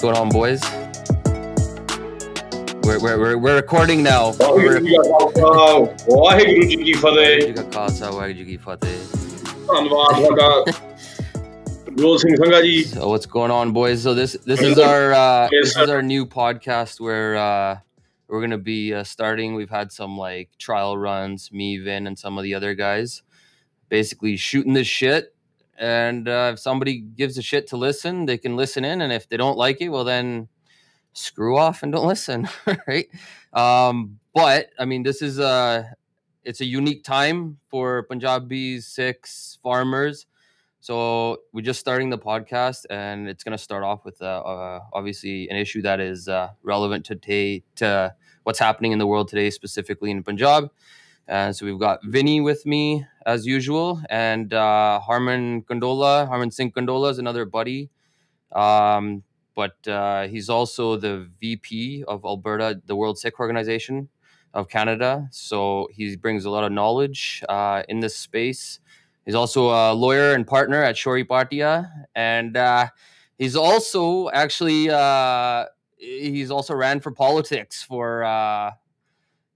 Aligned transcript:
going 0.00 0.16
on, 0.16 0.28
boys? 0.28 0.60
We're, 2.84 3.00
we're, 3.00 3.18
we're, 3.18 3.38
we're 3.38 3.56
recording 3.56 4.02
now. 4.02 4.32
Waheguru 4.40 4.78
ji 4.86 4.96
ਕਾ 4.96 5.30
ਖਾਲਸਾ 5.30 6.16
ਵਾਹਿਗੁਰੂ 6.16 6.62
ਜੀ 6.68 6.76
ਕੀ 6.82 6.92
ਫਤਿਹ 6.92 7.40
ਜੀ 7.40 7.52
ਕਾ 7.52 7.62
ਖਾਲਸਾ 7.74 8.10
ਵਾਹਿਗੁਰੂ 8.10 8.38
ਜੀ 8.38 8.44
ਕੀ 8.44 8.56
ਫਤਿਹ 8.66 8.98
ਧੰਨਵਾਦ 9.68 10.20
ਤੁਹਾਡਾ 10.20 10.64
ਗੁਰੂ 11.92 12.16
ਸਿੰਘ 12.18 12.34
ਸੰਘਾ 12.36 12.60
ਜੀ 12.62 12.84
So 12.94 13.08
what's 13.12 13.26
going 13.34 13.54
on, 13.56 13.72
boys? 13.78 14.02
So 14.06 14.14
this 14.20 14.36
this 14.50 14.62
is 14.68 14.78
our 14.86 15.12
uh, 15.18 15.48
Yes, 15.54 15.64
this 15.64 15.72
sir. 15.74 15.84
is 15.84 15.90
our 15.96 16.02
new 16.10 16.26
podcast 16.36 17.00
where 17.06 17.36
uh, 17.44 17.72
we're 18.30 18.42
gonna 18.46 18.62
be 18.68 18.78
uh, 18.94 19.02
starting. 19.12 19.56
We've 19.60 19.74
had 19.78 19.92
some 19.96 20.16
like 20.22 20.50
trial 20.66 20.96
runs, 21.06 21.48
me, 21.62 21.70
Vin, 21.88 22.06
and 22.12 22.22
some 22.24 22.38
of 22.42 22.46
the 22.48 22.54
other 22.60 22.74
guys, 22.82 23.16
basically 23.90 24.36
shooting 24.48 24.78
this 24.80 24.92
shit. 25.00 25.32
And 25.81 26.29
uh, 26.29 26.51
if 26.53 26.59
somebody 26.59 26.99
gives 26.99 27.39
a 27.39 27.41
shit 27.41 27.65
to 27.67 27.77
listen, 27.77 28.27
they 28.27 28.37
can 28.37 28.55
listen 28.55 28.85
in, 28.85 29.01
and 29.01 29.11
if 29.11 29.27
they 29.27 29.35
don't 29.35 29.57
like 29.57 29.81
it, 29.81 29.89
well 29.89 30.03
then 30.03 30.47
screw 31.13 31.57
off 31.57 31.81
and 31.83 31.91
don't 31.91 32.07
listen, 32.15 32.47
right? 32.87 33.07
Um, 33.51 34.19
but 34.33 34.69
I 34.77 34.85
mean, 34.85 35.01
this 35.03 35.23
is 35.23 35.39
a 35.39 35.95
it's 36.43 36.61
a 36.61 36.65
unique 36.65 37.03
time 37.03 37.57
for 37.67 38.03
Punjabi 38.03 38.79
six 38.79 39.57
farmers. 39.63 40.27
So 40.83 41.37
we're 41.51 41.61
just 41.61 41.79
starting 41.79 42.09
the 42.09 42.17
podcast, 42.17 42.85
and 42.89 43.27
it's 43.27 43.43
going 43.43 43.57
to 43.57 43.63
start 43.63 43.83
off 43.83 44.05
with 44.05 44.21
uh, 44.21 44.25
uh, 44.25 44.79
obviously 44.93 45.49
an 45.49 45.55
issue 45.57 45.81
that 45.83 45.99
is 45.99 46.27
uh, 46.27 46.49
relevant 46.63 47.05
to 47.05 47.15
today, 47.15 47.63
to 47.75 48.15
what's 48.43 48.57
happening 48.57 48.91
in 48.91 48.97
the 48.99 49.05
world 49.05 49.27
today, 49.27 49.49
specifically 49.49 50.09
in 50.09 50.23
Punjab. 50.23 50.71
And 51.31 51.55
so 51.55 51.65
we've 51.65 51.79
got 51.79 52.03
Vinny 52.03 52.41
with 52.41 52.65
me 52.65 53.05
as 53.25 53.45
usual, 53.45 54.01
and 54.09 54.53
uh, 54.53 54.99
Harman 54.99 55.61
Kondola. 55.61 56.27
Harman 56.27 56.51
Singh 56.51 56.73
Kondola 56.73 57.09
is 57.09 57.19
another 57.19 57.45
buddy, 57.45 57.89
um, 58.51 59.23
but 59.55 59.87
uh, 59.87 60.27
he's 60.27 60.49
also 60.49 60.97
the 60.97 61.29
VP 61.39 62.03
of 62.05 62.25
Alberta, 62.25 62.81
the 62.85 62.97
World 62.97 63.17
Sikh 63.17 63.39
Organization 63.39 64.09
of 64.53 64.67
Canada. 64.67 65.29
So 65.31 65.87
he 65.93 66.17
brings 66.17 66.43
a 66.43 66.49
lot 66.49 66.65
of 66.65 66.73
knowledge 66.73 67.41
uh, 67.47 67.83
in 67.87 68.01
this 68.01 68.17
space. 68.17 68.81
He's 69.25 69.35
also 69.35 69.69
a 69.69 69.93
lawyer 69.93 70.33
and 70.33 70.45
partner 70.45 70.83
at 70.83 70.95
Shori 70.95 71.25
Bhatia, 71.25 71.89
and 72.13 72.57
uh, 72.57 72.87
he's 73.37 73.55
also 73.55 74.29
actually 74.31 74.89
uh, 74.89 75.67
he's 75.95 76.51
also 76.51 76.73
ran 76.73 76.99
for 76.99 77.11
politics 77.11 77.83
for 77.83 78.25
uh, 78.25 78.71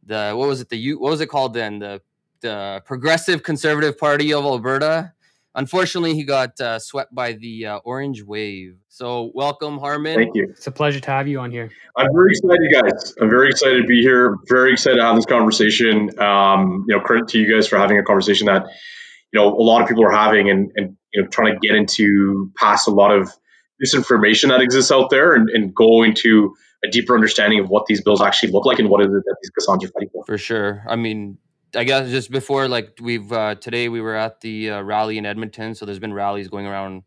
the 0.06 0.34
what 0.36 0.48
was 0.48 0.62
it 0.62 0.70
the 0.70 0.94
what 0.96 1.12
was 1.12 1.22
it 1.22 1.28
called 1.28 1.54
then 1.54 1.80
the 1.80 2.02
the 2.42 2.82
Progressive 2.86 3.44
Conservative 3.44 3.98
Party 3.98 4.34
of 4.34 4.46
Alberta. 4.46 5.14
Unfortunately, 5.58 6.14
he 6.16 6.26
got 6.26 6.60
uh, 6.60 6.78
swept 6.80 7.16
by 7.16 7.32
the 7.32 7.66
uh, 7.66 7.78
Orange 7.86 8.22
Wave. 8.22 8.76
So 8.90 9.32
welcome, 9.34 9.78
Harman. 9.78 10.16
thank 10.16 10.36
you 10.36 10.50
It's 10.50 10.68
a 10.68 10.72
pleasure 10.72 11.00
to 11.00 11.12
have 11.12 11.28
you 11.28 11.40
on 11.40 11.50
here. 11.50 11.72
I'm 11.98 12.12
very 12.14 12.32
excited 12.32 12.72
guys 12.74 13.14
I'm 13.22 13.30
very 13.30 13.50
excited 13.50 13.82
to 13.82 13.88
be 13.88 14.02
here 14.02 14.38
very 14.48 14.74
excited 14.74 14.98
to 14.98 15.04
have 15.04 15.16
this 15.16 15.26
conversation 15.26 16.20
um, 16.20 16.86
you 16.88 16.96
know 16.96 17.02
credit 17.02 17.30
to 17.30 17.40
you 17.40 17.54
guys 17.54 17.68
for 17.68 17.78
having 17.78 17.98
a 17.98 18.04
conversation 18.04 18.48
that 18.48 18.68
you 19.32 19.40
know 19.40 19.48
a 19.48 19.64
lot 19.64 19.82
of 19.82 19.88
people 19.88 20.06
are 20.06 20.12
having 20.12 20.50
and, 20.50 20.72
and 20.76 20.98
you 21.14 21.22
know 21.22 21.28
trying 21.30 21.54
to 21.54 21.60
get 21.60 21.76
into 21.76 22.52
past 22.58 22.88
a 22.88 22.92
lot 22.92 23.12
of 23.12 23.32
misinformation 23.80 24.50
that 24.50 24.62
exists 24.62 24.92
out 24.92 25.10
there 25.10 25.34
and, 25.34 25.50
and 25.50 25.74
go 25.74 26.04
into 26.04 26.56
a 26.88 26.92
deeper 26.92 27.16
understanding 27.16 27.60
of 27.60 27.70
what 27.70 27.86
these 27.88 28.02
bills 28.02 28.22
actually 28.22 28.52
look 28.52 28.66
like 28.66 28.80
and 28.80 28.90
what 28.90 29.02
is 29.02 29.08
it 29.08 29.24
that 29.26 29.36
these 29.42 29.52
Kisans 29.52 29.84
are 29.84 29.92
fighting 29.92 30.10
for. 30.14 30.26
For 30.26 30.38
sure. 30.38 30.84
I 30.88 30.96
mean, 30.96 31.38
I 31.76 31.84
guess 31.84 32.10
just 32.10 32.32
before, 32.32 32.68
like 32.68 32.98
we've 33.02 33.32
uh, 33.32 33.56
today, 33.56 33.90
we 33.90 34.02
were 34.02 34.16
at 34.16 34.42
the 34.42 34.72
uh, 34.72 34.82
rally 34.82 35.18
in 35.18 35.26
Edmonton. 35.26 35.76
So 35.76 35.86
there's 35.86 36.00
been 36.00 36.14
rallies 36.14 36.48
going 36.48 36.66
around 36.66 37.04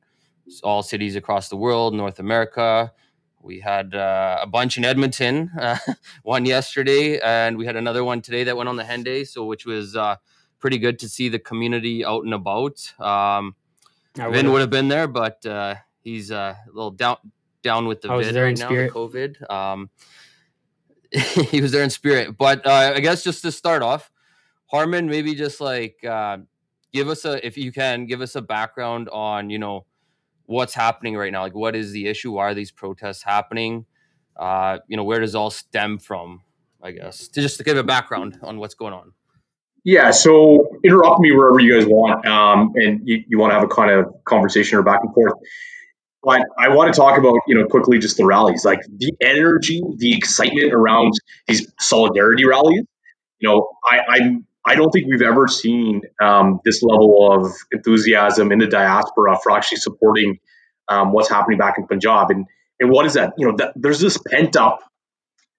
all 0.62 0.82
cities 0.82 1.16
across 1.16 1.48
the 1.48 1.56
world, 1.56 1.94
North 1.94 2.18
America. 2.18 2.92
We 3.40 3.60
had 3.60 3.94
uh, 3.94 4.40
a 4.42 4.46
bunch 4.46 4.76
in 4.76 4.84
Edmonton, 4.84 5.50
uh, 5.58 5.78
one 6.22 6.44
yesterday, 6.44 7.18
and 7.20 7.56
we 7.56 7.66
had 7.66 7.76
another 7.76 8.04
one 8.04 8.20
today 8.20 8.44
that 8.44 8.56
went 8.56 8.68
on 8.68 8.76
the 8.76 8.82
Henday. 8.82 9.26
So 9.26 9.44
which 9.44 9.64
was 9.64 9.96
uh, 9.96 10.16
pretty 10.58 10.78
good 10.78 10.98
to 10.98 11.08
see 11.08 11.28
the 11.28 11.38
community 11.38 12.04
out 12.04 12.24
and 12.24 12.34
about. 12.34 12.92
Um, 13.00 13.54
Vin 14.16 14.26
would've- 14.32 14.50
would 14.52 14.60
have 14.60 14.70
been 14.70 14.88
there, 14.88 15.06
but 15.06 15.46
uh, 15.46 15.76
he's 16.00 16.30
uh, 16.30 16.54
a 16.66 16.70
little 16.72 16.90
down 16.90 17.16
down 17.62 17.86
with 17.86 18.02
the 18.02 18.10
I 18.10 18.16
was 18.16 18.26
vid 18.26 18.34
there 18.34 18.46
in 18.46 18.54
right 18.54 18.58
now, 18.58 18.68
the 18.68 18.88
spirit. 18.88 18.92
COVID. 18.92 19.50
Um, 19.50 19.90
he 21.50 21.60
was 21.60 21.72
there 21.72 21.82
in 21.82 21.90
spirit, 21.90 22.36
but 22.36 22.66
uh, 22.66 22.92
I 22.94 23.00
guess 23.00 23.24
just 23.24 23.42
to 23.42 23.52
start 23.52 23.82
off, 23.82 24.10
Harman, 24.66 25.06
maybe 25.06 25.34
just 25.34 25.60
like 25.60 26.04
uh, 26.04 26.38
give 26.92 27.08
us 27.08 27.24
a, 27.24 27.44
if 27.46 27.56
you 27.56 27.72
can, 27.72 28.06
give 28.06 28.20
us 28.20 28.34
a 28.34 28.42
background 28.42 29.08
on 29.10 29.48
you 29.50 29.58
know 29.58 29.86
what's 30.46 30.74
happening 30.74 31.16
right 31.16 31.32
now. 31.32 31.42
Like, 31.42 31.54
what 31.54 31.74
is 31.74 31.92
the 31.92 32.06
issue? 32.06 32.32
Why 32.32 32.48
are 32.48 32.54
these 32.54 32.70
protests 32.70 33.22
happening? 33.22 33.86
Uh, 34.36 34.78
you 34.86 34.96
know, 34.96 35.04
where 35.04 35.20
does 35.20 35.34
it 35.34 35.38
all 35.38 35.50
stem 35.50 35.98
from? 35.98 36.42
I 36.82 36.92
guess 36.92 37.28
to 37.28 37.40
just 37.40 37.56
to 37.58 37.64
give 37.64 37.76
a 37.76 37.82
background 37.82 38.38
on 38.42 38.58
what's 38.58 38.74
going 38.74 38.92
on. 38.92 39.12
Yeah, 39.84 40.10
so 40.10 40.68
interrupt 40.84 41.20
me 41.20 41.32
wherever 41.32 41.60
you 41.60 41.78
guys 41.78 41.88
want, 41.88 42.26
um, 42.26 42.72
and 42.76 43.00
you, 43.08 43.24
you 43.28 43.38
want 43.38 43.52
to 43.52 43.54
have 43.54 43.64
a 43.64 43.68
kind 43.68 43.90
of 43.90 44.12
conversation 44.24 44.78
or 44.78 44.82
back 44.82 45.00
and 45.02 45.14
forth. 45.14 45.32
But 46.22 46.42
I 46.58 46.70
want 46.70 46.92
to 46.92 46.98
talk 46.98 47.16
about, 47.16 47.36
you 47.46 47.54
know, 47.54 47.66
quickly 47.66 47.98
just 47.98 48.16
the 48.16 48.26
rallies, 48.26 48.64
like 48.64 48.80
the 48.96 49.12
energy, 49.20 49.80
the 49.96 50.16
excitement 50.16 50.72
around 50.72 51.12
these 51.46 51.72
solidarity 51.78 52.44
rallies. 52.44 52.82
You 53.38 53.48
know, 53.48 53.68
I 53.84 54.00
I'm, 54.08 54.46
I 54.66 54.74
don't 54.74 54.90
think 54.90 55.06
we've 55.08 55.22
ever 55.22 55.46
seen 55.46 56.02
um, 56.20 56.60
this 56.64 56.82
level 56.82 57.32
of 57.32 57.52
enthusiasm 57.70 58.50
in 58.50 58.58
the 58.58 58.66
diaspora 58.66 59.38
for 59.42 59.52
actually 59.52 59.78
supporting 59.78 60.38
um, 60.88 61.12
what's 61.12 61.28
happening 61.28 61.56
back 61.56 61.76
in 61.78 61.86
Punjab. 61.86 62.30
And 62.30 62.46
and 62.80 62.90
what 62.90 63.06
is 63.06 63.14
that? 63.14 63.34
You 63.38 63.48
know, 63.48 63.56
that, 63.58 63.72
there's 63.76 64.00
this 64.00 64.18
pent 64.18 64.56
up, 64.56 64.80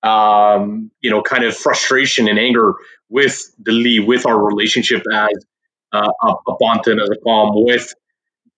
um, 0.04 0.92
you 1.00 1.10
know, 1.10 1.22
kind 1.22 1.46
of 1.46 1.56
frustration 1.56 2.28
and 2.28 2.38
anger 2.38 2.74
with 3.08 3.42
Delhi, 3.64 4.00
with 4.02 4.26
our 4.26 4.38
relationship 4.38 5.04
as 5.12 5.46
uh, 5.94 6.12
a, 6.22 6.28
a 6.48 6.58
Bantan, 6.58 7.02
as 7.02 7.10
a 7.10 7.26
Qawm, 7.26 7.66
with 7.66 7.94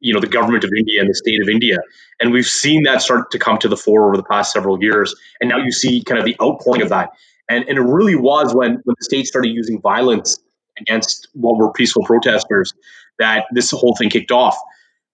you 0.02 0.14
know 0.14 0.20
the 0.20 0.28
government 0.28 0.64
of 0.64 0.72
India 0.76 1.00
and 1.00 1.10
the 1.10 1.16
state 1.16 1.42
of 1.42 1.50
India, 1.50 1.78
and 2.20 2.32
we've 2.32 2.46
seen 2.46 2.84
that 2.84 3.02
start 3.02 3.32
to 3.32 3.40
come 3.40 3.58
to 3.60 3.68
the 3.68 3.78
fore 3.78 4.08
over 4.08 4.18
the 4.18 4.24
past 4.24 4.52
several 4.52 4.82
years. 4.82 5.16
And 5.40 5.50
now 5.50 5.58
you 5.58 5.72
see 5.72 6.04
kind 6.04 6.20
of 6.20 6.26
the 6.26 6.36
outpouring 6.42 6.82
of 6.82 6.90
that, 6.90 7.12
and 7.50 7.66
and 7.68 7.78
it 7.78 7.82
really 7.82 8.16
was 8.16 8.54
when 8.54 8.82
when 8.84 8.96
the 9.00 9.04
state 9.04 9.28
started 9.28 9.50
using 9.50 9.82
violence 9.82 10.40
against 10.80 11.28
what 11.34 11.58
were 11.58 11.72
peaceful 11.72 12.04
protesters 12.04 12.74
that 13.20 13.46
this 13.54 13.72
whole 13.72 13.96
thing 13.96 14.10
kicked 14.10 14.32
off. 14.32 14.58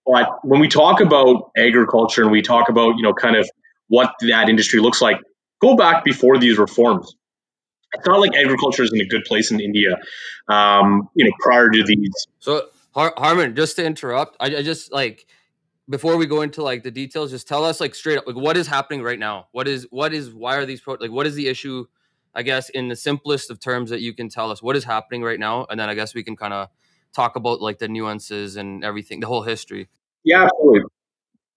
But 0.05 0.39
when 0.43 0.61
we 0.61 0.69
talk 0.69 1.01
about 1.01 1.51
agriculture 1.57 2.23
and 2.23 2.31
we 2.31 2.41
talk 2.41 2.69
about 2.69 2.97
you 2.97 3.03
know 3.03 3.13
kind 3.13 3.35
of 3.35 3.49
what 3.89 4.13
that 4.21 4.49
industry 4.49 4.79
looks 4.79 5.01
like, 5.01 5.19
go 5.61 5.75
back 5.75 6.03
before 6.03 6.37
these 6.37 6.57
reforms 6.57 7.15
it's 7.93 8.07
not 8.07 8.19
like 8.19 8.35
agriculture 8.35 8.83
is 8.83 8.91
in 8.93 9.01
a 9.01 9.05
good 9.05 9.23
place 9.25 9.51
in 9.51 9.59
India, 9.59 9.97
um, 10.47 11.09
you 11.15 11.25
know, 11.25 11.31
prior 11.39 11.69
to 11.69 11.83
these. 11.83 12.27
So 12.39 12.67
Har- 12.97 13.13
Harman, 13.15 13.55
just 13.55 13.75
to 13.75 13.85
interrupt, 13.85 14.35
I, 14.39 14.47
I 14.47 14.63
just 14.63 14.91
like 14.91 15.27
before 15.87 16.17
we 16.17 16.25
go 16.25 16.41
into 16.41 16.63
like 16.63 16.81
the 16.81 16.91
details, 16.91 17.29
just 17.29 17.47
tell 17.47 17.63
us 17.63 17.79
like 17.79 17.93
straight 17.93 18.17
up, 18.17 18.25
like 18.25 18.35
what 18.35 18.57
is 18.57 18.67
happening 18.67 19.03
right 19.03 19.19
now? 19.19 19.47
What 19.51 19.67
is 19.67 19.87
what 19.91 20.13
is 20.13 20.33
why 20.33 20.55
are 20.57 20.65
these 20.65 20.81
pro- 20.81 20.97
like 20.99 21.11
what 21.11 21.27
is 21.27 21.35
the 21.35 21.47
issue? 21.47 21.85
I 22.33 22.41
guess 22.41 22.69
in 22.69 22.87
the 22.87 22.95
simplest 22.95 23.49
of 23.49 23.59
terms 23.59 23.89
that 23.91 24.01
you 24.01 24.13
can 24.13 24.29
tell 24.29 24.51
us 24.51 24.61
what 24.61 24.75
is 24.75 24.83
happening 24.83 25.21
right 25.23 25.39
now, 25.39 25.65
and 25.69 25.79
then 25.79 25.89
I 25.89 25.93
guess 25.93 26.15
we 26.15 26.23
can 26.23 26.35
kind 26.35 26.53
of 26.53 26.69
talk 27.13 27.35
about 27.35 27.61
like 27.61 27.77
the 27.77 27.87
nuances 27.87 28.57
and 28.57 28.83
everything, 28.83 29.19
the 29.19 29.27
whole 29.27 29.43
history. 29.43 29.89
Yeah, 30.23 30.45
absolutely. 30.45 30.81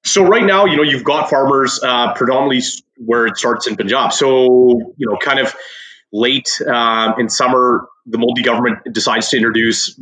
So 0.04 0.24
right 0.24 0.44
now, 0.44 0.66
you 0.66 0.76
know, 0.76 0.82
you've 0.82 1.04
got 1.04 1.28
farmers 1.28 1.80
uh, 1.82 2.14
predominantly 2.14 2.62
where 2.96 3.26
it 3.26 3.36
starts 3.36 3.66
in 3.66 3.76
Punjab. 3.76 4.12
So 4.12 4.92
you 4.96 5.08
know, 5.08 5.16
kind 5.16 5.38
of 5.38 5.54
late 6.12 6.60
um, 6.66 7.14
in 7.18 7.30
summer, 7.30 7.88
the 8.06 8.18
Modi 8.18 8.42
government 8.42 8.78
decides 8.92 9.30
to 9.30 9.36
introduce 9.36 10.00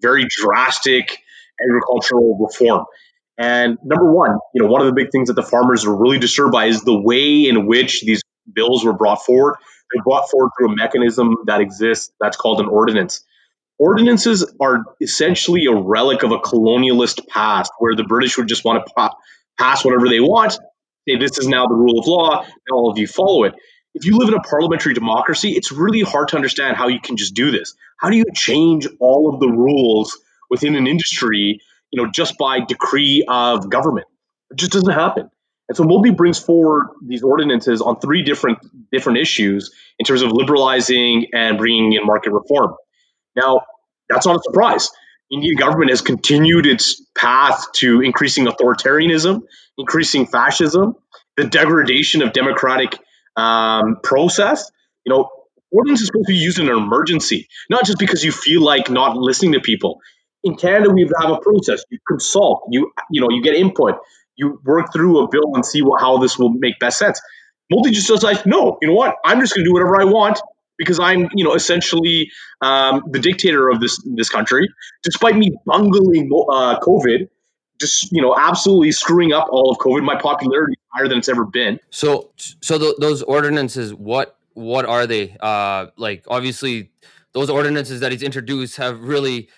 very 0.00 0.26
drastic 0.28 1.18
agricultural 1.62 2.38
reform. 2.38 2.84
And 3.38 3.78
number 3.82 4.12
one, 4.12 4.36
you 4.54 4.62
know, 4.62 4.68
one 4.70 4.82
of 4.82 4.86
the 4.86 4.92
big 4.92 5.10
things 5.10 5.28
that 5.28 5.34
the 5.34 5.42
farmers 5.42 5.86
are 5.86 5.96
really 5.96 6.18
disturbed 6.18 6.52
by 6.52 6.66
is 6.66 6.82
the 6.82 6.98
way 6.98 7.48
in 7.48 7.66
which 7.66 8.02
these 8.02 8.22
bills 8.52 8.84
were 8.84 8.92
brought 8.92 9.24
forward. 9.24 9.56
They're 9.92 10.02
brought 10.02 10.30
forward 10.30 10.50
through 10.58 10.72
a 10.72 10.76
mechanism 10.76 11.36
that 11.46 11.60
exists 11.60 12.12
that's 12.20 12.36
called 12.36 12.60
an 12.60 12.66
ordinance. 12.66 13.24
Ordinances 13.78 14.44
are 14.60 14.84
essentially 15.00 15.64
a 15.64 15.74
relic 15.74 16.22
of 16.22 16.32
a 16.32 16.38
colonialist 16.38 17.26
past 17.28 17.72
where 17.78 17.96
the 17.96 18.04
British 18.04 18.36
would 18.36 18.46
just 18.46 18.62
want 18.62 18.86
to 18.86 18.92
pa- 18.94 19.14
pass 19.58 19.84
whatever 19.84 20.08
they 20.08 20.20
want, 20.20 20.52
say 21.08 21.16
this 21.18 21.38
is 21.38 21.48
now 21.48 21.66
the 21.66 21.74
rule 21.74 21.98
of 21.98 22.06
law, 22.06 22.42
and 22.42 22.72
all 22.72 22.90
of 22.90 22.98
you 22.98 23.06
follow 23.06 23.44
it. 23.44 23.54
If 23.94 24.04
you 24.04 24.18
live 24.18 24.28
in 24.28 24.34
a 24.34 24.40
parliamentary 24.40 24.94
democracy, 24.94 25.52
it's 25.52 25.72
really 25.72 26.00
hard 26.00 26.28
to 26.28 26.36
understand 26.36 26.76
how 26.76 26.88
you 26.88 27.00
can 27.00 27.16
just 27.16 27.34
do 27.34 27.50
this. 27.50 27.74
How 27.96 28.10
do 28.10 28.16
you 28.16 28.24
change 28.34 28.86
all 29.00 29.32
of 29.32 29.40
the 29.40 29.48
rules 29.48 30.18
within 30.48 30.76
an 30.76 30.86
industry, 30.86 31.60
you 31.90 32.02
know, 32.02 32.10
just 32.10 32.38
by 32.38 32.60
decree 32.60 33.24
of 33.26 33.68
government? 33.68 34.06
It 34.50 34.58
just 34.58 34.72
doesn't 34.72 34.92
happen. 34.92 35.30
And 35.68 35.76
so 35.76 35.84
Modi 35.84 36.10
brings 36.10 36.38
forward 36.38 36.88
these 37.06 37.22
ordinances 37.22 37.80
on 37.80 38.00
three 38.00 38.22
different 38.22 38.58
different 38.90 39.18
issues 39.18 39.72
in 39.98 40.04
terms 40.04 40.22
of 40.22 40.32
liberalizing 40.32 41.26
and 41.32 41.58
bringing 41.58 41.92
in 41.92 42.04
market 42.04 42.32
reform. 42.32 42.74
Now, 43.36 43.62
that's 44.08 44.26
not 44.26 44.36
a 44.36 44.42
surprise. 44.42 44.90
Indian 45.30 45.56
government 45.56 45.90
has 45.90 46.00
continued 46.00 46.66
its 46.66 47.00
path 47.16 47.66
to 47.74 48.00
increasing 48.00 48.46
authoritarianism, 48.46 49.42
increasing 49.78 50.26
fascism, 50.26 50.96
the 51.36 51.44
degradation 51.44 52.22
of 52.22 52.32
democratic 52.32 52.98
um, 53.36 53.96
process. 54.02 54.70
You 55.04 55.12
know, 55.12 55.30
ordinance 55.70 56.00
is 56.00 56.08
supposed 56.08 56.26
to 56.26 56.32
be 56.32 56.38
used 56.38 56.58
in 56.58 56.68
an 56.68 56.76
emergency, 56.76 57.48
not 57.68 57.84
just 57.84 57.98
because 57.98 58.24
you 58.24 58.32
feel 58.32 58.62
like 58.62 58.90
not 58.90 59.16
listening 59.16 59.52
to 59.52 59.60
people. 59.60 60.00
In 60.42 60.56
Canada, 60.56 60.90
we 60.90 61.08
have 61.20 61.30
a 61.30 61.38
process. 61.38 61.84
You 61.90 61.98
consult. 62.06 62.62
You 62.70 62.92
you 63.10 63.20
know 63.20 63.28
you 63.30 63.42
get 63.42 63.54
input. 63.54 63.96
You 64.36 64.60
work 64.64 64.92
through 64.92 65.24
a 65.24 65.28
bill 65.28 65.54
and 65.54 65.64
see 65.64 65.82
what, 65.82 66.00
how 66.00 66.18
this 66.18 66.38
will 66.38 66.50
make 66.50 66.78
best 66.78 66.98
sense. 66.98 67.20
Modi 67.70 67.90
just 67.90 68.06
says 68.06 68.22
like, 68.22 68.46
no, 68.46 68.78
you 68.82 68.88
know 68.88 68.94
what? 68.94 69.16
I'm 69.24 69.40
just 69.40 69.54
going 69.54 69.64
to 69.64 69.68
do 69.68 69.72
whatever 69.74 70.00
I 70.00 70.04
want 70.04 70.40
because 70.76 70.98
I'm, 70.98 71.28
you 71.34 71.44
know, 71.44 71.54
essentially 71.54 72.30
um, 72.62 73.04
the 73.10 73.20
dictator 73.20 73.68
of 73.68 73.80
this 73.80 74.02
this 74.16 74.28
country, 74.28 74.68
despite 75.02 75.36
me 75.36 75.52
bungling 75.66 76.30
uh, 76.32 76.80
COVID, 76.80 77.28
just 77.80 78.10
you 78.12 78.22
know, 78.22 78.34
absolutely 78.36 78.92
screwing 78.92 79.32
up 79.32 79.48
all 79.50 79.70
of 79.70 79.78
COVID. 79.78 80.02
My 80.02 80.20
popularity 80.20 80.79
higher 80.92 81.08
than 81.08 81.18
it's 81.18 81.28
ever 81.28 81.44
been. 81.44 81.78
So, 81.90 82.32
so 82.36 82.78
th- 82.78 82.96
those 82.98 83.22
ordinances, 83.22 83.94
what 83.94 84.36
what 84.54 84.84
are 84.84 85.06
they? 85.06 85.36
Uh, 85.40 85.86
like, 85.96 86.24
obviously, 86.28 86.90
those 87.32 87.48
ordinances 87.48 88.00
that 88.00 88.12
he's 88.12 88.22
introduced 88.22 88.76
have 88.76 89.00
really, 89.00 89.48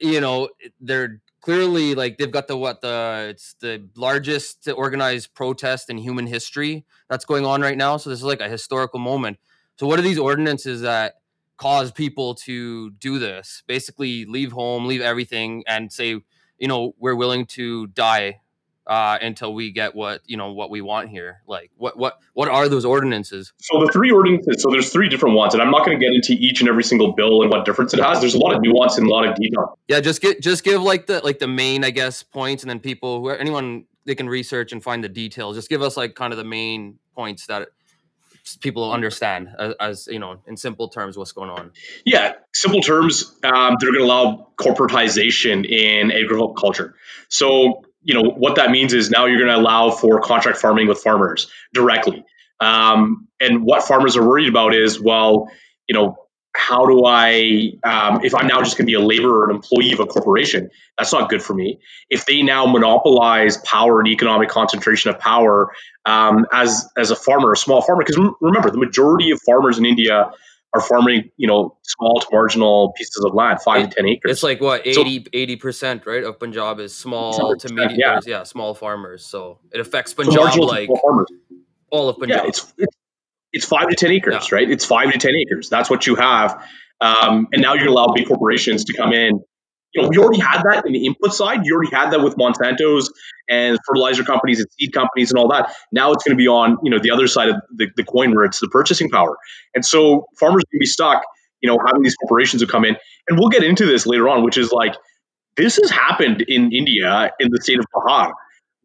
you 0.00 0.20
know, 0.20 0.48
they're 0.80 1.20
clearly 1.40 1.94
like 1.94 2.18
they've 2.18 2.32
got 2.32 2.48
the 2.48 2.56
what 2.56 2.80
the 2.80 3.28
it's 3.30 3.54
the 3.60 3.88
largest 3.94 4.68
organized 4.74 5.34
protest 5.34 5.88
in 5.88 5.96
human 5.98 6.26
history 6.26 6.84
that's 7.08 7.24
going 7.24 7.46
on 7.46 7.60
right 7.60 7.76
now. 7.76 7.96
So 7.96 8.10
this 8.10 8.18
is 8.18 8.24
like 8.24 8.40
a 8.40 8.48
historical 8.48 8.98
moment 8.98 9.38
so 9.78 9.86
what 9.86 9.98
are 9.98 10.02
these 10.02 10.18
ordinances 10.18 10.80
that 10.80 11.14
cause 11.56 11.92
people 11.92 12.34
to 12.34 12.90
do 12.90 13.20
this? 13.20 13.62
Basically, 13.68 14.24
leave 14.24 14.50
home, 14.50 14.86
leave 14.86 15.00
everything, 15.00 15.62
and 15.68 15.92
say, 15.92 16.20
you 16.58 16.66
know, 16.66 16.96
we're 16.98 17.14
willing 17.14 17.46
to 17.46 17.86
die 17.86 18.40
uh, 18.88 19.18
until 19.20 19.52
we 19.52 19.70
get 19.70 19.94
what 19.94 20.22
you 20.24 20.36
know 20.36 20.52
what 20.52 20.70
we 20.70 20.80
want 20.80 21.10
here. 21.10 21.42
Like, 21.46 21.70
what 21.76 21.96
what 21.98 22.18
what 22.32 22.48
are 22.48 22.68
those 22.68 22.86
ordinances? 22.86 23.52
So 23.58 23.84
the 23.84 23.92
three 23.92 24.10
ordinances. 24.10 24.62
So 24.62 24.70
there's 24.70 24.90
three 24.90 25.10
different 25.10 25.36
ones, 25.36 25.52
and 25.52 25.62
I'm 25.62 25.70
not 25.70 25.84
going 25.84 25.98
to 25.98 26.04
get 26.04 26.14
into 26.14 26.32
each 26.32 26.60
and 26.60 26.68
every 26.68 26.82
single 26.82 27.12
bill 27.12 27.42
and 27.42 27.50
what 27.50 27.66
difference 27.66 27.92
it 27.92 28.00
has. 28.00 28.20
There's 28.20 28.34
a 28.34 28.38
lot 28.38 28.54
of 28.54 28.62
nuance 28.62 28.96
and 28.96 29.06
a 29.06 29.10
lot 29.10 29.28
of 29.28 29.36
detail. 29.36 29.78
Yeah, 29.88 30.00
just 30.00 30.22
get 30.22 30.40
just 30.40 30.64
give 30.64 30.82
like 30.82 31.06
the 31.06 31.20
like 31.20 31.38
the 31.38 31.46
main, 31.46 31.84
I 31.84 31.90
guess, 31.90 32.22
points, 32.22 32.62
and 32.62 32.70
then 32.70 32.80
people 32.80 33.20
who 33.20 33.28
anyone 33.28 33.84
they 34.06 34.14
can 34.14 34.28
research 34.28 34.72
and 34.72 34.82
find 34.82 35.04
the 35.04 35.08
details. 35.08 35.54
Just 35.54 35.68
give 35.68 35.82
us 35.82 35.96
like 35.96 36.14
kind 36.14 36.32
of 36.32 36.38
the 36.38 36.44
main 36.44 36.98
points 37.14 37.46
that 37.48 37.68
people 38.56 38.90
understand 38.90 39.48
as, 39.58 39.74
as, 39.78 40.06
you 40.06 40.18
know 40.18 40.40
in 40.46 40.56
simple 40.56 40.88
terms 40.88 41.18
what's 41.18 41.32
going 41.32 41.50
on 41.50 41.70
yeah 42.06 42.32
simple 42.54 42.80
terms 42.80 43.36
um, 43.44 43.76
they're 43.78 43.90
going 43.90 44.00
to 44.00 44.04
allow 44.04 44.48
corporatization 44.56 45.68
in 45.68 46.10
agriculture 46.10 46.94
so 47.28 47.82
you 48.08 48.14
know 48.14 48.30
what 48.30 48.56
that 48.56 48.70
means 48.72 48.92
is 48.92 49.10
now 49.10 49.26
you're 49.26 49.38
going 49.38 49.54
to 49.54 49.56
allow 49.56 49.90
for 49.90 50.20
contract 50.20 50.58
farming 50.58 50.88
with 50.88 50.98
farmers 50.98 51.48
directly 51.72 52.24
um, 52.60 53.28
and 53.38 53.62
what 53.62 53.84
farmers 53.84 54.16
are 54.16 54.26
worried 54.26 54.48
about 54.48 54.74
is 54.74 55.00
well 55.00 55.48
you 55.86 55.94
know 55.94 56.16
how 56.58 56.86
do 56.86 57.04
I, 57.06 57.72
um, 57.84 58.24
if 58.24 58.34
I'm 58.34 58.48
now 58.48 58.60
just 58.62 58.76
going 58.76 58.86
to 58.86 58.90
be 58.90 58.94
a 58.94 59.00
laborer, 59.00 59.48
an 59.48 59.54
employee 59.54 59.92
of 59.92 60.00
a 60.00 60.06
corporation, 60.06 60.70
that's 60.98 61.12
not 61.12 61.30
good 61.30 61.40
for 61.40 61.54
me. 61.54 61.78
If 62.10 62.26
they 62.26 62.42
now 62.42 62.66
monopolize 62.66 63.58
power 63.58 64.00
and 64.00 64.08
economic 64.08 64.48
concentration 64.48 65.10
of 65.10 65.20
power 65.20 65.72
um, 66.04 66.46
as 66.52 66.88
as 66.96 67.12
a 67.12 67.16
farmer, 67.16 67.52
a 67.52 67.56
small 67.56 67.80
farmer, 67.80 68.02
because 68.04 68.18
remember, 68.40 68.70
the 68.70 68.78
majority 68.78 69.30
of 69.30 69.40
farmers 69.42 69.78
in 69.78 69.86
India 69.86 70.32
are 70.74 70.80
farming, 70.80 71.30
you 71.36 71.46
know, 71.46 71.76
small 71.82 72.20
to 72.20 72.26
marginal 72.30 72.92
pieces 72.92 73.24
of 73.24 73.34
land, 73.34 73.60
five 73.62 73.84
it, 73.84 73.90
to 73.90 73.96
ten 73.96 74.06
acres. 74.06 74.30
It's 74.30 74.42
like 74.42 74.60
what 74.60 74.86
80 74.86 75.56
percent, 75.56 76.06
right? 76.06 76.24
Of 76.24 76.38
Punjab 76.38 76.78
is 76.80 76.94
small 76.94 77.56
to 77.56 77.74
medium, 77.74 77.98
yeah. 77.98 78.20
yeah, 78.26 78.42
small 78.42 78.74
farmers. 78.74 79.24
So 79.24 79.60
it 79.72 79.80
affects 79.80 80.14
Punjab 80.14 80.52
so 80.52 80.62
like 80.62 80.88
all 81.90 82.08
of 82.08 82.18
Punjab. 82.18 82.42
Yeah, 82.42 82.48
it's, 82.48 82.72
it's 82.76 82.96
it's 83.52 83.64
five 83.64 83.88
to 83.88 83.96
10 83.96 84.10
acres, 84.10 84.48
yeah. 84.50 84.56
right? 84.56 84.70
It's 84.70 84.84
five 84.84 85.12
to 85.12 85.18
10 85.18 85.30
acres. 85.34 85.68
That's 85.68 85.88
what 85.88 86.06
you 86.06 86.14
have. 86.16 86.62
Um, 87.00 87.48
and 87.52 87.62
now 87.62 87.74
you're 87.74 87.88
allowing 87.88 88.14
big 88.14 88.28
corporations 88.28 88.84
to 88.84 88.96
come 88.96 89.12
in. 89.12 89.40
You 89.94 90.02
know, 90.02 90.08
we 90.08 90.18
already 90.18 90.40
had 90.40 90.62
that 90.62 90.84
in 90.86 90.92
the 90.92 91.06
input 91.06 91.32
side. 91.32 91.60
You 91.64 91.74
already 91.74 91.94
had 91.94 92.10
that 92.10 92.22
with 92.22 92.36
Monsanto's 92.36 93.12
and 93.48 93.78
fertilizer 93.86 94.22
companies 94.22 94.60
and 94.60 94.68
seed 94.78 94.92
companies 94.92 95.30
and 95.30 95.38
all 95.38 95.48
that. 95.48 95.74
Now 95.92 96.12
it's 96.12 96.24
going 96.24 96.36
to 96.36 96.40
be 96.40 96.48
on, 96.48 96.76
you 96.82 96.90
know, 96.90 96.98
the 97.02 97.10
other 97.10 97.26
side 97.26 97.48
of 97.48 97.56
the, 97.74 97.88
the 97.96 98.04
coin 98.04 98.34
where 98.34 98.44
it's 98.44 98.60
the 98.60 98.68
purchasing 98.68 99.08
power. 99.08 99.36
And 99.74 99.84
so 99.84 100.26
farmers 100.38 100.62
can 100.70 100.78
be 100.78 100.86
stuck, 100.86 101.22
you 101.62 101.70
know, 101.70 101.78
having 101.84 102.02
these 102.02 102.16
corporations 102.16 102.60
who 102.60 102.68
come 102.68 102.84
in. 102.84 102.96
And 103.28 103.38
we'll 103.38 103.48
get 103.48 103.64
into 103.64 103.86
this 103.86 104.06
later 104.06 104.28
on, 104.28 104.44
which 104.44 104.58
is 104.58 104.72
like, 104.72 104.94
this 105.56 105.76
has 105.76 105.90
happened 105.90 106.42
in 106.46 106.70
India 106.72 107.32
in 107.40 107.48
the 107.50 107.60
state 107.60 107.78
of 107.78 107.86
Bihar. 107.94 108.32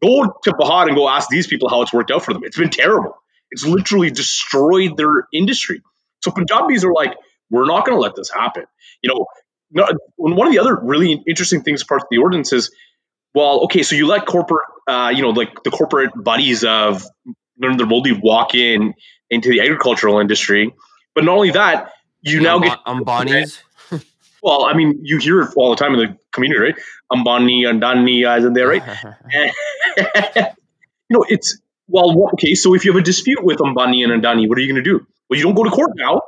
Go 0.02 0.34
to 0.42 0.52
Bihar 0.52 0.86
and 0.86 0.96
go 0.96 1.08
ask 1.08 1.28
these 1.28 1.46
people 1.46 1.68
how 1.68 1.82
it's 1.82 1.92
worked 1.92 2.10
out 2.10 2.24
for 2.24 2.32
them. 2.32 2.42
It's 2.44 2.58
been 2.58 2.70
terrible. 2.70 3.14
It's 3.50 3.64
literally 3.64 4.10
destroyed 4.10 4.96
their 4.96 5.28
industry. 5.32 5.82
So 6.22 6.30
Punjabis 6.30 6.82
are 6.82 6.92
like, 6.92 7.14
we're 7.50 7.66
not 7.66 7.84
going 7.86 7.96
to 7.96 8.00
let 8.00 8.16
this 8.16 8.30
happen. 8.30 8.64
You 9.02 9.10
know, 9.10 9.26
no, 9.70 9.88
one 10.16 10.46
of 10.46 10.52
the 10.52 10.58
other 10.58 10.78
really 10.80 11.22
interesting 11.26 11.62
things, 11.62 11.84
parts 11.84 12.04
of 12.04 12.08
the 12.10 12.18
ordinance 12.18 12.52
is, 12.52 12.70
well, 13.34 13.64
okay, 13.64 13.82
so 13.82 13.96
you 13.96 14.06
let 14.06 14.26
corporate, 14.26 14.66
uh, 14.86 15.12
you 15.14 15.22
know, 15.22 15.30
like 15.30 15.62
the 15.64 15.70
corporate 15.70 16.10
buddies 16.14 16.64
of 16.64 17.04
Narendra 17.60 17.88
Modi 17.88 18.12
walk 18.12 18.54
in 18.54 18.94
into 19.30 19.48
the 19.48 19.60
agricultural 19.60 20.20
industry, 20.20 20.72
but 21.14 21.24
not 21.24 21.34
only 21.34 21.50
that, 21.50 21.92
you 22.22 22.40
now 22.40 22.58
get 22.58 22.78
Ambani's. 22.86 23.60
well, 24.42 24.64
I 24.64 24.74
mean, 24.74 25.00
you 25.02 25.18
hear 25.18 25.42
it 25.42 25.50
all 25.56 25.70
the 25.70 25.76
time 25.76 25.94
in 25.94 26.00
the 26.00 26.18
community, 26.32 26.60
right? 26.60 26.74
Ambani, 27.12 27.62
Adani 27.62 28.22
guys 28.22 28.44
in 28.44 28.52
there, 28.52 28.68
right? 28.68 28.82
you 31.08 31.18
know, 31.18 31.24
it's 31.28 31.58
well, 31.88 32.30
okay, 32.34 32.54
so 32.54 32.74
if 32.74 32.84
you 32.84 32.92
have 32.92 33.00
a 33.00 33.04
dispute 33.04 33.44
with 33.44 33.58
Ambani 33.58 34.04
and 34.04 34.22
Adani, 34.22 34.48
what 34.48 34.56
are 34.58 34.62
you 34.62 34.72
going 34.72 34.82
to 34.82 34.90
do? 34.90 35.06
Well, 35.28 35.38
you 35.38 35.44
don't 35.44 35.54
go 35.54 35.64
to 35.64 35.70
court 35.70 35.92
now. 35.96 36.22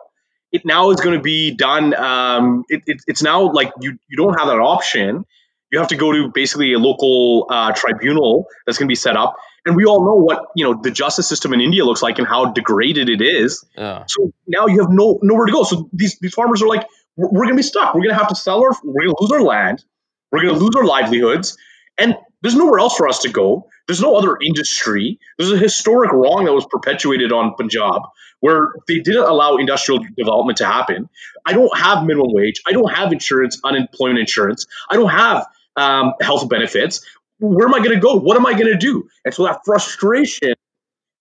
It 0.56 0.62
now 0.64 0.90
is 0.90 1.00
going 1.00 1.16
to 1.16 1.22
be 1.22 1.54
done. 1.54 1.94
Um, 1.94 2.64
it, 2.68 2.82
it, 2.86 2.98
it's 3.06 3.22
now 3.22 3.52
like 3.52 3.70
you, 3.80 3.98
you 4.08 4.16
don't 4.16 4.38
have 4.38 4.48
that 4.48 4.58
option. 4.58 5.24
You 5.70 5.78
have 5.80 5.88
to 5.88 5.96
go 5.96 6.12
to 6.12 6.30
basically 6.32 6.72
a 6.72 6.78
local 6.78 7.46
uh, 7.50 7.72
tribunal 7.72 8.46
that's 8.64 8.78
going 8.78 8.88
to 8.88 8.90
be 8.90 8.94
set 9.06 9.16
up. 9.16 9.36
And 9.66 9.76
we 9.76 9.84
all 9.84 10.02
know 10.08 10.14
what 10.14 10.46
you 10.54 10.64
know 10.64 10.80
the 10.80 10.90
justice 10.90 11.28
system 11.28 11.52
in 11.52 11.60
India 11.60 11.84
looks 11.84 12.02
like 12.02 12.18
and 12.18 12.26
how 12.26 12.52
degraded 12.52 13.08
it 13.10 13.20
is. 13.20 13.64
So 14.06 14.32
now 14.46 14.66
you 14.66 14.80
have 14.80 14.90
no 14.90 15.18
nowhere 15.22 15.46
to 15.46 15.52
go. 15.52 15.62
So 15.64 15.90
these 15.92 16.18
these 16.20 16.32
farmers 16.32 16.62
are 16.62 16.68
like, 16.68 16.86
we're, 17.16 17.28
we're 17.28 17.44
going 17.44 17.56
to 17.56 17.62
be 17.64 17.68
stuck. 17.74 17.94
We're 17.94 18.02
going 18.02 18.14
to 18.14 18.18
have 18.18 18.28
to 18.28 18.36
sell 18.36 18.60
our. 18.62 18.70
We're 18.82 19.04
going 19.04 19.14
to 19.14 19.22
lose 19.22 19.32
our 19.32 19.42
land. 19.42 19.84
We're 20.32 20.42
going 20.42 20.54
to 20.54 20.60
lose 20.60 20.74
our 20.76 20.84
livelihoods. 20.84 21.58
And 21.98 22.16
there's 22.42 22.54
nowhere 22.54 22.78
else 22.78 22.96
for 22.96 23.08
us 23.08 23.20
to 23.20 23.28
go. 23.28 23.68
There's 23.86 24.00
no 24.00 24.16
other 24.16 24.36
industry. 24.44 25.18
There's 25.38 25.52
a 25.52 25.58
historic 25.58 26.12
wrong 26.12 26.44
that 26.44 26.52
was 26.52 26.66
perpetuated 26.70 27.32
on 27.32 27.54
Punjab 27.56 28.02
where 28.40 28.68
they 28.86 28.98
didn't 28.98 29.24
allow 29.24 29.56
industrial 29.56 30.04
development 30.16 30.58
to 30.58 30.66
happen. 30.66 31.08
I 31.46 31.52
don't 31.52 31.76
have 31.76 32.04
minimum 32.04 32.28
wage. 32.30 32.62
I 32.66 32.72
don't 32.72 32.92
have 32.92 33.12
insurance, 33.12 33.60
unemployment 33.64 34.20
insurance. 34.20 34.66
I 34.90 34.96
don't 34.96 35.10
have 35.10 35.46
um, 35.76 36.14
health 36.20 36.48
benefits. 36.48 37.04
Where 37.38 37.66
am 37.66 37.74
I 37.74 37.78
going 37.78 37.92
to 37.92 38.00
go? 38.00 38.16
What 38.16 38.36
am 38.36 38.46
I 38.46 38.52
going 38.52 38.66
to 38.66 38.76
do? 38.76 39.08
And 39.24 39.32
so 39.32 39.44
that 39.44 39.60
frustration, 39.64 40.54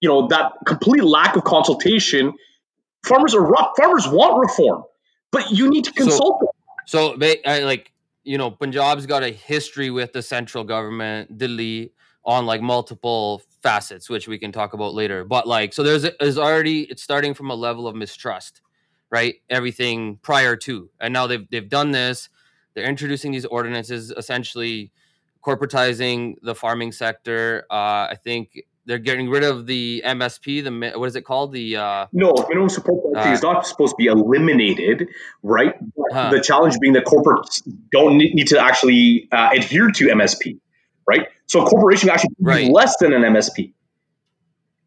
you 0.01 0.09
know, 0.09 0.27
that 0.27 0.53
complete 0.65 1.03
lack 1.03 1.35
of 1.35 1.43
consultation, 1.43 2.33
farmers 3.05 3.33
are 3.35 3.49
farmers 3.77 4.07
want 4.07 4.39
reform, 4.39 4.83
but 5.31 5.51
you 5.51 5.69
need 5.69 5.85
to 5.85 5.93
consult 5.93 6.41
so, 6.87 7.15
them. 7.15 7.17
So, 7.21 7.39
I, 7.45 7.59
like 7.59 7.91
you 8.25 8.37
know, 8.37 8.51
Punjab's 8.51 9.05
got 9.05 9.23
a 9.23 9.29
history 9.29 9.91
with 9.91 10.11
the 10.11 10.21
central 10.21 10.63
government, 10.63 11.37
Delhi, 11.37 11.91
on 12.25 12.45
like 12.45 12.61
multiple 12.61 13.41
facets, 13.61 14.09
which 14.09 14.27
we 14.27 14.37
can 14.37 14.51
talk 14.51 14.73
about 14.73 14.93
later. 14.93 15.23
But 15.23 15.47
like, 15.47 15.73
so 15.73 15.83
there's 15.83 16.03
is 16.03 16.37
already 16.37 16.81
it's 16.83 17.03
starting 17.03 17.33
from 17.33 17.51
a 17.51 17.55
level 17.55 17.87
of 17.87 17.95
mistrust, 17.95 18.61
right? 19.11 19.35
Everything 19.49 20.17
prior 20.17 20.55
to, 20.57 20.89
and 20.99 21.13
now 21.13 21.27
they've 21.27 21.47
they've 21.51 21.69
done 21.69 21.91
this. 21.91 22.29
They're 22.73 22.89
introducing 22.89 23.31
these 23.31 23.45
ordinances, 23.45 24.11
essentially 24.11 24.91
corporatizing 25.45 26.35
the 26.41 26.55
farming 26.55 26.91
sector. 26.91 27.65
Uh, 27.69 28.09
I 28.09 28.17
think 28.21 28.63
they're 28.85 28.99
getting 28.99 29.29
rid 29.29 29.43
of 29.43 29.65
the 29.65 30.03
MSP. 30.05 30.63
The 30.63 30.97
what 30.97 31.07
is 31.07 31.15
it 31.15 31.23
called? 31.23 31.51
The 31.51 31.77
uh, 31.77 32.07
no 32.13 32.33
minimum 32.47 32.69
support 32.69 33.01
policy 33.03 33.29
uh, 33.29 33.33
is 33.33 33.41
not 33.41 33.65
supposed 33.65 33.91
to 33.91 33.95
be 33.97 34.05
eliminated, 34.05 35.07
right? 35.43 35.75
Huh. 36.11 36.31
The 36.31 36.41
challenge 36.41 36.75
being 36.79 36.93
that 36.93 37.05
corporates 37.05 37.61
don't 37.91 38.17
need 38.17 38.47
to 38.47 38.59
actually 38.59 39.27
uh, 39.31 39.49
adhere 39.53 39.89
to 39.89 40.05
MSP, 40.07 40.59
right? 41.07 41.27
So 41.47 41.65
a 41.65 41.69
corporation 41.69 42.09
actually 42.09 42.35
right. 42.39 42.71
less 42.71 42.95
than 42.97 43.13
an 43.13 43.21
MSP. 43.21 43.73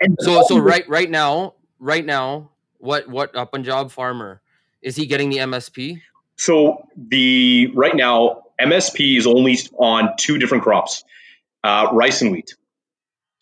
And 0.00 0.16
so 0.20 0.42
so 0.44 0.58
right 0.58 0.88
right 0.88 1.10
now, 1.10 1.54
right 1.78 2.04
now, 2.04 2.50
what 2.78 3.08
what 3.08 3.30
a 3.34 3.46
Punjab 3.46 3.90
farmer 3.90 4.40
is 4.80 4.94
he 4.96 5.06
getting 5.06 5.30
the 5.30 5.38
MSP? 5.38 6.00
So 6.36 6.86
the 6.96 7.72
right 7.74 7.96
now 7.96 8.44
MSP 8.60 9.18
is 9.18 9.26
only 9.26 9.58
on 9.76 10.10
two 10.16 10.38
different 10.38 10.62
crops, 10.62 11.02
uh, 11.64 11.88
rice 11.92 12.22
and 12.22 12.30
wheat. 12.30 12.54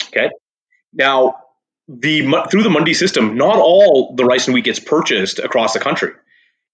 Okay. 0.08 0.30
Now, 0.97 1.37
the 1.88 2.23
through 2.50 2.65
the 2.65 2.71
Mandi 2.71 2.95
system, 2.95 3.37
not 3.37 3.57
all 3.57 4.15
the 4.17 4.25
rice 4.25 4.49
and 4.49 4.55
wheat 4.55 4.65
gets 4.65 4.81
purchased 4.81 5.38
across 5.38 5.73
the 5.75 5.81
country. 5.81 6.12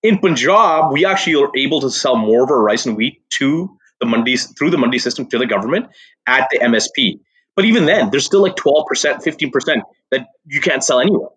In 0.02 0.18
Punjab, 0.18 0.92
we 0.92 1.04
actually 1.04 1.36
are 1.36 1.50
able 1.56 1.80
to 1.82 1.90
sell 1.90 2.16
more 2.16 2.42
of 2.42 2.50
our 2.50 2.60
rice 2.60 2.86
and 2.86 2.96
wheat 2.96 3.22
to 3.38 3.78
the 4.00 4.06
mandis 4.06 4.56
through 4.56 4.70
the 4.70 4.78
mandi 4.78 4.98
system 4.98 5.26
to 5.26 5.38
the 5.38 5.46
government 5.46 5.88
at 6.26 6.48
the 6.50 6.58
MSP. 6.58 7.20
But 7.54 7.66
even 7.66 7.84
then, 7.84 8.10
there's 8.10 8.24
still 8.24 8.42
like 8.42 8.56
12%, 8.56 8.86
15% 9.22 9.82
that 10.10 10.26
you 10.46 10.60
can't 10.60 10.82
sell 10.82 11.00
anywhere. 11.00 11.28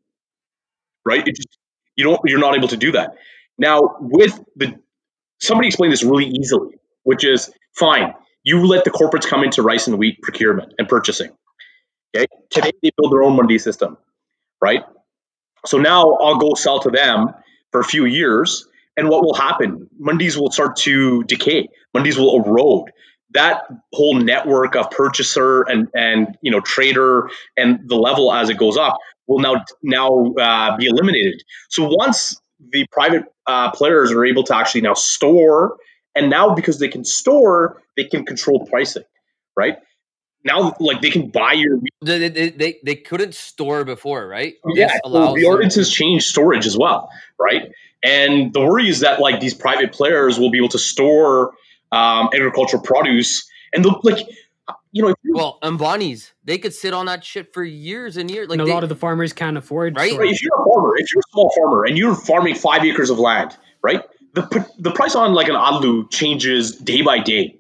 Right? 1.06 1.26
Just, 1.26 1.58
you 1.96 2.06
don't 2.06 2.22
you're 2.26 2.40
not 2.40 2.56
able 2.56 2.70
to 2.70 2.78
do 2.78 2.94
that. 2.94 3.16
Now, 3.58 3.98
with 4.00 4.40
the 4.56 4.80
somebody 5.40 5.68
explained 5.68 5.94
this 5.94 6.04
really 6.04 6.26
easily, 6.26 6.76
which 7.04 7.24
is 7.24 7.52
fine. 7.76 8.14
You 8.44 8.66
let 8.66 8.84
the 8.84 8.92
corporates 8.92 9.28
come 9.28 9.44
into 9.44 9.62
rice 9.64 9.88
and 9.88 9.98
wheat 9.98 10.22
procurement 10.22 10.74
and 10.78 10.88
purchasing. 10.88 11.32
Okay. 12.16 12.28
Today 12.50 12.72
they 12.82 12.92
build 12.98 13.12
their 13.14 13.24
own 13.24 13.36
mandi 13.36 13.58
system, 13.60 13.98
right? 14.62 14.84
So 15.66 15.78
now 15.78 16.14
I'll 16.16 16.38
go 16.38 16.54
sell 16.56 16.80
to 16.82 16.90
them 16.90 17.30
for 17.72 17.82
a 17.82 17.84
few 17.84 18.06
years, 18.06 18.68
and 18.98 19.10
what 19.10 19.24
will 19.24 19.34
happen? 19.34 19.90
Mandis 20.02 20.38
will 20.38 20.52
start 20.52 20.78
to 20.78 21.24
decay. 21.26 21.68
Mandis 21.96 22.18
will 22.18 22.44
erode. 22.44 22.92
That 23.34 23.64
whole 23.94 24.16
network 24.16 24.76
of 24.76 24.92
purchaser 24.92 25.64
and 25.64 25.90
and 25.96 26.38
you 26.42 26.52
know 26.52 26.62
trader 26.62 27.30
and 27.58 27.80
the 27.90 27.96
level 27.96 28.34
as 28.34 28.50
it 28.50 28.58
goes 28.58 28.78
up 28.78 28.98
will 29.28 29.40
now 29.40 29.64
now 29.84 30.34
uh, 30.36 30.78
be 30.78 30.88
eliminated. 30.88 31.44
So 31.70 31.90
once 31.90 32.40
the 32.72 32.88
private 32.92 33.26
uh, 33.48 33.72
players 33.72 34.12
are 34.12 34.26
able 34.26 34.44
to 34.46 34.56
actually 34.56 34.82
now 34.82 34.94
store, 34.94 35.78
and 36.16 36.30
now 36.30 36.56
because 36.56 36.80
they 36.80 36.88
can 36.88 37.04
store, 37.04 37.82
they 37.98 38.06
can 38.06 38.26
control 38.26 38.66
pricing, 38.68 39.04
right? 39.58 39.78
Now, 40.46 40.76
like 40.80 41.02
they 41.02 41.10
can 41.10 41.30
buy 41.30 41.54
your. 41.54 41.80
They 42.04 42.30
they, 42.30 42.50
they, 42.50 42.80
they 42.84 42.96
couldn't 42.96 43.34
store 43.34 43.84
before, 43.84 44.28
right? 44.28 44.54
Yeah, 44.74 44.96
so 45.04 45.34
the 45.34 45.46
ordinance 45.46 45.76
has 45.76 45.92
changed 45.92 46.26
storage 46.26 46.68
as 46.68 46.78
well, 46.78 47.10
right? 47.40 47.72
And 48.04 48.54
the 48.54 48.62
worry 48.62 48.88
is 48.88 49.00
that 49.00 49.20
like 49.20 49.40
these 49.40 49.56
private 49.56 49.92
players 49.92 50.40
will 50.40 50.52
be 50.52 50.60
able 50.60 50.70
to 50.70 50.80
store 50.80 51.54
um, 51.92 52.30
agricultural 52.32 52.84
produce, 52.84 53.50
and 53.74 53.84
they'll 53.84 54.00
like 54.04 54.20
you 54.92 55.02
know, 55.02 55.14
well, 55.26 55.60
Ambani's 55.62 56.32
they 56.46 56.58
could 56.58 56.74
sit 56.74 56.94
on 56.94 57.08
that 57.08 57.24
shit 57.24 57.54
for 57.54 57.64
years 57.64 58.16
and 58.16 58.32
years. 58.32 58.48
Like 58.48 58.60
and 58.60 58.62
a 58.62 58.66
they, 58.66 58.74
lot 58.74 58.84
of 58.84 58.90
the 58.90 58.96
farmers 58.96 59.34
can't 59.34 59.58
afford, 59.58 59.98
right? 59.98 60.18
right? 60.18 60.30
If 60.30 60.42
you're 60.42 60.54
a 60.54 60.64
farmer, 60.64 60.96
if 60.98 61.14
you're 61.14 61.20
a 61.20 61.32
small 61.32 61.52
farmer 61.56 61.84
and 61.84 61.98
you're 61.98 62.16
farming 62.16 62.56
five 62.56 62.86
acres 62.86 63.10
of 63.10 63.20
land, 63.20 63.58
right? 63.82 64.04
The 64.34 64.66
the 64.80 64.92
price 64.92 65.16
on 65.16 65.34
like 65.34 65.50
an 65.50 65.56
alu 65.56 66.08
changes 66.10 66.76
day 66.76 67.02
by 67.02 67.20
day. 67.20 67.58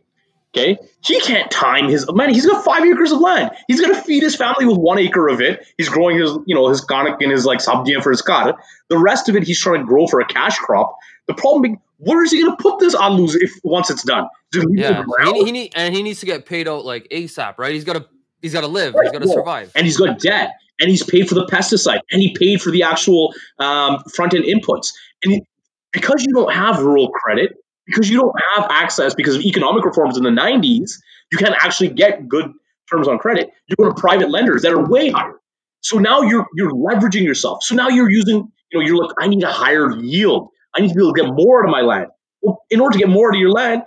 Okay, 0.55 0.77
he 1.03 1.19
can't 1.19 1.51
time 1.51 1.89
his 1.89 2.09
man. 2.13 2.33
He's 2.33 2.45
got 2.45 2.63
five 2.63 2.83
acres 2.85 3.11
of 3.11 3.19
land. 3.19 3.51
He's 3.67 3.81
gonna 3.81 4.01
feed 4.01 4.23
his 4.23 4.35
family 4.35 4.65
with 4.65 4.77
one 4.77 4.97
acre 4.97 5.27
of 5.27 5.41
it. 5.41 5.65
He's 5.77 5.89
growing 5.89 6.17
his, 6.17 6.31
you 6.45 6.55
know, 6.55 6.69
his 6.69 6.85
kanak 6.85 7.17
and 7.19 7.31
his 7.31 7.45
like 7.45 7.59
sabdiyan 7.59 8.01
for 8.01 8.09
his 8.11 8.21
car. 8.21 8.57
The 8.87 8.97
rest 8.97 9.27
of 9.27 9.35
it, 9.35 9.43
he's 9.43 9.59
trying 9.59 9.81
to 9.81 9.85
grow 9.85 10.07
for 10.07 10.21
a 10.21 10.25
cash 10.25 10.57
crop. 10.57 10.95
The 11.27 11.33
problem 11.33 11.61
being, 11.61 11.81
where 11.97 12.23
is 12.23 12.31
he 12.31 12.41
gonna 12.41 12.55
put 12.55 12.79
this 12.79 12.95
alus 12.95 13.35
if 13.35 13.51
once 13.63 13.89
it's 13.89 14.03
done? 14.03 14.27
Yeah, 14.53 15.03
he, 15.25 15.43
he 15.43 15.51
need, 15.51 15.73
and 15.75 15.93
he 15.93 16.03
needs 16.03 16.21
to 16.21 16.25
get 16.25 16.45
paid 16.45 16.69
out 16.69 16.85
like 16.85 17.09
ASAP, 17.09 17.57
right? 17.57 17.73
He's 17.73 17.83
got 17.83 17.93
to 17.93 18.05
he's 18.41 18.53
got 18.53 18.61
to 18.61 18.67
live. 18.67 18.93
Right. 18.93 19.03
He's 19.03 19.11
got 19.11 19.23
to 19.23 19.27
survive, 19.27 19.71
and 19.75 19.85
he's 19.85 19.97
got 19.97 20.19
debt, 20.19 20.53
and 20.79 20.89
he's 20.89 21.03
paid 21.03 21.27
for 21.27 21.35
the 21.35 21.45
pesticide, 21.47 21.99
and 22.11 22.21
he 22.21 22.33
paid 22.33 22.61
for 22.61 22.71
the 22.71 22.83
actual 22.83 23.33
um, 23.59 24.01
front 24.13 24.33
end 24.33 24.45
inputs, 24.45 24.93
and 25.23 25.33
he, 25.33 25.45
because 25.91 26.23
you 26.23 26.33
don't 26.33 26.53
have 26.53 26.79
rural 26.79 27.09
credit, 27.09 27.57
because 27.85 28.09
you 28.09 28.19
don't 28.19 28.35
have 28.55 28.67
access 28.69 29.13
because 29.13 29.35
of 29.35 29.41
economic 29.41 29.85
reforms 29.85 30.17
in 30.17 30.23
the 30.23 30.29
90s, 30.29 30.91
you 31.31 31.37
can't 31.37 31.55
actually 31.61 31.89
get 31.89 32.27
good 32.27 32.51
terms 32.89 33.07
on 33.07 33.17
credit. 33.17 33.51
You 33.67 33.75
go 33.75 33.85
to 33.85 33.93
private 33.93 34.29
lenders 34.29 34.63
that 34.63 34.71
are 34.71 34.83
way 34.83 35.09
higher. 35.09 35.39
So 35.81 35.99
now 35.99 36.21
you're 36.21 36.47
you're 36.55 36.71
leveraging 36.71 37.23
yourself. 37.23 37.63
So 37.63 37.75
now 37.75 37.89
you're 37.89 38.09
using, 38.09 38.51
you 38.71 38.79
know, 38.79 38.85
you're 38.85 38.97
like, 38.97 39.15
I 39.19 39.27
need 39.27 39.43
a 39.43 39.51
higher 39.51 39.95
yield. 39.95 40.49
I 40.75 40.81
need 40.81 40.89
to 40.89 40.95
be 40.95 41.01
able 41.01 41.13
to 41.13 41.21
get 41.21 41.31
more 41.31 41.63
out 41.63 41.69
of 41.69 41.71
my 41.71 41.81
land. 41.81 42.07
Well, 42.41 42.63
in 42.69 42.79
order 42.79 42.93
to 42.93 42.99
get 42.99 43.09
more 43.09 43.29
out 43.29 43.35
of 43.35 43.39
your 43.39 43.51
land, 43.51 43.83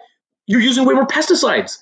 you're 0.46 0.60
using 0.60 0.84
way 0.84 0.94
more 0.94 1.06
pesticides. 1.06 1.78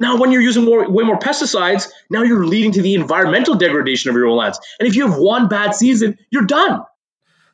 Now, 0.00 0.18
when 0.18 0.32
you're 0.32 0.42
using 0.42 0.64
more, 0.64 0.88
way 0.90 1.04
more 1.04 1.18
pesticides, 1.18 1.88
now 2.10 2.22
you're 2.22 2.46
leading 2.46 2.72
to 2.72 2.82
the 2.82 2.94
environmental 2.94 3.54
degradation 3.54 4.10
of 4.10 4.16
your 4.16 4.26
own 4.26 4.36
lands. 4.36 4.58
And 4.78 4.88
if 4.88 4.96
you 4.96 5.06
have 5.08 5.18
one 5.18 5.48
bad 5.48 5.74
season, 5.74 6.18
you're 6.30 6.46
done. 6.46 6.80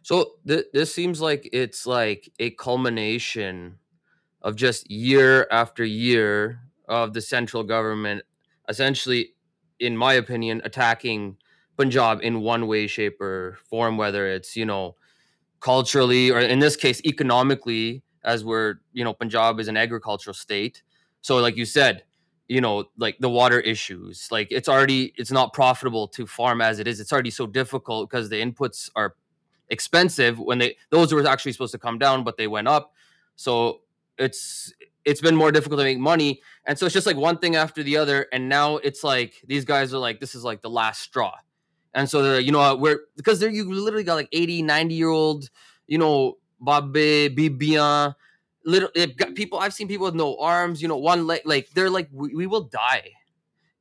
So 0.02 0.32
th- 0.46 0.66
this 0.72 0.94
seems 0.94 1.20
like 1.20 1.48
it's 1.52 1.86
like 1.86 2.32
a 2.38 2.50
culmination 2.50 3.78
of 4.42 4.56
just 4.56 4.90
year 4.90 5.46
after 5.50 5.84
year 5.84 6.60
of 6.88 7.12
the 7.12 7.20
central 7.20 7.62
government 7.62 8.22
essentially, 8.70 9.34
in 9.80 9.96
my 9.96 10.14
opinion, 10.14 10.62
attacking 10.64 11.36
Punjab 11.76 12.20
in 12.22 12.40
one 12.40 12.66
way, 12.66 12.86
shape, 12.86 13.20
or 13.20 13.58
form, 13.68 13.96
whether 13.96 14.26
it's, 14.26 14.56
you 14.56 14.64
know, 14.64 14.96
culturally 15.60 16.30
or 16.30 16.38
in 16.38 16.60
this 16.60 16.76
case, 16.76 17.02
economically, 17.04 18.02
as 18.22 18.44
we're, 18.44 18.76
you 18.92 19.04
know, 19.04 19.12
Punjab 19.12 19.58
is 19.60 19.68
an 19.68 19.76
agricultural 19.76 20.34
state. 20.34 20.82
So, 21.20 21.36
like 21.38 21.56
you 21.56 21.64
said, 21.64 22.04
you 22.48 22.60
know, 22.60 22.84
like 22.96 23.18
the 23.18 23.30
water 23.30 23.60
issues, 23.60 24.28
like 24.30 24.48
it's 24.50 24.68
already, 24.68 25.12
it's 25.16 25.30
not 25.30 25.52
profitable 25.52 26.08
to 26.08 26.26
farm 26.26 26.60
as 26.60 26.78
it 26.78 26.86
is. 26.86 27.00
It's 27.00 27.12
already 27.12 27.30
so 27.30 27.46
difficult 27.46 28.10
because 28.10 28.28
the 28.28 28.40
inputs 28.40 28.90
are 28.94 29.14
expensive 29.68 30.38
when 30.38 30.58
they, 30.58 30.76
those 30.90 31.12
were 31.12 31.26
actually 31.26 31.52
supposed 31.52 31.72
to 31.72 31.78
come 31.78 31.98
down, 31.98 32.24
but 32.24 32.36
they 32.36 32.46
went 32.46 32.68
up. 32.68 32.92
So 33.36 33.80
it's 34.20 34.72
it's 35.04 35.20
been 35.20 35.34
more 35.34 35.50
difficult 35.50 35.80
to 35.80 35.84
make 35.84 35.98
money. 35.98 36.42
And 36.66 36.78
so 36.78 36.86
it's 36.86 36.92
just 36.92 37.06
like 37.06 37.16
one 37.16 37.38
thing 37.38 37.56
after 37.56 37.82
the 37.82 37.96
other. 37.96 38.26
And 38.32 38.48
now 38.48 38.76
it's 38.76 39.02
like 39.02 39.34
these 39.46 39.64
guys 39.64 39.94
are 39.94 39.98
like 39.98 40.20
this 40.20 40.34
is 40.34 40.44
like 40.44 40.60
the 40.60 40.70
last 40.70 41.00
straw. 41.00 41.34
And 41.94 42.08
so 42.08 42.22
they're 42.22 42.40
you 42.40 42.52
know 42.52 42.76
we're 42.76 43.00
because 43.16 43.40
they're 43.40 43.50
you 43.50 43.72
literally 43.72 44.04
got 44.04 44.14
like 44.14 44.28
80 44.32 44.62
90 44.62 44.94
year 44.94 45.08
old 45.08 45.50
you 45.88 45.98
know 45.98 46.36
babe 46.64 47.36
bibian 47.36 48.14
little 48.66 48.90
people 49.34 49.58
i've 49.58 49.72
seen 49.72 49.88
people 49.88 50.04
with 50.04 50.14
no 50.14 50.36
arms 50.38 50.82
you 50.82 50.86
know 50.86 50.98
one 50.98 51.26
leg 51.26 51.40
like 51.46 51.70
they're 51.70 51.90
like 51.90 52.08
we, 52.12 52.34
we 52.34 52.46
will 52.46 52.62
die. 52.62 53.10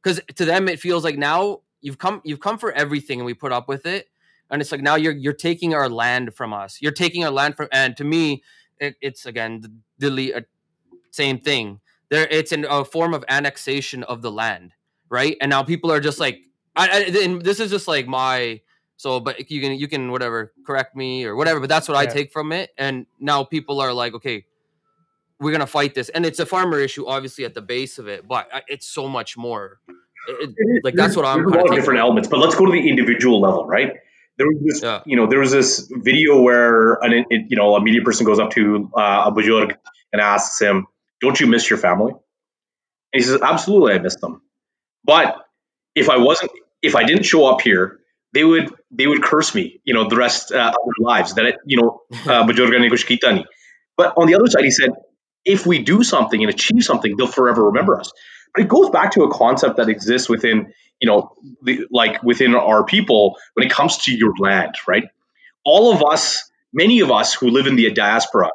Because 0.01 0.21
to 0.35 0.45
them 0.45 0.67
it 0.69 0.79
feels 0.79 1.03
like 1.03 1.17
now 1.17 1.59
you've 1.81 1.97
come 1.97 2.21
you've 2.23 2.39
come 2.39 2.57
for 2.57 2.71
everything 2.71 3.19
and 3.19 3.25
we 3.25 3.33
put 3.33 3.51
up 3.51 3.67
with 3.67 3.85
it. 3.85 4.07
And 4.49 4.61
it's 4.61 4.71
like 4.71 4.81
now 4.81 4.95
you're 4.95 5.13
you're 5.13 5.33
taking 5.33 5.75
our 5.75 5.89
land 5.89 6.33
from 6.33 6.53
us. 6.53 6.81
You're 6.81 6.93
taking 6.93 7.23
our 7.23 7.31
land 7.31 7.57
from 7.57 7.67
and 7.71 7.95
to 7.97 8.03
me 8.03 8.41
it, 8.79 8.95
it's 9.01 9.25
again 9.25 9.81
the, 9.99 10.09
the 10.09 10.33
uh, 10.33 10.41
same 11.11 11.39
thing. 11.39 11.79
There, 12.09 12.27
it's 12.27 12.51
in 12.51 12.65
a 12.67 12.83
form 12.83 13.13
of 13.13 13.23
annexation 13.29 14.03
of 14.03 14.21
the 14.21 14.31
land, 14.31 14.73
right? 15.09 15.37
And 15.41 15.49
now 15.49 15.63
people 15.63 15.91
are 15.91 15.99
just 15.99 16.19
like, 16.19 16.39
I, 16.75 17.05
I 17.05 17.37
this 17.41 17.59
is 17.59 17.69
just 17.69 17.87
like 17.87 18.07
my 18.07 18.61
so, 18.97 19.19
but 19.19 19.49
you 19.51 19.61
can 19.61 19.73
you 19.73 19.87
can 19.87 20.11
whatever 20.11 20.53
correct 20.65 20.95
me 20.95 21.25
or 21.25 21.35
whatever, 21.35 21.59
but 21.59 21.69
that's 21.69 21.87
what 21.87 21.95
yeah. 21.95 22.01
I 22.01 22.05
take 22.13 22.31
from 22.31 22.51
it. 22.51 22.71
And 22.77 23.05
now 23.19 23.43
people 23.43 23.79
are 23.79 23.93
like, 23.93 24.13
okay, 24.15 24.45
we're 25.39 25.51
gonna 25.51 25.67
fight 25.67 25.93
this, 25.93 26.09
and 26.09 26.25
it's 26.25 26.39
a 26.39 26.45
farmer 26.45 26.79
issue, 26.79 27.05
obviously 27.05 27.45
at 27.45 27.53
the 27.53 27.61
base 27.61 27.99
of 27.99 28.07
it, 28.07 28.27
but 28.27 28.49
it's 28.67 28.87
so 28.87 29.07
much 29.07 29.37
more. 29.37 29.79
It, 30.27 30.83
like 30.83 30.95
that's 30.95 31.15
what 31.15 31.25
I'm. 31.25 31.45
A 31.45 31.49
lot 31.49 31.69
of 31.69 31.75
different 31.75 31.99
elements, 31.99 32.27
but 32.27 32.39
let's 32.39 32.55
go 32.55 32.65
to 32.65 32.71
the 32.71 32.89
individual 32.89 33.39
level, 33.39 33.67
right? 33.67 33.93
there 34.39 34.47
was 34.47 34.57
this, 34.63 34.81
yeah. 34.81 35.01
you 35.05 35.17
know, 35.17 35.27
there 35.27 35.39
was 35.39 35.51
this 35.51 35.91
video 35.91 36.41
where 36.41 36.93
an, 37.01 37.25
it, 37.29 37.45
you 37.49 37.57
know, 37.57 37.75
a 37.75 37.81
media 37.81 38.01
person 38.01 38.25
goes 38.25 38.39
up 38.39 38.51
to 38.51 38.89
uh, 38.95 39.25
a 39.27 39.31
bujurg 39.33 39.75
and 40.11 40.21
asks 40.21 40.59
him, 40.61 40.87
"Don't 41.21 41.39
you 41.39 41.47
miss 41.47 41.69
your 41.69 41.79
family?" 41.79 42.13
And 43.13 43.21
he 43.21 43.21
says, 43.21 43.41
"Absolutely, 43.41 43.93
I 43.93 43.99
miss 43.99 44.15
them. 44.17 44.41
But 45.03 45.35
if 45.95 46.09
I 46.09 46.17
wasn't, 46.17 46.51
if 46.81 46.95
I 46.95 47.03
didn't 47.03 47.23
show 47.23 47.45
up 47.47 47.61
here, 47.61 47.99
they 48.33 48.43
would 48.43 48.73
they 48.91 49.07
would 49.07 49.23
curse 49.23 49.53
me, 49.55 49.81
you 49.83 49.93
know, 49.93 50.07
the 50.07 50.15
rest 50.17 50.51
uh, 50.51 50.67
of 50.69 50.73
their 50.73 51.05
lives. 51.05 51.35
That 51.35 51.45
it, 51.45 51.55
you 51.65 51.81
know, 51.81 52.01
uh, 52.31 52.45
But 53.97 54.13
on 54.17 54.27
the 54.27 54.35
other 54.35 54.47
side, 54.47 54.63
he 54.63 54.71
said, 54.71 54.91
if 55.45 55.65
we 55.65 55.83
do 55.83 56.03
something 56.03 56.41
and 56.41 56.49
achieve 56.49 56.83
something, 56.83 57.15
they'll 57.17 57.27
forever 57.27 57.65
remember 57.65 57.99
us. 57.99 58.11
But 58.53 58.63
it 58.63 58.67
goes 58.67 58.89
back 58.89 59.13
to 59.13 59.23
a 59.23 59.31
concept 59.31 59.77
that 59.77 59.89
exists 59.89 60.27
within 60.29 60.73
you 60.99 61.07
know, 61.07 61.33
the, 61.63 61.85
like 61.91 62.21
within 62.23 62.55
our 62.55 62.83
people 62.83 63.37
when 63.53 63.65
it 63.65 63.71
comes 63.71 63.97
to 63.97 64.15
your 64.15 64.33
land, 64.37 64.75
right? 64.87 65.05
All 65.63 65.93
of 65.93 66.03
us, 66.03 66.49
many 66.73 66.99
of 66.99 67.11
us 67.11 67.33
who 67.33 67.49
live 67.49 67.67
in 67.67 67.75
the 67.75 67.91
diaspora, 67.91 68.49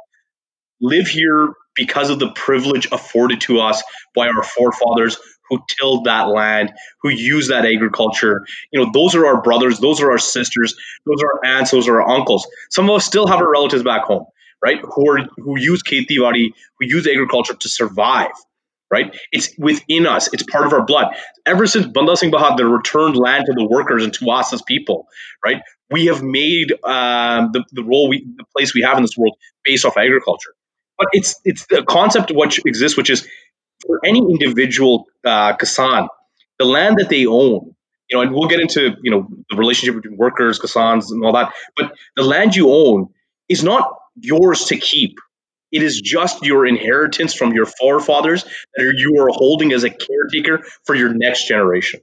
live 0.85 1.07
here 1.07 1.55
because 1.75 2.11
of 2.11 2.19
the 2.19 2.31
privilege 2.31 2.87
afforded 2.93 3.41
to 3.43 3.61
us 3.61 3.83
by 4.15 4.29
our 4.29 4.43
forefathers 4.43 5.19
who 5.49 5.59
tilled 5.69 6.05
that 6.05 6.29
land, 6.29 6.73
who 7.03 7.11
used 7.11 7.51
that 7.51 7.67
agriculture. 7.67 8.47
You 8.73 8.81
know, 8.81 8.91
those 8.93 9.15
are 9.15 9.27
our 9.27 9.43
brothers, 9.43 9.79
those 9.79 10.01
are 10.01 10.11
our 10.11 10.19
sisters, 10.19 10.75
those 11.07 11.23
are 11.23 11.35
our 11.35 11.57
aunts, 11.59 11.71
those 11.71 11.89
are 11.89 12.01
our 12.01 12.17
uncles. 12.17 12.47
Some 12.71 12.89
of 12.89 12.97
us 12.97 13.05
still 13.05 13.27
have 13.27 13.41
our 13.41 13.51
relatives 13.51 13.83
back 13.83 14.05
home, 14.05 14.27
right? 14.63 14.81
Who 14.81 15.11
are 15.11 15.27
who 15.37 15.59
use 15.59 15.83
Khetiwadi, 15.83 16.53
who 16.79 16.87
use 16.87 17.07
agriculture 17.07 17.55
to 17.55 17.69
survive 17.69 18.33
right? 18.93 19.17
It's 19.33 19.51
within 19.59 20.07
us. 20.07 20.33
It's 20.33 20.45
part 20.45 20.67
of 20.67 20.73
our 20.73 20.85
blood. 20.85 21.17
Ever 21.47 21.67
since 21.67 21.85
Banda 21.87 22.17
Singh 22.17 22.31
Bahadur 22.31 22.71
returned 22.71 23.17
land 23.17 23.47
to 23.47 23.53
the 23.53 23.67
workers 23.67 24.05
and 24.05 24.15
to 24.15 24.31
us 24.31 24.53
as 24.53 24.63
people, 24.63 25.09
right? 25.45 25.63
We 25.91 26.07
have 26.07 26.23
made 26.23 26.73
um, 26.85 27.51
the, 27.53 27.65
the 27.73 27.83
role 27.83 28.09
we, 28.09 28.25
the 28.37 28.45
place 28.57 28.73
we 28.73 28.83
have 28.83 28.97
in 28.97 29.03
this 29.03 29.17
world 29.17 29.37
based 29.65 29.85
off 29.85 29.97
agriculture. 29.97 30.55
But 30.97 31.09
it's 31.13 31.41
it's 31.45 31.67
the 31.67 31.83
concept 31.83 32.31
which 32.33 32.61
exists, 32.65 32.97
which 32.97 33.11
is 33.11 33.27
for 33.87 34.01
any 34.05 34.21
individual 34.21 35.07
uh, 35.25 35.57
Kisan, 35.57 36.09
the 36.59 36.65
land 36.65 36.97
that 36.99 37.09
they 37.09 37.27
own, 37.27 37.75
you 38.11 38.17
know, 38.17 38.21
and 38.23 38.33
we'll 38.33 38.49
get 38.49 38.61
into 38.61 38.97
you 39.03 39.11
know 39.11 39.29
the 39.51 39.57
relationship 39.57 39.97
between 39.97 40.17
workers, 40.17 40.59
Kisans, 40.59 41.11
and 41.11 41.25
all 41.25 41.33
that. 41.33 41.53
But 41.77 41.95
the 42.17 42.23
land 42.23 42.55
you 42.55 42.71
own 42.71 43.09
is 43.49 43.65
not 43.65 43.93
yours 44.21 44.67
to 44.67 44.77
keep. 44.77 45.19
It 45.73 45.83
is 45.83 46.01
just 46.01 46.45
your 46.45 46.67
inheritance 46.67 47.35
from 47.35 47.53
your 47.53 47.67
forefathers 47.67 48.45
that 48.77 48.95
you 48.97 49.21
are 49.21 49.31
holding 49.31 49.73
as 49.73 49.83
a 49.83 49.91
caretaker 49.91 50.65
for 50.85 50.95
your 50.95 51.13
next 51.13 51.49
generation. 51.49 52.01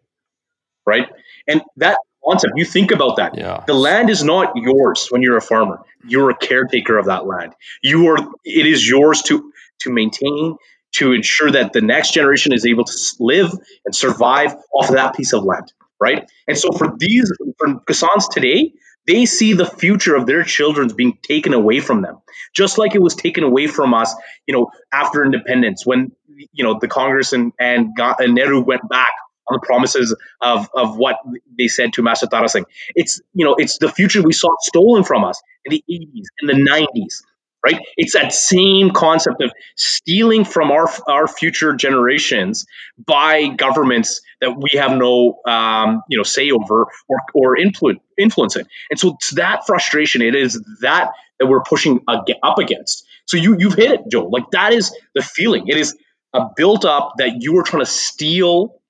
Right? 0.85 1.07
And 1.47 1.61
that 1.77 1.97
concept, 2.25 2.53
you 2.55 2.65
think 2.65 2.91
about 2.91 3.17
that. 3.17 3.37
Yeah. 3.37 3.63
The 3.65 3.73
land 3.73 4.09
is 4.09 4.23
not 4.23 4.53
yours 4.55 5.07
when 5.09 5.21
you're 5.21 5.37
a 5.37 5.41
farmer. 5.41 5.83
You're 6.05 6.29
a 6.29 6.35
caretaker 6.35 6.97
of 6.97 7.05
that 7.05 7.25
land. 7.25 7.53
You 7.81 8.07
are 8.09 8.17
it 8.43 8.65
is 8.65 8.87
yours 8.87 9.21
to 9.23 9.51
to 9.81 9.91
maintain, 9.91 10.57
to 10.93 11.13
ensure 11.13 11.51
that 11.51 11.73
the 11.73 11.81
next 11.81 12.13
generation 12.13 12.53
is 12.53 12.65
able 12.65 12.85
to 12.85 12.97
live 13.19 13.51
and 13.85 13.95
survive 13.95 14.55
off 14.73 14.89
of 14.89 14.95
that 14.95 15.15
piece 15.15 15.33
of 15.33 15.43
land, 15.43 15.71
right? 15.99 16.29
And 16.47 16.57
so 16.57 16.71
for 16.71 16.95
these 16.97 17.31
for 17.57 17.67
Kisans 17.87 18.29
today, 18.31 18.73
they 19.07 19.25
see 19.25 19.53
the 19.53 19.65
future 19.65 20.15
of 20.15 20.25
their 20.25 20.43
children 20.43 20.89
being 20.95 21.17
taken 21.21 21.53
away 21.53 21.79
from 21.79 22.01
them, 22.01 22.19
just 22.53 22.77
like 22.77 22.95
it 22.95 23.01
was 23.01 23.15
taken 23.15 23.43
away 23.43 23.67
from 23.67 23.93
us, 23.93 24.13
you 24.47 24.55
know, 24.55 24.71
after 24.91 25.25
independence 25.25 25.85
when 25.85 26.11
you 26.51 26.63
know 26.63 26.77
the 26.79 26.87
Congress 26.87 27.33
and 27.33 27.53
and, 27.59 27.89
and 27.97 28.33
Nehru 28.33 28.61
went 28.61 28.87
back 28.87 29.11
on 29.51 29.59
the 29.61 29.65
promises 29.65 30.15
of 30.41 30.69
of 30.75 30.97
what 30.97 31.17
they 31.57 31.67
said 31.67 31.93
to 31.93 32.01
Master 32.01 32.27
Tara 32.27 32.49
Singh. 32.49 32.65
It's 32.95 33.21
you 33.33 33.45
know 33.45 33.55
it's 33.57 33.77
the 33.77 33.89
future 33.89 34.21
we 34.21 34.33
saw 34.33 34.49
stolen 34.61 35.03
from 35.03 35.23
us 35.23 35.41
in 35.65 35.71
the 35.71 35.83
80s, 35.89 36.25
in 36.41 36.47
the 36.47 36.71
90s, 36.71 37.23
right? 37.65 37.79
It's 37.97 38.13
that 38.13 38.33
same 38.33 38.91
concept 38.91 39.41
of 39.41 39.51
stealing 39.75 40.45
from 40.45 40.71
our 40.71 40.89
our 41.07 41.27
future 41.27 41.73
generations 41.75 42.65
by 43.05 43.47
governments 43.49 44.21
that 44.41 44.57
we 44.57 44.79
have 44.79 44.97
no 44.97 45.39
um, 45.45 46.01
you 46.09 46.17
know 46.17 46.23
say 46.23 46.51
over 46.51 46.87
or 47.09 47.17
or 47.33 47.57
influence 47.57 47.99
influencing. 48.17 48.65
And 48.89 48.99
so 48.99 49.15
it's 49.15 49.31
that 49.31 49.65
frustration. 49.67 50.21
It 50.21 50.35
is 50.35 50.61
that 50.81 51.11
that 51.39 51.47
we're 51.47 51.63
pushing 51.63 52.01
up 52.07 52.59
against. 52.59 53.05
So 53.25 53.37
you 53.37 53.57
you've 53.59 53.75
hit 53.75 53.91
it, 53.91 54.01
Joe. 54.11 54.25
Like 54.25 54.51
that 54.51 54.73
is 54.73 54.95
the 55.15 55.21
feeling. 55.21 55.67
It 55.67 55.77
is 55.77 55.97
a 56.33 56.47
built 56.55 56.85
up 56.85 57.13
that 57.17 57.41
you 57.41 57.57
are 57.57 57.63
trying 57.63 57.83
to 57.83 57.91
steal 57.91 58.80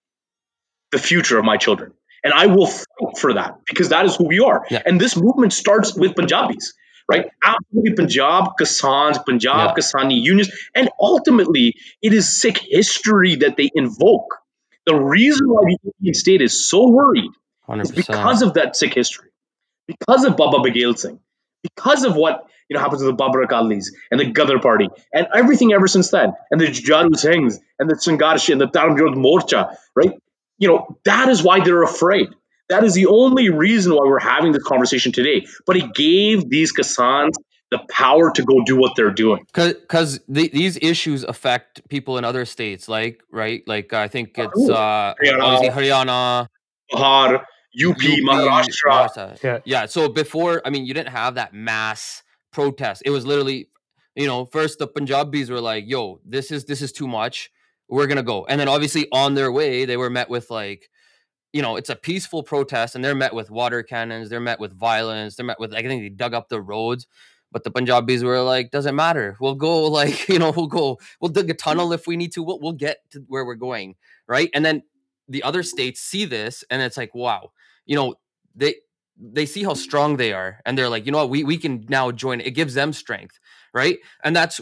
the 0.92 1.00
future 1.00 1.38
of 1.38 1.46
my 1.46 1.58
children. 1.58 1.94
And 2.24 2.34
I 2.34 2.46
will 2.48 2.68
fight 2.68 3.18
for 3.18 3.34
that 3.34 3.56
because 3.68 3.90
that 3.90 4.06
is 4.06 4.16
who 4.16 4.28
we 4.28 4.40
are. 4.40 4.66
Yeah. 4.70 4.82
And 4.86 5.02
this 5.02 5.16
movement 5.16 5.54
starts 5.54 5.96
with 5.96 6.16
Punjabis 6.16 6.74
right? 7.12 7.26
Absolutely 7.44 7.94
Punjab, 7.96 8.54
Kisans, 8.60 9.24
Punjab, 9.26 9.56
yeah. 9.56 9.74
Kisani 9.74 10.22
unions. 10.22 10.50
And 10.74 10.90
ultimately, 11.00 11.76
it 12.02 12.14
is 12.14 12.40
Sikh 12.40 12.60
history 12.60 13.38
that 13.38 13.58
they 13.58 13.70
invoke. 13.74 14.38
The 14.86 14.96
reason 14.96 15.48
why 15.48 15.62
the 15.84 15.92
Indian 16.00 16.14
state 16.14 16.42
is 16.42 16.70
so 16.70 16.90
worried 16.90 17.32
100%. 17.68 17.82
is 17.82 17.92
because 17.92 18.42
of 18.42 18.56
that 18.56 18.76
Sikh 18.76 18.94
history, 18.94 19.30
because 19.88 20.24
of 20.26 20.38
Baba 20.38 20.58
Baghel 20.58 20.98
Singh, 20.98 21.20
because 21.64 22.04
of 22.04 22.16
what 22.16 22.48
you 22.70 22.76
know 22.76 22.80
happened 22.80 23.00
to 23.00 23.06
the 23.06 23.14
Babbar 23.14 23.46
Akalis 23.46 23.88
and 24.10 24.20
the 24.20 24.32
Gadar 24.32 24.62
Party 24.62 24.88
and 25.14 25.28
everything 25.36 25.74
ever 25.74 25.88
since 25.88 26.10
then, 26.10 26.34
and 26.50 26.60
the 26.60 26.66
Jujharu 26.66 27.12
Singhs 27.12 27.60
and 27.78 27.90
the 27.90 27.96
Sangharsh 27.96 28.52
and 28.52 28.62
the 28.62 28.68
Dharam 28.68 29.16
Morcha, 29.16 29.76
right? 29.96 30.14
You 30.62 30.68
know, 30.68 30.98
that 31.06 31.28
is 31.28 31.42
why 31.42 31.60
they're 31.60 31.82
afraid. 31.82 32.30
That 32.70 32.84
is 32.84 32.94
the 32.94 33.08
only 33.08 33.50
reason 33.50 33.94
why 33.94 34.06
we're 34.06 34.20
having 34.20 34.52
this 34.52 34.64
conversation 34.64 35.12
today. 35.12 35.46
But 35.66 35.76
it 35.76 35.94
gave 35.96 36.50
these 36.50 36.72
Kisans 36.72 37.32
the 37.72 37.80
power 37.90 38.32
to 38.32 38.44
go 38.44 38.64
do 38.64 38.78
what 38.78 38.94
they're 38.96 39.12
doing. 39.12 39.44
Because 39.54 40.20
the, 40.28 40.50
these 40.50 40.78
issues 40.80 41.24
affect 41.24 41.88
people 41.90 42.20
in 42.20 42.24
other 42.24 42.46
states, 42.46 42.88
like 42.88 43.24
right, 43.32 43.64
like 43.66 43.92
I 43.92 44.08
think 44.08 44.38
it's 44.38 44.70
uh, 44.70 45.16
Haryana, 45.24 45.72
Haryana, 45.72 46.48
Bihar, 46.94 47.40
UP, 47.40 47.46
UP 47.90 47.98
Maharashtra. 47.98 48.70
Maharashtra. 48.86 49.44
Yeah. 49.44 49.60
yeah. 49.66 49.86
So 49.88 50.10
before, 50.10 50.62
I 50.64 50.70
mean, 50.70 50.86
you 50.86 50.94
didn't 50.94 51.10
have 51.10 51.36
that 51.36 51.56
mass 51.56 52.22
protest. 52.54 53.02
It 53.04 53.10
was 53.10 53.26
literally, 53.26 53.70
you 54.16 54.28
know, 54.28 54.46
first 54.46 54.78
the 54.78 54.88
Punjabis 54.88 55.50
were 55.50 55.62
like, 55.62 55.86
"Yo, 55.88 56.20
this 56.24 56.52
is 56.52 56.66
this 56.66 56.84
is 56.84 56.92
too 56.92 57.08
much. 57.08 57.50
We're 57.92 58.08
gonna 58.08 58.24
go," 58.24 58.46
and 58.46 58.60
then 58.60 58.68
obviously 58.68 59.08
on 59.12 59.36
their 59.36 59.52
way, 59.52 59.86
they 59.86 59.98
were 59.98 60.10
met 60.10 60.30
with 60.30 60.50
like 60.50 60.90
you 61.54 61.62
know, 61.62 61.76
it's 61.76 61.90
a 61.90 61.96
peaceful 61.96 62.44
protest 62.44 62.96
and 62.96 63.04
they're 63.04 63.16
met 63.16 63.34
with 63.34 63.52
water 63.52 63.84
cannons, 63.84 64.30
they're 64.30 64.40
met 64.40 64.60
with 64.60 64.74
violence, 64.74 65.36
they're 65.36 65.46
met 65.46 65.60
with, 65.60 65.74
I 65.74 65.82
think 65.82 66.02
they 66.02 66.10
dug 66.10 66.34
up 66.34 66.50
the 66.50 66.62
roads. 66.62 67.08
But 67.52 67.66
the 67.66 67.72
Punjabis 67.72 68.24
were 68.24 68.42
like, 68.42 68.72
doesn't 68.72 68.96
matter. 68.96 69.36
We'll 69.42 69.56
go, 69.56 69.84
like, 69.88 70.30
you 70.30 70.40
know, 70.40 70.52
we'll 70.52 70.68
go, 70.68 71.00
we'll 71.20 71.32
dig 71.32 71.50
a 71.50 71.54
mm. 71.54 71.58
tunnel 71.58 71.92
if 71.92 72.08
we 72.08 72.16
need 72.16 72.32
to. 72.34 72.44
We'll, 72.44 72.60
we'll 72.60 72.72
get 72.72 73.00
to 73.12 73.26
where 73.28 73.46
we're 73.46 73.56
going. 73.56 73.96
Right. 74.28 74.50
And 74.54 74.64
then 74.64 74.84
the 75.28 75.44
other 75.44 75.64
states 75.64 76.00
see 76.02 76.24
this 76.26 76.64
and 76.70 76.82
it's 76.82 76.98
like, 76.98 77.14
wow, 77.14 77.52
you 77.86 77.96
know, 77.96 78.16
they, 78.56 78.76
they 79.18 79.46
see 79.46 79.64
how 79.64 79.74
strong 79.74 80.16
they 80.16 80.32
are 80.32 80.60
and 80.66 80.78
they're 80.78 80.90
like, 80.90 81.06
you 81.06 81.12
know 81.12 81.20
what, 81.20 81.30
we, 81.30 81.44
we 81.44 81.58
can 81.58 81.86
now 81.90 82.12
join. 82.12 82.40
It 82.40 82.52
gives 82.52 82.74
them 82.74 82.94
strength. 82.94 83.40
Right. 83.74 84.00
And 84.24 84.36
that's 84.36 84.62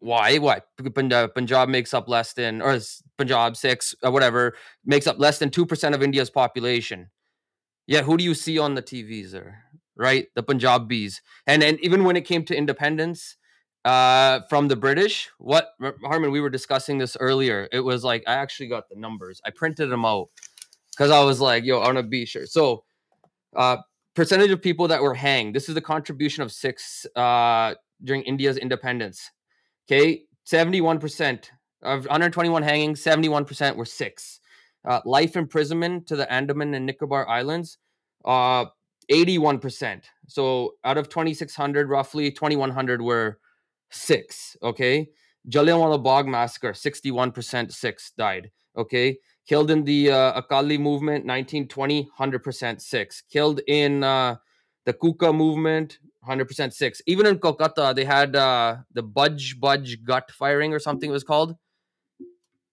why? 0.00 0.38
Why? 0.38 0.60
Punjab 0.94 1.68
makes 1.68 1.92
up 1.92 2.08
less 2.08 2.32
than, 2.32 2.62
or 2.62 2.78
Punjab 3.16 3.56
Sikhs, 3.56 3.94
or 4.02 4.10
whatever, 4.10 4.54
makes 4.84 5.06
up 5.06 5.18
less 5.18 5.38
than 5.38 5.50
two 5.50 5.66
percent 5.66 5.94
of 5.94 6.02
India's 6.02 6.30
population. 6.30 7.10
Yet, 7.86 8.04
who 8.04 8.16
do 8.16 8.24
you 8.24 8.34
see 8.34 8.58
on 8.58 8.74
the 8.74 8.82
TVs 8.82 9.30
there? 9.30 9.64
Right, 9.96 10.28
the 10.34 10.42
Punjabis, 10.42 11.20
and 11.46 11.62
and 11.62 11.80
even 11.80 12.04
when 12.04 12.16
it 12.16 12.22
came 12.22 12.44
to 12.44 12.56
independence 12.56 13.36
uh, 13.84 14.40
from 14.48 14.68
the 14.68 14.76
British, 14.76 15.28
what 15.38 15.70
Harman, 16.04 16.30
we 16.30 16.40
were 16.40 16.50
discussing 16.50 16.98
this 16.98 17.16
earlier. 17.18 17.68
It 17.72 17.80
was 17.80 18.04
like 18.04 18.22
I 18.26 18.34
actually 18.34 18.68
got 18.68 18.88
the 18.88 18.96
numbers. 18.96 19.40
I 19.44 19.50
printed 19.50 19.90
them 19.90 20.04
out 20.04 20.28
because 20.92 21.10
I 21.10 21.24
was 21.24 21.40
like, 21.40 21.64
"Yo, 21.64 21.80
I 21.80 21.86
want 21.86 21.98
to 21.98 22.04
be 22.04 22.24
sure." 22.24 22.46
So, 22.46 22.84
uh, 23.56 23.78
percentage 24.14 24.50
of 24.50 24.62
people 24.62 24.88
that 24.88 25.02
were 25.02 25.14
hanged. 25.14 25.54
This 25.54 25.68
is 25.68 25.74
the 25.74 25.80
contribution 25.80 26.42
of 26.42 26.52
Sikhs 26.52 27.06
uh, 27.16 27.74
during 28.04 28.22
India's 28.22 28.56
independence. 28.56 29.30
Okay, 29.90 30.24
71% 30.46 31.46
of 31.82 32.04
121 32.04 32.62
hangings, 32.62 33.02
71% 33.02 33.76
were 33.76 33.86
Sikhs. 33.86 34.40
Uh, 34.86 35.00
life 35.06 35.34
imprisonment 35.36 36.06
to 36.06 36.16
the 36.16 36.30
Andaman 36.30 36.74
and 36.74 36.84
Nicobar 36.84 37.26
Islands, 37.28 37.78
uh, 38.24 38.66
81%. 39.10 40.04
So 40.28 40.74
out 40.84 40.98
of 40.98 41.08
2,600, 41.08 41.88
roughly 41.88 42.30
2,100 42.30 43.00
were 43.00 43.38
Sikhs. 43.90 44.56
Okay. 44.62 45.08
Jallianwala 45.48 46.02
Bagh 46.02 46.26
massacre, 46.26 46.72
61% 46.72 47.72
Sikhs 47.72 48.12
died. 48.16 48.50
Okay. 48.76 49.18
Killed 49.46 49.70
in 49.70 49.84
the 49.84 50.10
uh, 50.10 50.32
Akali 50.38 50.76
movement, 50.76 51.24
1920, 51.24 52.10
100% 52.18 52.80
Sikhs. 52.82 53.22
Killed 53.30 53.60
in 53.66 54.04
uh, 54.04 54.36
the 54.88 54.94
Kuka 54.94 55.34
movement, 55.34 55.98
100% 56.26 56.72
Sikhs. 56.72 57.02
Even 57.06 57.26
in 57.26 57.38
Kolkata, 57.38 57.94
they 57.94 58.06
had 58.06 58.34
uh, 58.34 58.78
the 58.94 59.02
Budge 59.02 59.60
Budge 59.60 60.02
Ghat 60.02 60.30
firing 60.30 60.72
or 60.72 60.78
something 60.78 61.10
it 61.10 61.12
was 61.12 61.24
called. 61.24 61.56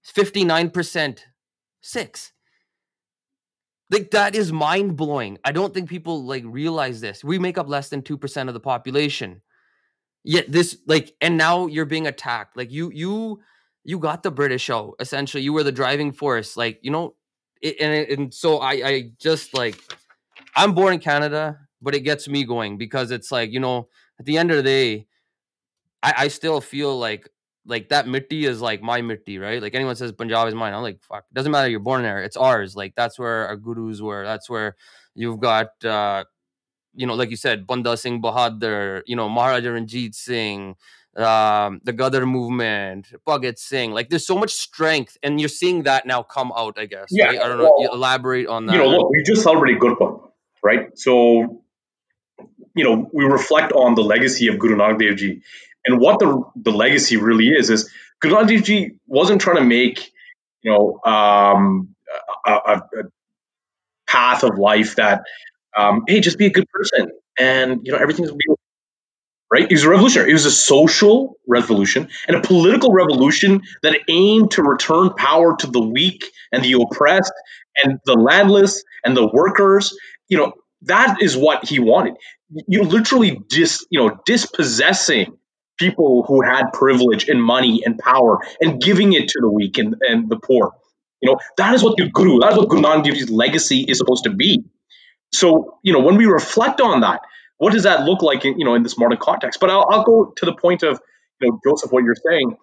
59% 0.07 1.19
Sikhs. 1.81 2.31
Like 3.91 4.11
that 4.11 4.33
is 4.33 4.53
mind 4.53 4.95
blowing. 4.95 5.39
I 5.43 5.51
don't 5.51 5.73
think 5.73 5.89
people 5.89 6.23
like 6.23 6.43
realize 6.45 7.01
this. 7.01 7.21
We 7.21 7.37
make 7.37 7.57
up 7.57 7.67
less 7.67 7.89
than 7.89 8.01
2% 8.01 8.47
of 8.47 8.53
the 8.53 8.61
population. 8.61 9.41
Yet 10.23 10.49
this 10.49 10.77
like 10.87 11.13
and 11.19 11.37
now 11.37 11.67
you're 11.67 11.85
being 11.85 12.07
attacked. 12.07 12.55
Like 12.55 12.71
you 12.71 12.91
you 12.93 13.41
you 13.83 13.99
got 13.99 14.23
the 14.23 14.31
British 14.31 14.69
out 14.69 14.95
essentially. 15.01 15.43
You 15.43 15.51
were 15.51 15.63
the 15.63 15.71
driving 15.71 16.13
force. 16.13 16.55
Like, 16.55 16.79
you 16.81 16.91
know, 16.91 17.15
it, 17.61 17.75
and 17.81 17.93
and 18.09 18.33
so 18.33 18.59
I 18.59 18.71
I 18.71 19.11
just 19.19 19.53
like 19.53 19.77
I'm 20.55 20.73
born 20.73 20.93
in 20.93 20.99
Canada 20.99 21.59
but 21.85 21.95
it 21.95 22.01
gets 22.01 22.27
me 22.27 22.43
going 22.43 22.77
because 22.77 23.11
it's 23.11 23.31
like 23.31 23.51
you 23.51 23.59
know 23.59 23.87
at 24.19 24.25
the 24.25 24.37
end 24.37 24.49
of 24.49 24.57
the 24.57 24.63
day 24.63 25.07
i, 26.01 26.13
I 26.17 26.27
still 26.29 26.59
feel 26.59 26.97
like 26.97 27.29
like 27.65 27.89
that 27.89 28.07
mitti 28.07 28.45
is 28.45 28.59
like 28.59 28.81
my 28.81 29.01
mitti 29.01 29.37
right 29.39 29.61
like 29.61 29.75
anyone 29.75 29.95
says 29.95 30.11
punjab 30.11 30.47
is 30.47 30.55
mine 30.55 30.73
i'm 30.73 30.81
like 30.81 31.01
fuck 31.01 31.25
doesn't 31.31 31.51
matter 31.51 31.69
you're 31.69 31.79
born 31.79 32.01
there 32.01 32.23
it's 32.23 32.35
ours 32.35 32.75
like 32.75 32.93
that's 32.95 33.17
where 33.19 33.47
our 33.47 33.55
gurus 33.55 34.01
were 34.01 34.25
that's 34.25 34.49
where 34.49 34.75
you've 35.13 35.39
got 35.39 35.69
uh 35.85 36.23
you 36.95 37.05
know 37.05 37.13
like 37.13 37.29
you 37.29 37.37
said 37.37 37.67
banda 37.67 37.95
singh 37.95 38.21
bahadur 38.21 39.01
you 39.05 39.15
know 39.15 39.29
maharaja 39.29 39.71
ranjit 39.71 40.15
singh 40.15 40.75
um, 41.17 41.79
the 41.83 41.93
Gadar 41.93 42.27
movement, 42.27 43.13
Bhagat 43.25 43.57
Singh. 43.57 43.91
Like, 43.91 44.09
there's 44.09 44.27
so 44.27 44.37
much 44.37 44.51
strength, 44.51 45.17
and 45.23 45.39
you're 45.39 45.47
seeing 45.47 45.83
that 45.83 46.05
now 46.05 46.23
come 46.23 46.51
out. 46.57 46.77
I 46.77 46.87
guess. 46.87 47.07
Yeah. 47.09 47.27
Right? 47.27 47.39
I 47.39 47.47
don't 47.47 47.57
know. 47.57 47.73
Well, 47.77 47.93
elaborate 47.93 48.47
on 48.47 48.65
that. 48.65 48.73
You 48.73 48.79
know, 48.79 48.89
look, 48.89 49.09
we 49.09 49.23
just 49.23 49.41
celebrated 49.43 49.79
Gurpurb, 49.79 50.29
right? 50.61 50.89
So 50.97 51.63
you 52.75 52.83
know, 52.83 53.09
we 53.13 53.25
reflect 53.25 53.71
on 53.71 53.95
the 53.95 54.03
legacy 54.03 54.47
of 54.47 54.59
Guru 54.59 54.75
Nanak 54.75 54.99
Dev 54.99 55.17
Ji. 55.17 55.41
And 55.85 55.99
what 55.99 56.19
the, 56.19 56.43
the 56.55 56.71
legacy 56.71 57.17
really 57.17 57.47
is, 57.47 57.69
is 57.69 57.89
Guru 58.21 58.35
Nanak 58.35 58.47
Dev 58.47 58.63
Ji 58.63 58.91
wasn't 59.07 59.41
trying 59.41 59.57
to 59.57 59.63
make, 59.63 60.11
you 60.61 60.71
know, 60.71 60.99
um, 61.09 61.95
a, 62.45 62.51
a, 62.51 62.81
path 64.07 64.43
of 64.43 64.59
life 64.59 64.97
that, 64.97 65.23
um, 65.75 66.03
hey, 66.07 66.19
just 66.19 66.37
be 66.37 66.45
a 66.45 66.49
good 66.51 66.69
person 66.69 67.09
and, 67.39 67.81
you 67.83 67.91
know, 67.91 67.97
everything's 67.97 68.31
be 68.31 68.45
right? 69.51 69.63
It 69.63 69.71
was 69.71 69.83
a 69.83 69.89
revolutionary. 69.89 70.31
It 70.31 70.33
was 70.33 70.45
a 70.45 70.51
social 70.51 71.37
revolution 71.47 72.09
and 72.27 72.37
a 72.37 72.41
political 72.41 72.91
revolution 72.91 73.61
that 73.83 73.97
aimed 74.09 74.51
to 74.51 74.63
return 74.63 75.11
power 75.15 75.55
to 75.57 75.67
the 75.67 75.81
weak 75.81 76.23
and 76.51 76.63
the 76.63 76.73
oppressed 76.73 77.33
and 77.83 77.99
the 78.05 78.13
landless 78.13 78.83
and 79.03 79.15
the 79.15 79.27
workers. 79.27 79.95
You 80.27 80.37
know, 80.37 80.53
that 80.85 81.21
is 81.21 81.35
what 81.37 81.67
he 81.67 81.79
wanted. 81.79 82.15
You 82.67 82.83
literally 82.83 83.41
dis, 83.49 83.85
you 83.89 83.99
know, 83.99 84.19
dispossessing 84.25 85.37
people 85.77 86.23
who 86.27 86.41
had 86.41 86.71
privilege 86.73 87.27
and 87.27 87.43
money 87.43 87.81
and 87.85 87.97
power 87.97 88.39
and 88.61 88.81
giving 88.81 89.13
it 89.13 89.27
to 89.29 89.39
the 89.41 89.49
weak 89.49 89.77
and, 89.77 89.95
and 90.01 90.29
the 90.29 90.37
poor. 90.39 90.73
You 91.21 91.31
know, 91.31 91.39
that 91.57 91.73
is 91.73 91.83
what 91.83 91.97
your 91.97 92.09
guru, 92.09 92.39
that 92.39 92.53
is 92.53 92.57
what 92.57 92.69
Guru 92.69 92.81
Nanak 92.83 93.03
Dev 93.03 93.15
Ji's 93.15 93.29
legacy 93.29 93.81
is 93.81 93.97
supposed 93.97 94.25
to 94.25 94.29
be. 94.29 94.63
So, 95.33 95.79
you 95.83 95.91
know, 95.91 95.99
when 95.99 96.17
we 96.17 96.25
reflect 96.25 96.79
on 96.81 97.01
that, 97.01 97.21
what 97.57 97.73
does 97.73 97.83
that 97.83 98.03
look 98.03 98.21
like 98.21 98.45
in, 98.45 98.59
you 98.59 98.65
know, 98.65 98.75
in 98.75 98.83
this 98.83 98.97
modern 98.97 99.17
context? 99.17 99.59
But 99.59 99.69
I'll, 99.69 99.85
I'll 99.89 100.03
go 100.03 100.33
to 100.35 100.45
the 100.45 100.53
point 100.53 100.83
of, 100.83 100.99
you 101.41 101.49
know, 101.51 101.59
Joseph, 101.65 101.91
what 101.91 102.03
you're 102.03 102.15
saying. 102.15 102.57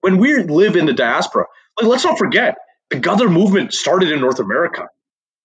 When 0.00 0.18
we 0.18 0.42
live 0.42 0.76
in 0.76 0.86
the 0.86 0.92
diaspora, 0.94 1.46
like, 1.80 1.88
let's 1.88 2.04
not 2.04 2.18
forget, 2.18 2.56
the 2.90 2.96
Ghadar 2.96 3.30
movement 3.30 3.72
started 3.72 4.10
in 4.12 4.20
North 4.20 4.40
America, 4.40 4.88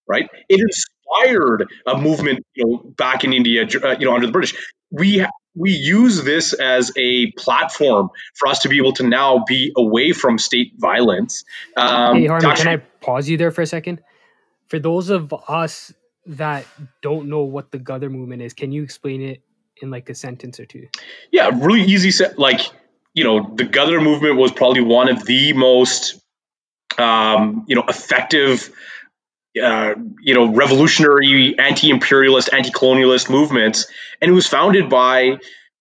right? 0.07 0.29
It 0.49 0.61
inspired 1.05 1.67
a 1.85 1.97
movement, 1.97 2.45
you 2.53 2.65
know, 2.65 2.77
back 2.97 3.23
in 3.23 3.33
India, 3.33 3.67
uh, 3.83 3.95
you 3.99 4.05
know, 4.05 4.13
under 4.13 4.27
the 4.27 4.31
British. 4.31 4.55
We 4.91 5.25
we 5.57 5.71
use 5.71 6.23
this 6.23 6.53
as 6.53 6.91
a 6.97 7.31
platform 7.31 8.09
for 8.35 8.49
us 8.49 8.59
to 8.59 8.69
be 8.69 8.77
able 8.77 8.91
to 8.93 9.03
now 9.07 9.43
be 9.47 9.71
away 9.77 10.11
from 10.11 10.37
state 10.37 10.73
violence. 10.77 11.45
Um, 11.77 12.17
hey, 12.17 12.27
Harman, 12.27 12.49
actually- 12.49 12.63
can 12.65 12.79
I 12.79 12.83
pause 12.99 13.29
you 13.29 13.37
there 13.37 13.51
for 13.51 13.61
a 13.61 13.65
second? 13.67 14.01
For 14.67 14.79
those 14.79 15.09
of 15.09 15.33
us 15.47 15.93
that 16.25 16.65
don't 17.01 17.29
know 17.29 17.41
what 17.43 17.71
the 17.71 17.79
Ghadar 17.79 18.11
movement 18.11 18.41
is, 18.41 18.53
can 18.53 18.71
you 18.71 18.83
explain 18.83 19.21
it 19.21 19.41
in 19.81 19.91
like 19.91 20.09
a 20.09 20.15
sentence 20.15 20.59
or 20.59 20.65
two? 20.65 20.87
Yeah, 21.31 21.51
really 21.53 21.83
easy. 21.83 22.11
Se- 22.11 22.33
like, 22.37 22.61
you 23.13 23.23
know, 23.23 23.49
the 23.55 23.63
Ghadar 23.63 24.03
movement 24.03 24.35
was 24.35 24.51
probably 24.51 24.81
one 24.81 25.07
of 25.07 25.23
the 25.25 25.53
most, 25.53 26.19
um, 26.97 27.63
you 27.67 27.75
know, 27.75 27.83
effective 27.87 28.71
uh, 29.61 29.95
you 30.21 30.33
know, 30.33 30.53
revolutionary, 30.53 31.55
anti-imperialist, 31.57 32.49
anti-colonialist 32.53 33.29
movements, 33.29 33.87
and 34.21 34.31
it 34.31 34.33
was 34.33 34.47
founded 34.47 34.89
by 34.89 35.37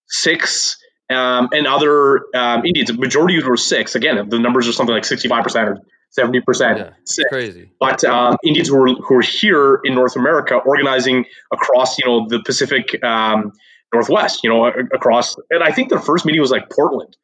Sikhs 0.06 0.76
um, 1.10 1.48
and 1.52 1.66
other 1.66 2.22
um, 2.34 2.64
Indians. 2.64 2.90
The 2.90 2.96
majority 2.96 3.42
were 3.42 3.56
Sikhs. 3.56 3.94
Again, 3.94 4.28
the 4.28 4.38
numbers 4.38 4.68
are 4.68 4.72
something 4.72 4.94
like 4.94 5.04
sixty-five 5.04 5.42
percent 5.42 5.68
or 5.68 5.78
seventy 6.10 6.40
percent. 6.40 6.78
Yeah, 6.78 7.24
crazy. 7.28 7.70
But 7.80 8.04
um, 8.04 8.36
Indians 8.44 8.68
who 8.68 8.76
were 8.76 8.88
who 8.88 9.14
were 9.14 9.22
here 9.22 9.80
in 9.84 9.94
North 9.94 10.16
America, 10.16 10.56
organizing 10.56 11.26
across 11.52 11.98
you 11.98 12.06
know 12.06 12.28
the 12.28 12.42
Pacific 12.42 13.02
um, 13.02 13.52
Northwest, 13.92 14.40
you 14.44 14.50
know, 14.50 14.66
across. 14.66 15.36
And 15.50 15.62
I 15.62 15.70
think 15.70 15.88
their 15.88 16.00
first 16.00 16.26
meeting 16.26 16.40
was 16.40 16.50
like 16.50 16.68
Portland, 16.70 17.16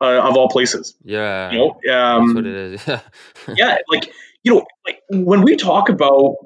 uh, 0.00 0.20
of 0.20 0.36
all 0.36 0.48
places. 0.48 0.94
Yeah, 1.04 1.52
you 1.52 1.58
know, 1.58 1.94
um, 1.94 2.26
that's 2.26 2.34
what 2.34 2.46
it 2.46 2.56
is. 2.56 3.56
yeah, 3.56 3.78
like 3.88 4.12
you 4.44 4.54
know, 4.54 4.66
like 4.86 5.00
when 5.10 5.42
we 5.42 5.56
talk 5.56 5.88
about 5.88 6.36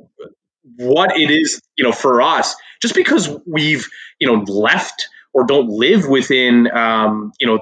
what 0.77 1.19
it 1.19 1.31
is, 1.31 1.61
you 1.77 1.85
know, 1.85 1.93
for 1.93 2.23
us, 2.23 2.55
just 2.81 2.95
because 2.95 3.29
we've, 3.47 3.87
you 4.21 4.27
know, 4.27 4.45
left 4.45 5.09
or 5.35 5.45
don't 5.45 5.69
live 5.69 6.09
within, 6.09 6.71
um, 6.71 7.33
you 7.41 7.47
know, 7.47 7.59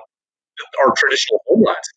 our 0.84 0.92
traditional 0.96 1.40
homelands, 1.46 1.88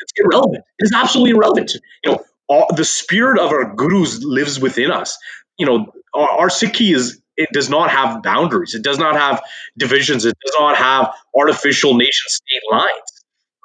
it's 0.00 0.12
irrelevant. 0.16 0.64
It 0.78 0.84
is 0.84 0.92
absolutely 0.94 1.32
irrelevant. 1.32 1.72
You 2.04 2.12
know, 2.12 2.24
all, 2.48 2.66
the 2.74 2.84
spirit 2.84 3.38
of 3.38 3.52
our 3.52 3.74
gurus 3.74 4.22
lives 4.22 4.58
within 4.58 4.90
us. 4.90 5.16
You 5.58 5.66
know, 5.66 5.92
our, 6.14 6.28
our 6.30 6.48
Sikhi 6.48 6.94
is 6.94 7.20
it 7.36 7.48
does 7.52 7.70
not 7.70 7.90
have 7.90 8.22
boundaries. 8.22 8.74
It 8.74 8.82
does 8.82 8.98
not 8.98 9.16
have 9.16 9.42
divisions. 9.78 10.24
It 10.24 10.36
does 10.44 10.54
not 10.58 10.76
have 10.76 11.14
artificial 11.34 11.94
nation 11.94 12.28
state 12.28 12.62
lines. 12.70 12.84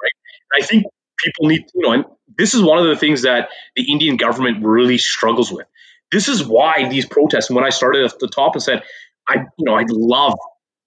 Right. 0.02 0.12
And 0.54 0.64
I 0.64 0.66
think 0.66 0.86
people 1.24 1.48
need, 1.48 1.66
you 1.74 1.82
know, 1.82 1.92
and 1.92 2.06
this 2.38 2.54
is 2.54 2.62
one 2.62 2.78
of 2.78 2.86
the 2.86 2.96
things 2.96 3.24
that 3.24 3.50
the 3.76 3.92
Indian 3.92 4.18
government 4.18 4.66
really 4.66 4.98
struggles 4.98 5.52
with. 5.52 5.68
This 6.12 6.28
is 6.28 6.46
why 6.46 6.88
these 6.90 7.06
protests, 7.06 7.50
when 7.50 7.64
I 7.64 7.70
started 7.70 8.06
at 8.06 8.20
the 8.20 8.28
top 8.28 8.54
and 8.54 8.64
said, 8.64 8.84
I, 9.28 9.46
you 9.58 9.66
know, 9.66 9.76
I 9.76 9.86
love, 9.90 10.38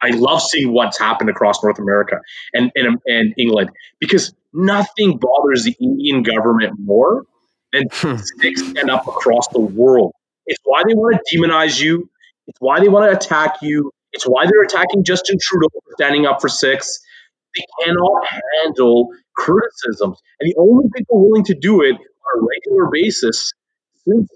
I 0.01 0.11
love 0.11 0.43
seeing 0.43 0.73
what's 0.73 0.99
happened 0.99 1.31
across 1.31 1.63
North 1.63 1.79
America 1.79 2.21
and, 2.55 2.71
and, 2.75 2.99
and 3.07 3.35
England 3.37 3.71
because 4.01 4.35
nothing 4.53 5.19
bothers 5.19 5.65
the 5.65 5.77
Indian 5.81 6.23
government 6.23 6.79
more 6.79 7.25
than 7.73 7.85
hmm. 7.93 8.17
and 8.77 8.91
up 8.91 9.07
across 9.07 9.49
the 9.49 9.61
world. 9.61 10.13
It's 10.47 10.61
why 10.65 10.83
they 10.87 10.95
want 10.95 11.21
to 11.23 11.37
demonize 11.37 11.81
you. 11.81 12.09
It's 12.47 12.59
why 12.61 12.81
they 12.81 12.89
want 12.89 13.11
to 13.11 13.17
attack 13.17 13.57
you. 13.61 13.91
It's 14.13 14.25
why 14.25 14.47
they're 14.47 14.63
attacking 14.63 15.05
Justin 15.05 15.37
Trudeau 15.41 15.69
for 15.73 15.93
standing 15.95 16.27
up 16.27 16.41
for 16.41 16.49
Sikhs. 16.49 17.01
They 17.57 17.65
cannot 17.85 18.25
handle 18.63 19.09
criticisms. 19.39 20.21
And 20.41 20.51
the 20.51 20.57
only 20.59 20.89
people 20.95 21.27
willing 21.27 21.45
to 21.45 21.55
do 21.55 21.83
it 21.83 21.95
on 21.95 22.43
a 22.43 22.47
regular 22.47 22.91
basis 22.93 23.53
since 24.07 24.29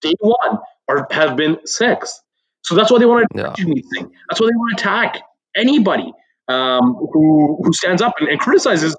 day 0.00 0.14
one 0.20 0.58
are 0.88 1.06
have 1.10 1.36
been 1.36 1.58
Sikhs. 1.66 2.22
So 2.62 2.74
that's 2.74 2.90
why 2.90 2.98
they 2.98 3.06
want 3.06 3.26
to 3.34 3.38
yeah. 3.38 3.54
anything. 3.58 4.10
That's 4.28 4.40
why 4.40 4.46
they 4.46 4.56
want 4.56 4.78
to 4.78 4.82
attack 4.82 5.20
anybody 5.56 6.12
um, 6.48 6.94
who 7.12 7.60
who 7.62 7.72
stands 7.72 8.00
up 8.00 8.14
and, 8.20 8.28
and, 8.28 8.40
criticizes. 8.40 8.96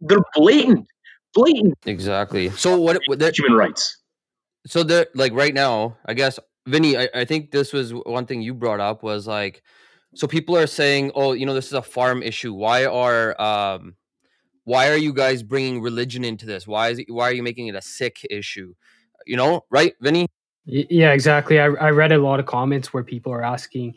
They're 0.00 0.18
blatant, 0.34 0.86
blatant. 1.34 1.74
Exactly. 1.86 2.50
So 2.50 2.80
what? 2.80 3.00
what 3.06 3.20
human 3.36 3.56
rights. 3.56 3.98
So 4.66 4.82
they're 4.82 5.06
like 5.14 5.32
right 5.32 5.54
now, 5.54 5.96
I 6.06 6.14
guess, 6.14 6.38
Vinny. 6.66 6.96
I, 6.96 7.08
I 7.14 7.24
think 7.24 7.50
this 7.50 7.72
was 7.72 7.92
one 7.92 8.26
thing 8.26 8.42
you 8.42 8.54
brought 8.54 8.80
up 8.80 9.02
was 9.02 9.26
like, 9.26 9.62
so 10.14 10.26
people 10.26 10.56
are 10.56 10.66
saying, 10.66 11.12
oh, 11.14 11.32
you 11.32 11.46
know, 11.46 11.54
this 11.54 11.66
is 11.66 11.72
a 11.72 11.82
farm 11.82 12.22
issue. 12.22 12.52
Why 12.52 12.86
are 12.86 13.40
um, 13.40 13.94
why 14.64 14.90
are 14.90 14.96
you 14.96 15.12
guys 15.12 15.42
bringing 15.42 15.80
religion 15.80 16.24
into 16.24 16.46
this? 16.46 16.66
Why 16.66 16.90
is 16.90 16.98
it, 17.00 17.06
why 17.08 17.28
are 17.28 17.32
you 17.32 17.42
making 17.42 17.66
it 17.66 17.74
a 17.74 17.82
Sikh 17.82 18.26
issue? 18.30 18.74
You 19.26 19.36
know, 19.36 19.64
right, 19.70 19.94
Vinny? 20.00 20.28
Yeah, 20.64 21.12
exactly. 21.12 21.58
I, 21.58 21.66
I 21.66 21.90
read 21.90 22.12
a 22.12 22.18
lot 22.18 22.38
of 22.38 22.46
comments 22.46 22.92
where 22.92 23.02
people 23.02 23.32
are 23.32 23.42
asking 23.42 23.96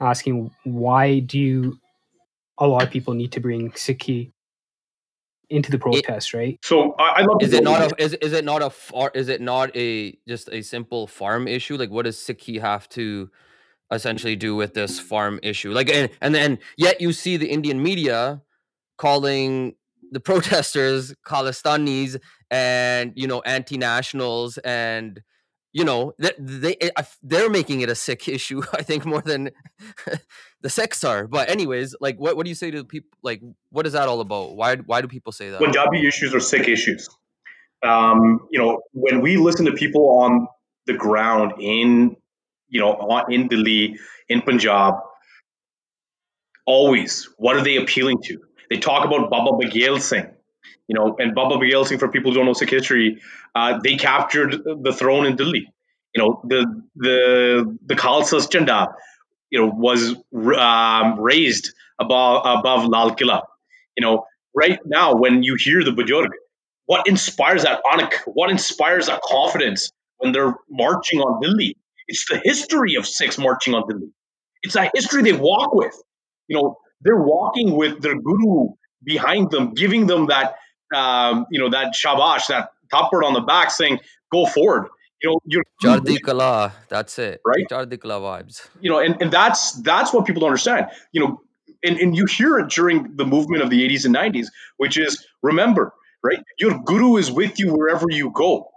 asking 0.00 0.50
why 0.64 1.20
do 1.20 1.38
you 1.38 1.78
a 2.58 2.66
lot 2.66 2.82
of 2.82 2.90
people 2.90 3.14
need 3.14 3.32
to 3.32 3.40
bring 3.40 3.70
Sikhi 3.72 4.32
into 5.48 5.70
the 5.70 5.78
protest, 5.78 6.34
it, 6.34 6.36
right? 6.36 6.58
So 6.64 6.94
I, 6.98 7.20
I 7.20 7.20
love. 7.22 7.40
Is 7.40 7.52
it 7.52 7.62
not 7.62 7.92
a 7.92 8.02
is, 8.02 8.14
is 8.14 8.32
it 8.32 8.44
not 8.44 8.62
a 8.62 8.70
far 8.70 9.10
is 9.14 9.28
it 9.28 9.40
not 9.40 9.74
a 9.76 10.18
just 10.26 10.48
a 10.50 10.62
simple 10.62 11.06
farm 11.06 11.46
issue? 11.46 11.76
Like, 11.76 11.90
what 11.90 12.04
does 12.04 12.16
Sikhi 12.16 12.60
have 12.60 12.88
to 12.90 13.30
essentially 13.92 14.34
do 14.34 14.56
with 14.56 14.74
this 14.74 14.98
farm 14.98 15.38
issue? 15.42 15.72
Like, 15.72 15.88
and 15.88 16.10
and 16.20 16.34
then 16.34 16.58
yet 16.76 17.00
you 17.00 17.12
see 17.12 17.36
the 17.36 17.48
Indian 17.48 17.80
media 17.82 18.42
calling 18.98 19.74
the 20.12 20.20
protesters 20.20 21.14
Khalistanis 21.26 22.18
and 22.50 23.12
you 23.16 23.26
know 23.26 23.40
anti-nationals 23.42 24.58
and 24.58 25.20
you 25.72 25.84
know 25.84 26.12
they, 26.18 26.32
they 26.38 26.76
eh, 26.80 27.02
they're 27.22 27.50
making 27.50 27.80
it 27.80 27.90
a 27.90 27.94
Sikh 27.94 28.28
issue 28.38 28.62
i 28.72 28.82
think 28.82 29.04
more 29.04 29.20
than 29.20 29.50
the 30.66 30.70
Sikhs 30.70 31.04
are. 31.04 31.28
But 31.28 31.48
anyways 31.48 31.94
like 32.00 32.16
what, 32.18 32.36
what 32.36 32.44
do 32.44 32.48
you 32.48 32.54
say 32.56 32.72
to 32.72 32.84
people 32.84 33.10
like 33.22 33.40
what 33.70 33.86
is 33.86 33.92
that 33.92 34.08
all 34.08 34.20
about? 34.20 34.56
Why 34.56 34.76
why 34.76 35.00
do 35.00 35.08
people 35.08 35.32
say 35.32 35.50
that? 35.50 35.60
Punjabi 35.60 36.06
issues 36.06 36.34
are 36.34 36.40
Sikh 36.40 36.68
issues. 36.68 37.08
Um, 37.84 38.48
you 38.50 38.58
know 38.58 38.80
when 38.92 39.20
we 39.20 39.36
listen 39.36 39.66
to 39.66 39.72
people 39.72 40.18
on 40.22 40.48
the 40.86 40.94
ground 40.94 41.52
in 41.60 42.16
you 42.68 42.80
know 42.80 43.22
in 43.28 43.46
delhi 43.48 43.96
in 44.28 44.42
punjab 44.42 44.94
always 46.64 47.28
what 47.38 47.54
are 47.56 47.62
they 47.62 47.76
appealing 47.76 48.18
to 48.24 48.38
they 48.70 48.78
talk 48.78 49.04
about 49.04 49.30
Baba 49.30 49.52
Baghel 49.52 50.00
Singh, 50.00 50.30
you 50.88 50.94
know, 50.94 51.16
and 51.18 51.34
Baba 51.34 51.56
Baghel 51.56 51.86
Singh, 51.86 51.98
for 51.98 52.08
people 52.08 52.30
who 52.32 52.36
don't 52.38 52.46
know 52.46 52.52
Sikh 52.52 52.70
history, 52.70 53.20
uh, 53.54 53.78
they 53.82 53.96
captured 53.96 54.56
the 54.64 54.92
throne 54.92 55.26
in 55.26 55.36
Delhi. 55.36 55.72
You 56.14 56.22
know, 56.22 56.40
the 56.44 56.82
the 56.96 57.78
the 57.84 57.94
Khalsa's 57.94 58.48
Chanda, 58.48 58.94
you 59.50 59.60
know, 59.60 59.66
was 59.66 60.14
um, 60.58 61.20
raised 61.20 61.72
above 62.00 62.42
above 62.58 62.88
Lal 62.88 63.14
Killa. 63.14 63.42
You 63.96 64.06
know, 64.06 64.24
right 64.54 64.78
now 64.86 65.14
when 65.16 65.42
you 65.42 65.56
hear 65.58 65.84
the 65.84 65.90
Bajorg, 65.92 66.28
what 66.86 67.06
inspires 67.06 67.64
that 67.64 67.82
anak? 67.92 68.14
What 68.26 68.50
inspires 68.50 69.06
that 69.06 69.20
confidence 69.22 69.92
when 70.18 70.32
they're 70.32 70.54
marching 70.70 71.20
on 71.20 71.40
Delhi? 71.42 71.76
It's 72.08 72.26
the 72.28 72.40
history 72.42 72.94
of 72.96 73.06
Sikhs 73.06 73.38
marching 73.38 73.74
on 73.74 73.88
Delhi. 73.88 74.10
It's 74.62 74.76
a 74.76 74.90
history 74.94 75.22
they 75.22 75.32
walk 75.32 75.74
with. 75.74 75.94
You 76.48 76.56
know, 76.56 76.78
they're 77.00 77.22
walking 77.22 77.76
with 77.76 78.00
their 78.02 78.18
guru 78.18 78.68
behind 79.02 79.50
them, 79.50 79.74
giving 79.74 80.06
them 80.06 80.26
that 80.26 80.56
um, 80.94 81.46
you 81.50 81.60
know 81.60 81.70
that 81.70 81.94
shabash, 81.94 82.48
that 82.48 82.70
top 82.90 83.12
word 83.12 83.24
on 83.24 83.34
the 83.34 83.40
back, 83.40 83.70
saying, 83.70 84.00
"Go 84.32 84.46
forward." 84.46 84.88
You 85.22 85.30
know, 85.30 85.40
you're 85.46 85.64
Kala. 86.20 86.72
That's 86.88 87.18
it, 87.18 87.40
right? 87.44 87.64
Kala 87.68 87.86
vibes. 87.86 88.68
You 88.80 88.90
know, 88.90 88.98
and, 88.98 89.20
and 89.20 89.30
that's 89.30 89.72
that's 89.72 90.12
what 90.12 90.26
people 90.26 90.40
don't 90.40 90.48
understand. 90.48 90.88
You 91.12 91.20
know, 91.22 91.40
and, 91.82 91.98
and 91.98 92.16
you 92.16 92.26
hear 92.26 92.58
it 92.58 92.68
during 92.68 93.16
the 93.16 93.24
movement 93.24 93.62
of 93.62 93.70
the 93.70 93.88
80s 93.88 94.04
and 94.04 94.14
90s, 94.14 94.48
which 94.76 94.98
is 94.98 95.26
remember, 95.42 95.94
right? 96.22 96.38
Your 96.58 96.78
guru 96.84 97.16
is 97.16 97.30
with 97.30 97.58
you 97.58 97.72
wherever 97.72 98.06
you 98.10 98.30
go. 98.30 98.70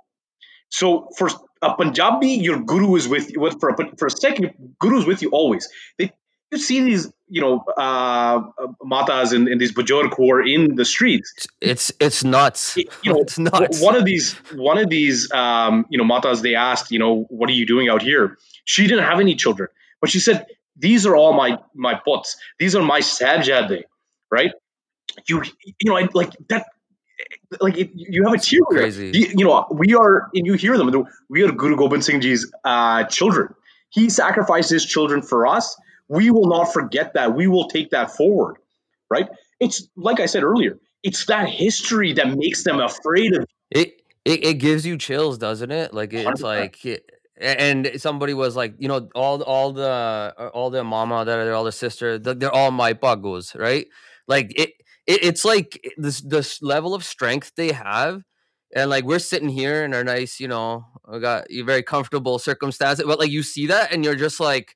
So 0.70 1.10
for 1.18 1.30
a 1.62 1.76
Punjabi, 1.76 2.30
your 2.30 2.60
guru 2.62 2.96
is 2.96 3.08
with 3.08 3.32
you. 3.32 3.50
For 3.60 3.70
a, 3.70 3.98
for 3.98 4.06
a 4.06 4.12
second, 4.12 4.76
guru 4.80 5.00
is 5.00 5.06
with 5.06 5.22
you 5.22 5.30
always. 5.32 5.68
They 5.98 6.14
you 6.52 6.58
see 6.58 6.84
these, 6.84 7.12
you 7.28 7.42
know, 7.42 7.64
uh, 7.78 8.42
matas 8.84 9.34
and, 9.34 9.48
and 9.48 9.62
these 9.62 9.74
bajorg 9.74 10.16
who 10.16 10.32
are 10.32 10.42
in 10.42 10.76
the 10.76 10.86
streets. 10.86 11.48
It's 11.62 11.92
it's 12.00 12.24
nuts. 12.24 12.78
It- 12.78 12.90
you 13.04 13.14
know, 13.14 13.20
it's 13.26 13.38
nuts. 13.38 13.82
one 13.82 13.96
of 13.96 14.06
these 14.06 14.34
one 14.54 14.78
of 14.78 14.90
these 14.90 15.32
um, 15.32 15.86
you 15.90 15.98
know 15.98 16.04
matas 16.04 16.42
they 16.42 16.56
asked 16.56 16.92
you 16.92 17.00
know 17.00 17.24
what 17.30 17.50
are 17.50 17.54
you 17.54 17.66
doing 17.66 17.90
out 17.90 18.02
here 18.02 18.38
she 18.66 18.88
didn't 18.88 19.06
have 19.06 19.20
any 19.20 19.36
children 19.36 19.70
but 20.02 20.10
she 20.10 20.20
said 20.20 20.46
these 20.78 21.06
are 21.06 21.16
all 21.16 21.34
my 21.34 21.60
my 21.76 21.94
pots 22.06 22.38
these 22.58 22.76
are 22.76 22.84
my 22.84 23.00
sabjade 23.02 23.84
right 24.32 24.52
you 25.28 25.44
you 25.66 25.86
know 25.86 25.98
I, 25.98 26.08
like 26.14 26.32
that 26.50 26.66
like 27.60 27.78
it, 27.78 27.92
you 27.94 28.24
have 28.26 28.34
a 28.34 28.38
tear. 28.38 28.62
Crazy. 28.70 29.12
you, 29.14 29.28
you 29.40 29.46
know 29.46 29.66
we 29.72 29.94
are 29.96 30.30
and 30.34 30.46
you 30.46 30.54
hear 30.54 30.78
them 30.78 31.06
we 31.30 31.44
are 31.44 31.52
guru 31.52 31.76
gobind 31.76 32.04
singh 32.04 32.22
ji's 32.22 32.52
uh, 32.64 33.04
children 33.06 33.54
he 33.90 34.10
sacrificed 34.10 34.70
his 34.70 34.86
children 34.86 35.22
for 35.22 35.48
us 35.48 35.76
we 36.10 36.32
will 36.32 36.48
not 36.48 36.74
forget 36.74 37.14
that 37.14 37.36
we 37.36 37.48
will 37.48 37.68
take 37.70 37.92
that 37.92 38.12
forward 38.12 38.58
right 39.10 39.30
it's 39.60 39.88
like 39.96 40.20
i 40.20 40.26
said 40.26 40.44
earlier 40.44 40.78
it's 41.04 41.26
that 41.28 41.48
history 41.48 42.14
that 42.14 42.28
makes 42.36 42.64
them 42.64 42.80
afraid 42.80 43.34
of 43.36 43.46
It, 43.72 44.02
it 44.26 44.44
it 44.44 44.54
gives 44.56 44.86
you 44.86 44.98
chills, 44.98 45.38
doesn't 45.38 45.72
it? 45.72 45.94
Like 45.94 46.12
it's 46.14 46.42
100%. 46.42 46.44
like, 46.44 46.86
it- 46.86 47.10
and 47.40 47.90
somebody 47.96 48.34
was 48.34 48.58
like, 48.58 48.74
you 48.80 48.90
know, 48.90 49.08
all 49.16 49.42
all 49.44 49.72
the 49.72 50.34
all 50.54 50.70
the 50.70 50.84
mama 50.84 51.24
that 51.24 51.40
are 51.40 51.54
all 51.54 51.64
the 51.64 51.72
sister, 51.72 52.20
th- 52.20 52.38
they're 52.38 52.52
all 52.54 52.72
my 52.72 52.92
pagos, 52.92 53.56
right? 53.56 53.88
Like 54.28 54.52
it, 54.60 54.72
it 55.08 55.24
it's 55.24 55.46
like 55.46 55.80
this 55.96 56.20
this 56.20 56.62
level 56.62 56.94
of 56.94 57.06
strength 57.06 57.54
they 57.56 57.72
have, 57.72 58.24
and 58.76 58.90
like 58.90 59.06
we're 59.06 59.20
sitting 59.24 59.48
here 59.48 59.86
in 59.86 59.94
our 59.94 60.04
nice, 60.04 60.42
you 60.42 60.50
know, 60.50 60.84
we 61.08 61.22
got 61.22 61.50
you 61.50 61.64
very 61.64 61.82
comfortable 61.84 62.40
circumstances, 62.40 63.06
but 63.08 63.20
like 63.20 63.32
you 63.32 63.42
see 63.44 63.68
that 63.68 63.94
and 63.94 64.04
you're 64.04 64.20
just 64.20 64.42
like. 64.42 64.76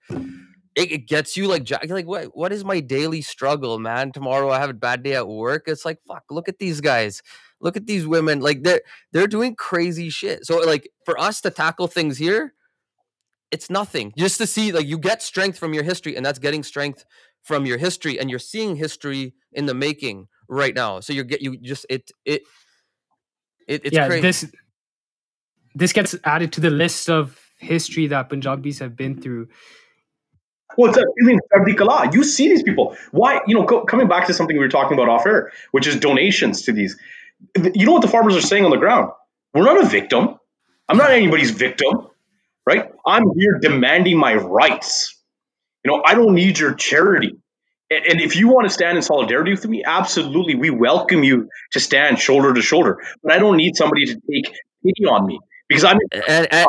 It, 0.76 0.92
it 0.92 1.08
gets 1.08 1.38
you 1.38 1.48
like 1.48 1.64
jack- 1.64 1.90
like 1.90 2.08
what 2.08 2.36
what 2.36 2.52
is 2.52 2.66
my 2.66 2.80
daily 2.80 3.22
struggle 3.22 3.80
man? 3.80 4.12
Tomorrow 4.12 4.50
i 4.50 4.60
have 4.60 4.70
a 4.70 4.74
bad 4.74 5.04
day 5.04 5.16
at 5.16 5.28
work? 5.28 5.64
It's 5.68 5.86
like 5.86 6.00
fuck 6.08 6.24
look 6.32 6.50
at 6.50 6.60
these 6.60 6.82
guys. 6.82 7.22
Look 7.62 7.78
at 7.78 7.86
these 7.86 8.08
women 8.08 8.40
like 8.40 8.64
they're 8.64 8.82
they're 9.12 9.28
doing 9.28 9.56
crazy 9.56 10.10
shit. 10.10 10.46
So 10.46 10.58
like 10.60 10.90
for 11.06 11.20
us 11.20 11.42
to 11.42 11.52
tackle 11.52 11.88
things 11.88 12.18
here 12.18 12.54
it's 13.54 13.70
nothing. 13.70 14.12
Just 14.18 14.40
to 14.40 14.48
see 14.48 14.72
like 14.72 14.88
you 14.88 14.98
get 14.98 15.22
strength 15.22 15.60
from 15.60 15.76
your 15.76 15.84
history 15.84 16.18
and 16.18 16.26
that's 16.26 16.40
getting 16.40 16.64
strength 16.64 17.06
from 17.44 17.68
your 17.68 17.78
history 17.78 18.20
and 18.20 18.28
you're 18.28 18.40
seeing 18.40 18.76
history 18.76 19.36
in 19.52 19.68
the 19.68 19.76
making 19.76 20.28
right 20.50 20.74
now. 20.74 21.00
So 21.00 21.14
you're 21.14 21.24
get 21.24 21.42
you 21.42 21.58
just 21.58 21.86
it 21.88 22.12
it, 22.26 22.42
it 23.68 23.86
it's 23.86 23.94
yeah, 23.94 24.08
crazy. 24.08 24.22
this 24.22 24.52
this 25.76 25.94
gets 25.94 26.16
added 26.24 26.52
to 26.54 26.62
the 26.62 26.72
list 26.72 27.10
of 27.10 27.40
history 27.60 28.08
that 28.08 28.30
Punjabis 28.30 28.80
have 28.80 28.96
been 28.96 29.22
through. 29.22 29.48
Well, 30.78 30.90
it's 30.90 30.98
a 30.98 31.06
feeling 31.20 31.40
of 31.54 31.76
kala. 31.78 32.10
You 32.12 32.24
see 32.24 32.50
these 32.50 32.64
people. 32.64 32.96
Why? 33.12 33.42
You 33.48 33.56
know, 33.56 33.66
co- 33.66 33.86
coming 33.86 34.08
back 34.08 34.28
to 34.28 34.34
something 34.34 34.56
we 34.56 34.64
were 34.64 34.70
talking 34.70 34.98
about 34.98 35.10
off 35.10 35.26
air, 35.26 35.52
which 35.72 35.88
is 35.88 35.98
donations 35.98 36.64
to 36.64 36.72
these. 36.72 36.98
You 37.76 37.86
know 37.86 37.94
what 37.94 38.02
the 38.02 38.08
farmers 38.08 38.36
are 38.36 38.42
saying 38.42 38.66
on 38.66 38.72
the 38.72 38.78
ground? 38.78 39.12
We're 39.54 39.64
not 39.64 39.84
a 39.84 39.88
victim. 39.88 40.36
I'm 40.90 40.98
not 40.98 41.12
anybody's 41.12 41.52
victim, 41.52 42.08
right? 42.68 42.92
I'm 43.06 43.24
here 43.38 43.60
demanding 43.62 44.18
my 44.18 44.36
rights. 44.36 45.16
You 45.84 45.92
know, 45.92 46.04
I 46.06 46.16
don't 46.16 46.36
need 46.36 46.60
your 46.60 46.74
charity. 46.76 47.36
And, 47.92 48.06
and 48.06 48.22
if 48.22 48.36
you 48.36 48.48
want 48.50 48.68
to 48.68 48.74
stand 48.74 48.98
in 48.98 49.04
solidarity 49.04 49.52
with 49.52 49.68
me, 49.68 49.84
absolutely, 49.86 50.56
we 50.56 50.70
welcome 50.70 51.24
you 51.24 51.50
to 51.74 51.80
stand 51.80 52.20
shoulder 52.20 52.54
to 52.54 52.62
shoulder. 52.62 53.00
But 53.24 53.34
I 53.34 53.40
don't 53.40 53.58
need 53.58 53.76
somebody 53.76 54.06
to 54.08 54.14
take 54.16 54.54
pity 54.86 55.06
on 55.06 55.26
me 55.28 55.40
because 55.70 55.84
I'm. 55.84 55.98
and 56.28 56.54
and. 56.54 56.68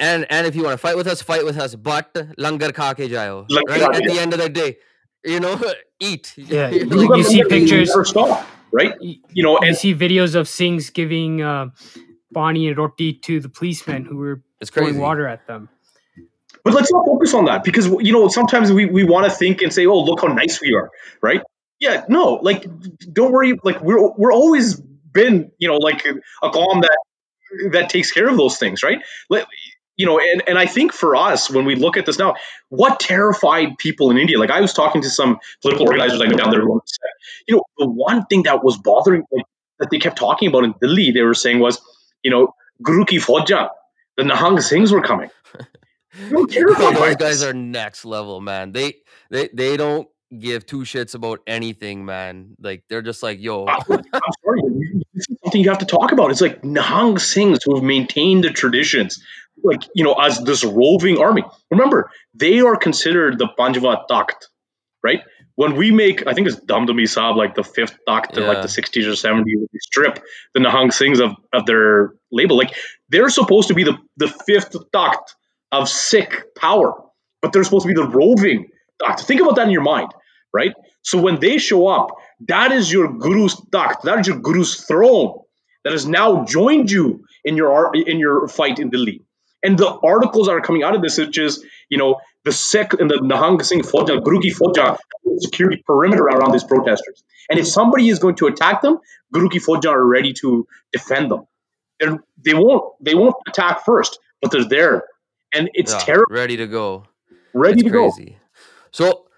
And 0.00 0.26
and 0.30 0.46
if 0.46 0.54
you 0.56 0.62
want 0.64 0.74
to 0.74 0.78
fight 0.78 0.96
with 0.96 1.06
us 1.06 1.22
fight 1.22 1.44
with 1.44 1.58
us 1.58 1.74
but 1.74 2.12
langar 2.46 2.72
kha 2.80 2.88
ke 3.00 3.08
jayo 3.14 3.46
Langar 3.56 3.72
right 3.74 3.80
kha 3.86 3.90
at 3.96 4.02
ke 4.02 4.10
the 4.12 4.18
end 4.26 4.32
of 4.38 4.40
the 4.44 4.48
day 4.48 4.68
you 5.24 5.40
know 5.40 5.54
eat 6.10 6.34
Yeah, 6.56 6.68
You're 6.70 7.16
you 7.16 7.24
see 7.24 7.38
never- 7.38 7.48
pictures- 7.54 7.88
never 7.94 8.04
stop, 8.04 8.46
right? 8.80 8.94
Y- 9.00 9.16
You 9.38 9.42
know, 9.46 9.54
You 9.62 9.68
and 9.68 9.76
see 9.76 9.94
videos 9.94 10.34
of 10.42 10.46
Singhs 10.46 10.92
giving 10.98 11.42
uh, 11.42 11.66
Bonnie 12.30 12.68
and 12.68 12.78
Roti 12.78 13.08
to 13.28 13.40
the 13.40 13.48
policemen 13.48 14.04
who 14.04 14.16
were 14.16 14.36
it's 14.60 14.70
throwing 14.70 14.90
crazy 14.94 15.00
water 15.06 15.26
at 15.26 15.46
them. 15.48 15.68
But 16.64 16.74
let's 16.74 16.92
not 16.92 17.04
focus 17.06 17.34
on 17.34 17.44
that 17.46 17.64
because 17.64 17.86
you 18.08 18.12
know 18.12 18.28
sometimes 18.28 18.70
we, 18.72 18.84
we 18.86 19.04
want 19.04 19.24
to 19.30 19.30
think 19.42 19.62
and 19.62 19.72
say, 19.72 19.86
"Oh, 19.86 19.98
look 20.08 20.20
how 20.20 20.28
nice 20.38 20.60
we 20.60 20.74
are," 20.74 20.90
right? 21.22 21.40
Yeah, 21.80 22.04
no, 22.08 22.24
like 22.50 22.66
don't 23.12 23.32
worry. 23.32 23.52
Like 23.70 23.80
we're 23.80 24.00
we're 24.22 24.32
always 24.32 24.74
been 25.18 25.50
you 25.58 25.68
know 25.68 25.76
like 25.88 26.04
a 26.42 26.50
calm 26.50 26.80
that 26.86 26.98
that 27.72 27.88
takes 27.90 28.12
care 28.12 28.28
of 28.28 28.36
those 28.36 28.58
things, 28.58 28.82
right? 28.82 28.98
Let, 29.30 29.46
you 29.98 30.06
know, 30.06 30.18
and, 30.18 30.42
and 30.48 30.58
I 30.58 30.64
think 30.64 30.92
for 30.92 31.16
us 31.16 31.50
when 31.50 31.66
we 31.66 31.74
look 31.74 31.96
at 31.98 32.06
this 32.06 32.18
now, 32.18 32.36
what 32.70 33.00
terrified 33.00 33.76
people 33.78 34.10
in 34.10 34.16
India? 34.16 34.38
Like 34.38 34.50
I 34.50 34.60
was 34.60 34.72
talking 34.72 35.02
to 35.02 35.10
some 35.10 35.38
political 35.60 35.86
organizers 35.86 36.22
I 36.22 36.26
know 36.26 36.36
down 36.36 36.50
there, 36.52 36.62
who 36.62 36.80
said, 36.86 37.10
you 37.46 37.56
know, 37.56 37.64
the 37.76 37.88
one 37.88 38.24
thing 38.26 38.44
that 38.44 38.64
was 38.64 38.78
bothering 38.78 39.24
like, 39.30 39.44
that 39.80 39.90
they 39.90 39.98
kept 39.98 40.16
talking 40.16 40.48
about 40.48 40.64
in 40.64 40.74
Delhi, 40.80 41.10
they 41.10 41.22
were 41.22 41.34
saying 41.34 41.58
was, 41.58 41.80
you 42.22 42.30
know, 42.30 42.54
Guru 42.82 43.04
ki 43.04 43.18
Fauja, 43.18 43.70
the 44.16 44.22
Nahang 44.22 44.58
Singhs 44.58 44.92
were 44.92 45.02
coming. 45.02 45.30
Terrified 46.50 46.96
those 46.96 47.16
guys 47.16 47.42
are 47.42 47.52
next 47.52 48.04
level 48.04 48.40
man. 48.40 48.72
They 48.72 48.94
they 49.30 49.48
they 49.52 49.76
don't 49.76 50.08
give 50.36 50.66
two 50.66 50.80
shits 50.80 51.14
about 51.14 51.40
anything 51.46 52.04
man. 52.04 52.56
Like 52.60 52.84
they're 52.88 53.02
just 53.02 53.22
like 53.22 53.40
yo. 53.40 53.66
I- 53.66 53.78
I'm 53.88 54.02
sorry, 54.44 54.62
this 55.14 55.26
is 55.28 55.36
something 55.44 55.62
you 55.62 55.68
have 55.70 55.78
to 55.78 55.86
talk 55.86 56.12
about. 56.12 56.30
It's 56.30 56.40
like 56.40 56.62
Nahang 56.62 57.14
Singhs 57.14 57.60
who 57.64 57.76
have 57.76 57.84
maintained 57.84 58.44
the 58.44 58.50
traditions, 58.50 59.22
like 59.62 59.82
you 59.94 60.04
know, 60.04 60.14
as 60.14 60.38
this 60.40 60.64
roving 60.64 61.18
army. 61.18 61.42
Remember, 61.70 62.10
they 62.34 62.60
are 62.60 62.76
considered 62.76 63.38
the 63.38 63.48
Panjva 63.58 64.04
Takht, 64.10 64.46
right? 65.02 65.22
When 65.56 65.74
we 65.74 65.90
make, 65.90 66.24
I 66.26 66.34
think 66.34 66.46
it's 66.46 66.60
Damdama 66.60 67.02
Saab, 67.02 67.36
like 67.36 67.56
the 67.56 67.64
fifth 67.64 67.98
Takht 68.08 68.36
in 68.38 68.46
like 68.46 68.62
the 68.62 68.68
60s 68.68 69.06
or 69.06 69.16
70s, 69.16 69.44
we 69.44 69.78
strip 69.80 70.22
the 70.54 70.60
Nahang 70.60 70.92
Singhs 70.92 71.20
of, 71.20 71.34
of 71.52 71.66
their 71.66 72.12
label. 72.30 72.56
Like 72.56 72.74
they're 73.08 73.28
supposed 73.28 73.66
to 73.68 73.74
be 73.74 73.82
the, 73.82 73.98
the 74.18 74.28
fifth 74.28 74.76
Takht 74.94 75.34
of 75.72 75.88
Sikh 75.88 76.54
power, 76.56 76.94
but 77.42 77.52
they're 77.52 77.64
supposed 77.64 77.86
to 77.86 77.92
be 77.92 78.00
the 78.00 78.06
roving 78.06 78.68
Takht. 79.02 79.20
Think 79.22 79.40
about 79.40 79.56
that 79.56 79.66
in 79.66 79.72
your 79.72 79.82
mind, 79.82 80.12
right? 80.54 80.74
So 81.02 81.20
when 81.20 81.40
they 81.40 81.58
show 81.58 81.88
up, 81.88 82.10
that 82.46 82.70
is 82.72 82.92
your 82.92 83.12
guru's 83.12 83.56
takht. 83.72 84.02
That 84.02 84.20
is 84.20 84.26
your 84.26 84.40
guru's 84.40 84.84
throne 84.84 85.38
that 85.84 85.92
has 85.92 86.06
now 86.06 86.44
joined 86.44 86.90
you 86.90 87.24
in 87.44 87.56
your 87.56 87.92
in 87.94 88.18
your 88.18 88.46
fight 88.48 88.78
in 88.78 88.90
Delhi. 88.90 89.22
And 89.62 89.76
the 89.78 89.88
articles 89.88 90.48
are 90.48 90.60
coming 90.60 90.82
out 90.84 90.94
of 90.94 91.02
this, 91.02 91.18
which 91.18 91.38
is 91.38 91.64
you 91.88 91.98
know 91.98 92.20
the 92.44 92.52
Sikh 92.52 92.94
and 92.94 93.10
the 93.10 93.16
Nahang 93.16 93.62
Singh 93.64 93.82
Fauja, 93.82 94.22
Guru 94.22 94.40
ki 94.40 94.52
Fauja, 94.52 94.86
have 94.86 94.98
a 95.26 95.40
security 95.40 95.82
perimeter 95.86 96.24
around 96.24 96.52
these 96.52 96.64
protesters. 96.64 97.24
And 97.50 97.58
if 97.58 97.66
somebody 97.66 98.08
is 98.08 98.18
going 98.18 98.36
to 98.36 98.46
attack 98.46 98.82
them, 98.82 98.98
Guru 99.32 99.48
ki 99.48 99.58
Fauja 99.58 99.90
are 99.90 100.06
ready 100.06 100.32
to 100.34 100.66
defend 100.92 101.30
them. 101.30 101.46
They're, 101.98 102.18
they 102.44 102.54
won't 102.54 102.84
they 103.00 103.14
won't 103.14 103.34
attack 103.48 103.84
first, 103.84 104.18
but 104.40 104.52
they're 104.52 104.68
there, 104.68 105.04
and 105.52 105.70
it's 105.74 105.92
yeah, 105.92 105.98
terrible, 105.98 106.34
ready 106.34 106.56
to 106.56 106.66
go 106.66 107.04
ready 107.52 107.82
to 107.82 107.90
go. 107.90 108.10
crazy 108.12 108.38
so 108.92 109.28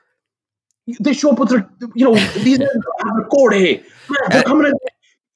they 0.98 1.12
show 1.12 1.33
up 1.33 1.38
with 1.38 1.50
their, 1.50 1.68
you 1.94 2.11
know, 2.11 2.14
these 2.38 2.59
record. 2.59 3.54
Hey, 3.54 3.83
they're 4.30 4.42
coming 4.42 4.66
in. 4.66 4.74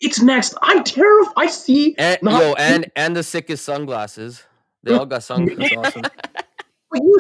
It's 0.00 0.20
next. 0.20 0.54
I'm 0.60 0.84
terrified. 0.84 1.32
I 1.36 1.46
see. 1.46 1.94
and 1.98 2.18
Nah, 2.22 2.40
yo 2.40 2.54
and 2.54 2.90
and 2.96 3.16
the 3.16 3.22
sickest 3.22 3.64
sunglasses 3.64 4.44
they 4.84 4.92
all 4.94 5.06
got 5.06 5.22
sunglasses 5.22 5.58
That's 5.58 5.96
awesome. 5.96 6.02
But 6.90 7.00
you 7.02 7.18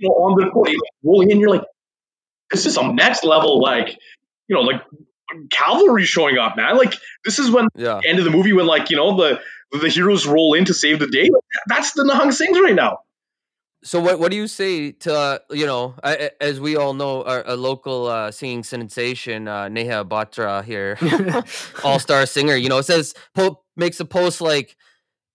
know, 0.00 0.10
on 0.14 0.38
the 0.38 0.46
record, 0.46 0.68
like, 0.68 0.76
rolling 1.04 1.30
in. 1.30 1.40
You're 1.40 1.50
like, 1.50 1.64
this 2.50 2.66
is 2.66 2.74
some 2.74 2.94
next 2.96 3.24
level, 3.24 3.60
like, 3.60 3.88
you 4.48 4.56
know, 4.56 4.62
like 4.62 4.82
cavalry 5.50 6.04
showing 6.04 6.38
up, 6.38 6.56
man. 6.56 6.76
Like, 6.76 6.94
this 7.24 7.38
is 7.38 7.50
when 7.50 7.66
yeah 7.76 8.00
end 8.06 8.18
of 8.18 8.24
the 8.24 8.30
movie 8.30 8.52
when, 8.52 8.66
like, 8.66 8.90
you 8.90 8.96
know, 8.96 9.16
the 9.16 9.40
the 9.72 9.88
heroes 9.88 10.26
roll 10.26 10.54
in 10.54 10.64
to 10.66 10.74
save 10.74 10.98
the 10.98 11.06
day. 11.08 11.28
That's 11.68 11.92
the 11.92 12.02
Nahang 12.04 12.28
Singhs 12.32 12.60
right 12.60 12.74
now. 12.74 12.98
so 13.84 14.00
what 14.00 14.18
what 14.18 14.30
do 14.32 14.36
you 14.36 14.48
say 14.48 14.90
to 14.92 15.14
uh, 15.14 15.38
you 15.50 15.64
know 15.66 15.94
I, 16.02 16.12
I- 16.16 16.30
as 16.40 16.58
we 16.58 16.74
all 16.76 16.94
know 16.94 17.22
our, 17.22 17.44
a 17.46 17.54
local 17.54 18.06
uh, 18.08 18.30
singing 18.32 18.64
sensation 18.64 19.46
uh, 19.46 19.68
Neha 19.68 20.04
Batra 20.04 20.64
here 20.64 20.98
all 21.84 21.98
star 22.00 22.26
singer. 22.26 22.56
You 22.56 22.68
know, 22.70 22.78
it 22.78 22.84
says 22.86 23.14
po- 23.34 23.62
makes 23.76 24.00
a 24.00 24.04
post 24.04 24.40
like, 24.40 24.76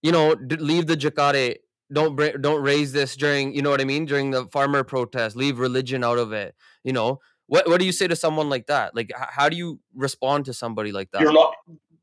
you 0.03 0.11
know, 0.11 0.35
leave 0.59 0.85
the 0.85 0.95
jacare. 0.95 1.55
Don't 1.91 2.15
don't 2.41 2.61
raise 2.61 2.91
this 2.91 3.15
during 3.15 3.55
you 3.55 3.61
know 3.61 3.69
what 3.69 3.81
I 3.81 3.85
mean 3.85 4.05
during 4.05 4.31
the 4.31 4.45
farmer 4.47 4.83
protest. 4.83 5.35
Leave 5.35 5.57
religion 5.57 6.03
out 6.03 6.17
of 6.17 6.31
it. 6.31 6.55
You 6.83 6.93
know, 6.93 7.19
what 7.47 7.67
what 7.67 7.79
do 7.79 7.85
you 7.85 7.91
say 7.91 8.07
to 8.07 8.15
someone 8.15 8.49
like 8.49 8.67
that? 8.67 8.95
Like, 8.95 9.11
how 9.15 9.49
do 9.49 9.55
you 9.55 9.79
respond 9.95 10.45
to 10.45 10.53
somebody 10.53 10.91
like 10.91 11.11
that? 11.11 11.21
You're 11.21 11.33
not. 11.33 11.55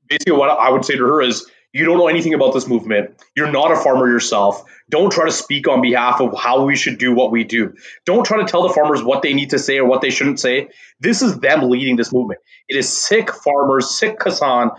Basically, 0.09 0.33
what 0.33 0.51
I 0.51 0.71
would 0.71 0.85
say 0.85 0.97
to 0.97 1.05
her 1.07 1.23
is, 1.23 1.49
you 1.73 1.85
don't 1.85 1.99
know 1.99 2.09
anything 2.09 2.35
about 2.35 2.53
this 2.53 2.67
movement. 2.67 3.23
You're 3.37 3.53
not 3.53 3.71
a 3.71 3.77
farmer 3.77 4.09
yourself. 4.09 4.65
Don't 4.89 5.13
try 5.13 5.27
to 5.27 5.31
speak 5.31 5.69
on 5.69 5.83
behalf 5.83 6.21
of 6.21 6.37
how 6.37 6.65
we 6.65 6.75
should 6.75 6.99
do 6.99 7.15
what 7.15 7.31
we 7.31 7.45
do. 7.45 7.75
Don't 8.07 8.25
try 8.25 8.39
to 8.39 8.45
tell 8.45 8.67
the 8.67 8.75
farmers 8.75 9.05
what 9.05 9.23
they 9.23 9.35
need 9.35 9.51
to 9.51 9.59
say 9.59 9.79
or 9.79 9.85
what 9.85 10.01
they 10.01 10.11
shouldn't 10.11 10.41
say. 10.41 10.71
This 10.99 11.23
is 11.23 11.39
them 11.39 11.69
leading 11.71 11.97
this 11.97 12.13
movement. 12.13 12.41
It 12.69 12.77
is 12.77 12.89
Sikh 12.89 13.31
farmers, 13.31 13.97
Sikh 13.97 14.19
Kisan, 14.19 14.71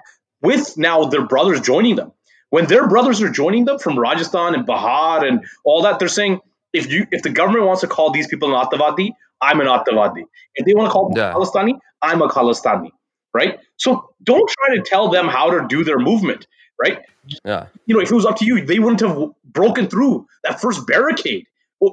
with 0.42 0.78
now 0.78 1.06
their 1.06 1.26
brothers 1.26 1.62
joining 1.62 1.96
them. 1.96 2.12
When 2.52 2.68
their 2.68 2.88
brothers 2.88 3.22
are 3.22 3.30
joining 3.30 3.66
them 3.66 3.80
from 3.80 3.98
Rajasthan 3.98 4.54
and 4.54 4.68
Bihar 4.68 5.28
and 5.28 5.44
all 5.66 5.82
that, 5.84 6.00
they're 6.00 6.08
saying, 6.08 6.40
If 6.74 6.92
you 6.92 7.08
if 7.12 7.24
the 7.24 7.30
government 7.30 7.66
wants 7.66 7.82
to 7.82 7.88
call 7.88 8.12
these 8.12 8.28
people 8.28 8.56
an 8.56 8.66
Atavadi, 8.66 9.12
I'm 9.42 9.60
an 9.60 9.68
Atavadi. 9.68 10.24
If 10.56 10.66
they 10.66 10.74
want 10.76 10.88
to 10.90 10.92
call 10.92 11.10
them 11.10 11.18
Yeah. 11.18 11.34
Khalistani, 11.34 11.80
I'm 12.02 12.22
a 12.22 12.28
Khalistani. 12.28 12.92
Right? 13.34 13.60
So 13.78 14.10
don't 14.22 14.50
try 14.50 14.76
to 14.76 14.82
tell 14.86 15.10
them 15.10 15.28
how 15.28 15.50
to 15.52 15.66
do 15.68 15.84
their 15.84 15.98
movement. 15.98 16.46
Right? 16.80 17.00
Yeah. 17.46 17.68
you 17.86 17.96
know, 17.96 18.02
if 18.02 18.12
it 18.12 18.16
was 18.16 18.26
up 18.26 18.38
to 18.38 18.46
you, 18.46 18.66
they 18.66 18.80
wouldn't 18.80 19.00
have 19.02 19.18
broken 19.46 19.88
through 19.88 20.26
that 20.44 20.60
first 20.60 20.86
barricade. 20.88 21.46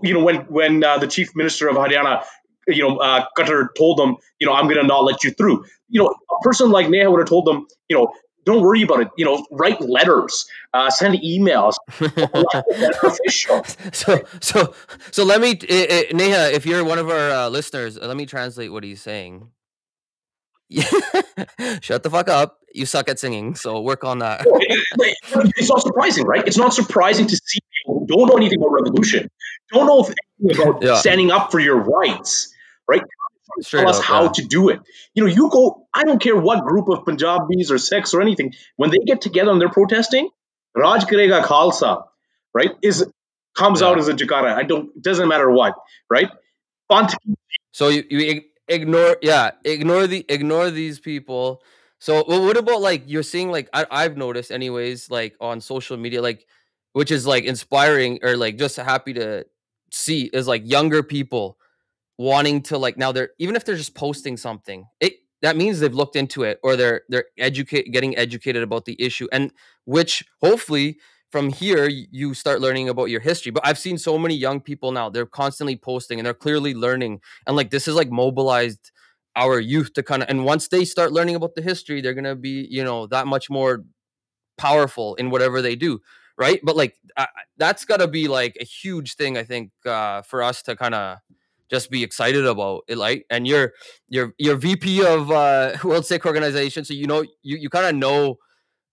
You 0.03 0.15
know, 0.15 0.25
when 0.25 0.37
when 0.59 0.83
uh, 0.83 0.99
the 0.99 1.07
chief 1.07 1.35
minister 1.37 1.69
of 1.69 1.77
Haryana, 1.77 2.25
you 2.67 2.83
know, 2.87 2.97
uh, 2.97 3.27
Khattar 3.37 3.69
told 3.77 3.99
them, 3.99 4.17
you 4.41 4.47
know, 4.47 4.55
I'm 4.55 4.65
going 4.65 4.77
to 4.77 4.87
not 4.87 5.05
let 5.05 5.25
you 5.25 5.31
through. 5.31 5.65
You 5.89 6.03
know, 6.03 6.09
a 6.09 6.43
person 6.43 6.71
like 6.71 6.89
Neha 6.89 7.11
would 7.11 7.21
have 7.21 7.29
told 7.29 7.47
them, 7.47 7.67
you 7.89 7.97
know, 7.97 8.13
don't 8.49 8.63
worry 8.63 8.83
about 8.83 9.01
it. 9.01 9.09
You 9.17 9.27
know, 9.27 9.45
write 9.51 9.81
letters, 9.81 10.49
uh, 10.73 10.89
send 10.91 11.15
emails, 11.21 11.75
so 13.93 14.21
so 14.41 14.75
so 15.11 15.25
let 15.25 15.41
me 15.41 15.53
uh, 15.53 16.15
Neha, 16.17 16.53
if 16.53 16.65
you're 16.67 16.83
one 16.85 16.99
of 16.99 17.09
our 17.11 17.31
uh, 17.31 17.49
listeners, 17.51 17.99
let 17.99 18.17
me 18.17 18.25
translate 18.27 18.73
what 18.73 18.83
he's 18.85 19.03
saying. 19.03 19.51
Shut 21.81 22.03
the 22.03 22.11
fuck 22.11 22.29
up. 22.29 22.59
You 22.75 22.85
suck 22.87 23.09
at 23.09 23.19
singing, 23.19 23.55
so 23.55 23.81
work 23.81 24.05
on 24.05 24.19
that. 24.21 24.45
It's 25.57 25.69
not 25.71 25.81
surprising, 25.83 26.25
right? 26.27 26.47
It's 26.47 26.57
not 26.59 26.73
surprising 26.75 27.27
to 27.27 27.37
see 27.37 27.59
people 27.79 28.01
who 28.01 28.07
don't 28.07 28.29
know 28.29 28.37
anything 28.37 28.59
about 28.61 28.73
revolution, 28.73 29.29
don't 29.73 29.87
know 29.87 30.05
anything 30.43 30.69
about 30.69 30.83
Yeah. 30.83 30.97
standing 30.97 31.31
up 31.31 31.51
for 31.51 31.61
your 31.61 31.77
rights, 31.77 32.53
right? 32.89 33.03
Tell 33.63 33.89
us 33.89 33.99
up, 33.99 34.05
how 34.05 34.23
yeah. 34.25 34.33
to 34.33 34.43
do 34.45 34.69
it. 34.71 34.81
You 35.15 35.25
know, 35.25 35.31
you 35.31 35.51
go, 35.51 35.87
I 35.95 36.05
don't 36.05 36.21
care 36.21 36.37
what 36.37 36.65
group 36.65 36.89
of 36.89 37.05
Punjabis 37.05 37.71
or 37.71 37.79
Sikhs 37.79 38.15
or 38.15 38.21
anything, 38.23 38.55
when 38.77 38.91
they 38.91 38.99
get 38.99 39.21
together 39.21 39.51
and 39.51 39.61
they're 39.61 39.69
protesting, 39.71 40.29
Raj 40.77 41.05
Karega 41.05 41.43
Khalsa, 41.43 42.05
right, 42.55 42.73
is 42.83 43.05
comes 43.57 43.81
Yeah. 43.81 43.89
out 43.89 43.99
as 43.99 44.09
a 44.09 44.15
Jakara. 44.15 44.55
I 44.55 44.63
don't, 44.63 44.91
it 44.97 45.03
doesn't 45.03 45.29
matter 45.29 45.51
what, 45.51 45.75
right? 46.11 46.31
Font- 46.89 47.15
So 47.73 47.89
you, 47.89 48.05
you 48.09 48.43
ignore 48.69 49.17
yeah, 49.23 49.51
ignore 49.65 50.07
the 50.07 50.25
ignore 50.29 50.71
these 50.71 51.01
people. 51.01 51.63
So 52.01 52.23
what 52.25 52.57
about 52.57 52.81
like 52.81 53.03
you're 53.07 53.23
seeing 53.23 53.51
like 53.51 53.69
I, 53.73 53.87
I've 53.91 54.17
noticed 54.17 54.51
anyways 54.53 55.11
like 55.11 55.37
on 55.41 55.61
social 55.61 55.97
media 55.97 56.23
like 56.23 56.47
which 56.93 57.11
is 57.11 57.27
like 57.27 57.45
inspiring 57.45 58.21
or 58.23 58.37
like 58.37 58.57
just 58.57 58.77
happy 58.77 59.15
to 59.15 59.45
see 59.93 60.25
is 60.33 60.47
like 60.47 60.63
younger 60.69 61.03
people 61.03 61.59
wanting 62.19 62.63
to 62.63 62.79
like 62.79 62.99
now 62.99 63.13
they're 63.13 63.31
even 63.39 63.57
if 63.57 63.65
they're 63.65 63.77
just 63.77 63.95
posting 63.95 64.37
something 64.37 64.87
it 65.01 65.15
that 65.41 65.57
means 65.57 65.79
they've 65.81 65.95
looked 65.95 66.17
into 66.17 66.43
it 66.43 66.59
or 66.65 66.77
they're 66.77 67.03
they're 67.09 67.27
educate 67.39 67.93
getting 67.93 68.17
educated 68.19 68.63
about 68.63 68.85
the 68.85 69.01
issue 69.01 69.29
and 69.33 69.53
which 69.87 70.25
hopefully 70.43 70.99
from 71.31 71.51
here 71.51 71.89
you 71.89 72.35
start 72.35 72.61
learning 72.61 72.89
about 72.89 73.07
your 73.07 73.21
history. 73.21 73.53
But 73.53 73.67
i've 73.67 73.79
seen 73.79 73.99
so 73.99 74.19
many 74.19 74.35
young 74.35 74.61
people 74.61 74.93
now 74.93 75.09
they're 75.11 75.27
constantly 75.27 75.77
posting 75.77 76.19
and 76.19 76.27
they're 76.27 76.35
clearly 76.35 76.75
learning 76.75 77.21
and 77.47 77.57
like 77.57 77.71
this 77.71 77.87
is 77.89 77.95
like 77.95 78.11
mobilized 78.11 78.91
our 79.37 79.61
youth 79.61 79.93
to 79.95 80.03
kind 80.03 80.23
of 80.23 80.29
and 80.29 80.45
once 80.45 80.69
they 80.69 80.85
start 80.85 81.13
learning 81.13 81.37
about 81.37 81.55
the 81.55 81.63
history 81.63 82.01
they're 82.01 82.15
gonna 82.15 82.35
be 82.37 82.67
you 82.71 82.83
know 82.83 83.07
that 83.07 83.27
much 83.29 83.49
more 83.49 83.85
powerful 84.59 85.15
in 85.17 85.31
whatever 85.31 85.63
they 85.63 85.77
do 85.77 86.01
right? 86.39 86.61
But 86.63 86.77
like 86.77 86.95
I- 87.17 87.29
that's 87.57 87.85
got 87.85 87.99
to 87.99 88.09
be 88.09 88.29
like 88.29 88.57
a 88.61 88.65
huge 88.65 89.17
thing 89.17 89.37
i 89.37 89.45
think 89.45 89.73
uh 89.87 90.23
for 90.23 90.43
us 90.43 90.63
to 90.63 90.77
kind 90.77 90.95
of 90.95 91.19
just 91.71 91.91
be 91.91 92.03
excited 92.03 92.47
about 92.47 92.83
it 92.89 92.97
like 92.97 93.27
and 93.31 93.47
you're 93.47 93.73
you're 94.09 94.35
you're 94.39 94.57
vp 94.57 95.05
of 95.05 95.31
uh 95.31 95.77
world 95.85 96.07
sikh 96.07 96.25
organization 96.27 96.85
so 96.85 96.95
you 96.95 97.07
know 97.07 97.23
you 97.43 97.57
you 97.57 97.69
kind 97.69 97.87
of 97.87 97.95
know 97.95 98.37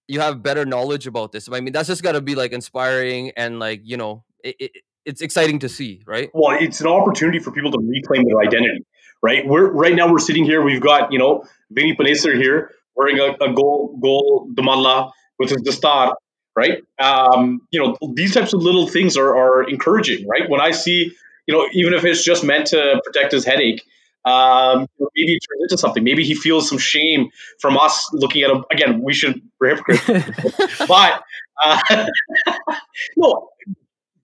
you 0.07 0.19
have 0.19 0.43
better 0.43 0.65
knowledge 0.65 1.07
about 1.07 1.31
this 1.31 1.49
i 1.51 1.59
mean 1.59 1.73
that's 1.73 1.87
just 1.87 2.03
got 2.03 2.13
to 2.13 2.21
be 2.21 2.35
like 2.35 2.51
inspiring 2.51 3.31
and 3.37 3.59
like 3.59 3.81
you 3.83 3.97
know 3.97 4.23
it, 4.43 4.55
it, 4.59 4.71
it's 5.05 5.21
exciting 5.21 5.59
to 5.59 5.69
see 5.69 6.01
right 6.05 6.29
well, 6.33 6.57
it's 6.59 6.81
an 6.81 6.87
opportunity 6.87 7.39
for 7.39 7.51
people 7.51 7.71
to 7.71 7.79
reclaim 7.79 8.25
their 8.27 8.39
identity, 8.39 8.85
right? 9.21 9.47
We're 9.47 9.71
right 9.71 9.95
now 9.95 10.11
we're 10.11 10.19
sitting 10.19 10.43
here. 10.43 10.61
We've 10.61 10.81
got 10.81 11.11
you 11.13 11.19
know 11.19 11.43
Vinny 11.71 11.95
Panesar 11.95 12.35
here 12.35 12.71
wearing 12.95 13.19
a, 13.19 13.35
a 13.43 13.53
goal 13.53 13.97
goal 14.01 14.49
damalla, 14.53 15.11
which 15.37 15.51
is 15.51 15.61
the 15.63 15.71
star, 15.71 16.17
right? 16.55 16.83
Um, 16.99 17.61
you 17.71 17.81
know 17.81 17.97
these 18.13 18.33
types 18.33 18.53
of 18.53 18.61
little 18.61 18.87
things 18.87 19.15
are, 19.15 19.35
are 19.35 19.63
encouraging, 19.63 20.27
right? 20.27 20.49
When 20.49 20.59
I 20.59 20.71
see 20.71 21.13
you 21.47 21.53
know 21.53 21.67
even 21.73 21.93
if 21.93 22.05
it's 22.05 22.23
just 22.23 22.43
meant 22.43 22.67
to 22.67 23.01
protect 23.05 23.31
his 23.31 23.45
headache. 23.45 23.83
Um, 24.25 24.87
maybe 25.15 25.35
it 25.35 25.39
turns 25.47 25.61
into 25.71 25.77
something. 25.77 26.03
Maybe 26.03 26.23
he 26.23 26.33
feels 26.33 26.67
some 26.67 26.79
shame 26.79 27.29
from 27.59 27.77
us 27.77 28.09
looking 28.11 28.41
at 28.41 28.49
him. 28.49 28.65
Again, 28.71 29.03
we 29.03 29.13
should 29.13 29.39
we're 29.59 29.75
hypocrites, 29.75 30.07
but 30.87 31.23
uh, 31.63 31.79
no, 33.17 33.49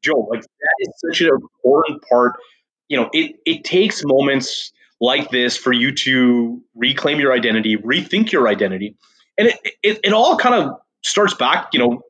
Joe, 0.02 0.28
like 0.30 0.42
that 0.42 0.76
is 0.80 0.90
such 0.98 1.22
an 1.22 1.30
important 1.30 2.04
part. 2.10 2.34
You 2.88 2.98
know, 2.98 3.10
it 3.14 3.36
it 3.46 3.64
takes 3.64 4.04
moments 4.04 4.72
like 5.00 5.30
this 5.30 5.56
for 5.58 5.72
you 5.72 5.94
to 5.96 6.62
reclaim 6.76 7.20
your 7.20 7.34
identity, 7.34 7.78
rethink 7.78 8.32
your 8.32 8.48
identity, 8.48 8.96
and 9.38 9.50
it 9.50 9.60
it, 9.84 10.00
it 10.04 10.14
all 10.14 10.38
kind 10.38 10.56
of 10.56 10.80
starts 11.04 11.34
back. 11.34 11.70
You 11.74 11.80
know, 11.80 12.02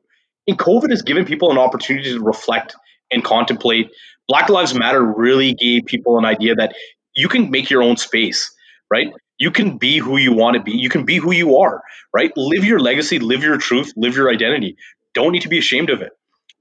and 0.46 0.58
COVID 0.58 0.90
has 0.90 1.02
given 1.02 1.24
people 1.24 1.50
an 1.50 1.58
opportunity 1.58 2.12
to 2.12 2.20
reflect 2.20 2.74
and 3.10 3.22
contemplate. 3.22 3.90
Black 4.32 4.48
Lives 4.48 4.74
Matter 4.74 5.04
really 5.04 5.52
gave 5.52 5.84
people 5.84 6.18
an 6.18 6.24
idea 6.24 6.54
that 6.54 6.74
you 7.14 7.28
can 7.28 7.50
make 7.50 7.68
your 7.68 7.82
own 7.82 7.98
space, 7.98 8.50
right? 8.90 9.08
You 9.38 9.50
can 9.50 9.76
be 9.76 9.98
who 9.98 10.16
you 10.16 10.32
want 10.32 10.56
to 10.56 10.62
be. 10.62 10.72
You 10.72 10.88
can 10.88 11.04
be 11.04 11.16
who 11.16 11.32
you 11.32 11.58
are, 11.58 11.82
right? 12.14 12.32
Live 12.36 12.64
your 12.64 12.80
legacy, 12.80 13.18
live 13.18 13.42
your 13.42 13.58
truth, 13.58 13.92
live 13.94 14.16
your 14.16 14.30
identity. 14.30 14.76
Don't 15.12 15.32
need 15.32 15.42
to 15.42 15.50
be 15.50 15.58
ashamed 15.58 15.90
of 15.90 16.00
it 16.00 16.12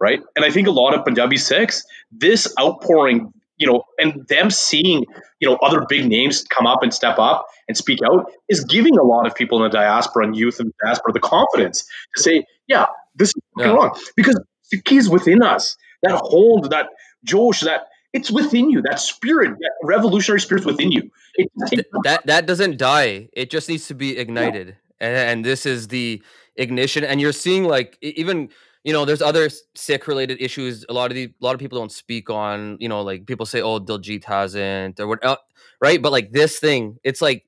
right? 0.01 0.19
And 0.35 0.43
I 0.43 0.49
think 0.49 0.67
a 0.67 0.71
lot 0.71 0.95
of 0.95 1.05
Punjabi 1.05 1.37
Sikhs, 1.37 1.83
this 2.11 2.51
outpouring, 2.59 3.31
you 3.57 3.67
know, 3.67 3.83
and 3.99 4.27
them 4.27 4.49
seeing, 4.49 5.05
you 5.39 5.49
know, 5.49 5.57
other 5.61 5.85
big 5.87 6.07
names 6.07 6.43
come 6.49 6.65
up 6.65 6.81
and 6.81 6.93
step 6.93 7.19
up 7.19 7.45
and 7.67 7.77
speak 7.77 7.99
out 8.11 8.31
is 8.49 8.63
giving 8.65 8.97
a 8.97 9.03
lot 9.03 9.27
of 9.27 9.35
people 9.35 9.63
in 9.63 9.69
the 9.69 9.77
diaspora 9.77 10.25
and 10.25 10.35
youth 10.35 10.59
in 10.59 10.67
the 10.67 10.73
diaspora 10.83 11.13
the 11.13 11.19
confidence 11.19 11.85
to 12.15 12.23
say, 12.23 12.43
yeah, 12.67 12.87
this 13.15 13.29
is 13.29 13.41
Yeah. 13.59 13.67
wrong. 13.73 13.95
Because 14.15 14.39
Sikhi 14.73 14.97
is 14.97 15.09
within 15.09 15.43
us. 15.43 15.77
That 16.03 16.15
hold, 16.15 16.71
that 16.71 16.87
Josh, 17.23 17.61
that 17.61 17.87
it's 18.13 18.29
within 18.29 18.69
you. 18.69 18.81
That 18.81 18.99
spirit, 18.99 19.51
that 19.59 19.71
revolutionary 19.83 20.41
spirit's 20.41 20.65
within 20.65 20.91
you. 20.91 21.09
It 21.35 21.49
Th- 21.69 21.85
that 22.03 22.25
that 22.25 22.45
doesn't 22.45 22.77
die. 22.77 23.29
It 23.33 23.49
just 23.49 23.69
needs 23.69 23.87
to 23.87 23.95
be 23.95 24.17
ignited. 24.17 24.75
And, 24.99 25.15
and 25.15 25.45
this 25.45 25.65
is 25.65 25.87
the 25.87 26.21
ignition. 26.55 27.03
And 27.03 27.21
you're 27.21 27.31
seeing 27.31 27.63
like 27.63 27.97
even 28.01 28.49
you 28.83 28.93
know 28.93 29.05
there's 29.05 29.21
other 29.21 29.49
Sikh 29.75 30.07
related 30.07 30.41
issues 30.41 30.85
a 30.89 30.93
lot 30.93 31.11
of 31.11 31.15
the 31.15 31.25
a 31.25 31.45
lot 31.45 31.53
of 31.53 31.59
people 31.59 31.79
don't 31.79 31.91
speak 31.91 32.29
on. 32.29 32.77
You 32.79 32.89
know 32.89 33.01
like 33.01 33.25
people 33.25 33.45
say 33.45 33.61
oh 33.61 33.79
diljit 33.79 34.25
hasn't 34.25 34.99
or 34.99 35.07
what 35.07 35.19
el- 35.23 35.41
right? 35.79 36.01
But 36.01 36.11
like 36.11 36.31
this 36.31 36.59
thing 36.59 36.97
it's 37.03 37.21
like 37.21 37.45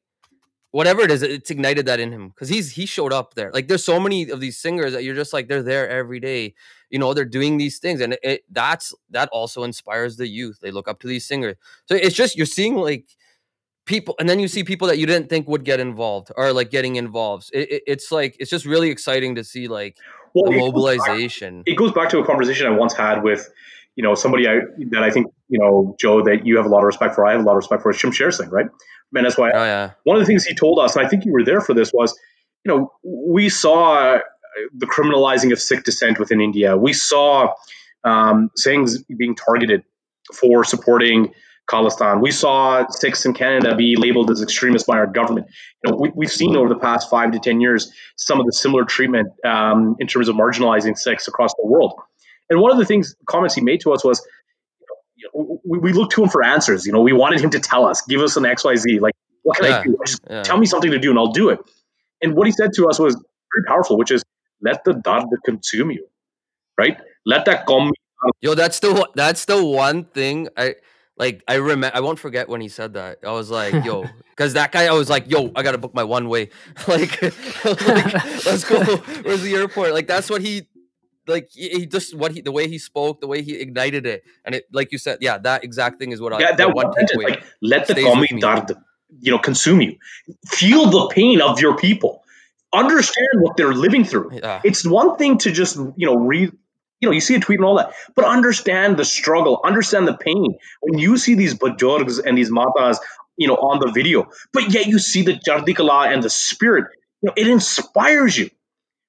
whatever 0.72 1.02
it 1.02 1.12
is 1.12 1.22
it's 1.22 1.52
ignited 1.52 1.86
that 1.86 2.00
in 2.00 2.12
him 2.12 2.30
because 2.30 2.50
he's 2.50 2.72
he 2.72 2.86
showed 2.86 3.14
up 3.14 3.36
there. 3.36 3.52
Like 3.52 3.68
there's 3.68 3.84
so 3.84 4.00
many 4.00 4.30
of 4.30 4.40
these 4.40 4.58
singers 4.58 4.94
that 4.94 5.04
you're 5.04 5.16
just 5.16 5.34
like 5.34 5.48
they're 5.48 5.62
there 5.62 5.90
every 5.90 6.20
day 6.20 6.56
you 6.94 7.00
know 7.00 7.14
they're 7.14 7.26
doing 7.26 7.58
these 7.58 7.80
things 7.80 8.00
and 8.00 8.14
it, 8.14 8.20
it 8.24 8.42
that's 8.52 8.94
that 9.10 9.28
also 9.34 9.64
inspires 9.64 10.16
the 10.16 10.28
youth 10.28 10.60
they 10.62 10.72
look 10.72 10.88
up 10.88 11.00
to 11.02 11.08
these 11.08 11.26
singers 11.26 11.56
so 11.86 11.96
it's 11.96 12.16
just 12.16 12.38
you're 12.38 12.46
seeing 12.46 12.76
like 12.76 13.06
people 13.86 14.16
and 14.20 14.30
then 14.30 14.40
you 14.40 14.48
see 14.48 14.64
people 14.64 14.88
that 14.88 14.98
you 14.98 15.06
didn't 15.06 15.28
think 15.30 15.48
would 15.48 15.66
get 15.66 15.80
involved 15.80 16.32
or 16.38 16.54
like 16.54 16.70
getting 16.70 16.96
involved 16.96 17.50
it, 17.52 17.70
it- 17.72 17.84
it's 17.88 18.12
like 18.12 18.36
it's 18.40 18.50
just 18.50 18.66
really 18.66 18.90
exciting 18.90 19.36
to 19.36 19.44
see 19.44 19.68
like 19.68 19.98
well, 20.34 20.46
the 20.46 20.52
it 20.52 20.60
goes 20.60 20.68
back- 20.68 20.74
mobilization 20.76 21.64
it 21.66 21.76
goes 21.76 21.92
back 21.92 22.10
to 22.10 22.20
a 22.20 22.26
conversation 22.26 22.66
I 22.68 22.72
once 22.72 22.94
had 22.94 23.24
with, 23.24 23.50
you 23.96 24.04
know, 24.04 24.16
somebody 24.16 24.48
I, 24.48 24.62
that 24.90 25.04
I 25.04 25.12
think, 25.12 25.28
you 25.48 25.60
know, 25.60 25.96
Joe, 26.00 26.24
that 26.24 26.46
you 26.46 26.58
have 26.58 26.66
a 26.66 26.70
lot 26.70 26.80
of 26.80 26.86
respect 26.86 27.14
for. 27.14 27.26
I 27.26 27.34
have 27.34 27.42
a 27.42 27.44
lot 27.44 27.52
of 27.54 27.58
respect 27.58 27.84
for 27.84 27.92
is 27.92 27.98
Shimsher 27.98 28.52
right? 28.52 28.66
Man, 29.12 29.24
that's 29.24 29.38
why 29.38 29.52
oh 29.52 29.64
yeah 29.64 29.92
one 30.04 30.16
of 30.18 30.22
the 30.22 30.26
things 30.26 30.44
he 30.46 30.56
told 30.56 30.80
us, 30.80 30.96
and 30.96 31.06
I 31.06 31.10
think 31.10 31.26
you 31.26 31.32
were 31.32 31.44
there 31.44 31.62
for 31.62 31.74
this, 31.74 31.92
was, 31.94 32.18
you 32.66 32.72
know, 32.74 32.92
we 33.04 33.50
saw 33.50 34.20
the 34.74 34.86
criminalizing 34.86 35.52
of 35.52 35.60
Sikh 35.60 35.84
dissent 35.84 36.20
within 36.20 36.42
India. 36.42 36.78
We 36.78 36.94
saw 36.94 37.54
um, 38.04 38.50
Singhs 38.58 39.04
being 39.08 39.36
targeted 39.36 39.84
for 40.34 40.64
supporting 40.64 41.34
Khalistan. 41.70 42.22
We 42.22 42.32
saw 42.32 42.88
Sikhs 42.90 43.26
in 43.26 43.34
Canada 43.34 43.76
be 43.76 43.96
labeled 43.96 44.30
as 44.32 44.42
extremists 44.42 44.86
by 44.86 44.98
our 44.98 45.08
government. 45.08 45.48
You 45.84 45.92
know, 45.92 45.98
we, 45.98 46.12
we've 46.14 46.32
seen 46.32 46.56
over 46.58 46.68
the 46.68 46.80
past 46.80 47.10
five 47.10 47.32
to 47.32 47.40
ten 47.40 47.62
years 47.62 47.92
some 48.18 48.40
of 48.40 48.46
the 48.46 48.52
similar 48.52 48.84
treatment 48.84 49.30
um, 49.46 49.96
in 50.00 50.08
terms 50.08 50.28
of 50.28 50.36
marginalizing 50.36 50.98
Sikhs 50.98 51.28
across 51.28 51.54
the 51.54 51.66
world. 51.66 51.94
And 52.50 52.60
one 52.60 52.72
of 52.72 52.78
the 52.78 52.86
things 52.86 53.16
comments 53.26 53.56
he 53.56 53.62
made 53.62 53.82
to 53.82 53.94
us 53.94 54.04
was, 54.04 54.26
you 55.16 55.30
know, 55.34 55.60
we, 55.64 55.80
we 55.80 55.94
looked 55.94 56.14
to 56.14 56.24
him 56.24 56.30
for 56.30 56.44
answers. 56.44 56.86
You 56.86 56.92
know, 56.92 57.00
we 57.00 57.14
wanted 57.14 57.40
him 57.40 57.52
to 57.52 57.60
tell 57.60 57.86
us, 57.86 58.02
give 58.02 58.20
us 58.20 58.36
an 58.36 58.46
X, 58.46 58.66
Y, 58.66 58.76
Z. 58.76 59.00
Like, 59.00 59.14
what 59.44 59.58
can 59.58 59.72
I 59.72 59.84
do? 59.84 59.98
Just 60.06 60.22
yeah. 60.30 60.44
tell 60.44 60.58
me 60.58 60.66
something 60.66 60.92
to 60.92 61.00
do, 61.00 61.10
and 61.10 61.18
I'll 61.18 61.32
do 61.32 61.50
it. 61.50 61.60
And 62.22 62.36
what 62.36 62.46
he 62.46 62.52
said 62.52 62.72
to 62.76 62.88
us 62.88 63.00
was 63.00 63.16
very 63.16 63.66
powerful, 63.68 63.98
which 63.98 64.12
is, 64.12 64.24
let 64.64 64.84
the 64.84 64.94
dard 64.94 65.26
consume 65.46 65.92
you, 65.92 66.08
right? 66.78 66.98
Let 67.26 67.46
that 67.46 67.66
come. 67.66 67.92
yo 68.42 68.56
that's 68.56 68.80
the 68.80 68.94
one 68.94 69.10
that's 69.16 69.44
the 69.46 69.62
one 69.62 70.06
thing 70.06 70.48
i 70.56 70.74
like 71.18 71.44
i 71.50 71.56
remember 71.56 71.92
i 71.94 72.00
won't 72.00 72.18
forget 72.18 72.48
when 72.48 72.62
he 72.62 72.70
said 72.70 72.94
that 72.94 73.20
i 73.28 73.32
was 73.32 73.52
like 73.52 73.84
yo 73.84 74.08
because 74.30 74.54
that 74.54 74.72
guy 74.72 74.86
i 74.86 74.94
was 74.94 75.10
like 75.10 75.30
yo 75.30 75.52
i 75.58 75.62
gotta 75.62 75.78
book 75.78 75.94
my 75.94 76.06
one 76.06 76.30
way 76.30 76.50
like, 76.88 77.22
like 77.66 78.46
let's 78.46 78.64
go 78.64 78.80
where's 79.24 79.42
the 79.42 79.54
airport 79.54 79.92
like 79.92 80.08
that's 80.08 80.30
what 80.30 80.42
he 80.42 80.66
like 81.28 81.50
he, 81.52 81.86
just 81.86 82.16
what 82.16 82.32
he 82.32 82.42
the 82.42 82.52
way 82.52 82.68
he 82.68 82.78
spoke, 82.78 83.22
the 83.22 83.28
way 83.28 83.42
he 83.42 83.56
ignited 83.56 84.06
it, 84.06 84.24
and 84.46 84.56
it 84.56 84.66
like 84.72 84.92
you 84.92 84.98
said, 84.98 85.20
yeah, 85.22 85.38
that 85.40 85.64
exact 85.64 86.00
thing 86.00 86.12
is 86.12 86.22
what 86.22 86.34
I 86.34 86.40
Yeah, 86.40 86.52
the 86.52 86.58
that 86.58 86.76
one 86.76 86.92
sentence, 86.94 87.24
like 87.24 87.44
let 87.62 87.88
the 87.88 87.96
commie 87.96 88.40
dard, 88.40 88.74
you 89.20 89.32
know, 89.32 89.40
consume 89.40 89.82
you. 89.82 89.98
Feel 90.48 90.90
the 90.90 91.08
pain 91.14 91.42
of 91.42 91.60
your 91.60 91.78
people. 91.78 92.23
Understand 92.74 93.28
what 93.40 93.56
they're 93.58 93.74
living 93.74 94.04
through. 94.04 94.32
Yeah, 94.34 94.62
It's 94.64 94.86
one 94.86 95.18
thing 95.18 95.38
to 95.40 95.52
just, 95.52 95.76
you 95.76 96.08
know, 96.08 96.16
read, 96.16 96.52
you 97.00 97.10
know, 97.10 97.12
you 97.12 97.22
see 97.22 97.36
a 97.36 97.40
tweet 97.40 97.60
and 97.60 97.66
all 97.66 97.76
that, 97.78 97.94
but 98.16 98.26
understand 98.26 98.98
the 98.98 99.06
struggle, 99.06 99.62
understand 99.64 100.08
the 100.08 100.18
pain. 100.18 100.58
When 100.82 100.98
you 100.98 101.18
see 101.18 101.36
these 101.36 101.54
bajorgs 101.54 102.20
and 102.24 102.38
these 102.38 102.50
matas, 102.50 102.98
you 103.38 103.48
know, 103.48 103.56
on 103.56 103.80
the 103.80 103.92
video, 103.92 104.30
but 104.54 104.74
yet 104.74 104.88
you 104.88 105.00
see 105.00 105.22
the 105.22 105.40
chardi 105.46 105.74
kala 105.74 106.10
and 106.10 106.24
the 106.24 106.30
spirit, 106.30 106.86
you 107.22 107.28
know, 107.28 107.34
it 107.36 107.48
inspires 107.48 108.38
you, 108.38 108.50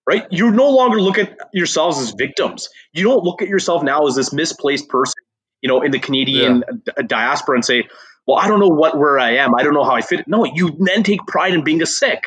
right? 0.06 0.26
You 0.30 0.50
no 0.50 0.70
longer 0.70 1.00
look 1.00 1.18
at 1.18 1.38
yourselves 1.52 1.98
as 1.98 2.14
victims. 2.16 2.68
You 2.92 3.04
don't 3.04 3.24
look 3.24 3.42
at 3.42 3.48
yourself 3.48 3.82
now 3.82 4.06
as 4.06 4.14
this 4.14 4.32
misplaced 4.32 4.88
person, 4.88 5.14
you 5.62 5.68
know, 5.68 5.82
in 5.82 5.90
the 5.90 5.98
Canadian 5.98 6.62
di- 6.84 7.02
diaspora 7.06 7.56
and 7.56 7.64
say, 7.64 7.84
well, 8.26 8.38
I 8.38 8.48
don't 8.48 8.60
know 8.60 8.68
what 8.68 8.96
where 8.98 9.18
I 9.18 9.36
am. 9.36 9.54
I 9.54 9.62
don't 9.62 9.74
know 9.74 9.84
how 9.84 9.94
I 9.94 10.00
fit. 10.00 10.26
No, 10.26 10.44
you 10.44 10.76
then 10.80 11.02
take 11.02 11.26
pride 11.26 11.54
in 11.54 11.64
being 11.64 11.82
a 11.82 11.86
Sikh. 11.86 12.24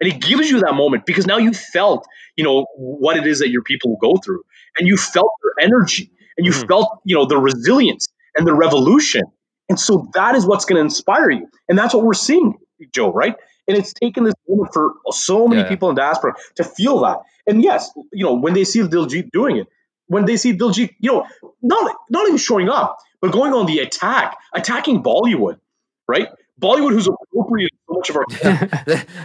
And 0.00 0.12
it 0.12 0.20
gives 0.20 0.50
you 0.50 0.60
that 0.60 0.74
moment 0.74 1.06
because 1.06 1.26
now 1.26 1.38
you 1.38 1.52
felt, 1.52 2.06
you 2.36 2.44
know, 2.44 2.66
what 2.76 3.16
it 3.16 3.26
is 3.26 3.40
that 3.40 3.50
your 3.50 3.62
people 3.62 3.96
go 4.00 4.16
through. 4.16 4.42
And 4.78 4.86
you 4.86 4.96
felt 4.96 5.32
their 5.42 5.64
energy 5.66 6.10
and 6.36 6.46
you 6.46 6.52
Mhm. 6.52 6.68
felt, 6.68 7.00
you 7.04 7.16
know, 7.16 7.26
the 7.26 7.38
resilience 7.38 8.06
and 8.36 8.46
the 8.46 8.54
revolution. 8.54 9.22
And 9.68 9.78
so 9.78 10.08
that 10.14 10.34
is 10.36 10.46
what's 10.46 10.64
going 10.64 10.76
to 10.76 10.82
inspire 10.82 11.30
you. 11.30 11.48
And 11.68 11.78
that's 11.78 11.94
what 11.94 12.04
we're 12.04 12.14
seeing, 12.14 12.54
Joe, 12.92 13.12
right? 13.12 13.34
And 13.66 13.76
it's 13.76 13.92
taken 13.92 14.24
this 14.24 14.34
moment 14.48 14.72
for 14.72 14.94
so 15.10 15.46
many 15.48 15.62
Yeah. 15.62 15.68
people 15.68 15.90
in 15.90 15.96
diaspora 15.96 16.34
to 16.56 16.64
feel 16.64 17.00
that. 17.00 17.18
And 17.46 17.62
yes, 17.62 17.90
you 18.12 18.24
know, 18.24 18.34
when 18.34 18.54
they 18.54 18.64
see 18.64 18.80
Diljit 18.80 19.30
doing 19.32 19.58
it, 19.58 19.66
when 20.06 20.24
they 20.24 20.36
see 20.36 20.52
Diljit, 20.56 20.94
you 21.00 21.12
know, 21.12 21.26
not 21.62 21.96
not 22.08 22.26
even 22.26 22.38
showing 22.38 22.68
up, 22.68 22.98
but 23.20 23.32
going 23.32 23.52
on 23.52 23.66
the 23.66 23.80
attack, 23.80 24.36
attacking 24.54 25.02
Bollywood, 25.02 25.58
right? 26.06 26.28
Bollywood, 26.60 26.92
who's 26.92 27.08
appropriated 27.08 27.77
so 27.88 27.94
much 27.94 28.10
of 28.10 28.16
our 28.16 28.24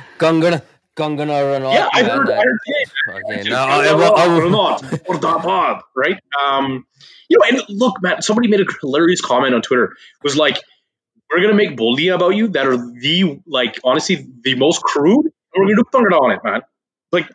Kangana, 0.19 0.61
Kangana 0.95 1.41
Ranaut. 1.43 1.73
yeah, 1.73 1.89
I 1.93 2.01
man, 2.03 2.11
heard, 2.11 2.29
I 2.29 2.35
that- 2.35 2.43
heard. 3.07 3.23
Okay, 3.25 3.35
Just 3.37 3.49
now 3.49 3.65
go 3.65 3.71
I, 3.71 3.87
out 3.89 3.97
will- 3.97 4.15
I 4.15 4.25
or 4.37 4.43
will- 4.43 4.49
not, 4.49 4.83
or 5.09 5.17
that 5.17 5.43
Bob, 5.43 5.83
right? 5.95 6.19
Um, 6.45 6.85
you 7.29 7.37
know, 7.37 7.45
and 7.49 7.63
look, 7.79 8.01
man, 8.01 8.21
somebody 8.21 8.47
made 8.47 8.61
a 8.61 8.65
hilarious 8.81 9.21
comment 9.21 9.53
on 9.55 9.61
Twitter. 9.61 9.85
It 9.85 10.23
was 10.23 10.37
like, 10.37 10.59
"We're 11.31 11.41
gonna 11.41 11.53
make 11.55 11.75
Boldia 11.77 12.15
about 12.15 12.35
you 12.35 12.47
that 12.49 12.65
are 12.67 12.77
the 12.77 13.39
like, 13.47 13.79
honestly, 13.83 14.27
the 14.41 14.55
most 14.55 14.81
crude. 14.83 15.25
And 15.25 15.31
we're 15.67 15.73
gonna 15.75 15.83
do 15.83 15.89
Tangada 15.93 16.19
on 16.21 16.31
it, 16.31 16.39
man. 16.43 16.61
Like, 17.13 17.29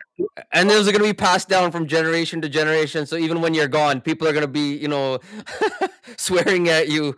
and 0.51 0.69
those 0.69 0.89
are 0.89 0.91
going 0.91 1.03
to 1.03 1.09
be 1.09 1.13
passed 1.13 1.47
down 1.47 1.71
from 1.71 1.87
generation 1.87 2.41
to 2.41 2.49
generation. 2.49 3.05
So 3.05 3.15
even 3.15 3.39
when 3.39 3.53
you're 3.53 3.69
gone, 3.69 4.01
people 4.01 4.27
are 4.27 4.33
going 4.33 4.43
to 4.43 4.51
be, 4.51 4.75
you 4.75 4.89
know, 4.89 5.19
swearing 6.17 6.67
at 6.67 6.89
you. 6.89 7.15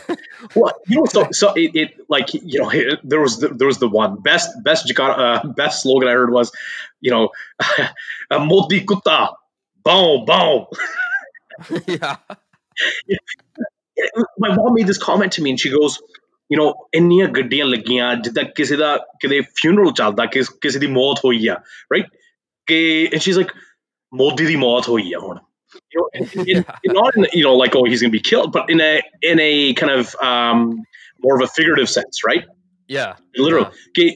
well, 0.56 0.74
you 0.88 0.96
know, 0.96 1.04
so 1.04 1.28
so 1.30 1.52
it, 1.54 1.76
it 1.76 1.90
like 2.08 2.34
you 2.34 2.60
know, 2.60 2.70
it, 2.70 2.98
there 3.04 3.20
was 3.20 3.38
the, 3.38 3.50
there 3.50 3.68
was 3.68 3.78
the 3.78 3.88
one 3.88 4.20
best 4.20 4.50
best 4.64 4.88
Jakara, 4.88 5.44
uh, 5.44 5.48
best 5.52 5.84
slogan 5.84 6.08
I 6.08 6.12
heard 6.12 6.32
was, 6.32 6.50
you 7.00 7.12
know, 7.12 7.28
Modi 8.32 8.84
Kutta, 8.84 9.34
boom, 9.84 10.24
boom. 10.24 10.66
yeah. 11.86 12.16
my 14.38 14.52
mom 14.56 14.74
made 14.74 14.88
this 14.88 14.98
comment 14.98 15.34
to 15.34 15.42
me 15.42 15.50
and 15.50 15.60
she 15.60 15.70
goes 15.70 16.02
you 16.52 16.58
know, 16.58 16.72
ਇੰਨੀਆਂ 16.94 17.28
ਗੱਡੀਆਂ 17.36 17.66
ਲੱਗੀਆਂ 17.66 18.14
ਜਿੱਦਾਂ 18.24 18.44
ਕਿਸੇ 18.56 18.76
ਦਾ 18.76 18.96
ਕਿਤੇ 19.20 19.40
funeral 19.40 19.92
ਚੱਲਦਾ 19.92 20.26
ਕਿਸ 20.26 20.48
ਕਿਸੇ 20.60 20.78
ਦੀ 20.78 20.86
ਮੌਤ 20.98 21.24
ਹੋਈ 21.24 21.46
ਆ 21.48 21.54
ਰਾਈਟ 21.92 22.06
ਕਿ 22.66 22.80
and 23.12 23.20
she 23.20 23.30
is 23.30 23.38
like 23.38 23.52
Modi 24.20 24.46
ਦੀ 24.46 24.56
ਮੌਤ 24.66 24.88
ਹੋਈ 24.88 25.12
you 26.44 26.54
know, 26.54 26.64
not 26.96 27.14
you 27.34 27.42
know, 27.44 27.54
like 27.58 27.76
oh 27.76 27.84
he's 27.84 28.02
going 28.02 28.12
to 28.12 28.16
be 28.16 28.20
killed, 28.20 28.52
but 28.52 28.70
in 28.74 28.80
a 28.86 29.00
in 29.22 29.40
a 29.40 29.74
kind 29.74 29.92
of 29.92 30.14
um, 30.26 30.64
more 31.26 31.36
of 31.36 31.42
a 31.42 31.46
figurative 31.46 31.88
sense, 31.88 32.20
right? 32.26 32.44
Yeah, 32.88 33.16
literally. 33.36 33.44
literal. 33.44 33.66
Yeah. 33.96 34.10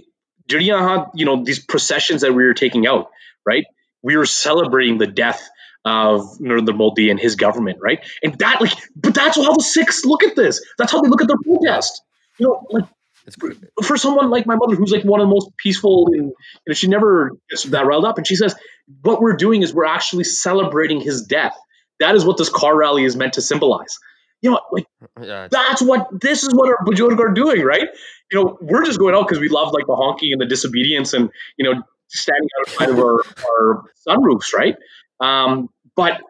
Okay, 0.54 1.10
you 1.20 1.26
know 1.28 1.36
these 1.44 1.60
processions 1.74 2.26
that 2.26 2.34
we 2.34 2.44
were 2.44 2.54
taking 2.54 2.86
out, 2.86 3.06
right? 3.52 3.64
We 4.02 4.16
were 4.16 4.26
celebrating 4.26 4.98
the 4.98 5.06
death 5.06 5.48
of 5.84 6.38
Narendra 6.40 6.76
Modi 6.76 7.10
and 7.10 7.18
his 7.18 7.36
government, 7.36 7.78
right? 7.80 8.04
And 8.22 8.36
that, 8.40 8.60
like, 8.60 8.72
but 8.96 9.14
that's 9.14 9.36
how 9.36 9.54
the 9.54 9.62
Sikhs 9.62 10.04
look 10.04 10.24
at 10.24 10.34
this. 10.34 10.60
That's 10.78 10.92
how 10.92 11.00
they 11.00 11.08
look 11.08 11.22
at 11.22 11.28
the 11.28 11.38
protest. 11.44 12.02
You 12.38 12.48
know, 12.48 12.66
like 12.70 12.84
It's 13.26 13.36
cr- 13.36 13.52
for 13.82 13.96
someone 13.96 14.30
like 14.30 14.46
my 14.46 14.56
mother, 14.56 14.76
who's 14.76 14.92
like 14.92 15.04
one 15.04 15.20
of 15.20 15.26
the 15.26 15.30
most 15.30 15.56
peaceful, 15.56 16.08
and 16.12 16.26
you 16.26 16.34
know, 16.66 16.74
she 16.74 16.88
never 16.88 17.32
gets 17.50 17.64
that 17.64 17.86
riled 17.86 18.04
up, 18.04 18.18
and 18.18 18.26
she 18.26 18.36
says, 18.36 18.54
"What 19.02 19.20
we're 19.20 19.36
doing 19.36 19.62
is 19.62 19.74
we're 19.74 19.84
actually 19.86 20.24
celebrating 20.24 21.00
his 21.00 21.22
death. 21.22 21.56
That 21.98 22.14
is 22.14 22.24
what 22.24 22.36
this 22.36 22.48
car 22.48 22.76
rally 22.76 23.04
is 23.04 23.16
meant 23.16 23.34
to 23.34 23.42
symbolize." 23.42 23.98
You 24.42 24.50
know, 24.52 24.60
like 24.70 24.86
yeah. 25.20 25.48
that's 25.50 25.82
what 25.82 26.08
this 26.12 26.42
is 26.42 26.54
what 26.54 26.68
our 26.68 26.84
Bajorg 26.84 27.18
are 27.18 27.32
doing, 27.32 27.62
right? 27.62 27.88
You 28.30 28.38
know, 28.44 28.58
we're 28.60 28.84
just 28.84 28.98
going 28.98 29.14
out 29.14 29.26
because 29.26 29.40
we 29.40 29.48
love 29.48 29.72
like 29.72 29.86
the 29.86 29.96
honking 29.96 30.32
and 30.32 30.40
the 30.40 30.46
disobedience 30.46 31.12
and 31.14 31.30
you 31.56 31.64
know 31.64 31.82
standing 32.08 32.48
outside 32.60 32.90
of 32.90 32.98
our, 32.98 33.14
our 33.50 33.84
sunroofs, 34.06 34.52
right? 34.54 34.76
Um, 35.20 35.68
but 35.94 36.20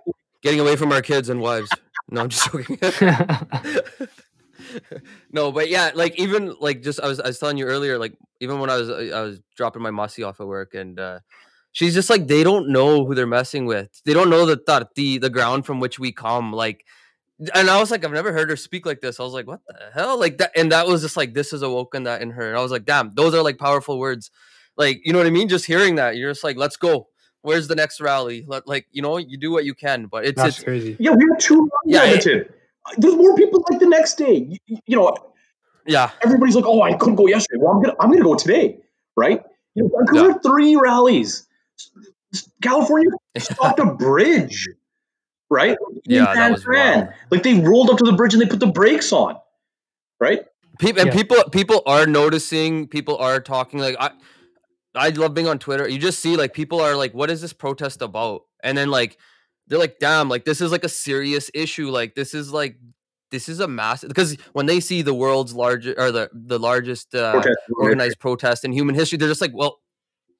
Getting 0.42 0.60
away 0.60 0.76
from 0.76 0.92
our 0.92 1.02
kids 1.02 1.28
and 1.28 1.40
wives. 1.40 1.70
No, 2.08 2.20
I'm 2.20 2.28
just 2.28 2.50
joking. 2.52 2.78
no, 5.32 5.52
but 5.52 5.68
yeah, 5.68 5.90
like 5.94 6.18
even 6.18 6.54
like 6.60 6.82
just 6.82 7.00
I 7.00 7.06
was 7.08 7.20
I 7.20 7.26
was 7.28 7.38
telling 7.38 7.58
you 7.58 7.66
earlier, 7.66 7.98
like 7.98 8.14
even 8.40 8.60
when 8.60 8.70
I 8.70 8.76
was 8.76 8.90
I 8.90 9.20
was 9.22 9.40
dropping 9.56 9.82
my 9.82 9.90
Masi 9.90 10.26
off 10.26 10.40
at 10.40 10.46
work 10.46 10.74
and 10.74 10.98
uh 10.98 11.20
she's 11.72 11.94
just 11.94 12.10
like 12.10 12.26
they 12.26 12.42
don't 12.42 12.68
know 12.68 13.04
who 13.04 13.14
they're 13.14 13.26
messing 13.26 13.66
with. 13.66 14.00
They 14.04 14.12
don't 14.14 14.30
know 14.30 14.46
the 14.46 14.56
tarti, 14.56 15.18
the 15.18 15.30
ground 15.30 15.66
from 15.66 15.80
which 15.80 15.98
we 15.98 16.12
come. 16.12 16.52
Like 16.52 16.84
and 17.54 17.68
I 17.68 17.78
was 17.78 17.90
like, 17.90 18.02
I've 18.04 18.12
never 18.12 18.32
heard 18.32 18.48
her 18.48 18.56
speak 18.56 18.86
like 18.86 19.00
this. 19.02 19.20
I 19.20 19.22
was 19.22 19.34
like, 19.34 19.46
what 19.46 19.60
the 19.68 19.74
hell? 19.92 20.18
Like 20.18 20.38
that 20.38 20.52
and 20.56 20.72
that 20.72 20.86
was 20.86 21.02
just 21.02 21.16
like 21.16 21.34
this 21.34 21.50
has 21.50 21.62
awoken 21.62 22.04
that 22.04 22.22
in 22.22 22.30
her. 22.30 22.48
And 22.48 22.56
I 22.58 22.62
was 22.62 22.72
like, 22.72 22.84
damn, 22.84 23.10
those 23.14 23.34
are 23.34 23.42
like 23.42 23.58
powerful 23.58 23.98
words. 23.98 24.30
Like, 24.78 25.00
you 25.04 25.12
know 25.12 25.18
what 25.18 25.26
I 25.26 25.30
mean? 25.30 25.48
Just 25.48 25.64
hearing 25.66 25.94
that, 25.96 26.16
you're 26.16 26.30
just 26.30 26.44
like, 26.44 26.56
let's 26.56 26.76
go. 26.76 27.08
Where's 27.42 27.68
the 27.68 27.74
next 27.76 28.00
rally? 28.00 28.44
Let, 28.46 28.66
like, 28.66 28.86
you 28.90 29.00
know, 29.02 29.18
you 29.18 29.38
do 29.38 29.52
what 29.52 29.64
you 29.64 29.72
can, 29.74 30.06
but 30.06 30.24
it's 30.26 30.36
That's 30.42 30.56
it's 30.56 30.64
crazy. 30.64 30.96
yeah, 30.98 31.12
we 31.12 31.24
have 31.30 31.38
two 31.38 31.70
Yeah, 31.86 32.04
yeah, 32.04 32.10
it- 32.14 32.55
There's 32.98 33.14
more 33.16 33.34
people 33.36 33.64
like 33.70 33.80
the 33.80 33.86
next 33.88 34.14
day. 34.16 34.58
You, 34.66 34.78
you 34.86 34.96
know, 34.96 35.14
yeah. 35.86 36.10
everybody's 36.22 36.54
like, 36.56 36.66
"Oh, 36.66 36.82
I 36.82 36.94
couldn't 36.94 37.16
go 37.16 37.26
yesterday. 37.26 37.60
Well, 37.62 37.72
I'm 37.74 37.82
gonna 37.82 37.96
I'm 38.00 38.10
gonna 38.10 38.24
go 38.24 38.34
today." 38.34 38.78
Right? 39.16 39.42
You 39.74 39.84
know, 39.84 39.90
Vancouver 39.98 40.38
three 40.40 40.76
rallies. 40.76 41.46
California 42.62 43.10
stopped 43.38 43.78
a 43.78 43.86
bridge. 43.86 44.68
Right? 45.48 45.76
Yeah, 46.04 46.30
In 46.30 46.34
that 46.36 46.52
was 46.52 46.64
Fran. 46.64 46.98
wild. 47.06 47.14
Like 47.30 47.42
they 47.44 47.54
rolled 47.60 47.90
up 47.90 47.98
to 47.98 48.04
the 48.04 48.12
bridge 48.14 48.34
and 48.34 48.42
they 48.42 48.46
put 48.46 48.60
the 48.60 48.66
brakes 48.66 49.12
on. 49.12 49.36
Right? 50.18 50.44
People 50.78 51.02
and 51.02 51.08
Yeah. 51.08 51.14
people 51.14 51.36
people 51.50 51.82
are 51.86 52.06
noticing. 52.06 52.88
People 52.88 53.16
are 53.18 53.40
talking. 53.40 53.78
Like 53.80 53.96
I, 54.00 54.10
I 54.94 55.10
love 55.10 55.34
being 55.34 55.46
on 55.46 55.58
Twitter. 55.58 55.88
You 55.88 55.98
just 55.98 56.18
see 56.18 56.36
like 56.36 56.52
people 56.52 56.80
are 56.80 56.96
like, 56.96 57.12
"What 57.14 57.30
is 57.30 57.40
this 57.40 57.52
protest 57.52 58.02
about?" 58.02 58.42
And 58.62 58.76
then 58.76 58.90
like 58.90 59.18
they're 59.68 59.78
like, 59.78 59.98
"Damn! 60.00 60.28
Like 60.28 60.44
this 60.44 60.60
is 60.60 60.72
like 60.72 60.84
a 60.84 60.88
serious 60.88 61.50
issue. 61.54 61.90
Like 61.90 62.14
this 62.14 62.34
is 62.34 62.52
like 62.52 62.76
this 63.30 63.48
is 63.48 63.60
a 63.60 63.68
massive." 63.68 64.08
Because 64.08 64.36
when 64.52 64.66
they 64.66 64.80
see 64.80 65.02
the 65.02 65.14
world's 65.14 65.54
largest 65.54 65.98
or 65.98 66.10
the 66.12 66.30
the 66.32 66.58
largest 66.58 67.14
uh, 67.14 67.32
Protest. 67.32 67.58
organized 67.76 68.18
protest 68.18 68.64
in 68.64 68.72
human 68.72 68.94
history, 68.94 69.18
they're 69.18 69.28
just 69.28 69.40
like, 69.40 69.52
"Well, 69.54 69.78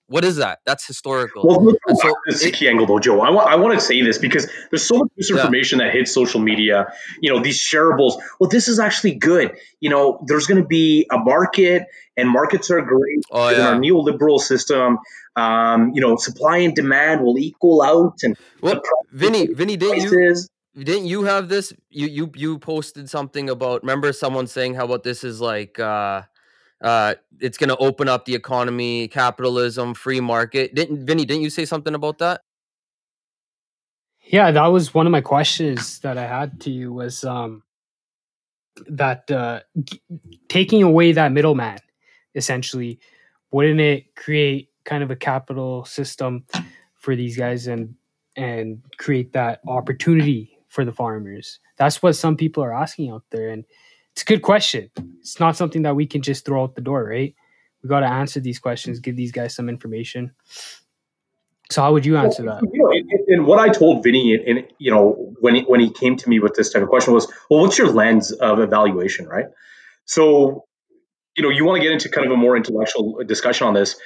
what 0.09 0.25
is 0.25 0.37
that? 0.37 0.61
That's 0.67 0.87
historical." 0.87 1.47
Well, 1.47 1.65
let's 1.65 1.79
go 1.85 1.91
And 1.91 1.99
so 1.99 2.09
to 2.09 2.15
the 2.27 2.35
it- 2.49 2.55
Sikhi 2.55 2.69
angle, 2.69 2.87
though, 2.87 2.99
Joe. 2.99 3.21
I 3.21 3.31
want 3.31 3.49
I 3.49 3.57
want 3.57 3.75
to 3.75 3.81
say 3.81 4.03
this 4.03 4.19
because 4.19 4.49
there's 4.71 4.85
so 4.85 4.99
much 4.99 5.09
misinformation 5.17 5.79
that 5.79 5.93
hits 5.93 6.13
social 6.13 6.41
media. 6.41 6.93
You 7.21 7.33
know, 7.33 7.43
these 7.43 7.59
shareables. 7.59 8.19
Well, 8.41 8.49
this 8.51 8.69
is 8.69 8.79
actually 8.79 9.15
good. 9.15 9.53
You 9.81 9.91
know, 9.91 10.25
there's 10.27 10.47
going 10.47 10.61
to 10.63 10.67
be 10.67 11.07
a 11.11 11.19
market, 11.19 11.85
and 12.17 12.29
markets 12.29 12.71
are 12.71 12.81
great 12.83 13.25
oh 13.31 13.49
in 13.49 13.61
our 13.61 13.75
neoliberal 13.75 14.41
system. 14.41 14.99
Um, 15.37 15.93
you 15.95 16.01
know, 16.01 16.17
supply 16.17 16.59
and 16.59 16.75
demand 16.75 17.23
will 17.23 17.39
equal 17.39 17.83
out, 17.83 18.15
and 18.23 18.37
Well, 18.63 18.81
Vinny, 19.13 19.49
Vinny, 19.49 19.77
didn't 19.77 20.11
you 20.11 20.85
didn't 20.85 21.07
you 21.07 21.25
have 21.25 21.49
this 21.49 21.73
you 21.91 22.07
you 22.07 22.31
you 22.35 22.59
posted 22.59 23.09
something 23.09 23.49
about 23.49 23.83
remember 23.83 24.13
someone 24.13 24.47
saying 24.47 24.75
how 24.75 24.85
about 24.85 25.03
this 25.03 25.25
is 25.25 25.41
like 25.41 25.79
uh 25.79 26.23
uh 26.81 27.15
it's 27.41 27.59
going 27.59 27.69
to 27.69 27.77
open 27.79 28.09
up 28.09 28.25
the 28.25 28.35
economy 28.35 29.09
capitalism 29.09 29.95
free 29.95 30.21
market. 30.21 30.75
Didn't 30.75 31.07
vinny 31.07 31.25
didn't 31.25 31.43
you 31.43 31.51
say 31.51 31.65
something 31.65 31.95
about 31.95 32.19
that? 32.19 32.43
Yeah, 34.25 34.51
that 34.51 34.67
was 34.67 34.93
one 34.93 35.07
of 35.07 35.13
my 35.13 35.21
questions 35.21 36.01
that 36.01 36.19
I 36.19 36.27
had 36.27 36.61
to 36.63 36.71
you 36.71 36.93
was 36.93 37.25
um 37.25 37.63
that 38.89 39.31
uh 39.31 39.61
g- 39.83 40.03
taking 40.49 40.83
away 40.83 41.13
that 41.13 41.33
middleman 41.33 41.79
essentially 42.35 42.99
wouldn't 43.51 43.81
it 43.81 44.15
create 44.17 44.71
kind 44.85 45.03
of 45.03 45.11
a 45.11 45.17
capital 45.17 45.85
system 45.85 46.45
for 46.95 47.17
these 47.17 47.37
guys 47.37 47.67
and 47.67 47.95
and 48.37 48.83
create 48.99 49.33
that 49.33 49.61
opportunity 49.67 50.59
for 50.69 50.85
the 50.85 50.93
farmers? 50.93 51.59
That's 51.79 52.03
what 52.03 52.15
some 52.17 52.37
people 52.37 52.63
are 52.63 52.75
asking 52.75 53.11
out 53.11 53.25
there 53.31 53.49
and 53.49 53.65
it's 54.17 54.23
a 54.23 54.25
good 54.25 54.43
question 54.43 54.91
it's 55.21 55.39
not 55.39 55.57
something 55.57 55.83
that 55.83 55.95
we 55.95 56.07
can 56.07 56.23
just 56.23 56.45
throw 56.47 56.63
out 56.65 56.75
the 56.75 56.81
door 56.81 57.05
right 57.05 57.35
we 57.83 57.89
got 57.89 58.01
to 58.01 58.07
answer 58.09 58.41
these 58.41 58.59
questions 58.59 58.99
give 58.99 59.15
these 59.17 59.33
guys 59.33 59.55
some 59.55 59.69
information 59.69 60.33
So 61.71 61.83
how 61.83 61.93
would 61.93 62.07
you 62.07 62.17
answer 62.17 62.45
that? 62.45 62.63
You 62.73 62.81
know, 62.81 62.93
and 63.29 63.47
what 63.47 63.59
I 63.59 63.69
told 63.69 64.05
Vinny, 64.05 64.35
and 64.35 64.65
you 64.79 64.91
know, 64.93 65.35
when 65.41 65.57
he, 65.57 65.63
when 65.63 65.81
he 65.81 65.91
came 65.91 66.17
to 66.17 66.29
me 66.29 66.39
with 66.39 66.55
this 66.55 66.73
type 66.73 66.83
of 66.83 66.89
question 66.89 67.13
was, 67.13 67.27
well, 67.51 67.61
what's 67.61 67.77
your 67.77 67.91
lens 67.91 68.31
of 68.31 68.61
evaluation, 68.61 69.27
right? 69.27 69.47
So, 70.05 70.65
you 71.37 71.43
know, 71.43 71.51
you 71.51 71.65
want 71.65 71.77
to 71.79 71.83
get 71.83 71.93
into 71.93 72.09
kind 72.09 72.25
of 72.25 72.33
a 72.33 72.37
more 72.37 72.57
intellectual 72.57 73.21
discussion 73.27 73.67
on 73.67 73.75
this. 73.75 73.97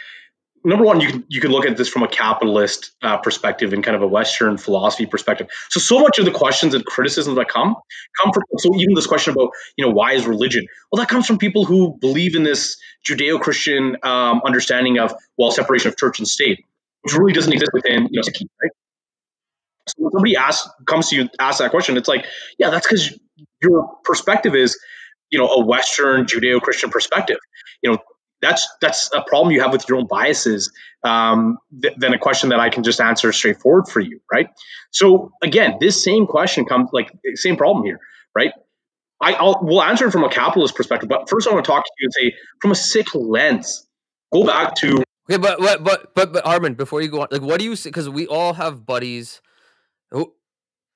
Number 0.62 0.84
one, 0.84 1.00
you 1.00 1.08
can 1.08 1.24
you 1.28 1.40
can 1.40 1.50
look 1.50 1.64
at 1.64 1.76
this 1.76 1.88
from 1.88 2.02
a 2.02 2.08
capitalist 2.08 2.92
uh, 3.02 3.16
perspective 3.16 3.72
and 3.72 3.82
kind 3.82 3.96
of 3.96 4.02
a 4.02 4.06
Western 4.06 4.58
philosophy 4.58 5.06
perspective. 5.06 5.48
So, 5.70 5.80
so 5.80 6.00
much 6.00 6.18
of 6.18 6.26
the 6.26 6.30
questions 6.30 6.74
and 6.74 6.84
criticisms 6.84 7.36
that 7.36 7.48
come 7.48 7.76
come 8.20 8.32
from. 8.32 8.42
So, 8.58 8.74
even 8.76 8.94
this 8.94 9.06
question 9.06 9.32
about 9.32 9.50
you 9.76 9.86
know 9.86 9.92
why 9.92 10.12
is 10.12 10.26
religion? 10.26 10.66
Well, 10.92 11.00
that 11.00 11.08
comes 11.08 11.26
from 11.26 11.38
people 11.38 11.64
who 11.64 11.96
believe 11.98 12.36
in 12.36 12.42
this 12.42 12.76
Judeo-Christian 13.08 13.96
um, 14.02 14.42
understanding 14.44 14.98
of 14.98 15.14
well 15.38 15.50
separation 15.50 15.88
of 15.88 15.96
church 15.96 16.18
and 16.18 16.28
state 16.28 16.64
which 17.02 17.14
really 17.14 17.32
doesn't 17.32 17.52
exist 17.52 17.70
within 17.72 18.08
you 18.10 18.20
know 18.20 18.48
right? 18.62 18.70
So 19.86 19.94
when 19.98 20.12
somebody 20.12 20.36
asks 20.36 20.68
comes 20.86 21.08
to 21.10 21.16
you 21.16 21.28
asks 21.38 21.60
that 21.60 21.70
question, 21.70 21.96
it's 21.96 22.08
like, 22.08 22.26
yeah, 22.58 22.70
that's 22.70 22.86
because 22.86 23.18
your 23.62 23.96
perspective 24.04 24.54
is, 24.54 24.78
you 25.30 25.38
know, 25.38 25.46
a 25.46 25.64
Western 25.64 26.26
Judeo-Christian 26.26 26.90
perspective. 26.90 27.38
You 27.82 27.92
know, 27.92 27.98
that's 28.42 28.68
that's 28.80 29.10
a 29.14 29.22
problem 29.22 29.52
you 29.54 29.60
have 29.60 29.72
with 29.72 29.88
your 29.88 29.98
own 29.98 30.06
biases 30.06 30.72
um, 31.04 31.58
th- 31.82 31.94
than 31.96 32.14
a 32.14 32.18
question 32.18 32.50
that 32.50 32.60
I 32.60 32.70
can 32.70 32.82
just 32.82 33.00
answer 33.00 33.32
straightforward 33.32 33.88
for 33.88 34.00
you, 34.00 34.20
right? 34.32 34.48
So 34.90 35.32
again, 35.42 35.76
this 35.80 36.02
same 36.02 36.26
question 36.26 36.64
comes 36.64 36.90
like 36.92 37.10
same 37.34 37.56
problem 37.56 37.84
here, 37.84 38.00
right? 38.34 38.52
I, 39.20 39.34
I'll 39.34 39.58
we'll 39.62 39.82
answer 39.82 40.06
it 40.06 40.12
from 40.12 40.24
a 40.24 40.30
capitalist 40.30 40.74
perspective, 40.74 41.08
but 41.08 41.28
first 41.28 41.46
I 41.46 41.52
want 41.52 41.64
to 41.64 41.70
talk 41.70 41.84
to 41.84 41.90
you 41.98 42.06
and 42.06 42.12
say 42.12 42.38
from 42.60 42.70
a 42.70 42.74
Sikh 42.74 43.14
lens. 43.14 43.86
Go 44.32 44.44
back 44.44 44.76
to 44.76 45.02
Okay, 45.30 45.36
but 45.36 45.60
but 45.60 45.84
but 45.84 46.14
but, 46.14 46.32
but 46.32 46.44
Harman, 46.44 46.74
before 46.74 47.02
you 47.02 47.08
go 47.08 47.20
on, 47.20 47.28
like, 47.30 47.42
what 47.42 47.58
do 47.60 47.64
you 47.64 47.76
say? 47.76 47.90
Because 47.90 48.08
we 48.08 48.26
all 48.26 48.54
have 48.54 48.84
buddies 48.84 49.40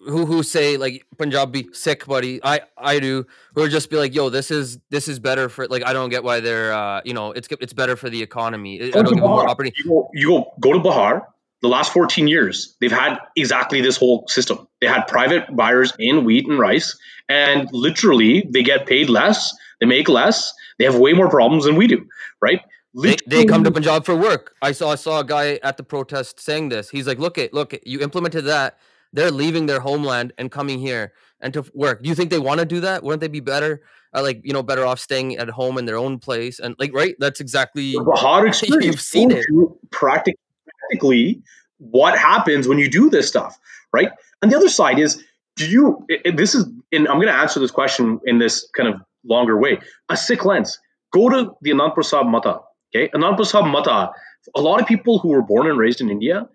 who 0.07 0.27
who 0.27 0.43
say 0.43 0.77
like 0.77 1.07
Punjabi 1.19 1.69
Sikh 1.73 2.07
buddy. 2.07 2.41
I 2.43 2.61
I 2.77 3.01
do. 3.01 3.27
Who 3.55 3.63
are 3.63 3.69
just 3.69 3.91
be 3.91 3.97
like, 3.97 4.15
yo, 4.15 4.29
this 4.31 4.51
is 4.51 4.79
this 4.91 5.09
is 5.09 5.19
better 5.19 5.49
for 5.49 5.67
like 5.69 5.85
I 5.85 5.93
don't 5.93 6.11
get 6.11 6.25
why 6.25 6.41
they're 6.41 6.73
uh 6.73 7.01
you 7.05 7.15
know 7.15 7.33
it's 7.33 7.49
it's 7.61 7.73
better 7.73 7.97
for 7.97 8.11
the 8.11 8.23
economy. 8.23 8.83
I 8.83 8.91
don't 8.91 9.15
give 9.15 9.19
more 9.19 9.49
opportunity. 9.49 9.77
You 9.85 9.91
go, 9.91 10.11
you 10.15 10.29
go 10.29 10.53
go 10.61 10.73
to 10.75 10.81
Bihar. 10.81 11.27
The 11.63 11.69
last 11.69 11.95
14 11.95 12.29
years, 12.29 12.77
they've 12.79 12.93
had 12.93 13.17
exactly 13.37 13.81
this 13.81 13.97
whole 13.97 14.27
system. 14.29 14.69
They 14.83 14.87
had 14.87 15.05
private 15.05 15.45
buyers 15.57 15.95
in 15.99 16.25
wheat 16.25 16.47
and 16.47 16.59
rice, 16.59 16.99
and 17.27 17.71
literally 17.73 18.47
they 18.51 18.63
get 18.63 18.85
paid 18.85 19.09
less, 19.09 19.57
they 19.81 19.87
make 19.87 20.11
less, 20.11 20.53
they 20.79 20.85
have 20.85 20.99
way 20.99 21.15
more 21.15 21.31
problems 21.31 21.65
than 21.65 21.77
we 21.77 21.87
do, 21.87 22.07
right? 22.43 22.61
They, 22.95 23.17
they, 23.27 23.45
come 23.47 23.65
to 23.65 23.71
Punjab 23.71 24.05
for 24.05 24.15
work. 24.15 24.55
I 24.63 24.73
saw 24.73 24.93
I 24.93 24.95
saw 24.95 25.21
a 25.21 25.25
guy 25.25 25.59
at 25.63 25.79
the 25.79 25.83
protest 25.83 26.39
saying 26.39 26.69
this. 26.69 26.91
He's 26.91 27.07
like, 27.07 27.19
"Look 27.19 27.39
it, 27.39 27.53
look 27.53 27.73
it. 27.73 27.87
You 27.87 28.01
implemented 28.01 28.45
that. 28.45 28.79
They're 29.15 29.31
leaving 29.31 29.67
their 29.67 29.81
homeland 29.81 30.33
and 30.37 30.51
coming 30.51 30.79
here 30.79 31.13
and 31.41 31.55
to 31.55 31.65
work. 31.73 32.03
Do 32.03 32.09
you 32.09 32.15
think 32.15 32.31
they 32.31 32.39
want 32.39 32.61
to 32.61 32.67
do 32.67 32.81
that? 32.81 33.03
Wouldn't 33.03 33.21
they 33.21 33.29
be 33.29 33.41
better, 33.41 33.83
uh, 34.15 34.23
like 34.23 34.41
you 34.45 34.53
know, 34.53 34.63
better 34.63 34.85
off 34.85 34.99
staying 34.99 35.37
at 35.37 35.49
home 35.49 35.79
in 35.79 35.85
their 35.85 35.97
own 35.97 36.19
place? 36.19 36.59
And 36.59 36.75
like, 36.79 36.93
right? 36.93 37.15
That's 37.19 37.41
exactly 37.41 37.93
the 37.93 38.05
hard 38.17 38.49
experience. 38.49 38.85
You've 38.85 39.01
seen 39.01 39.31
it 39.31 39.47
practically. 39.91 41.43
What 41.79 42.19
happens 42.19 42.69
when 42.69 42.79
you 42.79 42.91
do 42.91 43.09
this 43.09 43.29
stuff, 43.29 43.59
right? 43.93 44.11
And 44.43 44.51
the 44.51 44.57
other 44.57 44.69
side 44.69 44.99
is, 44.99 45.23
do 45.57 45.69
you? 45.69 46.07
This 46.25 46.55
is, 46.55 46.65
and 46.93 47.09
I'm 47.09 47.17
going 47.17 47.29
to 47.29 47.35
answer 47.35 47.61
this 47.61 47.71
question 47.71 48.21
in 48.25 48.39
this 48.39 48.69
kind 48.77 48.89
of 48.89 49.01
longer 49.25 49.59
way. 49.59 49.79
A 50.09 50.17
Sikh 50.17 50.45
lens. 50.45 50.79
Go 51.13 51.29
to 51.29 51.57
the 51.63 51.71
Anandpur 51.71 52.05
Sahib 52.05 52.27
Mata 52.27 52.61
Okay, 52.95 53.09
Anandpur 53.09 53.45
Sahib 53.45 53.71
Mata. 53.71 54.13
A 54.55 54.61
lot 54.61 54.81
of 54.81 54.87
people 54.87 55.19
who 55.19 55.29
were 55.29 55.43
born 55.43 55.67
and 55.69 55.79
raised 55.79 56.01
in 56.01 56.11
India, 56.11 56.49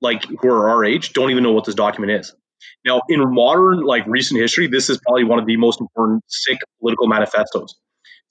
like 0.00 0.24
who 0.24 0.48
are 0.48 0.70
our 0.70 0.84
age, 0.84 1.12
don't 1.12 1.30
even 1.30 1.42
know 1.42 1.52
what 1.52 1.64
this 1.64 1.74
document 1.74 2.12
is. 2.12 2.34
Now, 2.84 3.02
in 3.08 3.20
modern, 3.32 3.82
like 3.82 4.04
recent 4.06 4.40
history, 4.40 4.66
this 4.66 4.88
is 4.90 4.98
probably 4.98 5.24
one 5.24 5.38
of 5.38 5.46
the 5.46 5.56
most 5.56 5.80
important 5.80 6.22
Sikh 6.28 6.58
political 6.80 7.06
manifestos. 7.06 7.74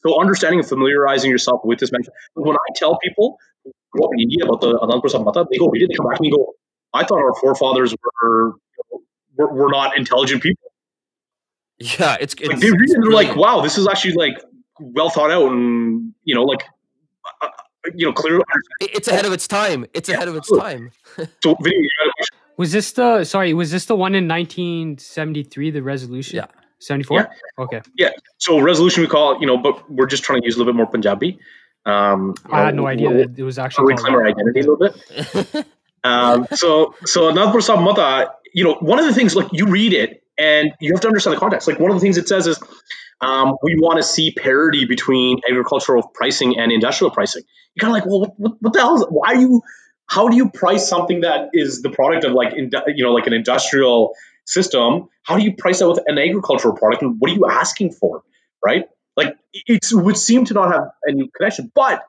So, 0.05 0.19
understanding 0.19 0.59
and 0.59 0.67
familiarizing 0.67 1.31
yourself 1.31 1.61
with 1.63 1.79
this 1.79 1.91
manifesto. 1.91 2.13
When 2.35 2.55
I 2.55 2.73
tell 2.75 2.97
people 2.99 3.37
who 3.63 3.71
grew 3.91 4.05
up 4.05 4.11
in 4.13 4.21
India 4.21 4.45
about 4.45 4.61
the 4.61 4.73
Anandpur 4.79 5.09
Sahib 5.09 5.25
Mata, 5.25 5.45
they 5.49 5.57
go 5.57 5.67
read 5.67 5.83
it. 5.83 5.89
They 5.89 5.95
come 5.95 6.07
back 6.07 6.17
to 6.17 6.21
me 6.21 6.29
and 6.29 6.37
go, 6.37 6.53
"I 6.93 7.03
thought 7.03 7.19
our 7.19 7.33
forefathers 7.35 7.93
were 7.93 8.53
were, 9.35 9.53
were 9.53 9.69
not 9.69 9.97
intelligent 9.97 10.43
people." 10.43 10.71
Yeah, 11.79 12.17
it's, 12.19 12.33
it's 12.35 12.47
like 12.47 12.59
they 12.59 12.71
read 12.71 12.89
it 12.89 12.97
they're 13.01 13.11
like, 13.11 13.35
"Wow, 13.35 13.61
this 13.61 13.77
is 13.77 13.87
actually 13.87 14.13
like 14.13 14.41
well 14.79 15.09
thought 15.09 15.31
out," 15.31 15.51
and 15.51 16.13
you 16.23 16.35
know, 16.35 16.43
like 16.43 16.63
you 17.93 18.05
know, 18.05 18.13
clearly. 18.13 18.43
It's 18.81 19.07
ahead 19.07 19.25
of 19.25 19.33
its 19.33 19.47
time. 19.47 19.85
It's 19.93 20.09
ahead 20.09 20.27
of 20.27 20.35
its 20.35 20.51
time. 20.51 20.91
so, 21.43 21.55
video, 21.61 21.89
was 22.57 22.71
this 22.71 22.91
the 22.93 23.23
sorry? 23.23 23.53
Was 23.53 23.71
this 23.71 23.85
the 23.85 23.95
one 23.95 24.15
in 24.15 24.27
1973? 24.27 25.71
The 25.71 25.83
resolution. 25.83 26.37
Yeah. 26.37 26.47
74. 26.79 27.17
Yeah. 27.17 27.27
Okay. 27.63 27.81
Yeah. 27.97 28.09
So 28.37 28.59
resolution 28.59 29.01
we 29.01 29.07
call 29.07 29.35
it, 29.35 29.41
you 29.41 29.47
know, 29.47 29.57
but 29.57 29.89
we're 29.89 30.05
just 30.05 30.23
trying 30.23 30.41
to 30.41 30.45
use 30.45 30.55
a 30.55 30.59
little 30.59 30.71
bit 30.71 30.77
more 30.77 30.87
Punjabi. 30.87 31.39
Um, 31.85 32.35
I 32.45 32.57
know, 32.57 32.65
had 32.65 32.75
no 32.75 32.87
idea 32.87 33.13
that 33.13 33.39
it 33.39 33.43
was 33.43 33.59
actually 33.59 33.93
reclaim 33.93 34.15
our 34.15 34.25
identity 34.25 34.61
a 34.61 34.63
little 34.63 34.77
bit. 34.77 35.67
um, 36.03 36.47
so 36.53 36.95
so 37.05 37.31
Anandpur 37.31 37.61
Sahib 37.61 37.81
Mata, 37.81 38.31
you 38.53 38.63
know, 38.63 38.75
one 38.75 38.99
of 38.99 39.05
the 39.05 39.13
things 39.13 39.35
like 39.35 39.47
you 39.51 39.67
read 39.67 39.93
it 39.93 40.23
and 40.37 40.73
you 40.79 40.93
have 40.93 41.01
to 41.01 41.07
understand 41.07 41.35
the 41.35 41.39
context. 41.39 41.67
Like 41.67 41.79
one 41.79 41.91
of 41.91 41.97
the 41.97 42.01
things 42.01 42.17
it 42.17 42.27
says 42.27 42.47
is 42.47 42.59
um, 43.21 43.55
we 43.63 43.75
want 43.75 43.97
to 43.97 44.03
see 44.03 44.31
parity 44.31 44.85
between 44.85 45.39
agricultural 45.49 46.03
pricing 46.13 46.59
and 46.59 46.71
industrial 46.71 47.11
pricing. 47.11 47.43
You're 47.73 47.89
kind 47.89 47.97
of 47.97 48.01
like, 48.01 48.09
well, 48.09 48.33
what, 48.37 48.61
what 48.61 48.73
the 48.73 48.79
hell? 48.79 48.95
Is, 48.95 49.05
why 49.09 49.33
are 49.33 49.35
you? 49.35 49.61
How 50.07 50.27
do 50.27 50.35
you 50.35 50.49
price 50.49 50.87
something 50.87 51.21
that 51.21 51.49
is 51.53 51.81
the 51.81 51.89
product 51.89 52.25
of 52.25 52.33
like, 52.33 52.53
you 52.55 53.03
know, 53.03 53.13
like 53.13 53.25
an 53.25 53.33
industrial 53.33 54.13
system? 54.45 55.09
How 55.23 55.37
do 55.37 55.43
you 55.43 55.55
price 55.55 55.79
that 55.79 55.87
with 55.89 55.99
an 56.05 56.19
agricultural 56.19 56.75
product? 56.77 57.01
And 57.01 57.15
what 57.19 57.31
are 57.31 57.33
you 57.33 57.47
asking 57.49 57.93
for? 57.93 58.23
Right? 58.63 58.85
Like 59.17 59.35
it 59.53 59.81
would 59.91 60.17
seem 60.17 60.45
to 60.45 60.53
not 60.53 60.71
have 60.73 60.89
any 61.07 61.29
connection, 61.35 61.71
but 61.73 62.03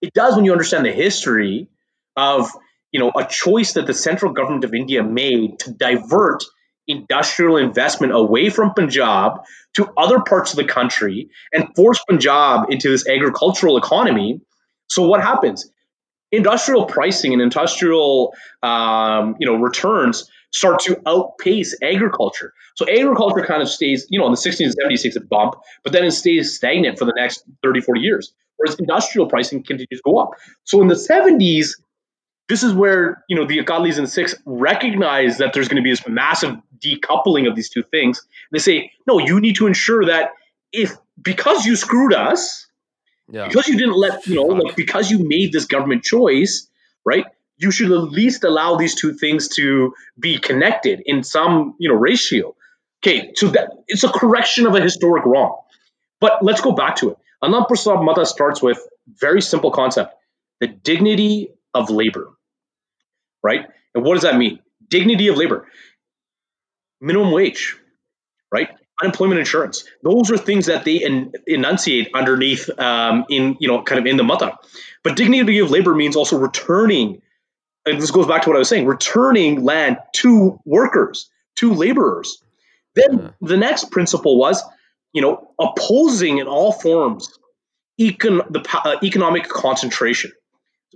it 0.00 0.12
does 0.14 0.36
when 0.36 0.44
you 0.44 0.52
understand 0.52 0.86
the 0.86 0.92
history 0.92 1.68
of 2.16 2.50
you 2.92 3.00
know 3.00 3.12
a 3.16 3.24
choice 3.24 3.74
that 3.74 3.86
the 3.86 3.94
central 3.94 4.32
government 4.32 4.64
of 4.64 4.72
India 4.72 5.02
made 5.02 5.58
to 5.60 5.72
divert 5.72 6.44
industrial 6.86 7.56
investment 7.56 8.14
away 8.14 8.50
from 8.50 8.72
Punjab 8.74 9.40
to 9.74 9.92
other 9.96 10.20
parts 10.20 10.52
of 10.52 10.56
the 10.56 10.64
country 10.64 11.28
and 11.52 11.74
force 11.74 12.00
Punjab 12.08 12.70
into 12.70 12.90
this 12.90 13.06
agricultural 13.08 13.76
economy. 13.76 14.40
So 14.88 15.06
what 15.06 15.20
happens? 15.20 15.70
Industrial 16.32 16.86
pricing 16.86 17.32
and 17.32 17.42
industrial, 17.42 18.34
um, 18.62 19.36
you 19.38 19.46
know, 19.46 19.56
returns 19.56 20.30
start 20.52 20.80
to 20.80 21.00
outpace 21.06 21.76
agriculture. 21.82 22.52
So 22.76 22.86
agriculture 22.88 23.44
kind 23.44 23.62
of 23.62 23.68
stays, 23.68 24.06
you 24.08 24.20
know, 24.20 24.26
in 24.26 24.32
the 24.32 24.38
60s 24.38 24.64
and 24.64 24.74
70s 24.76 25.02
takes 25.02 25.16
a 25.16 25.20
bump, 25.20 25.54
but 25.82 25.92
then 25.92 26.04
it 26.04 26.12
stays 26.12 26.54
stagnant 26.54 26.98
for 26.98 27.04
the 27.04 27.14
next 27.16 27.44
30, 27.62 27.80
40 27.80 28.00
years. 28.00 28.32
Whereas 28.56 28.78
industrial 28.78 29.26
pricing 29.26 29.64
continues 29.64 30.00
to 30.00 30.02
go 30.04 30.18
up. 30.18 30.30
So 30.62 30.80
in 30.80 30.86
the 30.86 30.94
70s, 30.94 31.70
this 32.48 32.62
is 32.62 32.72
where 32.72 33.24
you 33.28 33.36
know 33.36 33.46
the 33.46 33.58
Akalis 33.58 33.98
and 33.98 34.08
Sikhs 34.08 34.34
recognize 34.44 35.38
that 35.38 35.52
there's 35.52 35.68
going 35.68 35.76
to 35.76 35.82
be 35.82 35.90
this 35.90 36.06
massive 36.06 36.56
decoupling 36.78 37.48
of 37.48 37.56
these 37.56 37.70
two 37.70 37.82
things. 37.82 38.26
They 38.52 38.58
say, 38.58 38.92
no, 39.06 39.18
you 39.18 39.40
need 39.40 39.56
to 39.56 39.66
ensure 39.66 40.06
that 40.06 40.32
if 40.72 40.96
because 41.20 41.64
you 41.64 41.76
screwed 41.76 42.12
us, 42.12 42.66
yeah. 43.30 43.46
because 43.46 43.68
you 43.68 43.78
didn't 43.78 43.96
let 43.96 44.26
you 44.26 44.34
know, 44.34 44.42
like 44.42 44.76
because 44.76 45.10
you 45.10 45.26
made 45.26 45.52
this 45.52 45.66
government 45.66 46.04
choice, 46.04 46.68
right? 47.04 47.24
You 47.56 47.70
should 47.70 47.90
at 47.92 48.02
least 48.02 48.44
allow 48.44 48.76
these 48.76 48.94
two 48.94 49.14
things 49.14 49.48
to 49.56 49.94
be 50.18 50.38
connected 50.38 51.02
in 51.06 51.22
some 51.22 51.74
you 51.78 51.88
know 51.88 51.96
ratio. 51.96 52.54
Okay, 53.02 53.32
so 53.34 53.48
that 53.48 53.70
it's 53.86 54.04
a 54.04 54.08
correction 54.08 54.66
of 54.66 54.74
a 54.74 54.80
historic 54.80 55.24
wrong. 55.24 55.58
But 56.20 56.42
let's 56.42 56.60
go 56.60 56.72
back 56.72 56.96
to 56.96 57.10
it. 57.10 57.16
Anandpur 57.42 57.76
Sahib 57.76 58.02
Mata 58.02 58.24
starts 58.24 58.62
with 58.62 58.78
very 59.06 59.40
simple 59.40 59.70
concept: 59.70 60.14
the 60.60 60.66
dignity 60.66 61.50
of 61.74 61.90
labor 61.90 62.34
right? 63.44 63.68
And 63.94 64.04
what 64.04 64.14
does 64.14 64.22
that 64.24 64.36
mean? 64.36 64.58
Dignity 64.88 65.28
of 65.28 65.36
labor, 65.36 65.68
minimum 67.00 67.30
wage, 67.30 67.76
right? 68.50 68.70
Unemployment 69.00 69.38
insurance. 69.38 69.84
Those 70.02 70.30
are 70.32 70.38
things 70.38 70.66
that 70.66 70.84
they 70.84 71.04
en- 71.04 71.32
enunciate 71.46 72.10
underneath 72.14 72.68
um, 72.78 73.26
in, 73.28 73.56
you 73.60 73.68
know, 73.68 73.82
kind 73.82 74.00
of 74.00 74.06
in 74.06 74.16
the 74.16 74.24
mata. 74.24 74.58
But 75.04 75.16
dignity 75.16 75.58
of 75.58 75.70
labor 75.70 75.94
means 75.94 76.16
also 76.16 76.38
returning, 76.38 77.22
and 77.86 78.00
this 78.00 78.10
goes 78.10 78.26
back 78.26 78.42
to 78.42 78.48
what 78.48 78.56
I 78.56 78.60
was 78.60 78.68
saying, 78.68 78.86
returning 78.86 79.62
land 79.62 79.98
to 80.14 80.58
workers, 80.64 81.30
to 81.56 81.74
laborers. 81.74 82.42
Then 82.94 83.18
yeah. 83.18 83.30
the 83.40 83.56
next 83.56 83.90
principle 83.90 84.38
was, 84.38 84.62
you 85.12 85.20
know, 85.22 85.50
opposing 85.60 86.38
in 86.38 86.46
all 86.46 86.72
forms 86.72 87.28
econ- 88.00 88.50
the 88.50 88.64
uh, 88.84 88.96
economic 89.02 89.48
concentration. 89.48 90.32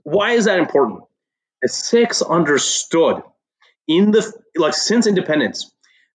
Why 0.05 0.33
is 0.33 0.47
that 0.47 0.59
important? 0.59 1.03
the 1.63 1.69
Sikhs 1.69 2.23
understood 2.23 3.23
in 3.87 4.11
the 4.11 4.33
like 4.57 4.75
since 4.75 5.07
independence 5.07 5.71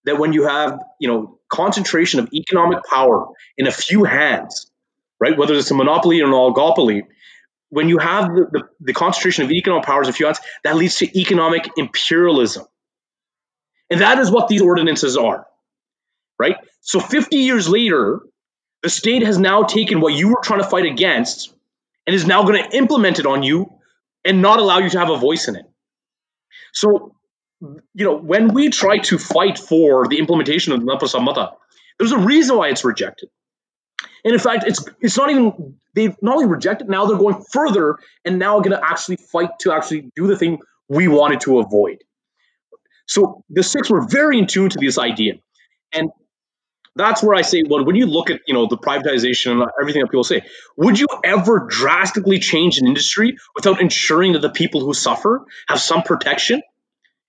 that 0.05 0.17
when 0.19 0.33
you 0.33 0.47
have 0.47 0.79
you 0.99 1.07
know 1.07 1.39
concentration 1.51 2.19
of 2.19 2.29
economic 2.33 2.79
power 2.85 3.27
in 3.57 3.67
a 3.67 3.71
few 3.71 4.03
hands, 4.03 4.69
right, 5.19 5.37
whether 5.37 5.53
it's 5.53 5.71
a 5.71 5.75
monopoly 5.75 6.21
or 6.21 6.25
an 6.25 6.31
oligopoly, 6.31 7.03
when 7.69 7.89
you 7.89 7.97
have 7.97 8.27
the, 8.29 8.47
the, 8.51 8.63
the 8.79 8.93
concentration 8.93 9.43
of 9.43 9.51
economic 9.51 9.85
powers 9.85 10.07
of 10.07 10.15
few 10.15 10.25
hands, 10.25 10.39
that 10.63 10.75
leads 10.75 10.97
to 10.97 11.19
economic 11.19 11.69
imperialism. 11.77 12.65
And 13.89 14.01
that 14.01 14.17
is 14.19 14.31
what 14.31 14.47
these 14.47 14.61
ordinances 14.61 15.17
are, 15.17 15.45
right? 16.39 16.55
So 16.81 16.99
50 16.99 17.37
years 17.37 17.69
later, 17.69 18.21
the 18.81 18.89
state 18.89 19.23
has 19.23 19.37
now 19.37 19.63
taken 19.63 20.01
what 20.01 20.13
you 20.13 20.29
were 20.29 20.41
trying 20.43 20.61
to 20.61 20.67
fight 20.67 20.85
against 20.85 21.52
and 22.05 22.15
is 22.15 22.25
now 22.25 22.43
going 22.43 22.63
to 22.63 22.77
implement 22.77 23.19
it 23.19 23.25
on 23.25 23.43
you 23.43 23.71
and 24.25 24.41
not 24.41 24.59
allow 24.59 24.79
you 24.79 24.89
to 24.89 24.99
have 24.99 25.09
a 25.09 25.17
voice 25.17 25.47
in 25.47 25.55
it. 25.55 25.65
So, 26.73 27.15
you 27.61 28.05
know, 28.05 28.17
when 28.17 28.53
we 28.53 28.69
try 28.69 28.97
to 28.99 29.17
fight 29.17 29.57
for 29.57 30.07
the 30.07 30.19
implementation 30.19 30.73
of 30.73 30.81
the 30.81 30.85
Anandpur 30.85 31.07
Sahib 31.07 31.25
Mata, 31.25 31.51
there's 31.97 32.11
a 32.11 32.17
reason 32.17 32.57
why 32.57 32.69
it's 32.69 32.83
rejected. 32.83 33.29
And 34.25 34.33
in 34.33 34.39
fact, 34.39 34.63
it's 34.65 34.83
it's 35.01 35.17
not 35.17 35.29
even 35.29 35.77
they've 35.93 36.15
not 36.21 36.35
only 36.35 36.47
rejected, 36.47 36.89
now 36.89 37.05
they're 37.05 37.17
going 37.17 37.43
further 37.51 37.97
and 38.25 38.39
now 38.39 38.59
going 38.59 38.71
to 38.71 38.83
actually 38.83 39.17
fight 39.17 39.49
to 39.59 39.71
actually 39.71 40.11
do 40.15 40.27
the 40.27 40.37
thing 40.37 40.59
we 40.87 41.07
wanted 41.07 41.41
to 41.41 41.59
avoid. 41.59 42.03
So 43.05 43.43
the 43.49 43.63
Sikhs 43.63 43.89
were 43.89 44.01
very 44.01 44.39
in 44.39 44.47
tune 44.47 44.69
to 44.69 44.79
this 44.79 44.97
idea. 44.97 45.35
And 45.93 46.09
that's 46.95 47.23
where 47.23 47.35
I 47.35 47.41
say, 47.41 47.63
well, 47.67 47.83
when 47.83 47.95
you 47.95 48.05
look 48.05 48.29
at 48.29 48.41
you 48.47 48.53
know 48.53 48.67
the 48.67 48.77
privatization 48.77 49.51
and 49.51 49.63
everything 49.81 50.01
that 50.01 50.09
people 50.09 50.23
say, 50.23 50.43
would 50.77 50.99
you 50.99 51.07
ever 51.23 51.67
drastically 51.69 52.39
change 52.39 52.77
an 52.77 52.87
industry 52.87 53.37
without 53.55 53.81
ensuring 53.81 54.33
that 54.33 54.41
the 54.41 54.49
people 54.49 54.81
who 54.81 54.93
suffer 54.93 55.45
have 55.67 55.79
some 55.79 56.03
protection? 56.03 56.61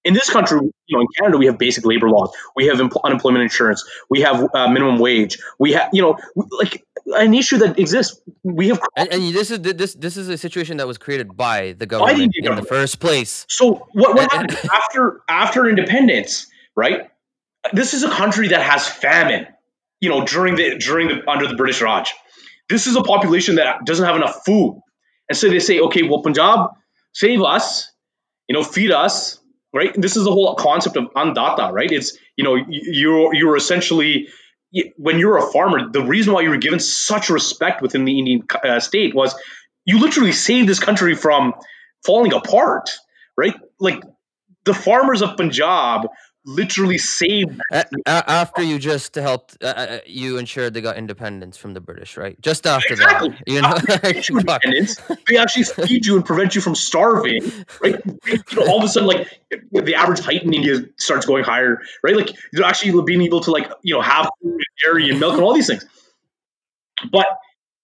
In 0.04 0.12
this 0.12 0.28
country, 0.28 0.58
you 0.60 0.96
know, 0.98 1.00
in 1.00 1.06
Canada, 1.18 1.38
we 1.38 1.46
have 1.46 1.56
basic 1.56 1.86
labor 1.86 2.10
laws, 2.10 2.30
we 2.54 2.66
have 2.66 2.78
unemployment 2.78 3.42
insurance, 3.42 3.88
we 4.10 4.20
have 4.20 4.46
uh, 4.54 4.68
minimum 4.68 4.98
wage, 4.98 5.38
we 5.58 5.72
have, 5.72 5.88
you 5.94 6.02
know, 6.02 6.18
like 6.50 6.84
an 7.06 7.32
issue 7.32 7.56
that 7.56 7.78
exists. 7.78 8.20
We 8.42 8.68
have, 8.68 8.82
and, 8.98 9.08
and, 9.10 9.34
this 9.34 9.50
is 9.50 9.60
this 9.60 9.94
this 9.94 10.18
is 10.18 10.28
a 10.28 10.36
situation 10.36 10.76
that 10.76 10.86
was 10.86 10.98
created 10.98 11.34
by 11.38 11.72
the 11.78 11.86
government 11.86 12.34
the 12.34 12.50
in 12.50 12.54
the 12.54 12.62
first 12.62 13.00
place. 13.00 13.46
So 13.48 13.88
what, 13.92 14.14
what 14.14 14.30
happened 14.30 14.58
after 14.70 15.22
after 15.26 15.66
independence, 15.66 16.48
right? 16.76 17.08
This 17.72 17.94
is 17.94 18.02
a 18.02 18.10
country 18.10 18.48
that 18.48 18.60
has 18.60 18.86
famine 18.86 19.46
you 20.05 20.11
know, 20.11 20.24
during 20.24 20.55
the 20.55 20.76
during 20.78 21.09
the 21.09 21.28
under 21.28 21.48
the 21.48 21.57
British 21.57 21.80
Raj. 21.80 22.12
This 22.68 22.86
is 22.86 22.96
a 22.96 23.02
population 23.02 23.57
that 23.57 23.84
doesn't 23.84 24.05
have 24.05 24.16
enough 24.16 24.44
food, 24.44 24.80
and 25.28 25.36
so 25.36 25.48
they 25.48 25.59
say, 25.59 25.80
okay, 25.80 26.02
well, 26.02 26.22
Punjab, 26.22 26.70
save 27.12 27.42
us, 27.42 27.90
you 28.48 28.55
know, 28.55 28.62
feed 28.62 28.90
us, 28.90 29.38
right? 29.72 29.92
This 29.94 30.16
is 30.16 30.24
the 30.24 30.30
whole 30.30 30.55
concept 30.55 30.96
of 30.96 31.05
andata, 31.14 31.72
right? 31.72 31.90
It's 31.90 32.16
you 32.36 32.44
know, 32.44 32.57
you're 32.68 33.34
you're 33.34 33.57
essentially 33.57 34.28
when 34.96 35.18
you're 35.18 35.38
a 35.38 35.52
farmer, 35.52 35.90
the 35.90 36.02
reason 36.02 36.32
why 36.32 36.42
you 36.42 36.50
were 36.50 36.57
given 36.57 36.80
such 36.80 37.30
respect 37.30 37.80
within 37.80 38.05
the 38.05 38.18
Indian 38.18 38.42
uh, 38.62 38.80
state 38.80 39.14
was 39.14 39.34
you 39.84 40.00
literally 40.00 40.32
saved 40.32 40.68
this 40.68 40.80
country 40.80 41.14
from 41.14 41.55
falling 42.05 42.32
apart, 42.32 42.90
right? 43.36 43.55
Like 43.78 44.02
the 44.64 44.74
farmers 44.74 45.22
of 45.22 45.36
Punjab 45.36 46.09
literally 46.45 46.99
saved. 46.99 47.61
after 48.07 48.62
you 48.62 48.78
just 48.78 49.14
helped, 49.14 49.57
uh, 49.62 49.66
uh, 49.66 49.99
you 50.07 50.38
ensured 50.38 50.74
they 50.74 50.80
got 50.80 50.97
independence 50.97 51.57
from 51.57 51.74
the 51.74 51.80
British, 51.80 52.16
right? 52.16 52.40
Just 52.40 52.66
after 52.66 52.95
exactly. 52.95 53.30
that, 53.30 53.42
you 53.47 53.62
know, 53.62 53.76
independence, 54.38 55.01
they 55.28 55.36
actually 55.36 55.64
feed 55.64 56.07
you 56.07 56.16
and 56.16 56.24
prevent 56.24 56.55
you 56.55 56.61
from 56.61 56.74
starving, 56.74 57.42
right? 57.82 58.01
You 58.26 58.42
know, 58.57 58.66
all 58.66 58.78
of 58.78 58.84
a 58.84 58.88
sudden, 58.88 59.09
like 59.09 59.40
the 59.72 59.95
average 59.95 60.20
height 60.20 60.42
in 60.42 60.53
India 60.53 60.80
starts 60.97 61.26
going 61.26 61.45
higher, 61.45 61.80
right? 62.03 62.16
Like 62.16 62.30
you're 62.53 62.64
actually 62.64 63.03
being 63.05 63.22
able 63.22 63.40
to 63.40 63.51
like 63.51 63.70
you 63.82 63.95
know 63.95 64.01
have 64.01 64.28
food 64.42 64.53
and 64.53 64.62
dairy 64.82 65.11
and 65.11 65.20
milk 65.20 65.34
and 65.34 65.42
all 65.42 65.55
these 65.55 65.66
things. 65.66 65.84
But 67.11 67.26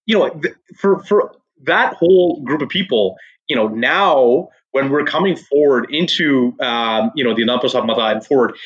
you 0.06 0.18
know, 0.18 0.40
for 0.76 1.02
for 1.04 1.36
that 1.64 1.94
whole 1.94 2.42
group 2.42 2.62
of 2.62 2.68
people, 2.68 3.16
you 3.48 3.56
know, 3.56 3.68
now 3.68 4.48
when 4.72 4.90
we're 4.90 5.04
coming 5.04 5.36
forward 5.36 5.88
into 5.90 6.54
um, 6.60 7.12
you 7.14 7.24
know 7.24 7.34
the 7.34 7.42
Anandpur 7.42 7.70
Sahib 7.70 7.86
Mata 7.86 8.16
and 8.16 8.24
forward, 8.24 8.56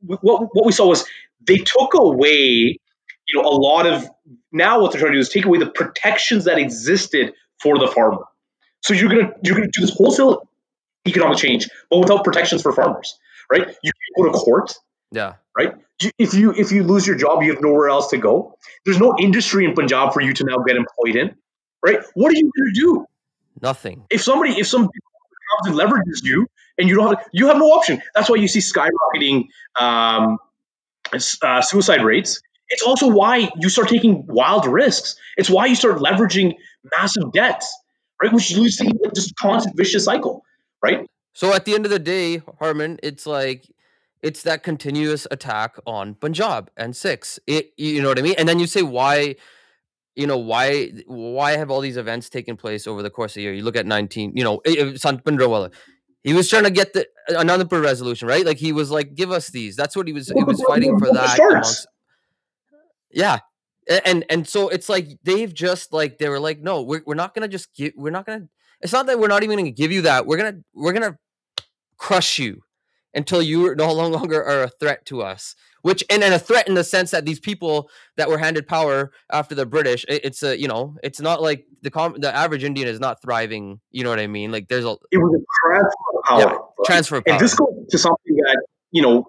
what, 0.00 0.22
what 0.22 0.66
we 0.66 0.72
saw 0.72 0.86
was 0.86 1.06
they 1.46 1.58
took 1.58 1.94
away 1.94 2.78
you 3.28 3.34
know 3.34 3.42
a 3.42 3.50
lot 3.50 3.86
of 3.86 4.08
now 4.52 4.80
what 4.80 4.92
they're 4.92 5.00
trying 5.00 5.12
to 5.12 5.16
do 5.16 5.20
is 5.20 5.28
take 5.28 5.44
away 5.44 5.58
the 5.58 5.70
protections 5.70 6.44
that 6.44 6.58
existed 6.58 7.32
for 7.60 7.78
the 7.78 7.86
farmer. 7.88 8.24
So 8.82 8.94
you're 8.94 9.08
gonna 9.08 9.32
you're 9.42 9.56
gonna 9.56 9.70
do 9.72 9.80
this 9.80 9.94
wholesale 9.94 10.48
economic 11.06 11.38
change, 11.38 11.68
but 11.90 11.98
without 11.98 12.24
protections 12.24 12.62
for 12.62 12.72
farmers, 12.72 13.18
right? 13.50 13.66
You 13.82 13.92
can 13.92 14.24
go 14.24 14.32
to 14.32 14.38
court. 14.38 14.74
Yeah. 15.12 15.34
Right. 15.56 15.74
If 16.18 16.34
you 16.34 16.52
if 16.52 16.72
you 16.72 16.82
lose 16.82 17.06
your 17.06 17.16
job, 17.16 17.42
you 17.42 17.52
have 17.52 17.62
nowhere 17.62 17.88
else 17.88 18.08
to 18.08 18.18
go. 18.18 18.56
There's 18.84 18.98
no 18.98 19.16
industry 19.18 19.64
in 19.66 19.74
Punjab 19.74 20.12
for 20.12 20.22
you 20.22 20.32
to 20.32 20.44
now 20.44 20.58
get 20.58 20.76
employed 20.76 21.16
in. 21.16 21.36
Right. 21.84 21.98
What 22.14 22.32
are 22.32 22.36
you 22.36 22.50
going 22.56 22.74
to 22.74 22.80
do? 22.80 23.06
Nothing. 23.60 24.04
If 24.10 24.22
somebody, 24.22 24.58
if 24.58 24.66
some 24.66 24.88
comes 25.50 25.66
and 25.66 25.76
leverages 25.76 26.22
you, 26.22 26.46
and 26.78 26.88
you 26.88 26.96
don't 26.96 27.16
have 27.16 27.26
you 27.32 27.48
have 27.48 27.56
no 27.58 27.66
option. 27.66 28.02
That's 28.14 28.28
why 28.28 28.36
you 28.36 28.48
see 28.48 28.60
skyrocketing 28.60 29.48
um, 29.78 30.38
uh, 31.42 31.62
suicide 31.62 32.04
rates. 32.04 32.40
It's 32.68 32.82
also 32.82 33.08
why 33.08 33.50
you 33.58 33.68
start 33.68 33.88
taking 33.88 34.26
wild 34.26 34.66
risks. 34.66 35.16
It's 35.36 35.50
why 35.50 35.66
you 35.66 35.74
start 35.74 35.98
leveraging 35.98 36.54
massive 36.96 37.32
debts, 37.32 37.72
right? 38.22 38.32
Which 38.32 38.56
leads 38.56 38.76
to 38.76 38.92
just 39.14 39.34
constant 39.36 39.76
vicious 39.76 40.04
cycle, 40.04 40.44
right? 40.82 41.06
So 41.32 41.52
at 41.52 41.64
the 41.64 41.74
end 41.74 41.84
of 41.84 41.90
the 41.90 41.98
day, 41.98 42.42
Harman, 42.58 42.98
it's 43.02 43.26
like 43.26 43.68
it's 44.22 44.42
that 44.42 44.62
continuous 44.62 45.26
attack 45.30 45.76
on 45.86 46.14
Punjab 46.14 46.70
and 46.76 46.94
Sikhs. 46.94 47.38
It 47.46 47.72
you 47.76 48.02
know 48.02 48.08
what 48.08 48.18
I 48.18 48.22
mean? 48.22 48.34
And 48.38 48.48
then 48.48 48.58
you 48.58 48.66
say 48.66 48.82
why 48.82 49.36
you 50.20 50.26
know 50.26 50.36
why 50.36 50.92
why 51.06 51.52
have 51.52 51.70
all 51.70 51.80
these 51.80 51.96
events 51.96 52.28
taken 52.28 52.56
place 52.56 52.86
over 52.86 53.02
the 53.02 53.10
course 53.10 53.32
of 53.32 53.38
a 53.38 53.42
year? 53.42 53.52
You 53.52 53.62
look 53.62 53.76
at 53.76 53.86
19, 53.86 54.32
you 54.36 54.44
know, 54.44 54.58
eh, 54.66 54.74
eh, 54.78 54.96
Sant 54.96 55.24
Bhindranwala. 55.24 55.72
He 56.22 56.34
was 56.34 56.50
trying 56.50 56.64
to 56.64 56.70
get 56.70 56.92
the 56.92 57.06
Anandpur 57.30 57.82
resolution, 57.82 58.28
right? 58.28 58.44
Like 58.44 58.58
he 58.58 58.72
was 58.72 58.90
like, 58.90 59.14
give 59.14 59.30
us 59.30 59.48
these. 59.48 59.76
That's 59.76 59.96
what 59.96 60.06
he 60.06 60.12
was. 60.12 60.28
He 60.28 60.44
was 60.44 60.62
fighting 60.62 60.98
for 60.98 61.06
that. 61.06 61.38
Amongst, 61.38 61.86
yeah, 63.10 63.38
and 64.04 64.26
and 64.28 64.46
so 64.46 64.68
it's 64.68 64.90
like 64.90 65.18
they've 65.24 65.52
just 65.52 65.94
like 65.94 66.18
they 66.18 66.28
were 66.28 66.40
like, 66.40 66.60
no, 66.60 66.82
we're 66.82 67.02
we're 67.06 67.14
not 67.14 67.34
gonna 67.34 67.48
just 67.48 67.74
give. 67.74 67.94
We're 67.96 68.10
not 68.10 68.26
gonna. 68.26 68.48
It's 68.82 68.92
not 68.92 69.06
that 69.06 69.18
we're 69.18 69.28
not 69.28 69.42
even 69.42 69.58
gonna 69.58 69.70
give 69.70 69.90
you 69.90 70.02
that. 70.02 70.26
We're 70.26 70.36
gonna 70.36 70.58
we're 70.74 70.92
gonna 70.92 71.18
crush 71.96 72.38
you 72.38 72.62
until 73.14 73.40
you 73.40 73.74
no 73.74 73.92
longer 73.92 74.44
are 74.44 74.64
a 74.64 74.68
threat 74.68 75.06
to 75.06 75.22
us 75.22 75.54
which 75.82 76.04
and, 76.10 76.22
and 76.22 76.34
a 76.34 76.38
threat 76.38 76.68
in 76.68 76.74
the 76.74 76.84
sense 76.84 77.10
that 77.10 77.24
these 77.24 77.40
people 77.40 77.90
that 78.16 78.28
were 78.28 78.38
handed 78.38 78.66
power 78.66 79.12
after 79.32 79.54
the 79.54 79.66
British, 79.66 80.04
it, 80.08 80.24
it's 80.24 80.42
a 80.42 80.58
you 80.58 80.68
know, 80.68 80.96
it's 81.02 81.20
not 81.20 81.42
like 81.42 81.66
the 81.82 81.90
com- 81.90 82.16
the 82.18 82.34
average 82.34 82.64
Indian 82.64 82.88
is 82.88 83.00
not 83.00 83.22
thriving. 83.22 83.80
You 83.90 84.04
know 84.04 84.10
what 84.10 84.20
I 84.20 84.26
mean? 84.26 84.52
Like 84.52 84.68
there's 84.68 84.84
a 84.84 84.96
it 85.10 85.18
was 85.18 85.40
a 85.40 85.44
transfer 85.66 86.18
of 86.18 86.24
power. 86.24 86.40
Yeah, 86.40 86.46
right? 86.46 86.86
transfer 86.86 87.16
of 87.16 87.24
power. 87.24 87.34
And 87.34 87.44
this 87.44 87.54
goes 87.54 87.68
to 87.90 87.98
something 87.98 88.36
that 88.36 88.62
you 88.90 89.02
know, 89.02 89.26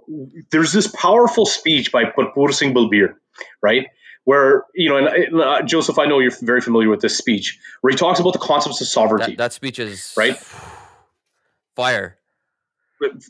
there's 0.50 0.74
this 0.74 0.88
powerful 0.88 1.46
speech 1.46 1.92
by 1.92 2.06
Bhatpur 2.06 2.54
Singh 2.54 2.74
Balbir, 2.74 3.16
right? 3.62 3.88
Where 4.24 4.66
you 4.76 4.90
know, 4.90 4.98
and 4.98 5.42
uh, 5.42 5.62
Joseph, 5.64 5.98
I 6.00 6.06
know 6.06 6.20
you're 6.20 6.32
very 6.42 6.62
familiar 6.62 6.90
with 6.90 7.02
this 7.02 7.18
speech, 7.18 7.60
where 7.82 7.92
he 7.92 7.98
talks 7.98 8.20
about 8.20 8.34
the 8.34 8.40
concepts 8.40 8.82
of 8.82 8.88
sovereignty. 8.88 9.32
That, 9.32 9.38
that 9.38 9.54
speech 9.54 9.80
is 9.80 10.14
right. 10.18 10.38
Fire. 11.76 12.18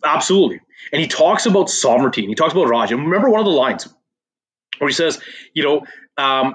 Absolutely. 0.03 0.61
And 0.91 1.01
he 1.01 1.07
talks 1.07 1.45
about 1.45 1.69
sovereignty 1.69 2.21
and 2.21 2.29
he 2.29 2.35
talks 2.35 2.53
about 2.53 2.67
Raj. 2.67 2.91
And 2.91 3.03
remember 3.03 3.29
one 3.29 3.39
of 3.39 3.45
the 3.45 3.51
lines 3.51 3.87
where 4.77 4.89
he 4.89 4.93
says, 4.93 5.19
you 5.53 5.63
know, 5.63 5.85
um, 6.17 6.53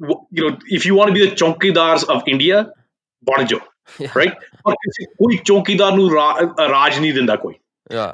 w- 0.00 0.20
you 0.30 0.50
know, 0.50 0.58
if 0.66 0.86
you 0.86 0.94
want 0.94 1.08
to 1.08 1.14
be 1.14 1.28
the 1.28 1.34
chowkidars 1.34 2.08
of 2.08 2.22
India, 2.26 2.72
Banajo. 3.22 3.60
jo, 3.98 4.06
Right? 4.14 4.34
Or 4.64 4.72
uh, 4.72 4.76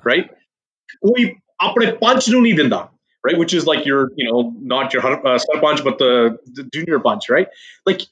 Right? 0.04 0.30
Right? 3.24 3.38
Which 3.38 3.52
is 3.52 3.66
like 3.66 3.84
your, 3.84 4.10
you 4.16 4.30
know, 4.30 4.54
not 4.58 4.94
your 4.94 5.06
uh, 5.06 5.38
punch, 5.60 5.84
but 5.84 5.98
the, 5.98 6.38
the 6.52 6.64
junior 6.72 6.98
punch, 6.98 7.28
right? 7.28 7.48
Like, 7.84 8.02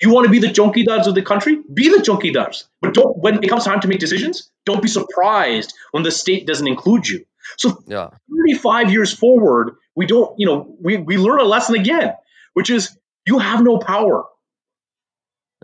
you 0.00 0.10
want 0.10 0.26
to 0.26 0.30
be 0.30 0.38
the 0.38 0.48
chowkidars 0.48 1.06
of 1.06 1.14
the 1.14 1.22
country? 1.22 1.58
Be 1.72 1.88
the 1.88 2.02
chowkidars. 2.02 2.64
But 2.80 2.94
don't 2.94 3.16
when 3.16 3.42
it 3.42 3.48
comes 3.48 3.64
time 3.64 3.80
to 3.80 3.88
make 3.88 3.98
decisions, 3.98 4.50
don't 4.64 4.82
be 4.82 4.88
surprised 4.88 5.72
when 5.92 6.02
the 6.02 6.10
state 6.10 6.46
doesn't 6.46 6.66
include 6.66 7.08
you. 7.08 7.24
So 7.56 7.82
yeah. 7.86 8.10
35 8.30 8.92
years 8.92 9.12
forward, 9.12 9.76
we 9.94 10.06
don't, 10.06 10.38
you 10.38 10.46
know, 10.46 10.76
we, 10.80 10.96
we 10.96 11.16
learn 11.16 11.40
a 11.40 11.44
lesson 11.44 11.76
again, 11.76 12.12
which 12.54 12.70
is 12.70 12.96
you 13.24 13.38
have 13.38 13.62
no 13.62 13.78
power. 13.78 14.24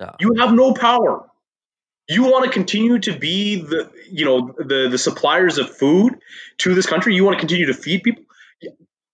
Yeah. 0.00 0.12
You 0.20 0.34
have 0.38 0.54
no 0.54 0.72
power. 0.72 1.28
You 2.08 2.24
want 2.24 2.44
to 2.44 2.50
continue 2.50 2.98
to 3.00 3.18
be 3.18 3.56
the, 3.56 3.90
you 4.10 4.24
know, 4.24 4.54
the 4.58 4.88
the 4.90 4.98
suppliers 4.98 5.58
of 5.58 5.74
food 5.74 6.18
to 6.58 6.74
this 6.74 6.86
country. 6.86 7.14
You 7.14 7.24
want 7.24 7.36
to 7.36 7.40
continue 7.40 7.66
to 7.66 7.74
feed 7.74 8.02
people. 8.02 8.24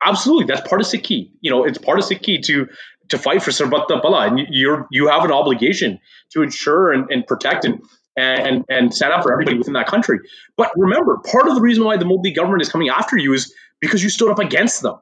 Absolutely, 0.02 0.46
that's 0.46 0.66
part 0.66 0.80
of 0.80 0.86
Sikhi. 0.86 1.32
You 1.40 1.50
know, 1.50 1.64
it's 1.64 1.78
part 1.78 1.98
of 1.98 2.04
Sikhi 2.04 2.42
to 2.44 2.68
to 3.08 3.18
fight 3.18 3.42
for 3.42 3.50
Sarbat 3.50 3.88
Bala, 4.02 4.26
and 4.26 4.40
you're 4.50 4.86
you 4.90 5.08
have 5.08 5.24
an 5.24 5.32
obligation 5.32 5.98
to 6.30 6.42
ensure 6.42 6.92
and, 6.92 7.10
and 7.10 7.26
protect 7.26 7.64
and 7.64 7.82
and 8.16 8.64
and 8.68 8.94
stand 8.94 9.12
up 9.12 9.22
for 9.22 9.32
everybody 9.32 9.56
within 9.56 9.74
that 9.74 9.86
country. 9.86 10.18
But 10.56 10.70
remember, 10.76 11.18
part 11.18 11.48
of 11.48 11.54
the 11.54 11.60
reason 11.60 11.84
why 11.84 11.96
the 11.96 12.04
Modi 12.04 12.32
government 12.32 12.62
is 12.62 12.70
coming 12.70 12.88
after 12.88 13.16
you 13.16 13.32
is 13.32 13.52
because 13.80 14.02
you 14.02 14.10
stood 14.10 14.30
up 14.30 14.38
against 14.38 14.82
them. 14.82 14.96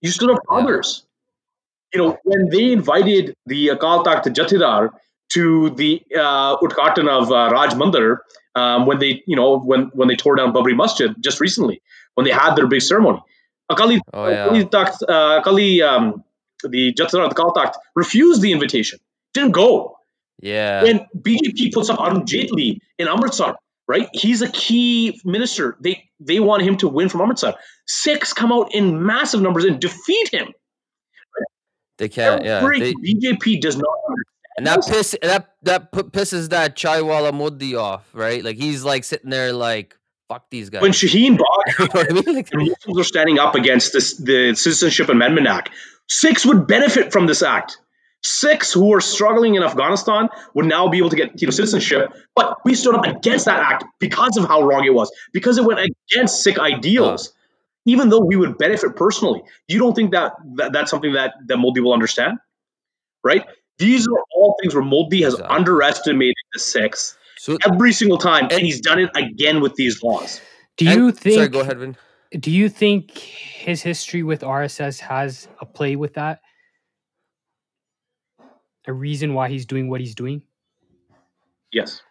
You 0.00 0.10
stood 0.10 0.30
up 0.30 0.38
for 0.46 0.58
yeah. 0.58 0.64
others. 0.64 1.04
You 1.92 2.00
know, 2.00 2.18
when 2.24 2.48
they 2.50 2.72
invited 2.72 3.34
the 3.46 3.68
Akal 3.68 4.04
Takht 4.04 4.24
Jathedar 4.24 4.90
to 5.30 5.70
the 5.70 6.02
uh, 6.14 6.56
Utkatan 6.58 7.08
of 7.08 7.32
uh, 7.32 7.50
Ram 7.52 7.70
Mandir 7.78 8.18
um, 8.54 8.86
when 8.86 8.98
they, 8.98 9.22
you 9.26 9.36
know, 9.36 9.58
when 9.58 9.90
when 9.94 10.08
they 10.08 10.16
tore 10.16 10.36
down 10.36 10.52
Babri 10.52 10.76
Masjid 10.76 11.14
just 11.20 11.40
recently, 11.40 11.82
when 12.14 12.24
they 12.24 12.32
had 12.32 12.54
their 12.54 12.66
big 12.66 12.82
ceremony. 12.82 13.20
Akali, 13.68 14.00
Oh, 14.12 14.28
yeah. 14.28 14.46
Akali, 14.46 14.64
Takht, 14.64 15.02
uh, 15.08 15.38
Akali 15.40 15.82
um, 15.82 16.24
the 16.68 16.92
Jathara 16.94 17.30
Akal 17.30 17.54
Takht 17.54 17.74
refused 17.94 18.42
the 18.42 18.52
invitation, 18.52 18.98
didn't 19.34 19.52
go. 19.52 19.96
Yeah. 20.40 20.82
When 20.82 21.06
BJP 21.18 21.72
puts 21.72 21.90
up 21.90 22.00
Arun 22.00 22.22
Jaitley 22.22 22.78
in 22.98 23.08
Amritsar, 23.08 23.56
right? 23.86 24.08
He's 24.12 24.40
a 24.42 24.48
key 24.50 25.20
minister. 25.24 25.76
They 25.80 26.08
they 26.18 26.40
want 26.40 26.62
him 26.62 26.76
to 26.78 26.88
win 26.88 27.08
from 27.08 27.20
Amritsar. 27.20 27.54
Sikhs 27.86 28.32
come 28.32 28.52
out 28.52 28.74
in 28.74 29.04
massive 29.04 29.42
numbers 29.42 29.64
and 29.64 29.80
defeat 29.80 30.28
him. 30.32 30.52
They 31.98 32.08
can't. 32.08 32.44
Yeah. 32.44 32.58
Every 32.62 32.80
They, 32.80 32.94
BJP 32.94 33.60
does 33.60 33.76
not. 33.76 33.86
and 34.56 34.66
that 34.66 34.86
piss 34.88 35.14
that 35.22 35.54
that 35.62 35.92
pisses 35.92 36.48
that 36.48 36.74
Chaiwala 36.76 37.34
Modi 37.34 37.74
off, 37.76 38.08
right? 38.14 38.42
Like 38.42 38.56
he's 38.56 38.82
like 38.82 39.04
sitting 39.04 39.28
there 39.30 39.52
like 39.52 39.96
fuck 40.30 40.48
these 40.48 40.70
guys. 40.70 40.80
When 40.80 40.92
Shaheen 40.92 41.38
you 41.78 41.88
I 41.94 42.12
mean? 42.12 42.34
Like, 42.34 42.52
and 42.52 42.62
Muslims 42.62 42.98
are 42.98 43.04
standing 43.04 43.38
up 43.38 43.54
against 43.54 43.92
this 43.92 44.16
the 44.16 44.54
Citizenship 44.54 45.08
Amendment 45.08 45.46
Act, 45.48 45.70
Sikhs 46.08 46.46
would 46.46 46.66
benefit 46.66 47.12
from 47.12 47.26
this 47.26 47.42
act. 47.42 47.78
Sikhs 48.22 48.72
who 48.72 48.94
are 48.94 49.00
struggling 49.00 49.54
in 49.54 49.62
Afghanistan 49.62 50.28
would 50.54 50.66
now 50.66 50.88
be 50.88 50.98
able 50.98 51.10
to 51.10 51.16
get 51.16 51.40
you 51.40 51.46
know 51.46 51.50
citizenship, 51.50 52.12
but 52.34 52.58
we 52.64 52.74
stood 52.74 52.94
up 52.94 53.04
against 53.04 53.46
that 53.46 53.60
act 53.60 53.84
because 53.98 54.36
of 54.36 54.46
how 54.46 54.62
wrong 54.62 54.84
it 54.84 54.94
was, 54.94 55.10
because 55.32 55.58
it 55.58 55.64
went 55.64 55.80
against 55.80 56.42
Sikh 56.42 56.58
ideals. 56.58 57.32
Even 57.86 58.10
though 58.10 58.20
we 58.20 58.36
would 58.36 58.58
benefit 58.58 58.94
personally, 58.94 59.42
you 59.66 59.78
don't 59.78 59.94
think 59.94 60.12
that, 60.12 60.34
that 60.56 60.72
that's 60.72 60.90
something 60.90 61.14
that 61.14 61.32
that 61.46 61.56
Modi 61.56 61.80
will 61.80 61.94
understand, 61.94 62.38
right? 63.24 63.46
These 63.78 64.06
are 64.06 64.22
all 64.36 64.54
things 64.60 64.74
where 64.74 64.84
Modi 64.84 65.22
has 65.22 65.32
Exactly. 65.34 65.56
underestimated 65.56 66.34
the 66.52 66.60
Sikhs 66.60 67.16
so 67.40 67.56
every 67.64 67.90
single 67.92 68.18
time, 68.18 68.44
and 68.44 68.52
And- 68.52 68.60
he's 68.62 68.82
done 68.82 68.98
it 68.98 69.08
again 69.14 69.62
with 69.62 69.74
these 69.74 70.02
laws. 70.02 70.42
Do 70.76 70.86
and- 70.86 70.94
you 70.94 71.10
think? 71.10 71.34
Sorry, 71.36 71.48
go 71.48 71.60
ahead, 71.60 71.78
Vin. 71.78 71.96
Do 72.38 72.50
you 72.50 72.68
think 72.68 73.16
his 73.16 73.80
history 73.82 74.22
with 74.22 74.42
RSS 74.42 75.00
has 75.00 75.48
a 75.58 75.64
play 75.64 75.96
with 75.96 76.14
that? 76.14 76.42
A 78.86 78.92
reason 78.92 79.32
why 79.32 79.48
he's 79.48 79.64
doing 79.64 79.88
what 79.88 80.00
he's 80.00 80.14
doing? 80.14 80.42
Yes. 81.72 82.02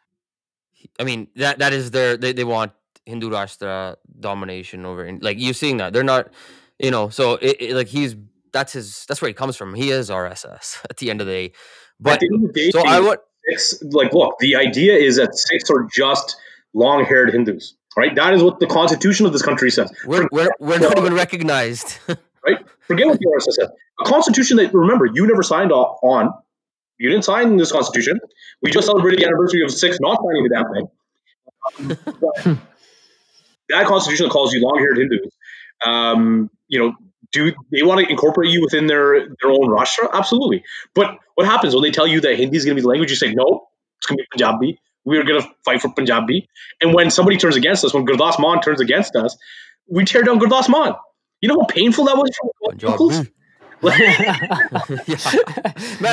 I 1.00 1.04
mean 1.04 1.28
that 1.36 1.60
that 1.60 1.74
is 1.74 1.92
their 1.92 2.18
they, 2.18 2.34
they 2.34 2.44
want 2.44 2.72
Hindu 3.06 3.30
Rashtra 3.30 3.98
domination 4.20 4.86
over 4.86 5.06
in, 5.06 5.20
like 5.20 5.38
you're 5.40 5.54
seeing 5.54 5.78
that 5.78 5.94
they're 5.94 6.04
not 6.04 6.30
you 6.80 6.90
know 6.92 7.10
so 7.10 7.34
it, 7.36 7.58
it- 7.60 7.76
like 7.76 7.88
he's 7.88 8.16
that's 8.52 8.74
his 8.74 9.06
that's 9.08 9.22
where 9.22 9.28
he 9.30 9.34
comes 9.34 9.56
from 9.58 9.74
he 9.76 9.92
is 9.92 10.10
RSS 10.10 10.80
at 10.90 10.98
the 10.98 11.10
end 11.12 11.22
of 11.22 11.28
the 11.28 11.34
day 11.34 11.52
but 12.00 12.20
the 12.20 12.28
end 12.34 12.46
of 12.46 12.54
the 12.54 12.60
day, 12.62 12.72
so 12.72 12.82
I 12.86 13.00
would 13.00 13.20
Sikhs 13.50 13.82
like 13.84 14.14
look 14.14 14.38
the 14.40 14.56
idea 14.56 14.94
is 14.94 15.18
that 15.18 15.36
Sikhs 15.36 15.70
are 15.70 15.88
just 15.92 16.38
long-haired 16.74 17.32
hindus 17.32 17.76
right? 18.00 18.16
That 18.16 18.34
is 18.34 18.42
what 18.42 18.60
the 18.60 18.68
constitution 18.68 19.26
of 19.26 19.34
this 19.34 19.42
country 19.42 19.72
says. 19.72 19.92
We're 20.06 20.28
we're, 20.32 20.50
we're 20.60 20.80
not 20.80 20.98
even 20.98 21.14
recognized. 21.14 22.00
Right? 22.48 22.66
Forget 22.88 23.08
what 23.08 23.20
the 23.20 23.26
rss 23.26 23.54
says. 23.54 23.70
A 24.00 24.06
constitution 24.06 24.56
that 24.58 24.74
remember 24.74 25.06
you 25.06 25.28
never 25.28 25.44
signed 25.44 25.74
on. 25.74 26.32
You 26.98 27.10
didn't 27.10 27.26
sign 27.26 27.58
this 27.58 27.70
constitution. 27.70 28.18
We 28.62 28.72
just 28.72 28.88
celebrated 28.88 29.20
the 29.20 29.26
anniversary 29.26 29.62
of 29.62 29.72
Sikhs 29.72 30.00
not 30.00 30.20
signing 30.24 30.48
the 30.48 30.56
damn 31.78 31.98
thing. 32.48 32.62
That 33.68 33.86
constitution 33.88 34.28
that 34.28 34.32
calls 34.32 34.54
you 34.54 34.64
long-haired 34.64 34.98
hindus. 34.98 35.32
Um, 35.86 36.50
you 36.70 36.80
know 36.80 36.96
do 37.32 37.54
they 37.72 37.84
want 37.84 38.02
to 38.02 38.10
incorporate 38.10 38.50
you 38.50 38.62
within 38.62 38.88
their 38.88 39.28
their 39.42 39.52
own 39.52 39.70
rashtra 39.70 40.12
absolutely. 40.14 40.64
But 40.96 41.18
what 41.36 41.46
happens 41.46 41.74
when 41.74 41.84
they 41.84 41.92
tell 41.92 42.08
you 42.08 42.22
that 42.22 42.38
hindi 42.38 42.58
is 42.58 42.66
going 42.66 42.76
to 42.76 42.82
be 42.82 42.84
the 42.84 42.90
language 42.90 43.10
you 43.10 43.16
say 43.16 43.34
no 43.34 43.68
it's 43.98 44.06
going 44.08 44.18
to 44.18 44.24
be 44.24 44.28
punjabi. 44.32 44.80
We're 45.06 45.24
going 45.24 45.42
to 45.42 45.50
fight 45.66 45.82
for 45.82 45.90
punjabi. 45.94 46.48
And 46.82 46.94
when 46.94 47.12
somebody 47.12 47.38
turns 47.38 47.56
against 47.56 47.84
us 47.86 47.94
when 47.94 48.06
gurdas 48.06 48.40
maan 48.40 48.62
turns 48.62 48.82
against 48.82 49.16
us 49.16 49.38
we 49.88 50.06
tear 50.06 50.24
down 50.24 50.40
gurdas 50.40 50.70
maan. 50.70 50.96
You 51.42 51.50
know 51.50 51.60
how 51.60 51.66
painful 51.66 52.06
that 52.06 52.18
was 52.18 52.32
for 52.40 52.52
Punjab. 52.70 53.04
man 53.82 53.96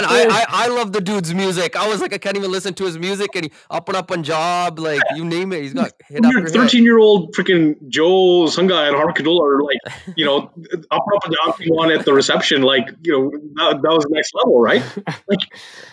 I, 0.04 0.26
I 0.30 0.44
I 0.48 0.68
love 0.68 0.92
the 0.92 1.00
dude's 1.00 1.34
music 1.34 1.74
I 1.76 1.88
was 1.88 2.00
like 2.00 2.14
I 2.14 2.18
can't 2.18 2.36
even 2.36 2.52
listen 2.52 2.74
to 2.74 2.84
his 2.84 2.98
music 2.98 3.34
and 3.34 3.46
he 3.46 3.52
up 3.70 3.88
and 3.88 3.96
up 3.96 4.08
Punjab 4.08 4.78
like 4.78 5.02
you 5.14 5.24
name 5.24 5.52
it 5.52 5.62
he's 5.62 5.74
got 5.74 5.92
hit 6.08 6.24
after 6.24 6.48
13 6.48 6.84
year 6.84 6.98
old 6.98 7.34
freaking 7.34 7.76
Joe 7.88 8.44
Sunga 8.46 8.86
and 8.86 8.96
Harvard 8.96 9.16
Kadola 9.16 9.42
are 9.42 9.62
like, 9.62 9.78
you 10.16 10.24
know, 10.24 10.38
up 10.38 10.52
and 11.06 11.36
up 11.46 11.60
and 11.60 11.68
down 11.68 11.78
on 11.78 11.92
at 11.92 12.04
the 12.04 12.12
reception. 12.12 12.62
Like, 12.62 12.88
you 13.02 13.12
know, 13.12 13.30
that, 13.54 13.82
that 13.82 13.90
was 13.90 14.06
next 14.08 14.34
level, 14.34 14.60
right? 14.60 14.82
Like, 15.28 15.40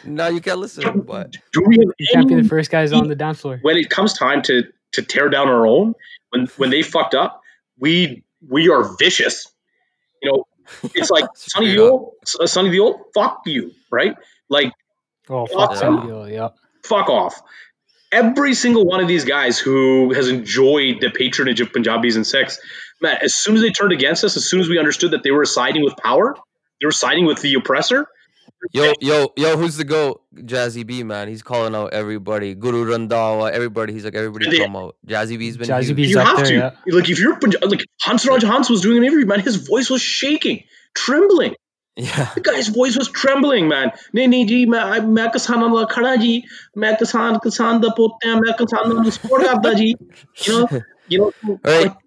now 0.03 0.27
you 0.27 0.41
can't 0.41 0.59
listen 0.59 1.01
but 1.01 1.37
do 1.51 1.63
we 1.65 1.77
have 1.77 1.87
You 1.97 2.07
can't 2.13 2.27
be 2.27 2.35
the 2.35 2.47
first 2.47 2.69
guys 2.69 2.91
on 2.91 3.07
the 3.07 3.15
dance 3.15 3.41
floor. 3.41 3.59
when 3.61 3.77
it 3.77 3.89
comes 3.89 4.13
time 4.13 4.41
to 4.43 4.63
to 4.93 5.01
tear 5.01 5.29
down 5.29 5.47
our 5.47 5.65
own, 5.65 5.93
when 6.29 6.47
when 6.57 6.69
they 6.69 6.81
fucked 6.81 7.15
up, 7.15 7.41
we 7.79 8.23
we 8.47 8.69
are 8.69 8.95
vicious. 8.97 9.47
You 10.21 10.31
know, 10.31 10.45
it's 10.95 11.09
like 11.09 11.25
Sunny 11.35 11.71
Straight 11.71 11.77
Deol, 11.79 12.11
S- 12.23 12.35
uh, 12.39 12.47
Sunny 12.47 12.69
Deol, 12.69 12.99
fuck 13.13 13.41
you, 13.45 13.71
right? 13.91 14.15
Like 14.49 14.71
Oh, 15.29 15.45
fuck 15.45 15.71
Yeah. 15.71 15.77
some. 15.77 16.27
Yeah. 16.29 16.49
fuck 16.83 17.09
off. 17.09 17.41
Every 18.11 18.53
single 18.53 18.85
one 18.85 18.99
of 18.99 19.07
these 19.07 19.25
guys 19.25 19.57
who 19.57 20.13
has 20.13 20.27
enjoyed 20.27 20.97
the 21.01 21.09
patronage 21.09 21.61
of 21.61 21.71
Punjabis 21.73 22.15
and 22.15 22.27
Sikhs, 22.27 22.59
man, 23.01 23.17
as 23.21 23.33
soon 23.33 23.55
as 23.55 23.61
they 23.61 23.71
turned 23.71 23.91
against 23.91 24.23
us, 24.23 24.37
as 24.37 24.45
soon 24.47 24.59
as 24.59 24.69
we 24.69 24.77
understood 24.77 25.11
that 25.11 25.23
they 25.23 25.31
were 25.31 25.45
siding 25.45 25.83
with 25.83 25.95
power, 25.97 26.35
they 26.79 26.85
were 26.85 26.91
siding 26.91 27.25
with 27.25 27.41
the 27.41 27.55
oppressor. 27.55 28.05
Yo, 28.71 28.93
yo, 29.01 29.33
yo, 29.35 29.57
who's 29.57 29.77
the 29.77 29.83
GOAT? 29.83 30.21
Jazzy 30.35 30.85
B, 30.85 31.03
man. 31.03 31.27
He's 31.27 31.43
calling 31.43 31.75
out 31.75 31.93
everybody. 31.93 32.55
Guru 32.55 32.85
Randhawa, 32.85 33.51
everybody. 33.51 33.93
He's 33.93 34.05
like, 34.05 34.15
everybody 34.15 34.49
they, 34.49 34.59
come 34.59 34.75
out. 34.75 34.95
Jazzy 35.05 35.37
B's 35.37 35.57
been 35.57 35.67
Jazzy. 35.67 35.95
B's 35.95 36.11
You 36.11 36.19
have 36.19 36.37
there, 36.37 36.45
to. 36.45 36.53
Yeah. 36.53 36.95
Like, 36.95 37.09
if 37.09 37.19
you're, 37.19 37.37
like, 37.39 37.85
Hans 38.01 38.25
Raj 38.25 38.43
Hans 38.43 38.69
was 38.69 38.81
doing 38.81 38.97
an 38.99 39.03
interview, 39.03 39.25
man, 39.25 39.41
his 39.41 39.55
voice 39.55 39.89
was 39.89 40.01
shaking, 40.01 40.63
trembling. 40.95 41.55
Yeah. 41.95 42.31
The 42.33 42.41
guy's 42.41 42.69
voice 42.69 42.97
was 42.97 43.09
trembling, 43.09 43.67
man. 43.67 43.91
Nee, 44.13 44.27
nee, 44.27 44.45
ji, 44.45 44.65
main 44.65 45.13
main 45.13 45.29
khada 45.29 46.19
ji. 46.19 46.45
Main 46.75 46.95
kisan 46.95 47.39
kisan 47.39 47.81
da 47.81 47.93
potta 47.93 48.27
hai, 48.27 48.39
main 48.39 48.53
karta 48.53 49.75
ji. 49.75 49.95
You 50.45 50.53
know, 50.53 50.81
you 51.07 51.19
know, 51.19 51.59
right. 51.63 51.87
like, 51.87 51.97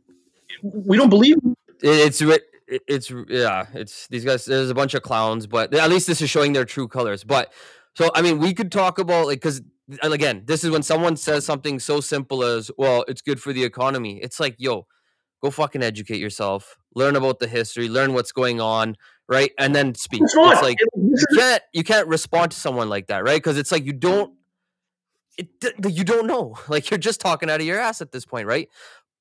we 0.63 0.97
don't 0.97 1.11
believe. 1.11 1.37
It's 1.81 2.21
it- 2.69 2.83
it's 2.89 3.13
yeah 3.29 3.67
it's 3.75 4.07
these 4.09 4.25
guys 4.25 4.45
there's 4.45 4.71
a 4.71 4.75
bunch 4.75 4.95
of 4.95 5.03
clowns 5.03 5.47
but 5.47 5.73
at 5.75 5.89
least 5.91 6.07
this 6.07 6.21
is 6.21 6.29
showing 6.31 6.53
their 6.53 6.65
true 6.65 6.89
colors 6.89 7.25
but 7.25 7.53
so 7.95 8.11
i 8.15 8.23
mean 8.23 8.39
we 8.39 8.53
could 8.55 8.71
talk 8.73 8.99
about 8.99 9.27
like 9.27 9.39
because 9.41 9.63
again 10.03 10.43
this 10.47 10.65
is 10.65 10.71
when 10.71 10.83
someone 10.83 11.17
says 11.17 11.45
something 11.47 11.79
so 11.79 12.01
simple 12.01 12.43
as 12.43 12.71
well 12.77 13.05
it's 13.09 13.23
good 13.23 13.41
for 13.41 13.53
the 13.53 13.63
economy 13.63 14.19
it's 14.23 14.41
like 14.41 14.55
yo 14.59 14.87
go 15.43 15.51
fucking 15.51 15.83
educate 15.83 16.19
yourself 16.19 16.77
learn 16.95 17.15
about 17.15 17.39
the 17.39 17.47
history 17.47 17.89
learn 17.89 18.13
what's 18.15 18.33
going 18.33 18.61
on 18.61 18.97
right 19.29 19.53
and 19.59 19.75
then 19.75 19.95
speak. 19.95 20.23
It's 20.23 20.35
it's 20.53 20.63
like 20.63 20.79
you 20.97 21.25
can't 21.37 21.63
you 21.73 21.85
can't 21.85 22.09
respond 22.09 22.53
to 22.53 22.59
someone 22.59 22.89
like 22.89 23.09
that 23.09 23.23
right 23.25 23.37
because 23.37 23.59
it's 23.59 23.71
like 23.73 23.85
you 23.85 23.93
don't 23.93 24.33
it 25.39 25.49
you 25.91 26.05
don't 26.05 26.27
know 26.27 26.57
like 26.69 26.91
you're 26.91 26.99
just 26.99 27.21
talking 27.21 27.51
out 27.51 27.61
of 27.61 27.67
your 27.67 27.79
ass 27.79 28.01
at 28.01 28.11
this 28.13 28.25
point 28.25 28.47
right 28.47 28.69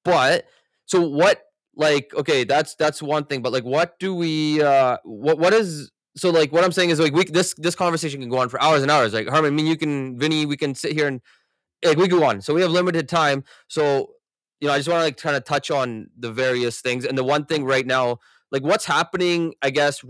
but 0.03 0.45
so 0.85 1.01
what 1.01 1.41
like 1.75 2.13
okay 2.15 2.43
that's 2.43 2.75
that's 2.75 3.01
one 3.01 3.25
thing 3.25 3.41
but 3.41 3.51
like 3.51 3.63
what 3.63 3.99
do 3.99 4.15
we 4.15 4.61
uh 4.61 4.97
what 5.03 5.37
what 5.37 5.53
is 5.53 5.91
so 6.15 6.29
like 6.29 6.51
what 6.51 6.63
i'm 6.63 6.71
saying 6.71 6.89
is 6.89 6.99
like 6.99 7.13
we 7.13 7.25
this 7.25 7.53
this 7.55 7.75
conversation 7.75 8.19
can 8.21 8.29
go 8.29 8.37
on 8.37 8.49
for 8.49 8.61
hours 8.61 8.81
and 8.81 8.89
hours. 8.91 9.13
Like 9.13 9.27
Harman 9.27 9.53
i 9.53 9.55
mean 9.55 9.67
you 9.67 9.77
can 9.77 10.17
vinny 10.17 10.45
we 10.45 10.57
can 10.57 10.73
sit 10.73 10.93
here 10.93 11.07
and 11.07 11.21
like 11.83 11.97
we 11.97 12.07
go 12.07 12.23
on. 12.23 12.41
So 12.41 12.53
we 12.53 12.61
have 12.61 12.71
limited 12.71 13.09
time. 13.09 13.43
So 13.67 14.11
you 14.61 14.67
know 14.67 14.73
i 14.73 14.77
just 14.77 14.87
want 14.87 14.99
to 14.99 15.03
like 15.03 15.17
kind 15.17 15.35
of 15.35 15.43
touch 15.43 15.69
on 15.69 16.07
the 16.17 16.31
various 16.31 16.81
things. 16.81 17.05
And 17.05 17.17
the 17.17 17.23
one 17.23 17.45
thing 17.45 17.65
right 17.65 17.85
now 17.85 18.19
like 18.51 18.63
what's 18.63 18.85
happening 18.85 19.53
i 19.61 19.69
guess 19.69 20.03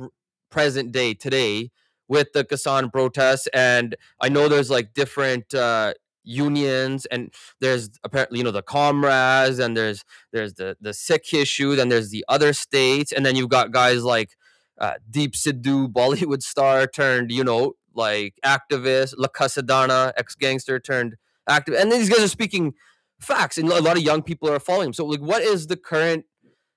present 0.51 0.91
day 0.91 1.13
today 1.13 1.72
with 2.07 2.32
the 2.34 2.43
Kisan 2.45 2.91
protests. 2.91 3.47
And 3.53 3.95
i 4.22 4.30
know 4.30 4.47
there's 4.47 4.70
like 4.70 4.93
different 4.93 5.53
uh 5.55 5.95
unions 6.26 7.05
and 7.07 7.34
there's 7.61 7.89
apparently 8.03 8.39
you 8.39 8.43
know 8.43 8.51
the 8.51 8.61
comrades 8.61 9.59
and 9.59 9.78
there's 9.78 10.03
there's 10.34 10.55
the 10.55 10.76
the 10.82 10.93
Sikh 10.93 11.34
issue 11.34 11.76
then 11.76 11.89
there's 11.89 12.09
the 12.09 12.26
other 12.28 12.51
states 12.51 13.11
and 13.11 13.26
then 13.26 13.36
you've 13.36 13.49
got 13.49 13.71
guys 13.71 14.03
like 14.03 14.32
uh, 14.80 14.93
Deep 15.09 15.34
Sidhu 15.34 15.88
Bollywood 15.88 16.41
star 16.41 16.88
turned 16.88 17.32
you 17.32 17.43
know 17.43 17.73
like 17.93 18.34
activist 18.43 19.15
Lakha 19.15 19.47
Sidhana 19.47 20.11
ex 20.17 20.36
gangster 20.36 20.80
turned 20.80 21.15
active 21.47 21.76
and 21.76 21.91
these 21.91 22.09
guys 22.09 22.23
are 22.23 22.28
speaking 22.28 22.73
facts 23.19 23.57
and 23.57 23.69
a 23.69 23.82
lot 23.82 23.95
of 23.97 24.03
young 24.03 24.21
people 24.21 24.49
are 24.49 24.59
following. 24.59 24.88
Him 24.88 24.93
so 24.93 25.05
like 25.05 25.21
what 25.21 25.41
is 25.41 25.67
the 25.67 25.78
current 25.78 26.26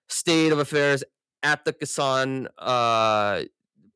state 0.08 0.52
of 0.52 0.58
affairs 0.58 1.02
at 1.42 1.64
the 1.64 1.72
Kisan 1.72 2.46
uh 2.58 3.42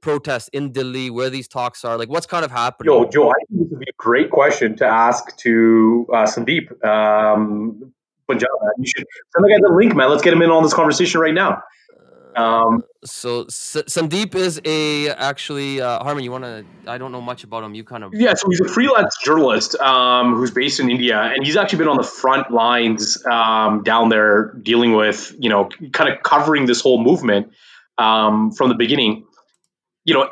protest 0.01 0.51
in 0.53 0.73
Delhi 0.73 1.11
where 1.11 1.31
these 1.31 1.47
talks 1.47 1.85
are? 1.85 1.97
Like 1.97 2.09
what's 2.09 2.27
kind 2.27 2.45
of 2.45 2.51
happening? 2.51 2.93
Yo, 2.93 3.05
I 3.31 3.35
be 3.85 3.91
a 3.91 3.97
great 3.97 4.31
question 4.31 4.77
to 4.77 4.87
ask 4.87 5.37
to 5.39 6.07
uh, 6.13 6.25
Sandeep 6.25 6.85
um, 6.85 7.93
Punjab. 8.27 8.49
You 8.79 8.87
should 8.87 9.07
send 9.35 9.45
the 9.45 9.49
guy 9.49 9.57
the 9.61 9.75
link, 9.75 9.95
man. 9.95 10.11
Let's 10.11 10.23
get 10.23 10.33
him 10.33 10.43
in 10.43 10.51
on 10.51 10.63
this 10.63 10.75
conversation 10.75 11.21
right 11.21 11.35
now. 11.35 11.63
Um, 12.35 12.83
so 13.05 13.43
S- 13.43 13.77
Sandeep 13.89 14.35
is 14.35 14.61
a 14.65 15.11
actually 15.11 15.81
uh, 15.81 16.03
Harman. 16.03 16.25
You 16.25 16.31
want 16.31 16.45
to? 16.45 16.65
I 16.87 16.97
don't 16.97 17.13
know 17.13 17.21
much 17.21 17.45
about 17.45 17.63
him. 17.63 17.75
You 17.75 17.85
kind 17.85 18.05
of 18.05 18.15
yeah. 18.15 18.35
So 18.35 18.49
he's 18.49 18.61
a 18.61 18.69
freelance 18.69 19.17
journalist 19.23 19.75
um, 19.77 20.35
who's 20.35 20.51
based 20.51 20.81
in 20.81 20.91
India, 20.91 21.21
and 21.21 21.45
he's 21.45 21.57
actually 21.57 21.81
been 21.81 21.89
on 21.89 21.97
the 21.97 22.03
front 22.05 22.51
lines 22.51 23.23
um, 23.27 23.83
down 23.83 24.09
there 24.09 24.55
dealing 24.63 24.93
with 24.93 25.35
you 25.39 25.51
know 25.51 25.69
kind 25.93 26.11
of 26.11 26.23
covering 26.23 26.67
this 26.67 26.81
whole 26.81 27.03
movement 27.03 27.53
um, 27.99 28.51
from 28.53 28.69
the 28.71 28.77
beginning. 28.77 29.27
You 30.05 30.15
know, 30.15 30.31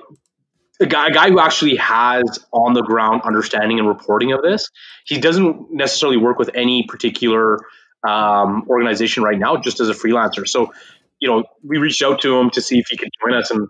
a 0.80 0.86
guy, 0.86 1.08
a 1.08 1.12
guy 1.12 1.28
who 1.28 1.38
actually 1.38 1.76
has 1.76 2.44
on 2.52 2.72
the 2.72 2.82
ground 2.82 3.22
understanding 3.24 3.78
and 3.78 3.86
reporting 3.86 4.32
of 4.32 4.42
this. 4.42 4.70
He 5.04 5.18
doesn't 5.18 5.72
necessarily 5.72 6.16
work 6.16 6.38
with 6.38 6.50
any 6.54 6.84
particular 6.88 7.58
um, 8.06 8.66
organization 8.68 9.22
right 9.22 9.38
now, 9.38 9.56
just 9.58 9.80
as 9.80 9.88
a 9.88 9.94
freelancer. 9.94 10.48
So 10.48 10.72
you 11.20 11.28
know, 11.28 11.44
we 11.62 11.78
reached 11.78 12.02
out 12.02 12.22
to 12.22 12.36
him 12.38 12.50
to 12.50 12.62
see 12.62 12.78
if 12.78 12.86
he 12.88 12.96
could 12.96 13.10
join 13.22 13.34
us, 13.34 13.50
and 13.50 13.68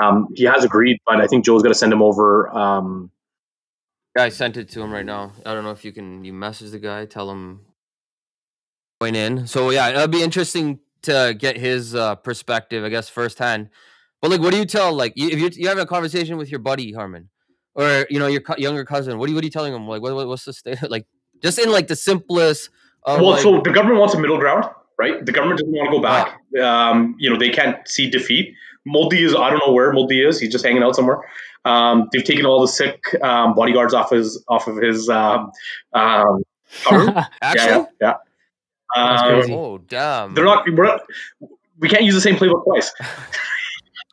um, 0.00 0.28
he 0.34 0.44
has 0.44 0.64
agreed. 0.64 0.98
But 1.04 1.20
I 1.20 1.26
think 1.26 1.44
Joe's 1.44 1.62
going 1.62 1.72
to 1.72 1.78
send 1.78 1.92
him 1.92 2.00
over. 2.00 2.48
Um, 2.56 3.10
yeah, 4.16 4.24
I 4.24 4.28
sent 4.28 4.56
it 4.56 4.68
to 4.70 4.82
him 4.82 4.92
right 4.92 5.04
now. 5.04 5.32
I 5.44 5.52
don't 5.52 5.64
know 5.64 5.72
if 5.72 5.84
you 5.84 5.92
can 5.92 6.24
you 6.24 6.32
message 6.32 6.70
the 6.70 6.78
guy, 6.78 7.04
tell 7.06 7.30
him 7.30 7.60
join 9.02 9.14
in. 9.14 9.46
So 9.46 9.70
yeah, 9.70 9.88
it'll 9.88 10.06
be 10.06 10.22
interesting 10.22 10.78
to 11.02 11.34
get 11.36 11.56
his 11.56 11.94
uh, 11.94 12.14
perspective, 12.14 12.84
I 12.84 12.88
guess, 12.88 13.08
firsthand. 13.08 13.68
But 14.22 14.30
like, 14.30 14.40
what 14.40 14.52
do 14.52 14.58
you 14.58 14.64
tell 14.64 14.94
like 14.94 15.12
if 15.16 15.38
you're, 15.38 15.50
you 15.50 15.68
have 15.68 15.78
a 15.78 15.84
conversation 15.84 16.38
with 16.38 16.50
your 16.50 16.60
buddy 16.60 16.92
Harman, 16.92 17.28
or 17.74 18.06
you 18.08 18.18
know 18.18 18.28
your 18.28 18.40
co- 18.40 18.56
younger 18.56 18.84
cousin? 18.84 19.18
What 19.18 19.26
are 19.26 19.30
you 19.30 19.34
what 19.34 19.44
are 19.44 19.46
you 19.46 19.50
telling 19.50 19.74
him? 19.74 19.86
Like, 19.86 20.00
what, 20.00 20.14
what's 20.26 20.44
the 20.44 20.52
state? 20.54 20.78
Like, 20.88 21.06
just 21.42 21.58
in 21.58 21.70
like 21.70 21.88
the 21.88 21.96
simplest. 21.96 22.70
well, 23.06 23.30
like, 23.30 23.42
so 23.42 23.60
the 23.60 23.72
government 23.72 23.98
wants 23.98 24.14
a 24.14 24.18
middle 24.20 24.38
ground 24.38 24.64
right? 25.02 25.24
The 25.24 25.32
government 25.32 25.58
doesn't 25.60 25.72
want 25.72 25.90
to 25.90 25.96
go 25.96 26.02
back. 26.02 26.40
Um, 26.62 27.16
you 27.18 27.30
know, 27.30 27.38
they 27.38 27.50
can't 27.50 27.76
see 27.88 28.08
defeat. 28.08 28.54
Modi 28.84 29.22
is, 29.24 29.34
I 29.34 29.50
don't 29.50 29.60
know 29.66 29.72
where 29.72 29.92
Modi 29.92 30.20
is. 30.20 30.40
He's 30.40 30.52
just 30.52 30.64
hanging 30.64 30.82
out 30.82 30.96
somewhere. 30.96 31.20
Um, 31.64 32.08
they've 32.12 32.24
taken 32.24 32.46
all 32.46 32.60
the 32.60 32.68
Sikh 32.68 33.02
um, 33.22 33.54
bodyguards 33.54 33.94
off 33.94 34.10
his 34.10 34.42
off 34.48 34.66
of 34.66 34.76
his 34.76 35.08
um, 35.08 35.52
um, 35.92 36.42
cover. 36.84 37.26
Actually, 37.40 37.86
yeah, 38.00 38.14
yeah. 38.14 38.14
Um, 38.94 39.52
oh 39.52 39.78
damn! 39.78 40.34
They're 40.34 40.44
not. 40.44 40.66
We're 40.66 40.84
not. 40.84 41.02
We 41.78 41.88
can't 41.88 42.02
use 42.02 42.14
the 42.14 42.20
same 42.20 42.34
playbook 42.34 42.64
twice. 42.64 42.92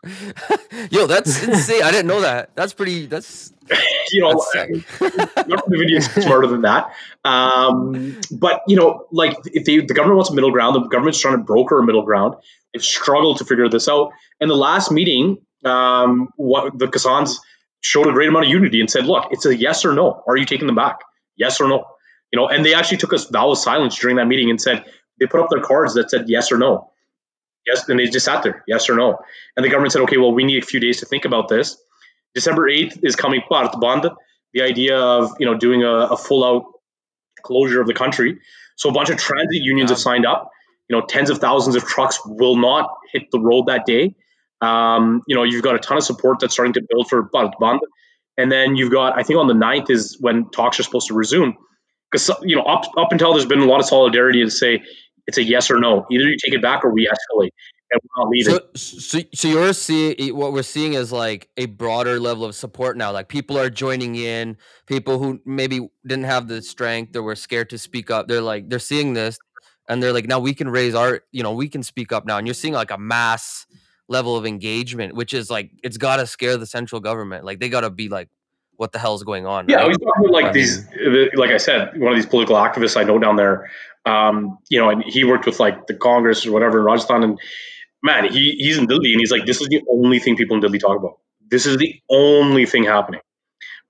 Yo, 0.91 1.07
that's 1.07 1.43
insane. 1.43 1.83
I 1.83 1.91
didn't 1.91 2.07
know 2.07 2.21
that. 2.21 2.55
That's 2.55 2.73
pretty. 2.73 3.05
That's 3.05 3.51
you 4.11 4.21
know, 4.21 4.29
Nvidia 4.55 5.97
is 5.97 6.05
smarter 6.05 6.47
than 6.47 6.61
that. 6.61 6.93
Um, 7.25 8.19
but 8.31 8.61
you 8.67 8.77
know, 8.77 9.05
like 9.11 9.37
if 9.45 9.65
they, 9.65 9.79
the 9.79 9.93
government 9.93 10.15
wants 10.15 10.31
a 10.31 10.35
middle 10.35 10.51
ground, 10.51 10.75
the 10.75 10.87
government's 10.87 11.19
trying 11.19 11.37
to 11.37 11.43
broker 11.43 11.79
a 11.79 11.85
middle 11.85 12.03
ground. 12.03 12.35
They've 12.73 12.83
struggled 12.83 13.39
to 13.39 13.45
figure 13.45 13.67
this 13.67 13.89
out. 13.89 14.11
And 14.39 14.49
the 14.49 14.55
last 14.55 14.91
meeting, 14.91 15.39
um, 15.65 16.29
what 16.37 16.77
the 16.77 16.87
Kisans 16.87 17.37
showed 17.81 18.07
a 18.07 18.11
great 18.11 18.29
amount 18.29 18.45
of 18.45 18.51
unity 18.51 18.79
and 18.79 18.89
said, 18.89 19.05
"Look, 19.05 19.27
it's 19.31 19.45
a 19.45 19.55
yes 19.55 19.83
or 19.83 19.93
no. 19.93 20.23
Are 20.27 20.37
you 20.37 20.45
taking 20.45 20.67
them 20.67 20.75
back? 20.75 20.99
Yes 21.35 21.59
or 21.59 21.67
no." 21.67 21.85
You 22.31 22.39
know, 22.39 22.47
and 22.47 22.65
they 22.65 22.73
actually 22.73 22.97
took 22.97 23.11
a 23.11 23.17
vow 23.17 23.51
of 23.51 23.57
silence 23.57 23.99
during 23.99 24.15
that 24.15 24.27
meeting 24.27 24.49
and 24.49 24.61
said 24.61 24.85
they 25.19 25.25
put 25.25 25.41
up 25.41 25.49
their 25.49 25.61
cards 25.61 25.95
that 25.95 26.09
said 26.09 26.25
yes 26.29 26.51
or 26.51 26.57
no. 26.57 26.91
Yes, 27.69 27.87
and 27.89 27.99
they 27.99 28.05
just 28.05 28.25
sat 28.25 28.43
there, 28.43 28.63
yes 28.67 28.89
or 28.89 28.95
no. 28.95 29.17
And 29.55 29.65
the 29.65 29.69
government 29.69 29.93
said, 29.93 30.01
"Okay, 30.03 30.17
well, 30.17 30.33
we 30.33 30.43
need 30.43 30.63
a 30.63 30.65
few 30.65 30.79
days 30.79 30.99
to 30.99 31.05
think 31.05 31.25
about 31.25 31.47
this." 31.47 31.77
December 32.35 32.69
8th 32.69 32.99
is 33.03 33.15
coming 33.15 33.41
Bharat 33.49 33.73
Bandh, 33.73 34.15
the 34.53 34.61
idea 34.61 34.97
of 34.97 35.31
you 35.39 35.45
know 35.45 35.55
doing 35.57 35.83
a, 35.83 35.93
a 36.15 36.17
full 36.17 36.43
out 36.43 36.63
closure 37.43 37.81
of 37.81 37.87
the 37.87 37.93
country. 37.93 38.39
So 38.75 38.89
a 38.89 38.93
bunch 38.93 39.09
of 39.09 39.17
transit 39.17 39.61
unions 39.61 39.89
yeah. 39.89 39.95
have 39.95 40.01
signed 40.01 40.25
up. 40.25 40.49
You 40.87 40.97
know, 40.97 41.05
tens 41.05 41.29
of 41.29 41.37
thousands 41.37 41.75
of 41.75 41.85
trucks 41.85 42.19
will 42.25 42.55
not 42.55 42.89
hit 43.11 43.29
the 43.31 43.39
road 43.39 43.67
that 43.67 43.85
day. 43.85 44.15
Um, 44.61 45.21
you 45.27 45.35
know, 45.35 45.43
you've 45.43 45.63
got 45.63 45.75
a 45.75 45.79
ton 45.79 45.97
of 45.97 46.03
support 46.03 46.39
that's 46.39 46.53
starting 46.53 46.73
to 46.73 46.81
build 46.89 47.09
for 47.09 47.23
Band. 47.23 47.79
And 48.37 48.51
then 48.51 48.75
you've 48.75 48.91
got, 48.91 49.17
I 49.17 49.23
think 49.23 49.39
on 49.39 49.47
the 49.47 49.53
9th 49.53 49.89
is 49.89 50.17
when 50.19 50.49
talks 50.49 50.79
are 50.79 50.83
supposed 50.83 51.07
to 51.07 51.13
resume. 51.13 51.57
Because, 52.11 52.31
you 52.41 52.55
know, 52.55 52.63
up, 52.63 52.85
up 52.97 53.11
until 53.11 53.33
there's 53.33 53.45
been 53.45 53.59
a 53.59 53.65
lot 53.65 53.79
of 53.79 53.85
solidarity 53.85 54.43
to 54.43 54.49
say 54.49 54.81
it's 55.29 55.37
a 55.37 55.43
yes 55.43 55.69
or 55.69 55.79
no. 55.79 56.07
Either 56.11 56.23
you 56.23 56.35
take 56.43 56.55
it 56.55 56.61
back 56.61 56.83
or 56.83 56.91
we 56.91 57.07
escalate 57.07 57.51
and 57.91 58.01
we're 58.03 58.23
not 58.23 58.29
leaving. 58.29 58.53
So, 58.53 58.59
so, 58.75 59.19
so 59.31 59.47
you're 59.47 59.73
seeing 59.73 60.15
eh, 60.17 60.31
what 60.31 60.53
we're 60.53 60.63
seeing 60.63 60.93
is 60.93 61.11
like 61.11 61.49
a 61.55 61.67
broader 61.67 62.19
level 62.19 62.45
of 62.45 62.55
support 62.55 62.97
now. 62.97 63.11
Like 63.11 63.29
people 63.29 63.57
are 63.57 63.69
joining 63.69 64.15
in. 64.15 64.57
People 64.87 65.19
who 65.19 65.39
maybe 65.45 65.87
didn't 66.05 66.25
have 66.25 66.47
the 66.47 66.63
strength 66.63 67.15
or 67.15 67.21
were 67.21 67.35
scared 67.35 67.69
to 67.69 67.77
speak 67.77 68.09
up. 68.09 68.27
They're 68.27 68.41
like 68.41 68.69
they're 68.69 68.79
seeing 68.79 69.13
this, 69.13 69.37
and 69.87 70.01
they're 70.01 70.13
like, 70.13 70.27
now 70.27 70.39
we 70.39 70.55
can 70.55 70.67
raise 70.67 70.95
our, 70.95 71.21
you 71.31 71.43
know, 71.43 71.53
we 71.53 71.69
can 71.69 71.83
speak 71.83 72.11
up 72.11 72.25
now. 72.25 72.39
And 72.39 72.47
you're 72.47 72.55
seeing 72.55 72.73
like 72.73 72.91
a 72.91 72.97
mass 72.97 73.67
level 74.07 74.35
of 74.35 74.47
engagement, 74.47 75.13
which 75.13 75.35
is 75.35 75.51
like 75.51 75.69
it's 75.83 75.97
got 75.97 76.17
to 76.17 76.25
scare 76.25 76.57
the 76.57 76.65
central 76.65 77.01
government. 77.01 77.45
Like 77.45 77.59
they 77.59 77.69
got 77.69 77.81
to 77.81 77.91
be 77.91 78.09
like, 78.09 78.29
what 78.79 78.93
the 78.93 78.99
hell 78.99 79.13
is 79.13 79.23
going 79.23 79.45
on? 79.45 79.67
Yeah, 79.67 79.75
right? 79.75 79.85
I 79.85 79.87
was 79.89 79.97
talking 79.97 80.29
like 80.31 80.45
I 80.45 80.51
these, 80.53 80.87
mean, 80.95 81.29
like 81.35 81.51
I 81.51 81.57
said, 81.57 81.99
one 81.99 82.13
of 82.13 82.17
these 82.17 82.25
political 82.25 82.55
activists 82.55 82.95
I 82.95 83.03
know 83.03 83.19
down 83.19 83.35
there. 83.35 83.69
Um, 84.05 84.57
you 84.69 84.79
know, 84.79 84.89
and 84.89 85.03
he 85.03 85.23
worked 85.23 85.45
with 85.45 85.59
like 85.59 85.87
the 85.87 85.93
Congress 85.93 86.45
or 86.45 86.51
whatever 86.51 86.79
in 86.79 86.85
Rajasthan, 86.85 87.23
and 87.23 87.39
man, 88.01 88.31
he, 88.31 88.55
he's 88.57 88.77
in 88.77 88.87
Delhi 88.87 89.11
and 89.11 89.19
he's 89.19 89.31
like, 89.31 89.45
this 89.45 89.61
is 89.61 89.67
the 89.67 89.81
only 89.89 90.19
thing 90.19 90.35
people 90.35 90.55
in 90.55 90.61
Delhi 90.61 90.79
talk 90.79 90.97
about. 90.97 91.19
This 91.49 91.65
is 91.65 91.77
the 91.77 91.95
only 92.09 92.65
thing 92.65 92.83
happening, 92.83 93.21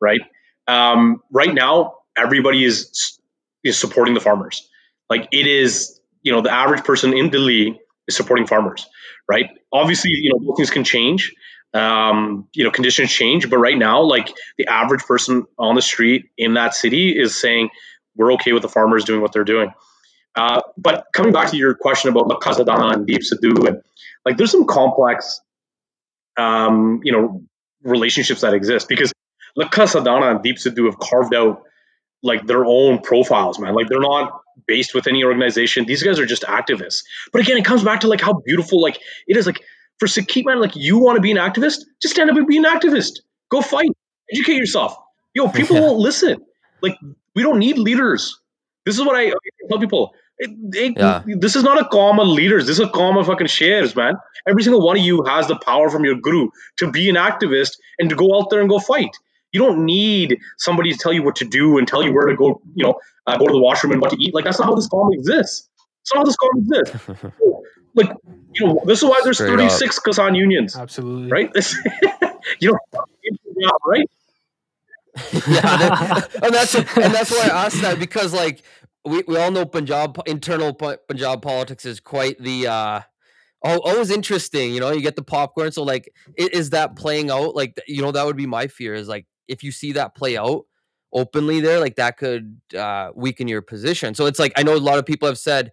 right? 0.01 0.22
Um, 0.68 1.22
right 1.32 1.53
now, 1.53 1.95
everybody 2.18 2.64
is 2.64 3.20
is 3.64 3.78
supporting 3.78 4.14
the 4.14 4.20
farmers. 4.20 4.68
Like 5.10 5.28
it 5.32 5.47
is, 5.47 5.99
you 6.22 6.32
know, 6.32 6.41
the 6.41 6.51
average 6.51 6.84
person 6.84 7.14
in 7.14 7.30
Delhi 7.30 7.80
is 8.07 8.16
supporting 8.16 8.47
farmers, 8.47 8.86
right? 9.28 9.49
Obviously, 9.72 10.12
you 10.12 10.32
know, 10.34 10.55
things 10.55 10.70
can 10.72 10.84
change. 10.84 11.34
Um, 11.72 12.47
you 12.53 12.64
know, 12.64 12.72
conditions 12.72 13.12
change, 13.12 13.47
but 13.47 13.57
right 13.57 13.78
now, 13.78 14.01
like 14.01 14.34
the 14.57 14.66
average 14.68 15.03
person 15.03 15.45
on 15.60 15.76
the 15.76 15.84
street 15.84 16.32
in 16.36 16.55
that 16.55 16.74
city 16.74 17.12
is 17.12 17.39
saying, 17.39 17.70
we're 18.16 18.34
okay 18.34 18.53
with 18.53 18.64
the 18.64 18.70
farmers 18.70 19.05
doing 19.05 19.22
what 19.22 19.34
they're 19.34 19.43
doing. 19.43 19.72
Uh, 20.36 20.62
but 20.78 21.06
coming 21.14 21.34
back 21.34 21.50
to 21.52 21.58
your 21.58 21.76
question 21.76 22.12
about 22.12 22.28
Lakha 22.28 22.94
and 22.94 23.06
Deep 23.06 23.22
Sidhu, 23.22 23.68
and 23.68 23.82
like 24.26 24.38
there's 24.38 24.52
some 24.52 24.66
complex, 24.66 25.42
um, 26.38 27.02
you 27.04 27.12
know, 27.12 27.44
relationships 27.84 28.42
that 28.42 28.54
exist 28.54 28.88
because 28.88 29.12
Lakha 29.58 30.32
and 30.32 30.44
Deep 30.44 30.58
Sidhu 30.58 30.86
have 30.86 31.00
carved 31.00 31.34
out 31.34 31.64
like 32.22 32.46
their 32.46 32.66
own 32.66 33.00
profiles, 33.00 33.60
man. 33.60 33.74
Like 33.74 33.88
they're 33.88 34.00
not 34.00 34.42
based 34.68 34.94
with 34.94 35.08
any 35.08 35.24
organization. 35.24 35.86
These 35.86 36.04
guys 36.04 36.20
are 36.20 36.26
just 36.26 36.44
activists. 36.44 37.04
But 37.32 37.42
again, 37.42 37.58
it 37.58 37.66
comes 37.66 37.84
back 37.84 38.02
to 38.02 38.08
like 38.08 38.22
how 38.22 38.34
beautiful 38.34 38.82
like 38.82 39.00
it 39.28 39.38
is. 39.38 39.46
Like 39.46 39.62
for 40.00 40.08
Sikhi 40.08 40.46
man, 40.46 40.60
like 40.60 40.76
you 40.76 40.98
want 41.00 41.18
to 41.18 41.22
be 41.22 41.32
an 41.32 41.38
activist, 41.38 41.80
just 42.02 42.14
stand 42.14 42.30
up 42.30 42.38
and 42.38 42.48
be 42.48 42.58
an 42.58 42.66
activist. 42.66 43.20
Go 43.50 43.62
fight, 43.62 43.90
educate 44.32 44.56
yourself. 44.56 44.96
Yo, 45.34 45.48
people 45.50 45.76
yeah. 45.76 45.82
won't 45.84 46.00
listen. 46.00 46.38
Like 46.82 46.98
we 47.36 47.44
don't 47.44 47.60
need 47.60 47.78
leaders. 47.78 48.39
This 48.90 48.98
is 48.98 49.06
what 49.06 49.16
I 49.16 49.32
tell 49.70 49.78
people. 49.78 50.16
It, 50.40 50.50
it, 50.74 50.98
yeah. 50.98 51.22
This 51.28 51.56
is 51.56 51.62
not 51.62 51.80
a 51.80 51.88
common 51.90 52.34
leaders. 52.34 52.66
This 52.66 52.80
is 52.80 52.88
a 52.88 52.90
common 52.90 53.24
fucking 53.24 53.46
shares, 53.46 53.96
man. 53.96 54.16
Every 54.48 54.64
single 54.64 54.84
one 54.84 54.98
of 54.98 55.04
you 55.04 55.24
has 55.26 55.48
the 55.48 55.60
power 55.60 55.92
from 55.92 56.06
your 56.06 56.16
guru 56.16 56.50
to 56.78 56.90
be 56.90 57.08
an 57.08 57.16
activist 57.16 57.74
and 58.00 58.10
to 58.10 58.16
go 58.16 58.36
out 58.36 58.50
there 58.50 58.62
and 58.62 58.68
go 58.68 58.80
fight. 58.80 59.16
You 59.52 59.60
don't 59.60 59.86
need 59.86 60.40
somebody 60.58 60.92
to 60.92 60.98
tell 60.98 61.14
you 61.14 61.22
what 61.22 61.36
to 61.36 61.46
do 61.46 61.78
and 61.78 61.88
tell 61.88 62.02
you 62.02 62.12
where 62.12 62.26
to 62.26 62.36
go. 62.36 62.60
You 62.74 62.86
know, 62.86 62.96
uh, 63.28 63.38
go 63.38 63.46
to 63.46 63.54
the 63.54 63.60
washroom 63.60 63.94
and 63.94 64.02
what 64.02 64.10
to 64.10 64.18
eat. 64.20 64.34
Like 64.34 64.46
that's 64.46 64.58
not 64.58 64.66
how 64.66 64.74
this 64.74 64.88
common 64.88 65.14
exists. 65.14 65.70
That's 66.02 66.16
not 66.16 66.20
how 66.22 66.24
this 66.24 66.36
common 66.38 66.64
exists. 66.64 67.36
like 67.94 68.10
you 68.56 68.66
know, 68.66 68.82
this 68.86 69.04
is 69.04 69.06
why 69.08 69.22
there's 69.24 69.38
Straight 69.38 69.52
36 69.52 69.98
up. 70.00 70.04
Kisan 70.04 70.36
unions. 70.36 70.76
Absolutely. 70.76 71.30
Right. 71.30 71.52
you 72.60 72.72
know, 72.72 73.72
right. 73.86 74.10
yeah, 75.48 76.22
and 76.44 76.54
that's 76.54 76.76
and 76.76 77.14
that's 77.14 77.32
why 77.32 77.50
I 77.52 77.66
asked 77.66 77.82
that 77.82 77.98
because 78.00 78.34
like 78.34 78.62
we, 79.06 79.24
we 79.28 79.38
all 79.38 79.52
know 79.52 79.66
Punjab 79.66 80.20
internal 80.26 80.74
Punjab 80.74 81.41
politics 81.41 81.86
is 81.86 82.00
quite 82.00 82.41
the 82.41 82.68
uh 82.68 83.02
always 83.62 84.10
interesting. 84.10 84.74
You 84.74 84.80
know, 84.80 84.91
you 84.91 85.02
get 85.02 85.16
the 85.16 85.24
popcorn. 85.24 85.72
So 85.72 85.84
like, 85.84 86.14
is 86.36 86.72
that 86.72 86.95
playing 86.95 87.30
out? 87.30 87.56
Like, 87.56 87.78
you 87.88 88.02
know, 88.02 88.12
that 88.12 88.26
would 88.26 88.38
be 88.38 88.45
my 88.45 88.68
fear. 88.68 88.93
Is 88.93 89.08
like 89.08 89.26
if 89.47 89.64
you 89.64 89.72
see 89.72 89.93
that 89.93 90.16
play 90.16 90.38
out 90.38 90.66
openly 91.12 91.60
there, 91.60 91.80
like 91.80 91.95
that 91.95 92.18
could 92.18 92.60
uh, 92.78 93.12
weaken 93.16 93.47
your 93.47 93.62
position. 93.62 94.14
So 94.16 94.26
it's 94.26 94.39
like 94.39 94.54
I 94.56 94.64
know 94.64 94.76
a 94.76 94.78
lot 94.78 95.00
of 95.00 95.06
people 95.06 95.28
have 95.28 95.39
said, 95.39 95.72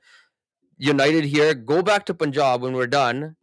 united 0.79 1.25
here, 1.25 1.55
go 1.55 1.83
back 1.83 2.07
to 2.07 2.15
Punjab 2.15 2.63
when 2.63 2.75
we're 2.75 2.87
done, 2.87 3.37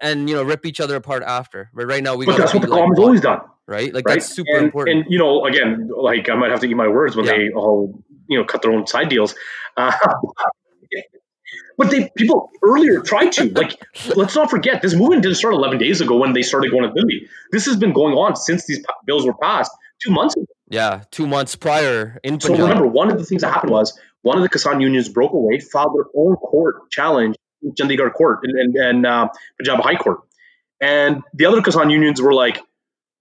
and 0.00 0.28
you 0.28 0.36
know, 0.36 0.42
rip 0.42 0.66
each 0.66 0.80
other 0.80 0.96
apart 0.96 1.22
after. 1.22 1.70
But 1.74 1.86
right 1.86 2.02
now 2.02 2.16
we. 2.16 2.26
But 2.26 2.38
that's 2.38 2.54
what 2.54 2.62
the 2.62 2.68
like, 2.68 2.98
always 2.98 3.20
done. 3.20 3.40
Right, 3.66 3.92
like 3.92 4.06
right? 4.06 4.14
that's 4.14 4.34
super 4.34 4.56
and, 4.56 4.64
important. 4.64 4.96
And 4.96 5.06
you 5.10 5.18
know, 5.18 5.44
again, 5.44 5.90
like 5.94 6.30
I 6.30 6.34
might 6.34 6.50
have 6.50 6.60
to 6.60 6.66
eat 6.66 6.74
my 6.74 6.88
words 6.88 7.16
when 7.16 7.26
yeah. 7.26 7.32
they 7.32 7.50
all 7.54 8.02
you 8.28 8.38
know 8.38 8.44
cut 8.44 8.62
their 8.62 8.72
own 8.72 8.86
side 8.86 9.08
deals. 9.08 9.34
Uh, 9.76 9.92
but 11.76 11.90
they 11.90 12.10
people 12.16 12.50
earlier 12.62 13.00
tried 13.00 13.30
to 13.32 13.50
like. 13.52 13.80
let's 14.16 14.34
not 14.34 14.50
forget 14.50 14.82
this 14.82 14.94
movement 14.94 15.22
didn't 15.22 15.36
start 15.36 15.54
11 15.54 15.78
days 15.78 16.00
ago 16.00 16.16
when 16.16 16.32
they 16.32 16.42
started 16.42 16.70
going 16.70 16.82
to 16.82 16.94
Delhi. 16.94 17.28
This 17.52 17.66
has 17.66 17.76
been 17.76 17.92
going 17.92 18.14
on 18.14 18.36
since 18.36 18.66
these 18.66 18.84
bills 19.06 19.24
were 19.24 19.34
passed 19.34 19.72
two 20.02 20.10
months 20.10 20.36
ago. 20.36 20.46
Yeah, 20.68 21.04
two 21.10 21.26
months 21.26 21.56
prior 21.56 22.18
in 22.22 22.38
Punjab. 22.38 22.56
So 22.56 22.62
remember, 22.62 22.86
one 22.86 23.10
of 23.10 23.18
the 23.18 23.24
things 23.24 23.42
that 23.42 23.52
happened 23.52 23.72
was 23.72 23.98
one 24.22 24.36
of 24.36 24.42
the 24.42 24.48
Kisan 24.48 24.80
unions 24.80 25.08
broke 25.08 25.32
away, 25.32 25.60
filed 25.60 25.94
their 25.94 26.06
own 26.14 26.36
court 26.36 26.90
challenge 26.90 27.36
in 27.62 27.72
Chandigarh 27.72 28.12
court 28.12 28.40
and, 28.42 28.58
and, 28.58 28.76
and 28.76 29.06
uh, 29.06 29.28
Punjab 29.58 29.82
High 29.82 29.96
Court. 29.96 30.20
And 30.80 31.22
the 31.34 31.46
other 31.46 31.62
Kisan 31.62 31.90
unions 31.90 32.20
were 32.20 32.34
like, 32.34 32.60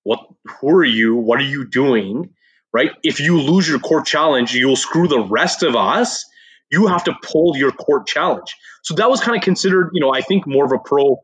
what, 0.03 0.19
who 0.59 0.69
are 0.69 0.83
you? 0.83 1.15
What 1.15 1.39
are 1.39 1.45
you 1.45 1.65
doing? 1.65 2.33
Right? 2.73 2.91
If 3.03 3.19
you 3.19 3.39
lose 3.41 3.67
your 3.67 3.79
court 3.79 4.05
challenge, 4.05 4.53
you'll 4.53 4.75
screw 4.75 5.07
the 5.07 5.19
rest 5.21 5.63
of 5.63 5.75
us. 5.75 6.25
You 6.69 6.87
have 6.87 7.05
to 7.05 7.15
pull 7.23 7.55
your 7.55 7.71
court 7.71 8.07
challenge. 8.07 8.55
So 8.83 8.95
that 8.95 9.09
was 9.09 9.19
kind 9.21 9.37
of 9.37 9.43
considered, 9.43 9.91
you 9.93 10.01
know, 10.01 10.13
I 10.13 10.21
think 10.21 10.45
more 10.45 10.65
of 10.65 10.71
a 10.71 10.79
pro 10.79 11.17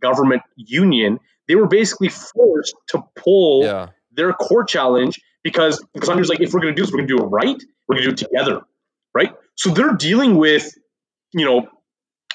government 0.00 0.42
union. 0.56 1.20
They 1.48 1.54
were 1.54 1.68
basically 1.68 2.08
forced 2.08 2.74
to 2.88 3.02
pull 3.14 3.64
Yeah. 3.64 3.88
their 4.10 4.32
court 4.32 4.68
challenge 4.68 5.20
because 5.44 5.84
because 5.94 6.08
I'm 6.08 6.18
just 6.18 6.30
like, 6.30 6.40
if 6.40 6.52
we're 6.52 6.60
going 6.60 6.74
to 6.74 6.76
do 6.76 6.82
this, 6.82 6.90
we're 6.90 6.98
going 6.98 7.08
to 7.08 7.16
do 7.16 7.22
it 7.24 7.26
right. 7.28 7.62
We're 7.86 7.96
going 7.96 8.08
to 8.08 8.14
do 8.16 8.24
it 8.24 8.28
together, 8.28 8.62
right? 9.14 9.32
So 9.54 9.70
they're 9.70 9.94
dealing 9.94 10.36
with, 10.36 10.74
you 11.32 11.44
know, 11.44 11.68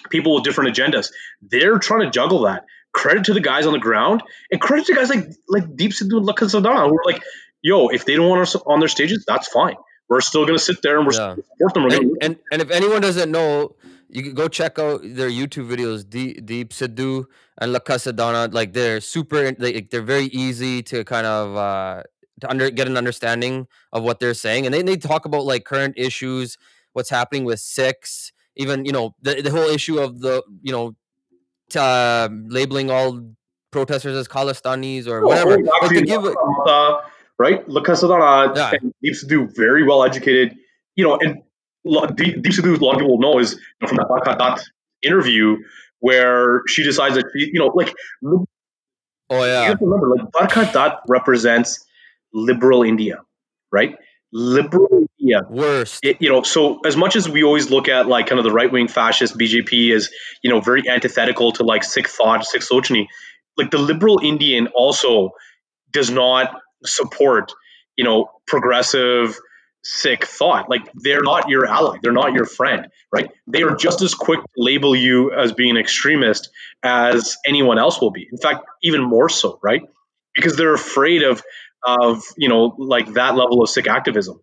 people 0.09 0.35
with 0.35 0.43
different 0.43 0.75
agendas. 0.75 1.11
They're 1.41 1.77
trying 1.79 2.01
to 2.01 2.09
juggle 2.09 2.43
that. 2.43 2.65
Credit 2.93 3.23
to 3.25 3.33
the 3.33 3.39
guys 3.39 3.65
on 3.65 3.73
the 3.73 3.79
ground, 3.79 4.21
and 4.51 4.59
credit 4.59 4.85
to 4.87 4.93
guys 4.93 5.09
like 5.09 5.25
like 5.47 5.75
Deep 5.75 5.91
Sidhu 5.91 6.25
Sadana, 6.25 6.87
who 6.89 6.95
are 6.95 7.05
like, 7.05 7.23
yo, 7.61 7.87
if 7.89 8.05
they 8.05 8.15
don't 8.15 8.29
want 8.29 8.41
us 8.41 8.55
on 8.55 8.79
their 8.79 8.89
stages, 8.89 9.23
that's 9.27 9.47
fine. 9.49 9.75
We're 10.09 10.21
still 10.21 10.45
going 10.45 10.57
to 10.57 10.63
sit 10.63 10.81
there 10.81 10.97
and 10.97 11.07
we're 11.07 11.13
Yeah. 11.13 11.35
support 11.35 11.73
them. 11.73 11.83
We're 11.83 11.95
And, 11.95 12.03
gonna, 12.05 12.17
and 12.21 12.39
and 12.51 12.61
if 12.61 12.69
anyone 12.71 13.01
doesn't 13.01 13.31
know, 13.31 13.75
you 14.09 14.23
can 14.23 14.33
go 14.33 14.47
check 14.49 14.77
out 14.77 15.01
their 15.03 15.29
YouTube 15.29 15.67
videos. 15.69 16.07
Deep, 16.07 16.45
Deep 16.45 16.71
Sidhu 16.71 17.25
and 17.59 17.73
Lakha 17.73 17.95
Sidhana, 17.95 18.53
like 18.53 18.73
they're 18.73 18.99
super. 18.99 19.53
Like 19.57 19.89
they're 19.89 20.01
very 20.01 20.25
easy 20.25 20.83
to 20.83 21.03
kind 21.05 21.25
of 21.25 21.55
uh, 21.55 22.03
to 22.41 22.49
under 22.49 22.69
get 22.71 22.87
an 22.87 22.97
understanding 22.97 23.67
of 23.93 24.03
what 24.03 24.19
they're 24.19 24.33
saying, 24.33 24.65
and 24.65 24.73
they 24.73 24.81
they 24.81 24.97
talk 24.97 25.23
about 25.25 25.45
like 25.45 25.63
current 25.63 25.93
issues, 25.97 26.57
what's 26.91 27.09
happening 27.09 27.45
with 27.45 27.61
Sikhs, 27.61 28.33
even 28.57 28.83
you 28.83 28.91
know 28.91 29.15
the 29.21 29.41
the 29.41 29.49
whole 29.51 29.69
issue 29.69 29.97
of 29.99 30.19
the 30.19 30.43
you 30.61 30.73
know 30.73 30.93
t- 31.69 31.79
uh, 31.79 32.27
labeling 32.47 32.91
all 32.91 33.21
protesters 33.71 34.17
as 34.17 34.27
Khalistanis 34.27 35.07
or 35.07 35.25
whatever. 35.25 35.57
oh, 35.57 35.87
Like 35.87 36.03
give 36.05 36.25
uh, 36.25 36.97
right? 37.41 37.67
Lakha 37.67 37.95
Sidhana 37.99 38.55
Yeah. 38.55 38.71
and 38.79 38.93
Deep 39.01 39.15
Sidhu, 39.15 39.39
very 39.55 39.83
well 39.83 40.03
educated. 40.03 40.55
You 40.95 41.03
know, 41.05 41.17
and 41.19 41.41
Deep, 42.15 42.41
Deep 42.43 42.53
Sidhu, 42.53 42.79
a 42.79 42.85
lot 42.85 42.93
of 42.95 42.99
people 42.99 43.19
know 43.19 43.39
is 43.39 43.53
you 43.53 43.59
know, 43.81 43.87
from 43.87 43.97
that 43.97 44.63
interview 45.01 45.57
where 45.99 46.61
she 46.67 46.83
decides 46.83 47.15
that 47.15 47.25
she, 47.33 47.49
you 47.53 47.59
know, 47.59 47.67
like 47.67 47.93
oh 48.23 49.43
yeah, 49.43 49.63
have 49.63 49.79
to 49.79 49.85
remember, 49.85 50.15
like 50.15 50.31
Barkha 50.31 50.71
Dutt 50.71 51.01
represents 51.07 51.83
liberal 52.33 52.83
India, 52.83 53.17
right? 53.71 53.97
Liberal 54.33 55.07
India 55.19 55.41
worst. 55.49 55.99
it, 56.03 56.17
you 56.21 56.29
know, 56.29 56.43
so 56.43 56.79
as 56.85 56.95
much 56.95 57.15
as 57.15 57.27
we 57.27 57.43
always 57.43 57.69
look 57.69 57.89
at 57.89 58.07
like 58.07 58.27
kind 58.27 58.39
of 58.39 58.45
the 58.45 58.51
right 58.51 58.71
wing 58.71 58.87
fascist 58.87 59.37
BJP 59.37 59.93
as 59.95 60.09
you 60.43 60.49
know 60.51 60.61
very 60.61 60.83
antithetical 60.87 61.51
to 61.53 61.63
like 61.63 61.83
Sikh 61.83 62.07
thought, 62.07 62.45
Sikh 62.45 62.61
sochni, 62.61 63.07
like 63.57 63.71
the 63.71 63.77
liberal 63.79 64.19
Indian 64.23 64.67
also 64.67 65.31
does 65.91 66.09
not 66.09 66.61
support 66.85 67.53
you 67.97 68.03
know 68.03 68.29
progressive 68.47 69.37
Sikh 69.83 70.25
thought. 70.25 70.69
Like 70.69 70.91
they're 70.93 71.23
not 71.23 71.49
your 71.49 71.65
ally, 71.65 71.97
they're 72.03 72.11
not 72.13 72.33
your 72.33 72.45
friend, 72.45 72.87
right? 73.13 73.31
They 73.47 73.63
are 73.63 73.75
just 73.75 74.01
as 74.01 74.13
quick 74.13 74.39
to 74.39 74.47
label 74.57 74.95
you 74.95 75.31
as 75.33 75.53
being 75.53 75.77
extremist 75.77 76.49
as 76.83 77.37
anyone 77.45 77.79
else 77.79 77.99
will 77.99 78.11
be. 78.11 78.27
In 78.31 78.37
fact, 78.37 78.65
even 78.83 79.01
more 79.01 79.29
so, 79.29 79.59
right? 79.63 79.81
Because 80.35 80.55
they're 80.55 80.73
afraid 80.73 81.23
of 81.23 81.41
of 81.83 82.23
you 82.37 82.47
know 82.49 82.75
like 82.77 83.13
that 83.13 83.35
level 83.35 83.61
of 83.63 83.69
Sikh 83.69 83.87
activism. 83.87 84.41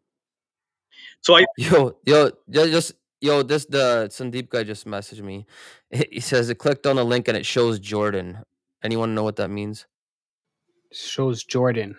So 1.23 1.37
I 1.37 1.45
Yo, 1.57 1.97
yo, 2.05 2.31
ju- 2.51 2.71
just 2.71 2.93
yo, 3.21 3.43
this 3.43 3.65
the 3.67 4.09
Sandeep 4.11 4.49
guy 4.49 4.65
just 4.65 4.87
messaged 4.87 5.23
me. 5.23 5.47
He 5.91 6.07
he 6.13 6.21
says 6.21 6.51
it 6.51 6.57
clicked 6.57 6.87
on 6.87 6.97
the 6.97 7.05
link 7.05 7.29
and 7.29 7.37
it 7.37 7.47
shows 7.47 7.79
Jordan. 7.79 8.39
Anyone 8.83 9.15
know 9.15 9.25
what 9.25 9.37
that 9.37 9.51
means? 9.51 9.87
Shows 10.93 11.45
Jordan. 11.45 11.97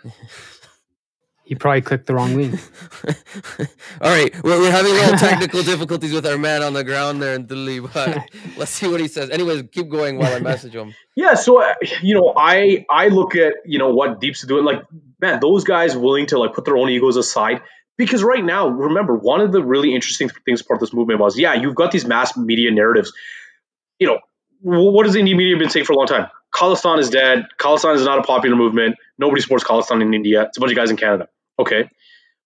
He 1.50 1.56
probably 1.56 1.82
clicked 1.82 2.06
the 2.06 2.14
wrong 2.14 2.36
link. 2.36 2.54
All 4.02 4.12
right, 4.12 4.32
we're, 4.44 4.60
we're 4.60 4.72
having 4.72 4.92
a 4.92 4.94
little 4.94 5.18
technical 5.18 5.64
difficulties 5.64 6.14
with 6.14 6.28
our 6.28 6.38
man 6.38 6.62
on 6.62 6.74
the 6.74 6.84
ground 6.84 7.24
there 7.24 7.34
in 7.34 7.48
Delhi, 7.48 7.80
but 7.80 8.30
let's 8.58 8.70
see 8.70 8.88
what 8.88 9.00
he 9.00 9.08
says. 9.08 9.32
Anyways, 9.32 9.64
keep 9.72 9.90
going 9.90 10.20
while 10.20 10.32
I 10.32 10.40
message 10.42 10.76
him. 10.76 10.94
Yeah, 11.16 11.34
so 11.34 11.62
uh, 11.62 11.74
you 12.02 12.16
know, 12.16 12.34
I 12.38 12.86
I 12.90 13.08
look 13.08 13.36
at 13.36 13.56
you 13.66 13.78
know 13.78 13.94
what 13.94 14.22
Deep's 14.22 14.46
doing. 14.46 14.64
Like, 14.64 14.84
man, 15.20 15.40
those 15.42 15.66
guys 15.66 15.98
willing 15.98 16.28
to 16.28 16.38
like 16.40 16.54
put 16.54 16.64
their 16.66 16.78
own 16.78 16.90
egos 16.90 17.18
aside 17.18 17.62
because 17.98 18.24
right 18.24 18.46
now, 18.46 18.70
remember, 18.70 19.18
one 19.18 19.42
of 19.42 19.52
the 19.52 19.62
really 19.62 19.94
interesting 19.94 20.30
things 20.46 20.62
part 20.62 20.78
of 20.78 20.82
this 20.82 20.94
movement 20.94 21.20
was, 21.20 21.38
yeah, 21.38 21.56
you've 21.56 21.76
got 21.76 21.92
these 21.92 22.06
mass 22.06 22.38
media 22.38 22.72
narratives. 22.72 23.12
You 24.00 24.08
know, 24.08 24.20
what 24.62 25.06
has 25.08 25.14
the 25.14 25.20
Indian 25.20 25.38
media 25.38 25.58
been 25.58 25.70
saying 25.70 25.86
for 25.86 25.92
a 25.92 25.98
long 25.98 26.08
time? 26.08 26.28
Khalistan 26.54 27.00
is 27.00 27.10
dead. 27.10 27.46
Khalistan 27.60 27.96
is 27.96 28.06
not 28.06 28.20
a 28.20 28.24
popular 28.24 28.56
movement. 28.56 28.96
Nobody 29.18 29.42
supports 29.42 29.64
Khalistan 29.64 30.02
in 30.02 30.14
India. 30.14 30.44
It's 30.44 30.58
a 30.58 30.60
bunch 30.60 30.72
of 30.72 30.76
guys 30.76 30.90
in 30.90 30.98
Canada. 30.98 31.28
Okay. 31.60 31.90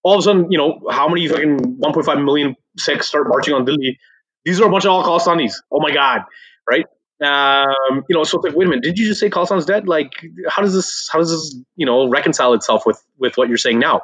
All 0.02 0.14
of 0.14 0.18
a 0.20 0.22
sudden, 0.22 0.50
you 0.50 0.58
know, 0.58 0.80
how 0.90 1.08
many 1.08 1.26
fucking 1.28 1.78
1.5 1.80 2.24
million 2.24 2.56
Sikhs 2.78 3.08
start 3.08 3.26
marching 3.28 3.54
on 3.54 3.64
Delhi? 3.64 3.98
These 4.44 4.60
are 4.60 4.66
a 4.66 4.70
bunch 4.70 4.84
of 4.84 4.90
all 4.90 5.02
Khalistanis. 5.04 5.54
Oh 5.70 5.80
my 5.80 5.92
God. 5.92 6.22
Right? 6.68 6.84
Um, 7.24 8.04
you 8.08 8.16
know, 8.16 8.24
so 8.24 8.38
it's 8.38 8.44
like, 8.44 8.56
wait 8.56 8.66
a 8.66 8.70
minute, 8.70 8.82
did 8.82 8.98
you 8.98 9.06
just 9.06 9.20
say 9.20 9.30
Khalistan's 9.30 9.64
dead? 9.64 9.88
Like, 9.88 10.12
how 10.48 10.62
does 10.62 10.74
this, 10.74 11.08
how 11.10 11.18
does 11.20 11.30
this, 11.30 11.56
you 11.76 11.86
know, 11.86 12.08
reconcile 12.08 12.54
itself 12.54 12.84
with 12.84 13.02
with 13.18 13.36
what 13.36 13.48
you're 13.48 13.56
saying 13.56 13.78
now? 13.78 14.02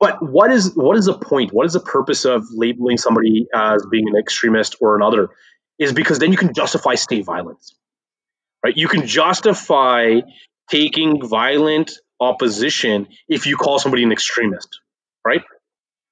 But 0.00 0.22
what 0.22 0.52
is 0.52 0.72
what 0.76 0.96
is 0.96 1.06
the 1.06 1.18
point? 1.18 1.52
What 1.52 1.66
is 1.66 1.72
the 1.72 1.80
purpose 1.80 2.24
of 2.24 2.44
labeling 2.52 2.98
somebody 2.98 3.48
as 3.54 3.84
being 3.90 4.08
an 4.08 4.16
extremist 4.16 4.76
or 4.80 4.96
another? 4.96 5.30
Is 5.78 5.92
because 5.92 6.18
then 6.18 6.30
you 6.30 6.38
can 6.38 6.54
justify 6.54 6.94
state 6.94 7.24
violence, 7.24 7.74
right? 8.64 8.76
You 8.76 8.88
can 8.88 9.06
justify 9.06 10.20
taking 10.70 11.26
violent 11.26 11.92
opposition 12.20 13.08
if 13.28 13.46
you 13.46 13.56
call 13.56 13.78
somebody 13.78 14.02
an 14.02 14.12
extremist, 14.12 14.80
right? 15.26 15.42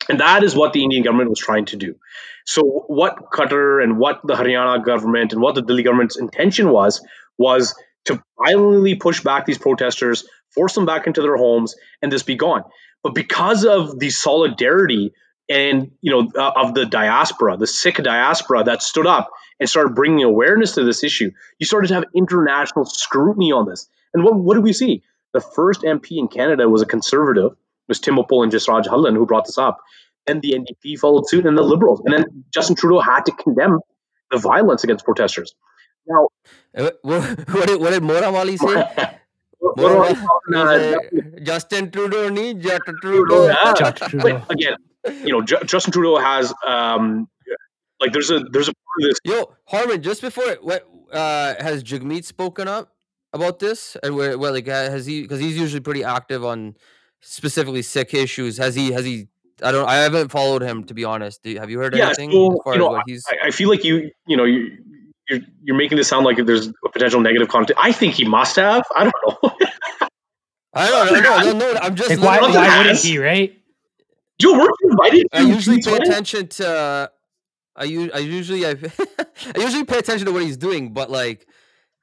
And 0.08 0.20
that 0.20 0.44
is 0.44 0.54
what 0.54 0.72
the 0.72 0.82
Indian 0.84 1.02
government 1.02 1.30
was 1.30 1.40
trying 1.40 1.66
to 1.66 1.76
do. 1.76 1.96
So 2.44 2.62
what 2.86 3.16
Khattar 3.32 3.82
and 3.82 3.98
what 3.98 4.20
the 4.24 4.34
Haryana 4.34 4.84
government 4.84 5.32
and 5.32 5.42
what 5.42 5.56
the 5.56 5.62
Delhi 5.62 5.82
government's 5.82 6.16
intention 6.16 6.70
was 6.70 7.04
was 7.38 7.74
to 8.04 8.22
violently 8.40 8.94
push 8.94 9.20
back 9.20 9.46
these 9.46 9.58
protesters, 9.58 10.28
force 10.54 10.74
them 10.74 10.86
back 10.86 11.08
into 11.08 11.22
their 11.22 11.36
homes, 11.36 11.74
and 12.00 12.12
this 12.12 12.22
be 12.22 12.36
gone. 12.36 12.62
But 13.02 13.14
because 13.14 13.64
of 13.64 13.98
the 13.98 14.10
solidarity 14.10 15.12
and 15.48 15.90
you 16.00 16.10
know 16.10 16.30
uh, 16.36 16.52
of 16.56 16.74
the 16.74 16.86
diaspora, 16.86 17.56
the 17.56 17.66
Sikh 17.66 17.96
diaspora 18.02 18.64
that 18.64 18.82
stood 18.82 19.06
up 19.06 19.30
and 19.60 19.68
started 19.68 19.94
bringing 19.94 20.22
awareness 20.24 20.72
to 20.74 20.84
this 20.84 21.02
issue, 21.04 21.30
you 21.58 21.66
started 21.66 21.88
to 21.88 21.94
have 21.94 22.04
international 22.14 22.84
scrutiny 22.84 23.52
on 23.52 23.68
this. 23.68 23.88
And 24.14 24.24
what 24.24 24.34
what 24.36 24.54
did 24.54 24.64
we 24.64 24.72
see? 24.72 25.02
The 25.32 25.40
first 25.40 25.82
MP 25.82 26.12
in 26.18 26.28
Canada 26.28 26.68
was 26.68 26.82
a 26.82 26.86
conservative, 26.86 27.52
it 27.52 27.88
was 27.88 28.00
Tim 28.00 28.16
Uppal 28.16 28.42
and 28.42 28.52
Jasraj 28.52 28.86
Hallan 28.86 29.14
who 29.14 29.26
brought 29.26 29.44
this 29.46 29.58
up. 29.58 29.78
And 30.28 30.42
the 30.42 30.54
NDP 30.54 30.98
followed 30.98 31.28
suit, 31.28 31.46
and 31.46 31.56
the 31.56 31.62
Liberals, 31.62 32.00
and 32.04 32.12
then 32.12 32.24
Justin 32.52 32.74
Trudeau 32.74 32.98
had 33.00 33.24
to 33.26 33.32
condemn 33.32 33.78
the 34.32 34.38
violence 34.38 34.82
against 34.82 35.04
protesters. 35.04 35.54
Now, 36.08 36.28
Uh, 36.76 36.90
What, 37.02 37.22
what 37.54 37.66
did, 37.68 37.80
what 37.80 37.90
did 37.90 38.02
Morawali 38.02 38.58
say? 38.58 38.74
what- 39.58 39.76
what 39.78 39.92
are 39.92 40.00
we 40.00 40.14
Morawali, 40.14 40.26
talking, 40.26 41.12
he 41.12 41.38
uh, 41.38 41.40
Justin 41.44 41.90
Trudeau 41.92 42.28
ni 42.28 42.54
Jat 42.54 42.82
Trudeau, 42.86 43.00
Trudeau. 43.00 43.46
yeah. 43.46 43.74
Judge 43.74 44.00
But 44.00 44.10
Trudeau. 44.10 44.42
again, 44.50 44.76
you 45.24 45.32
know, 45.32 45.42
Ju- 45.42 45.64
Justin 45.64 45.92
Trudeau 45.92 46.16
has 46.18 46.52
um, 46.66 47.28
like 48.00 48.12
there's 48.12 48.30
a 48.30 48.40
there's 48.40 48.68
a 48.68 48.72
part 48.72 49.02
of 49.02 49.08
this. 49.08 49.18
Yo, 49.24 49.54
Harman, 49.66 50.02
just 50.02 50.20
before 50.20 50.44
it, 50.48 50.62
what 50.64 50.86
uh, 51.12 51.54
has 51.60 51.82
Jagmeet 51.84 52.24
spoken 52.24 52.68
up 52.68 52.92
about 53.32 53.58
this? 53.58 53.96
And 54.02 54.16
where, 54.16 54.38
well, 54.38 54.52
like, 54.52 54.66
has 54.66 55.06
he? 55.06 55.22
Because 55.22 55.40
he's 55.40 55.56
usually 55.58 55.80
pretty 55.80 56.04
active 56.04 56.44
on 56.44 56.76
specifically 57.20 57.82
Sikh 57.82 58.14
issues. 58.14 58.58
Has 58.58 58.74
he? 58.74 58.92
Has 58.92 59.04
he? 59.04 59.28
I 59.62 59.72
don't. 59.72 59.88
I 59.88 59.96
haven't 59.96 60.28
followed 60.28 60.62
him 60.62 60.84
to 60.84 60.94
be 60.94 61.04
honest. 61.04 61.42
Do, 61.42 61.54
have 61.58 61.70
you 61.70 61.78
heard 61.78 61.94
Yeah, 61.96 62.06
anything 62.06 62.30
so, 62.32 62.52
as 62.52 62.58
far 62.64 62.72
you 62.74 62.78
know, 62.80 62.88
as 62.88 62.92
what 62.92 63.02
he's? 63.06 63.24
I, 63.28 63.48
I 63.48 63.50
feel 63.50 63.68
like 63.70 63.84
you 63.84 64.10
you 64.26 64.36
know 64.36 64.44
you. 64.44 64.78
You're, 65.28 65.40
you're 65.64 65.76
making 65.76 65.98
this 65.98 66.06
sound 66.06 66.24
like 66.24 66.36
there's 66.46 66.68
a 66.68 66.88
potential 66.92 67.20
negative 67.20 67.48
content. 67.48 67.76
I 67.82 67.90
think 67.90 68.14
he 68.14 68.24
must 68.24 68.54
have. 68.54 68.84
I 68.94 69.02
don't 69.10 69.14
know. 69.42 69.50
I 70.72 70.88
don't 70.88 71.12
know. 71.14 71.20
No, 71.20 71.52
no, 71.58 71.72
no. 71.72 71.78
I'm 71.80 71.96
just. 71.96 72.10
Like, 72.10 72.20
why, 72.20 72.38
why 72.40 72.78
wouldn't 72.78 72.86
Yes. 72.94 73.02
he, 73.02 73.18
right? 73.18 73.58
Joe, 74.40 74.52
weren't 74.52 74.70
you 74.82 74.90
invited? 74.90 75.26
I 75.32 75.42
to 75.42 75.48
usually 75.48 75.80
pay 75.82 75.96
attention 75.96 76.48
to. 76.48 76.68
uh, 76.68 77.06
I, 77.78 77.84
u- 77.84 78.10
I 78.14 78.18
usually 78.18 78.64
I, 78.66 78.70
I 79.56 79.58
usually 79.60 79.84
pay 79.84 79.98
attention 79.98 80.26
to 80.26 80.32
what 80.32 80.42
he's 80.42 80.56
doing, 80.56 80.92
but 80.94 81.10
like 81.10 81.46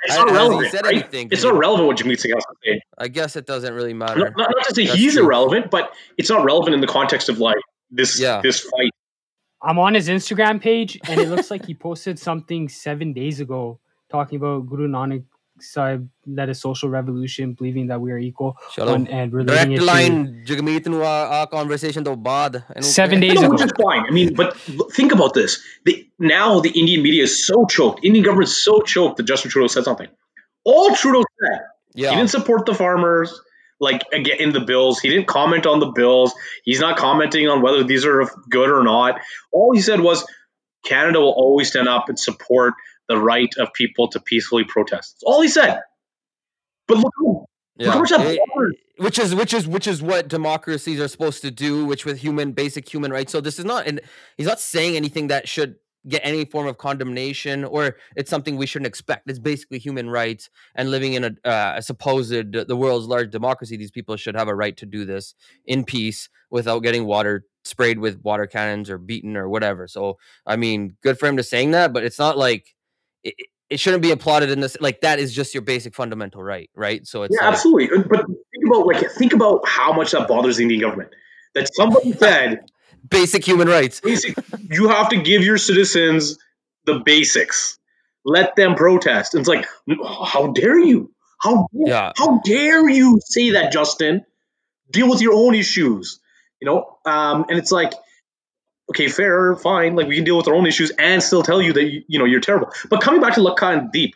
It's 0.03 0.15
I- 0.15 0.17
not 0.19 0.29
has 0.29 0.37
he 0.37 0.47
relevant. 0.49 0.71
said 0.71 0.85
right? 0.85 0.93
anything? 0.95 1.29
It's 1.31 1.43
not 1.43 1.55
relevant 1.57 1.87
what 1.87 1.97
Jagmeet 1.97 2.19
Singh 2.19 2.33
has 2.35 2.43
to 2.45 2.55
say. 2.63 2.81
I 2.97 3.07
guess 3.07 3.35
it 3.35 3.45
doesn't 3.47 3.73
really 3.73 3.93
Not, 3.93 4.17
matter. 4.17 4.33
not, 4.37 4.51
not 4.55 4.63
to 4.67 4.75
say 4.75 4.85
That's 4.85 4.97
he's 4.99 5.13
true. 5.15 5.25
irrelevant, 5.25 5.71
but 5.71 5.93
it's 6.17 6.29
not 6.29 6.43
relevant 6.45 6.75
in 6.75 6.81
the 6.81 6.87
context 6.87 7.27
of 7.29 7.39
like 7.39 7.57
this 7.89 8.19
Yeah. 8.19 8.41
this 8.41 8.59
fight. 8.59 8.91
I'm 9.61 9.79
on 9.79 9.93
his 9.93 10.09
Instagram 10.09 10.59
page, 10.61 10.99
and 11.07 11.19
it 11.21 11.29
looks 11.29 11.49
like 11.49 11.65
he 11.65 11.73
posted 11.73 12.19
something 12.19 12.67
seven 12.67 13.13
days 13.13 13.39
ago 13.39 13.79
talking 14.11 14.35
about 14.35 14.67
Guru 14.67 14.87
Nanak 14.89 15.23
So 15.63 15.81
I 15.81 15.99
led 16.27 16.49
a 16.49 16.55
social 16.55 16.89
revolution, 16.89 17.53
believing 17.53 17.87
that 17.87 18.01
we 18.01 18.11
are 18.11 18.17
equal, 18.19 18.57
Chalo. 18.75 18.93
on, 18.95 19.07
and 19.07 19.31
Direct 19.31 19.71
relating 19.71 19.71
it 19.73 19.79
to 19.79 19.85
line, 19.85 20.43
jagamitin 20.45 20.91
mo 20.91 21.01
a 21.03 21.47
conversation 21.49 22.03
to 22.05 22.15
bad. 22.15 22.63
Seven 22.81 23.19
kaya? 23.19 23.21
days 23.21 23.41
No, 23.41 23.47
ago. 23.47 23.51
which 23.53 23.61
is 23.63 23.71
fine. 23.81 24.05
I 24.07 24.11
mean, 24.11 24.33
but 24.35 24.55
l- 24.69 24.89
think 24.91 25.11
about 25.13 25.33
this. 25.33 25.61
The, 25.85 26.07
now 26.19 26.59
the 26.59 26.69
Indian 26.71 27.01
media 27.03 27.23
is 27.23 27.45
so 27.47 27.65
choked. 27.65 28.03
Indian 28.05 28.23
government 28.25 28.49
is 28.49 28.63
so 28.63 28.81
choked 28.81 29.17
that 29.17 29.23
Justin 29.23 29.51
Trudeau 29.51 29.67
said 29.67 29.83
something. 29.85 30.07
All 30.65 30.95
Trudeau 30.95 31.23
said, 31.41 31.59
he 31.95 32.03
didn't 32.03 32.29
support 32.29 32.65
the 32.65 32.73
farmers. 32.75 33.39
Like 33.79 34.03
again 34.13 34.37
in 34.39 34.53
the 34.53 34.61
bills, 34.61 34.99
he 34.99 35.09
didn't 35.09 35.27
comment 35.27 35.65
on 35.65 35.79
the 35.79 35.87
bills. 35.91 36.33
He's 36.63 36.79
not 36.79 36.97
commenting 36.97 37.49
on 37.49 37.61
whether 37.61 37.83
these 37.83 38.05
are 38.05 38.29
good 38.49 38.69
or 38.69 38.83
not. 38.83 39.19
All 39.51 39.73
he 39.73 39.81
said 39.81 39.99
was, 39.99 40.25
Canada 40.85 41.19
will 41.19 41.31
always 41.35 41.69
stand 41.69 41.87
up 41.89 42.09
and 42.09 42.17
support 42.19 42.73
the 43.09 43.17
right 43.17 43.53
of 43.57 43.73
people 43.73 44.07
to 44.09 44.19
peacefully 44.19 44.63
protest. 44.63 45.15
That's 45.15 45.23
all 45.23 45.41
he 45.41 45.47
said. 45.49 45.81
But 46.87 46.97
look, 46.97 47.13
look 47.21 47.45
Yeah. 47.77 47.91
how 47.91 47.99
much 47.99 48.09
that 48.09 48.21
Eh, 48.21 48.37
which 48.97 49.17
is 49.19 49.33
which 49.33 49.53
is 49.53 49.67
which 49.67 49.87
is 49.87 50.01
what 50.01 50.27
democracies 50.27 50.99
are 50.99 51.07
supposed 51.07 51.41
to 51.41 51.49
do 51.51 51.85
which 51.85 52.05
with 52.05 52.19
human 52.19 52.51
basic 52.51 52.87
human 52.87 53.11
rights 53.11 53.31
so 53.31 53.41
this 53.41 53.57
is 53.57 53.65
not 53.65 53.87
and 53.87 53.99
he's 54.37 54.45
not 54.45 54.59
saying 54.59 54.95
anything 54.95 55.27
that 55.27 55.47
should 55.47 55.75
get 56.07 56.21
any 56.23 56.45
form 56.45 56.67
of 56.67 56.77
condemnation 56.77 57.63
or 57.63 57.95
it's 58.15 58.29
something 58.29 58.55
we 58.57 58.67
shouldn't 58.67 58.85
expect 58.87 59.27
it's 59.29 59.39
basically 59.39 59.79
human 59.79 60.09
rights 60.09 60.49
and 60.75 60.91
living 60.91 61.13
in 61.13 61.23
a, 61.23 61.31
uh, 61.49 61.73
a 61.77 61.81
supposed 61.81 62.29
the 62.31 62.75
world's 62.75 63.07
largest 63.07 63.31
democracy 63.31 63.75
these 63.77 63.89
people 63.91 64.15
should 64.15 64.35
have 64.35 64.47
a 64.47 64.53
right 64.55 64.77
to 64.77 64.85
do 64.85 65.05
this 65.05 65.33
in 65.65 65.83
peace 65.83 66.29
without 66.51 66.79
getting 66.83 67.05
water 67.05 67.45
sprayed 67.63 67.97
with 67.97 68.21
water 68.21 68.45
cannons 68.45 68.89
or 68.89 68.97
beaten 68.99 69.35
or 69.35 69.49
whatever 69.49 69.87
so 69.87 70.17
i 70.45 70.55
mean 70.55 70.95
good 71.01 71.17
for 71.17 71.25
him 71.27 71.37
to 71.37 71.43
saying 71.43 71.71
that 71.71 71.91
but 71.93 72.03
it's 72.03 72.19
not 72.19 72.37
like 72.37 72.75
it, 73.23 73.35
it- 73.69 73.79
shouldn't 73.79 74.03
be 74.03 74.11
applauded 74.11 74.51
in 74.51 74.59
this 74.59 74.77
like 74.81 75.01
that 75.01 75.17
is 75.17 75.33
just 75.33 75.55
your 75.55 75.61
basic 75.63 75.95
fundamental 75.95 76.43
right 76.43 76.69
right 76.75 77.07
so 77.07 77.23
it's 77.23 77.35
Yeah, 77.35 77.45
like, 77.47 77.53
absolutely. 77.55 78.03
But 78.07 78.27
think 78.27 78.65
about 78.67 78.85
like 78.85 79.11
think 79.13 79.33
about 79.33 79.67
how 79.67 79.93
much 79.93 80.11
that 80.11 80.27
bothers 80.27 80.57
the 80.57 80.63
Indian 80.63 80.81
government. 80.81 81.09
That 81.55 81.73
somebody 81.73 82.11
said 82.25 82.69
basic 83.09 83.43
human 83.43 83.67
rights. 83.67 83.99
basic, 83.99 84.35
you 84.69 84.89
have 84.89 85.09
to 85.09 85.17
give 85.21 85.43
your 85.43 85.57
citizens 85.57 86.37
the 86.85 86.99
basics. 86.99 87.79
Let 88.25 88.55
them 88.55 88.75
protest. 88.75 89.33
And 89.33 89.41
it's 89.41 89.49
like, 89.49 89.65
how 90.05 90.51
dare 90.51 90.77
you? 90.79 91.11
How 91.41 91.67
Yeah. 91.73 92.11
how 92.15 92.41
dare 92.45 92.87
you 92.87 93.19
say 93.25 93.51
that, 93.51 93.71
Justin? 93.71 94.23
Deal 94.91 95.09
with 95.09 95.21
your 95.21 95.33
own 95.33 95.55
issues. 95.55 96.19
You 96.61 96.67
know, 96.67 96.97
um, 97.05 97.45
and 97.49 97.57
it's 97.57 97.71
like, 97.71 97.93
okay, 98.89 99.07
fair, 99.07 99.55
fine. 99.55 99.95
Like 99.95 100.07
we 100.07 100.15
can 100.15 100.23
deal 100.23 100.37
with 100.37 100.47
our 100.47 100.55
own 100.55 100.65
issues 100.65 100.91
and 100.91 101.21
still 101.21 101.43
tell 101.43 101.61
you 101.61 101.73
that 101.73 102.03
you, 102.07 102.19
know 102.19 102.25
you're 102.25 102.41
terrible. 102.41 102.69
But 102.89 103.01
coming 103.01 103.21
back 103.21 103.35
to 103.35 103.41
Lakha 103.41 103.77
and 103.77 103.91
Deep, 103.91 104.15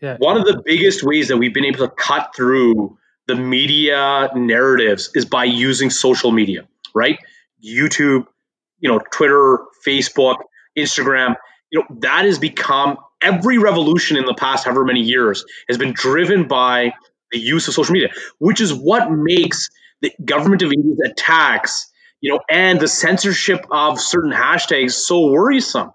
Yeah. 0.00 0.16
one 0.18 0.36
of 0.36 0.44
the 0.44 0.62
biggest 0.64 1.02
ways 1.02 1.28
that 1.28 1.36
we've 1.36 1.54
been 1.54 1.64
able 1.64 1.80
to 1.80 1.88
cut 1.88 2.34
through 2.36 2.98
the 3.26 3.34
media 3.34 4.30
narratives 4.34 5.10
is 5.14 5.24
by 5.24 5.44
using 5.44 5.90
social 5.90 6.30
media, 6.32 6.66
right? 6.94 7.18
YouTube, 7.62 8.26
you 8.80 8.88
know, 8.88 9.00
Twitter, 9.12 9.58
Facebook, 9.86 10.36
Instagram, 10.76 11.34
you 11.70 11.80
know, 11.80 11.96
that 12.00 12.24
has 12.24 12.38
become 12.38 12.98
every 13.20 13.58
revolution 13.58 14.16
in 14.16 14.24
the 14.24 14.34
past 14.34 14.64
however 14.64 14.84
many 14.84 15.00
years 15.00 15.44
has 15.68 15.76
been 15.76 15.92
driven 15.92 16.46
by 16.48 16.92
the 17.32 17.38
use 17.38 17.68
of 17.68 17.74
social 17.74 17.92
media, 17.92 18.08
which 18.38 18.60
is 18.60 18.72
what 18.72 19.10
makes 19.10 19.68
the 20.00 20.12
government 20.24 20.62
of 20.62 20.72
India's 20.72 21.00
attacks, 21.04 21.90
you 22.20 22.32
know, 22.32 22.40
and 22.50 22.80
the 22.80 22.88
censorship 22.88 23.64
of 23.70 24.00
certain 24.00 24.32
hashtags 24.32 24.92
so 24.92 25.28
worrisome. 25.30 25.90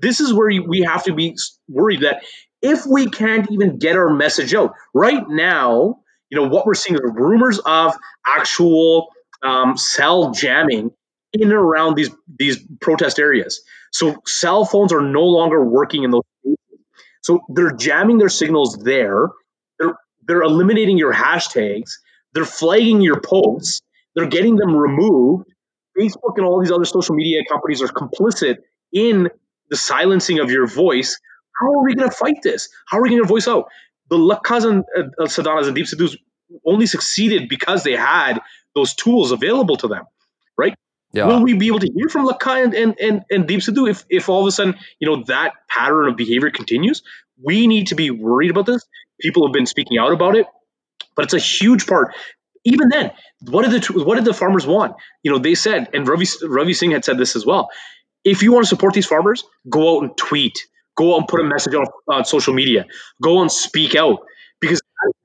This 0.00 0.20
is 0.20 0.32
where 0.32 0.48
we 0.66 0.82
have 0.82 1.04
to 1.04 1.12
be 1.14 1.36
worried 1.68 2.02
that 2.02 2.22
if 2.62 2.86
we 2.86 3.08
can't 3.10 3.50
even 3.50 3.78
get 3.78 3.96
our 3.96 4.10
message 4.14 4.54
out 4.54 4.74
right 4.94 5.28
now, 5.28 6.00
you 6.30 6.38
know, 6.40 6.48
what 6.48 6.66
we're 6.66 6.74
seeing 6.74 6.96
is 6.96 7.00
rumors 7.14 7.58
of 7.60 7.96
actual 8.26 9.08
um, 9.42 9.76
cell 9.76 10.32
jamming 10.32 10.90
in 11.32 11.42
and 11.42 11.52
around 11.52 11.94
these 11.96 12.10
these 12.38 12.58
protest 12.80 13.18
areas. 13.18 13.62
So 13.92 14.16
cell 14.26 14.64
phones 14.64 14.92
are 14.92 15.00
no 15.00 15.22
longer 15.22 15.64
working 15.64 16.02
in 16.04 16.10
those. 16.10 16.22
So 17.22 17.40
they're 17.50 17.72
jamming 17.72 18.18
their 18.18 18.28
signals 18.28 18.76
there. 18.78 19.28
They're 19.78 19.94
they're 20.26 20.42
eliminating 20.42 20.98
your 20.98 21.12
hashtags. 21.12 21.90
They're 22.34 22.44
flagging 22.44 23.00
your 23.00 23.20
posts. 23.20 23.82
They're 24.14 24.28
getting 24.28 24.56
them 24.56 24.74
removed. 24.76 25.48
Facebook 25.98 26.36
and 26.36 26.46
all 26.46 26.60
these 26.60 26.70
other 26.70 26.84
social 26.84 27.14
media 27.14 27.42
companies 27.48 27.82
are 27.82 27.88
complicit 27.88 28.58
in 28.92 29.28
the 29.70 29.76
silencing 29.76 30.38
of 30.38 30.50
your 30.50 30.66
voice. 30.66 31.18
How 31.60 31.72
are 31.72 31.84
we 31.84 31.94
going 31.94 32.08
to 32.08 32.14
fight 32.14 32.42
this? 32.42 32.68
How 32.86 32.98
are 32.98 33.02
we 33.02 33.10
going 33.10 33.22
to 33.22 33.28
voice 33.28 33.48
out? 33.48 33.68
The 34.10 34.16
Lakhas 34.16 34.64
and 34.64 34.84
uh, 34.96 35.24
Sidhanas 35.24 35.66
and 35.66 35.74
Deep 35.74 35.86
Sidhus 35.86 36.16
only 36.64 36.86
succeeded 36.86 37.48
because 37.48 37.82
they 37.82 37.96
had 37.96 38.40
those 38.74 38.94
tools 38.94 39.32
available 39.32 39.76
to 39.76 39.88
them, 39.88 40.04
right? 40.56 40.74
Yeah. 41.12 41.26
Will 41.26 41.42
we 41.42 41.54
be 41.54 41.68
able 41.68 41.80
to 41.80 41.90
hear 41.94 42.08
from 42.08 42.26
Lakai 42.26 42.64
and, 42.64 42.74
and, 42.74 43.00
and, 43.00 43.22
and 43.30 43.48
Deep 43.48 43.60
Sidhu 43.60 43.90
if, 43.90 44.04
if 44.08 44.28
all 44.28 44.42
of 44.42 44.46
a 44.46 44.52
sudden, 44.52 44.76
you 44.98 45.08
know, 45.08 45.24
that 45.24 45.52
pattern 45.68 46.08
of 46.08 46.16
behavior 46.16 46.50
continues? 46.50 47.02
We 47.42 47.66
need 47.66 47.88
to 47.88 47.94
be 47.94 48.10
worried 48.10 48.50
about 48.50 48.66
this. 48.66 48.84
People 49.20 49.46
have 49.46 49.52
been 49.52 49.66
speaking 49.66 49.98
out 49.98 50.12
about 50.12 50.36
it, 50.36 50.46
but 51.16 51.24
it's 51.24 51.34
a 51.34 51.38
huge 51.38 51.86
part. 51.86 52.14
Even 52.64 52.88
then, 52.88 53.10
what 53.42 53.68
did 53.68 53.82
the 53.82 54.04
what 54.04 54.16
did 54.16 54.24
the 54.24 54.34
farmers 54.34 54.66
want? 54.66 54.96
You 55.22 55.32
know, 55.32 55.38
they 55.38 55.54
said, 55.54 55.88
and 55.92 56.06
Ravi 56.06 56.26
Ravi 56.42 56.74
Singh 56.74 56.90
had 56.92 57.04
said 57.04 57.18
this 57.18 57.36
as 57.36 57.46
well. 57.46 57.68
If 58.24 58.42
you 58.42 58.52
want 58.52 58.64
to 58.64 58.68
support 58.68 58.94
these 58.94 59.06
farmers, 59.06 59.44
go 59.68 59.96
out 59.96 60.02
and 60.04 60.16
tweet, 60.16 60.58
go 60.96 61.14
out 61.14 61.18
and 61.18 61.28
put 61.28 61.40
a 61.40 61.44
message 61.44 61.74
on, 61.74 61.86
on 62.08 62.24
social 62.24 62.52
media, 62.52 62.84
go 63.22 63.40
and 63.40 63.50
speak 63.50 63.94
out 63.94 64.20
because 64.60 64.80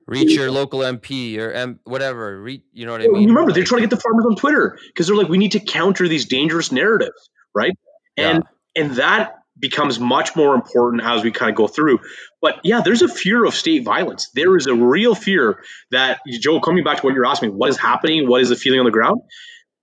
Reach 0.06 0.32
your 0.32 0.50
local 0.50 0.80
MP 0.80 1.38
or 1.38 1.50
M- 1.50 1.80
whatever. 1.84 2.40
Re- 2.40 2.62
you 2.72 2.84
know 2.84 2.92
what 2.92 3.00
I 3.00 3.06
mean? 3.06 3.28
remember, 3.28 3.52
they're 3.52 3.64
trying 3.64 3.80
to 3.82 3.88
get 3.88 3.96
the 3.96 4.00
farmers 4.00 4.26
on 4.26 4.36
Twitter 4.36 4.78
because 4.86 5.06
they're 5.06 5.16
like, 5.16 5.28
we 5.28 5.38
need 5.38 5.52
to 5.52 5.60
counter 5.60 6.06
these 6.06 6.26
dangerous 6.26 6.70
narratives, 6.70 7.30
right? 7.54 7.72
And 8.16 8.44
and 8.76 8.92
that 8.92 9.36
becomes 9.58 10.00
much 10.00 10.34
more 10.34 10.54
important 10.54 11.02
as 11.04 11.22
we 11.22 11.30
kind 11.30 11.50
of 11.50 11.56
go 11.56 11.66
through. 11.68 11.98
But 12.42 12.60
yeah, 12.64 12.80
there's 12.84 13.02
a 13.02 13.08
fear 13.08 13.44
of 13.44 13.54
state 13.54 13.84
violence. 13.84 14.30
There 14.34 14.56
is 14.56 14.66
a 14.66 14.74
real 14.74 15.14
fear 15.14 15.62
that 15.90 16.20
Joe, 16.40 16.60
coming 16.60 16.82
back 16.84 16.98
to 16.98 17.06
what 17.06 17.14
you're 17.14 17.26
asking, 17.26 17.50
what 17.56 17.70
is 17.70 17.76
happening? 17.78 18.28
What 18.28 18.40
is 18.40 18.48
the 18.48 18.56
feeling 18.56 18.80
on 18.80 18.84
the 18.84 18.90
ground? 18.92 19.20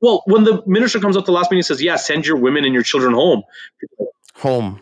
Well, 0.01 0.23
when 0.25 0.43
the 0.43 0.61
minister 0.65 0.99
comes 0.99 1.15
up 1.15 1.25
the 1.25 1.31
last 1.31 1.45
meeting 1.51 1.59
and 1.59 1.65
says, 1.65 1.81
"Yeah, 1.81 1.95
send 1.95 2.25
your 2.25 2.37
women 2.37 2.65
and 2.65 2.73
your 2.73 2.83
children 2.83 3.13
home," 3.13 3.43
home. 4.35 4.81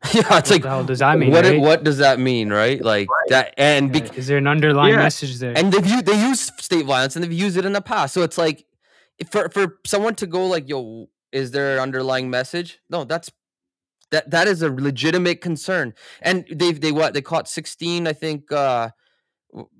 yeah, 0.14 0.20
it's 0.20 0.30
What 0.30 0.50
like 0.50 0.62
the 0.62 0.68
hell 0.68 0.84
does 0.84 1.00
that 1.00 1.18
mean? 1.18 1.32
what 1.32 1.44
right? 1.44 1.60
what 1.60 1.82
does 1.82 1.98
that 1.98 2.20
mean, 2.20 2.50
right? 2.50 2.80
Like 2.80 3.08
that 3.28 3.52
and 3.58 3.92
bec- 3.92 4.16
Is 4.16 4.28
there 4.28 4.38
an 4.38 4.46
underlying 4.46 4.94
Yeah. 4.94 4.98
message 5.02 5.38
there? 5.38 5.52
and 5.56 5.72
they've 5.72 5.84
used 5.84 6.06
they 6.06 6.20
use 6.20 6.52
state 6.58 6.86
violence 6.86 7.16
and 7.16 7.24
they've 7.24 7.32
used 7.32 7.56
it 7.56 7.64
in 7.64 7.72
the 7.72 7.80
past. 7.80 8.14
So 8.14 8.22
it's 8.22 8.38
like 8.38 8.64
for 9.30 9.48
for 9.48 9.78
someone 9.84 10.14
to 10.16 10.26
go 10.28 10.46
like, 10.46 10.68
yo, 10.68 11.08
is 11.32 11.50
there 11.50 11.74
an 11.74 11.80
underlying 11.80 12.30
message? 12.30 12.78
No, 12.88 13.02
that's 13.02 13.30
that 14.10 14.30
that 14.30 14.48
is 14.48 14.62
a 14.62 14.70
legitimate 14.70 15.40
concern. 15.40 15.94
And 16.22 16.46
they've 16.50 16.80
they 16.80 16.92
what 16.92 17.14
they 17.14 17.22
caught 17.22 17.48
16, 17.48 18.06
I 18.06 18.12
think 18.12 18.50
uh 18.52 18.90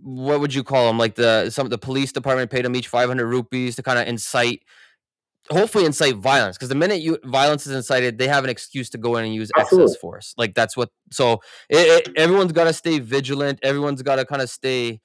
what 0.01 0.41
would 0.41 0.55
you 0.55 0.65
call 0.65 0.87
them? 0.87 0.99
Like 0.99 1.15
the 1.15 1.51
some 1.51 1.69
the 1.69 1.79
police 1.79 2.13
department 2.13 2.51
paid 2.51 2.65
them 2.65 2.75
each 2.77 2.89
500 2.89 3.27
rupees 3.27 3.77
to 3.77 3.83
kind 3.83 3.99
of 3.99 4.07
incite 4.07 4.63
hopefully 5.51 5.85
incite 5.85 6.17
violence 6.17 6.57
because 6.57 6.69
the 6.69 6.75
minute 6.75 7.01
you 7.01 7.19
violence 7.25 7.67
is 7.67 7.75
incited 7.75 8.19
they 8.19 8.29
have 8.29 8.45
an 8.45 8.51
excuse 8.51 8.91
to 8.91 8.99
go 8.99 9.17
in 9.17 9.25
and 9.25 9.35
use 9.35 9.51
Absolutely. 9.57 9.85
excess 9.85 10.01
force 10.01 10.35
like 10.37 10.55
that's 10.55 10.77
what 10.77 10.91
so 11.11 11.41
it, 11.71 12.09
it, 12.09 12.19
everyone's 12.19 12.53
got 12.53 12.65
to 12.65 12.73
stay 12.73 12.99
vigilant 12.99 13.59
everyone's 13.63 14.03
got 14.03 14.17
to 14.17 14.25
kind 14.25 14.43
of 14.43 14.51
stay 14.51 15.01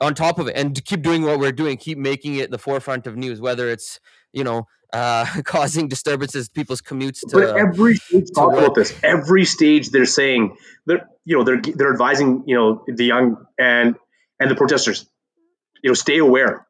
on 0.00 0.14
top 0.14 0.38
of 0.38 0.48
it 0.48 0.56
and 0.56 0.76
to 0.76 0.82
keep 0.82 1.02
doing 1.02 1.22
what 1.22 1.38
we're 1.38 1.52
doing 1.52 1.76
keep 1.76 1.98
making 1.98 2.36
it 2.36 2.50
the 2.50 2.58
forefront 2.58 3.06
of 3.06 3.16
news 3.16 3.40
whether 3.40 3.68
it's 3.70 3.98
you 4.32 4.44
know 4.44 4.66
uh 4.92 5.24
causing 5.44 5.88
disturbances 5.88 6.48
to 6.48 6.52
people's 6.52 6.82
commutes 6.82 7.20
to 7.20 7.28
But 7.32 7.56
every 7.56 7.94
stage 7.96 8.28
talk 8.34 8.52
about 8.52 8.74
this. 8.74 8.92
Every 9.02 9.44
stage 9.44 9.90
they're 9.90 10.04
saying 10.06 10.56
they're 10.86 11.08
you 11.24 11.36
know 11.38 11.44
they're 11.44 11.60
they're 11.60 11.92
advising 11.92 12.44
you 12.46 12.56
know 12.56 12.84
the 12.86 13.04
young 13.04 13.46
and 13.58 13.96
and 14.40 14.50
the 14.50 14.54
protesters, 14.56 15.06
you 15.82 15.90
know, 15.90 15.94
stay 15.94 16.18
aware. 16.18 16.66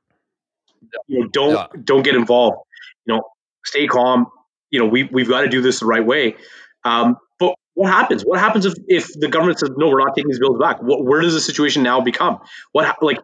You 1.08 1.20
know, 1.20 1.28
don't 1.32 1.52
Yeah. 1.52 1.66
don't 1.84 2.02
get 2.02 2.14
involved. 2.14 2.58
You 3.06 3.14
know, 3.14 3.22
stay 3.64 3.86
calm. 3.86 4.26
You 4.70 4.80
know, 4.80 4.86
we 4.86 5.04
we've 5.04 5.28
got 5.28 5.40
to 5.42 5.48
do 5.48 5.60
this 5.62 5.80
the 5.80 5.86
right 5.86 6.04
way. 6.04 6.36
Um, 6.84 7.16
but 7.38 7.54
what 7.74 7.90
happens? 7.90 8.22
What 8.22 8.38
happens 8.40 8.66
if 8.66 8.74
if 8.88 9.08
the 9.18 9.28
government 9.28 9.58
says 9.58 9.70
no, 9.76 9.88
we're 9.88 9.98
not 9.98 10.14
taking 10.14 10.28
these 10.28 10.38
bills 10.38 10.58
back? 10.60 10.82
What, 10.82 11.04
where 11.04 11.20
does 11.22 11.32
the 11.32 11.40
situation 11.40 11.82
now 11.82 12.00
become? 12.02 12.40
What 12.72 13.02
like 13.02 13.20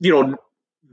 you 0.00 0.12
know 0.12 0.36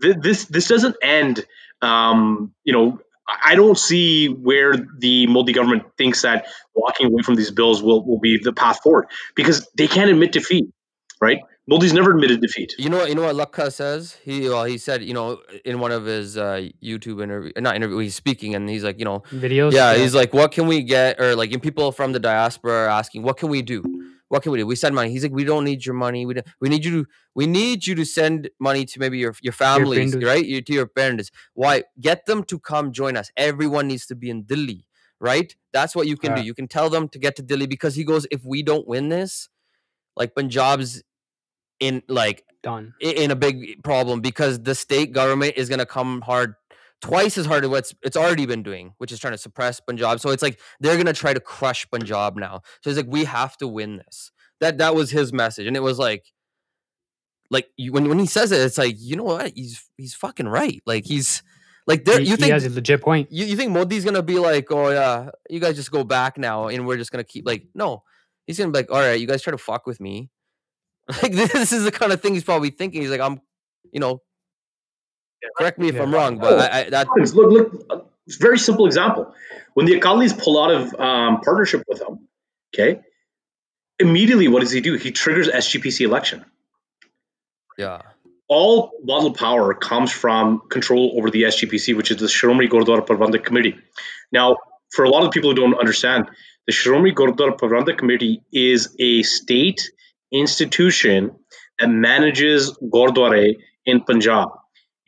th- 0.01 0.17
this 0.21 0.45
this 0.45 0.67
doesn't 0.67 0.95
end. 1.03 1.45
Um, 1.81 2.53
you 2.63 2.73
know, 2.73 2.99
I 3.27 3.51
I 3.51 3.55
don't 3.55 3.77
see 3.77 4.27
where 4.27 4.75
the 4.97 5.27
Modi 5.27 5.53
government 5.53 5.83
thinks 5.97 6.23
that 6.23 6.47
walking 6.73 7.07
away 7.07 7.21
from 7.21 7.35
these 7.35 7.51
bills 7.51 7.81
will, 7.81 8.03
will 8.03 8.19
be 8.19 8.39
the 8.41 8.53
path 8.53 8.81
forward 8.81 9.07
because 9.35 9.67
they 9.77 9.87
can't 9.87 10.09
admit 10.09 10.31
defeat, 10.31 10.67
right? 11.21 11.39
Modi's 11.69 11.93
never 11.93 12.11
admitted 12.11 12.41
defeat. 12.41 12.73
You 12.79 12.89
know 12.89 12.97
what? 12.97 13.09
You 13.09 13.15
know 13.15 13.31
what 13.31 13.35
Lakha 13.35 13.71
says. 13.71 14.17
He 14.23 14.49
well, 14.49 14.63
he 14.63 14.79
said, 14.79 15.03
you 15.03 15.13
know, 15.13 15.39
in 15.63 15.79
one 15.79 15.91
of 15.91 16.05
his 16.05 16.35
uh, 16.35 16.67
YouTube 16.81 17.21
interview, 17.21 17.51
not 17.57 17.75
interview, 17.75 17.99
he's 17.99 18.15
speaking, 18.15 18.55
and 18.55 18.67
he's 18.67 18.83
like, 18.83 18.97
you 18.97 19.05
know, 19.05 19.21
Videos? 19.31 19.71
yeah, 19.71 19.93
he's 19.95 20.15
like, 20.15 20.33
what 20.33 20.51
can 20.51 20.65
we 20.65 20.81
get? 20.81 21.21
Or 21.21 21.35
like, 21.35 21.61
people 21.61 21.91
from 21.91 22.11
the 22.11 22.19
diaspora 22.19 22.73
are 22.73 22.87
asking, 22.87 23.21
what 23.21 23.37
can 23.37 23.49
we 23.49 23.61
do? 23.61 23.83
What 24.29 24.43
can 24.43 24.51
we 24.51 24.59
do? 24.59 24.65
We 24.65 24.75
send 24.75 24.95
money. 24.95 25.09
He's 25.11 25.23
like, 25.23 25.31
we 25.31 25.43
don't 25.43 25.65
need 25.65 25.85
your 25.85 25.95
money. 25.95 26.25
We 26.25 26.35
don't, 26.35 26.47
we 26.61 26.69
need 26.69 26.85
you 26.85 27.03
to 27.03 27.09
we 27.35 27.47
need 27.47 27.85
you 27.85 27.95
to 27.95 28.05
send 28.05 28.49
money 28.59 28.85
to 28.85 28.99
maybe 28.99 29.17
your 29.17 29.35
your 29.41 29.53
families, 29.53 30.11
friends. 30.11 30.25
right? 30.25 30.45
You, 30.45 30.61
to 30.61 30.73
your 30.73 30.87
parents. 30.87 31.31
Why? 31.53 31.83
Get 31.99 32.25
them 32.25 32.43
to 32.45 32.59
come 32.59 32.93
join 32.93 33.17
us. 33.17 33.31
Everyone 33.35 33.87
needs 33.87 34.05
to 34.07 34.15
be 34.15 34.29
in 34.29 34.43
Delhi, 34.43 34.85
right? 35.19 35.53
That's 35.73 35.95
what 35.95 36.07
you 36.07 36.15
can 36.15 36.35
do. 36.35 36.41
You 36.41 36.53
can 36.53 36.67
tell 36.67 36.89
them 36.89 37.09
to 37.09 37.19
get 37.19 37.35
to 37.37 37.41
Delhi 37.41 37.67
because 37.67 37.95
he 37.95 38.03
goes, 38.03 38.25
if 38.31 38.45
we 38.45 38.63
don't 38.63 38.87
win 38.87 39.09
this, 39.09 39.49
like 40.15 40.35
Punjab's 40.35 41.03
in 41.79 42.03
like 42.07 42.45
Done. 42.61 42.93
in 42.99 43.31
a 43.31 43.35
big 43.35 43.83
problem 43.83 44.21
because 44.21 44.61
the 44.61 44.75
state 44.75 45.11
government 45.11 45.53
is 45.55 45.69
going 45.69 45.79
to 45.79 45.85
come 45.85 46.21
hard 46.21 46.55
twice 47.01 47.37
as 47.37 47.45
hard 47.45 47.63
as 47.63 47.69
what's 47.69 47.95
it's 48.03 48.17
already 48.17 48.45
been 48.45 48.61
doing 48.61 48.93
which 48.97 49.11
is 49.11 49.19
trying 49.19 49.33
to 49.33 49.37
suppress 49.37 49.79
punjab. 49.79 50.19
So 50.19 50.31
it's 50.31 50.43
like 50.43 50.59
they're 50.79 50.95
going 50.95 51.05
to 51.05 51.13
try 51.13 51.33
to 51.33 51.39
crush 51.39 51.89
punjab 51.89 52.35
now. 52.35 52.61
So 52.81 52.89
it's 52.89 52.97
like 52.97 53.07
we 53.07 53.23
have 53.25 53.57
to 53.57 53.67
win 53.67 53.97
this. 53.97 54.31
That 54.59 54.77
that 54.79 54.95
was 54.95 55.09
his 55.11 55.31
message. 55.31 55.67
And 55.67 55.77
it 55.77 55.83
was 55.83 55.97
like 55.97 56.25
like 57.49 57.67
you, 57.77 57.91
when, 57.91 58.07
when 58.09 58.19
he 58.19 58.25
says 58.25 58.51
it 58.51 58.61
it's 58.61 58.77
like 58.77 58.95
you 58.97 59.15
know 59.15 59.23
what? 59.23 59.53
He's 59.55 59.89
he's 59.97 60.13
fucking 60.13 60.47
right. 60.47 60.81
Like 60.85 61.05
he's 61.05 61.41
like 61.87 62.05
there 62.05 62.19
you 62.19 62.31
he 62.31 62.35
think 62.35 62.51
has 62.51 62.65
a 62.65 62.69
legit 62.69 63.01
point. 63.01 63.31
you, 63.31 63.45
you 63.45 63.55
think 63.55 63.71
Modi's 63.71 64.05
gonna 64.05 64.21
be 64.21 64.37
like, 64.37 64.71
oh 64.71 64.89
yeah, 64.89 65.29
you 65.49 65.59
guys 65.59 65.75
just 65.75 65.91
go 65.91 66.03
back 66.03 66.37
now, 66.37 66.67
and 66.67 66.85
we're 66.85 66.97
just 66.97 67.11
gonna 67.11 67.23
keep 67.23 67.47
like, 67.47 67.65
no, 67.73 68.03
he's 68.45 68.59
gonna 68.59 68.71
be 68.71 68.77
like, 68.79 68.91
all 68.91 68.99
right, 68.99 69.19
you 69.19 69.25
guys 69.25 69.41
try 69.41 69.51
to 69.51 69.57
fuck 69.57 69.87
with 69.87 69.99
me, 69.99 70.29
like 71.23 71.31
this 71.31 71.71
is 71.71 71.83
the 71.85 71.91
kind 71.91 72.11
of 72.11 72.21
thing 72.21 72.35
he's 72.35 72.43
probably 72.43 72.69
thinking. 72.69 73.01
He's 73.01 73.09
like, 73.09 73.21
I'm, 73.21 73.41
you 73.91 73.99
know, 73.99 74.21
correct 75.57 75.79
me 75.79 75.89
if 75.89 75.95
Yeah. 75.95 76.03
I'm 76.03 76.13
wrong, 76.13 76.37
but 76.37 76.59
I, 76.59 76.79
I, 76.79 76.89
that. 76.89 77.07
Look, 77.33 77.51
look, 77.51 78.11
very 78.39 78.59
simple 78.59 78.85
example. 78.85 79.33
When 79.73 79.85
the 79.85 79.99
Akalis 79.99 80.37
pull 80.37 80.61
out 80.63 80.71
of 80.71 80.93
um, 80.99 81.41
partnership 81.41 81.83
with 81.87 82.01
him, 82.01 82.27
okay, 82.73 83.01
immediately 83.99 84.47
what 84.47 84.61
does 84.61 84.71
he 84.71 84.81
do? 84.81 84.95
He 84.95 85.11
triggers 85.11 85.47
SGPC 85.47 86.05
election. 86.05 86.45
yeah, 87.77 88.01
All 88.47 88.91
Badal 89.07 89.35
power 89.37 89.73
comes 89.73 90.11
from 90.11 90.61
control 90.69 91.15
over 91.17 91.29
the 91.29 91.43
SGPC, 91.43 91.95
which 91.95 92.11
is 92.11 92.17
the 92.17 92.27
Shiromani 92.27 92.69
Gurdwara 92.69 93.05
Prabandhak 93.05 93.43
Committee. 93.45 93.75
Now, 94.31 94.57
for 94.91 95.05
a 95.05 95.09
lot 95.09 95.23
of 95.23 95.31
people 95.31 95.51
who 95.51 95.55
don't 95.55 95.79
understand, 95.79 96.29
the 96.67 96.73
Shiromani 96.73 97.13
Gurdwara 97.13 97.57
Prabandhak 97.57 97.97
Committee 97.97 98.41
is 98.51 98.95
a 98.99 99.23
state 99.23 99.89
institution 100.31 101.31
that 101.79 101.87
manages 101.87 102.77
Gurdwara 102.81 103.55
in 103.85 104.01
Punjab. 104.01 104.49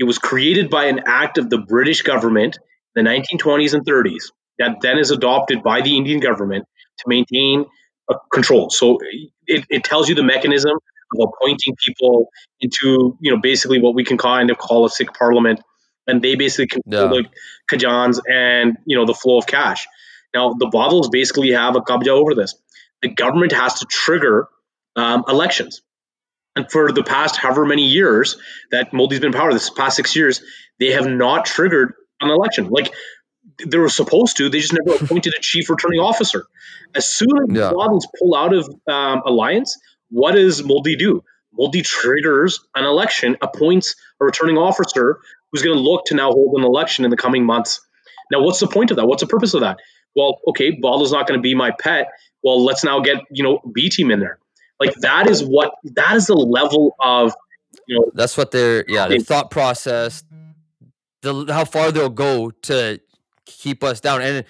It 0.02 0.06
was 0.06 0.18
created 0.18 0.72
by 0.72 0.86
an 0.86 1.02
act 1.06 1.38
of 1.38 1.52
the 1.52 1.60
British 1.60 2.02
government 2.02 2.58
in 2.96 3.04
the 3.04 3.08
1920s 3.12 3.76
and 3.76 3.86
30s 3.86 4.32
that 4.58 4.82
then 4.82 4.98
is 4.98 5.12
adopted 5.12 5.62
by 5.62 5.82
the 5.82 5.96
Indian 5.96 6.20
government 6.20 6.66
to 6.98 7.04
maintain 7.06 7.66
uh, 8.10 8.16
control. 8.34 8.72
So 8.72 8.98
it, 9.46 9.64
it 9.70 9.84
tells 9.84 10.10
you 10.10 10.16
the 10.16 10.24
mechanism 10.24 10.72
of 11.14 11.30
appointing 11.30 11.76
people 11.86 12.30
into, 12.62 13.16
you 13.22 13.32
know, 13.32 13.40
basically 13.40 13.80
what 13.80 13.94
we 13.94 14.04
can 14.04 14.18
kind 14.18 14.50
of 14.50 14.58
call 14.58 14.86
a 14.86 14.90
Sikh 14.90 15.14
parliament. 15.14 15.62
And 16.08 16.20
they 16.24 16.34
basically 16.34 16.66
control 16.66 17.16
Yeah. 17.16 17.22
the 17.22 17.78
khajans 17.78 18.20
and, 18.28 18.78
you 18.88 18.98
know, 18.98 19.06
the 19.06 19.14
flow 19.14 19.38
of 19.38 19.46
cash. 19.46 19.86
Now, 20.34 20.54
the 20.54 20.66
Badals 20.66 21.12
basically 21.12 21.52
have 21.52 21.76
a 21.76 21.82
kabja 21.82 22.08
over 22.08 22.34
this. 22.34 22.56
The 23.04 23.10
government 23.10 23.52
has 23.52 23.76
to 23.76 23.86
trigger 23.86 24.48
um, 24.96 25.26
elections. 25.28 25.84
And 26.56 26.70
for 26.70 26.92
the 26.92 27.04
past 27.04 27.38
however 27.38 27.66
many 27.66 27.88
years 27.88 28.38
that 28.72 28.94
Modi's 28.94 29.20
been 29.20 29.34
in 29.34 29.34
power, 29.34 29.54
this 29.54 29.70
past 29.70 29.96
six 29.96 30.16
years, 30.16 30.42
they 30.80 30.92
have 30.92 31.08
not 31.08 31.46
triggered 31.46 31.94
an 32.20 32.30
election. 32.30 32.68
Like 32.70 32.94
they 33.66 33.78
were 33.78 33.90
supposed 33.90 34.38
to, 34.38 34.50
they 34.50 34.60
just 34.60 34.74
never 34.74 35.04
appointed 35.04 35.34
a 35.38 35.42
chief 35.42 35.70
returning 35.70 36.00
officer. 36.00 36.46
As 36.96 37.10
soon 37.10 37.30
as 37.52 37.58
Yeah. 37.58 37.72
pull 38.20 38.36
out 38.36 38.54
of 38.54 38.68
um, 38.88 39.22
alliance, 39.26 39.78
what 40.10 40.34
does 40.34 40.64
Modi 40.64 40.96
do? 40.96 41.24
Modi 41.54 41.82
triggers 41.82 42.60
an 42.76 42.86
election, 42.86 43.38
appoints 43.42 43.96
a 44.22 44.26
returning 44.26 44.58
officer 44.58 45.20
who's 45.52 45.62
going 45.62 45.76
to 45.76 45.82
look 45.82 46.06
to 46.06 46.16
now 46.16 46.32
hold 46.32 46.58
an 46.58 46.64
election 46.64 47.06
in 47.06 47.12
the 47.12 47.18
coming 47.18 47.46
months. 47.46 47.82
Now, 48.32 48.42
what's 48.42 48.60
the 48.60 48.68
point 48.68 48.92
of 48.92 48.98
that? 48.98 49.06
What's 49.06 49.22
the 49.22 49.28
purpose 49.28 49.54
of 49.54 49.62
that? 49.62 49.80
Well, 50.16 50.40
okay, 50.48 50.72
Badal's 50.72 51.12
not 51.12 51.28
going 51.28 51.38
to 51.38 51.42
be 51.42 51.56
my 51.56 51.72
pet. 51.72 52.08
Well, 52.44 52.64
let's 52.64 52.84
now 52.84 53.00
get 53.02 53.18
you 53.30 53.44
know 53.44 53.62
B 53.74 53.90
team 53.90 54.12
in 54.12 54.20
there. 54.20 54.40
Like 54.82 54.96
that 55.02 55.30
is 55.30 55.44
what 55.44 55.76
that 55.84 56.16
is 56.16 56.26
the 56.26 56.34
level 56.34 56.96
of 57.00 57.36
you 57.88 58.00
know 58.00 58.12
that's 58.16 58.36
what 58.36 58.50
their 58.50 58.84
yeah 58.88 59.08
their 59.08 59.20
thought 59.20 59.52
process, 59.52 60.24
the 61.22 61.46
how 61.54 61.66
far 61.66 61.92
they'll 61.92 62.10
go 62.10 62.50
to 62.50 63.00
keep 63.46 63.84
us 63.84 64.00
down. 64.00 64.24
And 64.24 64.44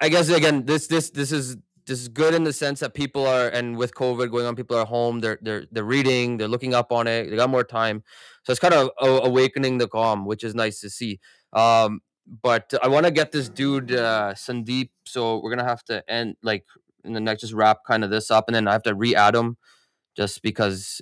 I 0.00 0.10
guess 0.10 0.28
again, 0.28 0.64
this 0.64 0.86
this 0.86 1.10
this 1.10 1.32
is 1.32 1.56
this 1.86 2.00
is 2.00 2.06
good 2.06 2.34
in 2.34 2.44
the 2.44 2.52
sense 2.52 2.78
that 2.80 2.94
people 2.94 3.26
are 3.26 3.48
and 3.48 3.76
with 3.76 3.94
COVID 3.94 4.30
going 4.30 4.46
on, 4.46 4.54
people 4.54 4.76
are 4.76 4.86
home. 4.86 5.18
They're 5.18 5.40
they're 5.42 5.66
they're 5.72 5.82
reading, 5.82 6.36
they're 6.36 6.46
looking 6.46 6.72
up 6.72 6.92
on 6.92 7.08
it. 7.08 7.28
They 7.28 7.34
got 7.34 7.50
more 7.50 7.64
time, 7.64 8.04
so 8.44 8.52
it's 8.52 8.60
kind 8.60 8.74
of 8.74 8.90
a- 9.00 9.26
awakening 9.26 9.78
the 9.78 9.88
calm, 9.88 10.24
which 10.24 10.44
is 10.44 10.54
nice 10.54 10.80
to 10.82 10.88
see. 10.90 11.18
Um, 11.52 12.00
but 12.42 12.74
I 12.80 12.86
want 12.86 13.06
to 13.06 13.10
get 13.10 13.32
this 13.32 13.48
dude 13.48 13.90
uh, 13.90 14.34
Sandeep, 14.36 14.90
so 15.04 15.40
we're 15.42 15.50
gonna 15.50 15.68
have 15.68 15.82
to 15.86 16.08
end 16.08 16.36
like 16.44 16.64
in 17.04 17.12
then 17.14 17.28
I 17.28 17.34
just 17.34 17.52
wrap 17.52 17.78
kind 17.86 18.04
of 18.04 18.10
this 18.10 18.30
up, 18.30 18.44
and 18.48 18.54
then 18.54 18.68
I 18.68 18.72
have 18.72 18.82
to 18.84 18.94
re-add 18.94 19.34
them 19.34 19.56
just 20.16 20.42
because 20.42 21.00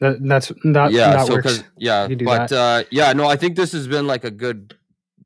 That, 0.00 0.18
that's 0.22 0.48
that. 0.64 0.92
yeah 0.92 1.10
that 1.12 1.26
so 1.26 1.34
works. 1.34 1.62
yeah 1.78 2.02
You 2.02 2.08
can 2.10 2.18
do 2.18 2.24
but 2.26 2.52
uh 2.52 2.84
yeah 2.90 3.12
no 3.12 3.26
i 3.26 3.36
think 3.36 3.56
this 3.56 3.72
has 3.72 3.86
been 3.88 4.06
like 4.06 4.24
a 4.24 4.30
good 4.30 4.76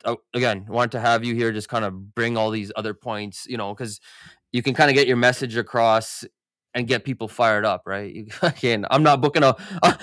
uh, 0.04 0.14
again 0.34 0.66
wanted 0.68 0.92
to 0.92 1.00
have 1.00 1.24
you 1.24 1.34
here 1.34 1.50
just 1.52 1.68
kind 1.68 1.84
of 1.84 2.14
bring 2.14 2.36
all 2.36 2.50
these 2.50 2.70
other 2.76 2.94
points 2.94 3.46
you 3.48 3.56
know 3.56 3.74
because 3.74 4.00
you 4.52 4.62
can 4.62 4.74
kind 4.74 4.90
of 4.90 4.94
get 4.94 5.08
your 5.08 5.16
message 5.16 5.56
across 5.56 6.24
and 6.74 6.86
get 6.86 7.04
people 7.04 7.26
fired 7.26 7.64
up 7.64 7.82
right 7.86 8.14
you 8.14 8.26
again 8.42 8.84
i'm 8.90 9.02
not 9.02 9.20
booking 9.20 9.42
a 9.42 9.56
I, 9.82 9.96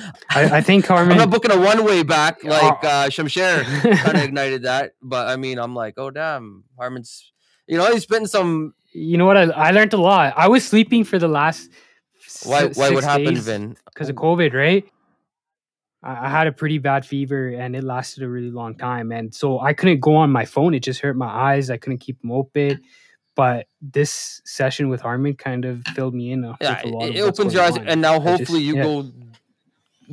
I 0.58 0.62
think 0.70 0.86
Carmen. 0.86 1.12
i'm 1.14 1.18
not 1.20 1.30
booking 1.30 1.52
a 1.52 1.60
one-way 1.60 2.04
back 2.04 2.44
like 2.44 2.84
Uh, 2.84 2.88
uh 2.88 3.10
shamsher 3.10 3.64
kind 4.04 4.18
of 4.18 4.24
ignited 4.30 4.64
that 4.64 4.94
but 5.02 5.28
i 5.30 5.36
mean 5.38 5.60
i'm 5.60 5.76
like 5.76 5.94
oh 5.98 6.10
damn 6.10 6.64
Harman's 6.78 7.32
you 7.68 7.78
know 7.78 7.90
he's 7.94 8.06
been 8.08 8.28
some 8.28 8.74
you 8.94 9.18
know 9.18 9.26
what? 9.26 9.38
I, 9.38 9.44
I 9.44 9.72
learned 9.72 9.94
a 9.94 9.98
lot. 9.98 10.34
I 10.38 10.48
was 10.48 10.66
sleeping 10.66 11.04
for 11.04 11.20
the 11.20 11.28
last. 11.28 11.70
why 12.44 12.68
why 12.68 12.90
what 12.92 13.04
happened 13.04 13.38
vin 13.40 13.78
Because 13.86 14.10
of 14.10 14.16
COVID, 14.16 14.54
right? 14.54 14.86
I, 16.04 16.28
I 16.28 16.30
had 16.30 16.48
a 16.48 16.52
pretty 16.52 16.78
bad 16.78 17.06
fever 17.06 17.50
and 17.50 17.76
it 17.76 17.84
lasted 17.84 18.24
a 18.24 18.30
really 18.30 18.52
long 18.52 18.76
time, 18.76 19.12
and 19.12 19.34
so 19.34 19.60
I 19.60 19.74
couldn't 19.74 20.00
go 20.00 20.16
on 20.16 20.32
my 20.32 20.46
phone. 20.46 20.74
It 20.74 20.82
just 20.84 21.02
hurt 21.02 21.16
my 21.16 21.28
eyes. 21.28 21.70
I 21.70 21.78
couldn't 21.78 22.00
keep 22.00 22.22
them 22.22 22.32
open. 22.32 22.82
But 23.36 23.66
this 23.82 24.42
session 24.46 24.90
with 24.90 25.02
Harman 25.02 25.34
kind 25.36 25.66
of 25.66 25.82
filled 25.96 26.14
me 26.14 26.32
in. 26.32 26.46
uh, 26.46 26.56
yeah 26.62 26.84
with 26.84 26.94
a 26.94 26.96
lot 26.96 27.10
it, 27.10 27.20
opens 27.22 27.54
your 27.54 27.64
eyes 27.64 27.78
on. 27.78 27.88
and 27.88 28.00
now 28.00 28.20
just- 28.20 28.28
hopefully 28.28 28.62
you 28.62 28.76
yeah. 28.76 28.84
go 28.84 29.12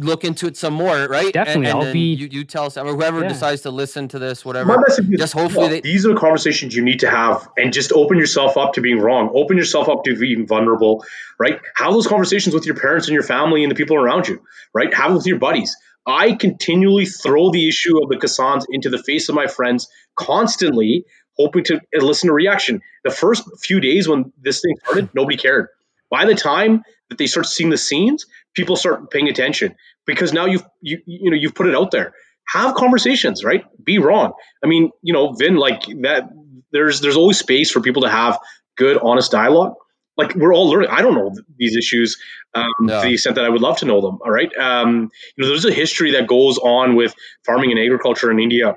look 0.05 0.25
into 0.25 0.47
it 0.47 0.57
some 0.57 0.75
more 0.75 1.07
right 1.09 1.25
And- 1.27 1.33
Definitely, 1.33 1.67
and, 1.67 1.79
I'll 1.79 1.85
then 1.85 1.93
be- 1.93 2.15
you, 2.15 2.29
you 2.31 2.45
tell 2.45 2.71
some 2.71 2.87
or 2.87 2.95
whoever 2.95 3.21
Yeah. 3.23 3.29
decides 3.29 3.63
to 3.63 3.71
listen 3.71 4.09
to 4.09 4.19
this 4.19 4.45
My 4.45 4.49
whatever 4.49 4.79
message 4.87 5.09
is, 5.11 5.19
Just 5.21 5.33
hopefully 5.35 5.63
look, 5.65 5.71
they- 5.71 5.81
these 5.81 6.07
are 6.07 6.15
conversations 6.15 6.75
you 6.75 6.83
need 6.83 7.01
to 7.01 7.11
have, 7.11 7.49
and 7.57 7.73
just 7.73 7.93
open 7.93 8.19
yourself 8.19 8.57
up 8.57 8.73
to 8.75 8.81
being 8.81 8.99
wrong. 8.99 9.31
Open 9.35 9.57
yourself 9.57 9.89
up 9.89 10.05
to 10.05 10.17
being 10.17 10.47
vulnerable, 10.47 11.05
right? 11.39 11.61
Have 11.77 11.93
those 11.93 12.07
conversations 12.07 12.55
with 12.55 12.67
your 12.67 12.75
parents 12.77 13.07
and 13.09 13.15
your 13.15 13.23
family 13.23 13.63
and 13.63 13.71
the 13.71 13.77
people 13.77 13.97
around 13.97 14.29
you, 14.29 14.41
right? 14.75 14.93
Have 14.95 15.11
it 15.13 15.15
with 15.15 15.27
your 15.27 15.39
buddies. 15.39 15.77
I 16.07 16.33
continually 16.33 17.05
throw 17.07 17.51
the 17.51 17.69
issue 17.69 18.03
of 18.03 18.09
the 18.09 18.17
Kisans 18.17 18.65
into 18.71 18.89
the 18.89 18.99
face 19.03 19.29
of 19.29 19.35
my 19.35 19.47
friends 19.47 19.89
constantly, 20.17 21.05
hoping 21.37 21.65
to 21.65 21.81
listen 21.95 22.29
to 22.29 22.33
reaction. 22.33 22.81
The 23.05 23.11
first 23.11 23.45
few 23.61 23.81
days 23.81 24.09
when 24.09 24.33
this 24.41 24.61
thing 24.61 24.77
started, 24.85 25.11
nobody 25.15 25.37
cared. 25.37 25.69
By 26.11 26.25
the 26.25 26.35
time 26.35 26.83
that 27.09 27.19
they 27.19 27.27
start 27.27 27.47
seeing 27.47 27.71
the 27.71 27.77
scenes, 27.79 28.27
people 28.55 28.77
start 28.77 29.11
paying 29.11 29.29
attention 29.29 29.75
because 30.15 30.32
now 30.32 30.47
you've 30.47 30.65
you 30.81 30.99
you 31.07 31.31
know 31.31 31.37
you've 31.37 31.55
put 31.55 31.66
it 31.66 31.74
out 31.74 31.91
there. 31.91 32.12
Have 32.49 32.74
conversations, 32.74 33.45
right? 33.45 33.62
Be 33.85 33.99
wrong. 33.99 34.32
I 34.65 34.66
mean, 34.66 34.91
you 35.03 35.12
know, 35.12 35.32
Vin, 35.32 35.57
like 35.57 35.82
that. 36.03 36.28
There's 36.73 37.01
there's 37.01 37.16
always 37.16 37.39
space 37.39 37.70
for 37.70 37.81
people 37.81 38.03
to 38.03 38.09
have 38.09 38.39
good, 38.77 38.99
honest 39.03 39.31
dialogue. 39.32 39.74
Like 40.16 40.35
we're 40.35 40.55
all 40.55 40.69
learning. 40.69 40.91
I 40.91 41.03
don't 41.03 41.15
know 41.15 41.32
these 41.57 41.77
issues 41.77 42.16
um, 42.55 42.66
Yeah. 42.82 43.03
to 43.03 43.09
the 43.09 43.15
extent 43.15 43.37
that 43.37 43.45
I 43.45 43.49
would 43.49 43.62
love 43.62 43.78
to 43.78 43.87
know 43.87 44.01
them. 44.01 44.19
All 44.24 44.31
right. 44.31 44.51
Um, 44.57 45.11
you 45.37 45.43
know, 45.45 45.49
there's 45.49 45.65
a 45.65 45.73
history 45.73 46.12
that 46.12 46.27
goes 46.27 46.59
on 46.59 46.95
with 46.95 47.15
farming 47.47 47.70
and 47.70 47.81
agriculture 47.81 48.31
in 48.31 48.39
India 48.39 48.77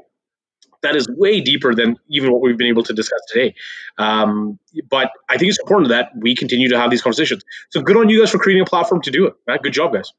that 0.83 0.95
is 0.95 1.07
way 1.09 1.41
deeper 1.41 1.73
than 1.73 1.97
even 2.09 2.31
what 2.31 2.41
we've 2.41 2.57
been 2.57 2.67
able 2.67 2.83
to 2.83 2.93
discuss 2.93 3.21
today. 3.31 3.55
Um, 3.97 4.59
but 4.89 5.11
I 5.29 5.37
think 5.37 5.49
it's 5.49 5.59
important 5.59 5.89
that 5.89 6.09
we 6.15 6.35
continue 6.35 6.69
to 6.69 6.79
have 6.79 6.91
these 6.91 7.01
conversations. 7.01 7.43
So 7.69 7.81
good 7.81 7.97
on 7.97 8.09
you 8.09 8.19
guys 8.19 8.31
for 8.31 8.37
creating 8.39 8.63
a 8.63 8.65
platform 8.65 9.01
to 9.03 9.11
do 9.11 9.25
it. 9.27 9.33
Man. 9.47 9.57
Good 9.63 9.73
job, 9.73 9.93
guys. 9.93 10.11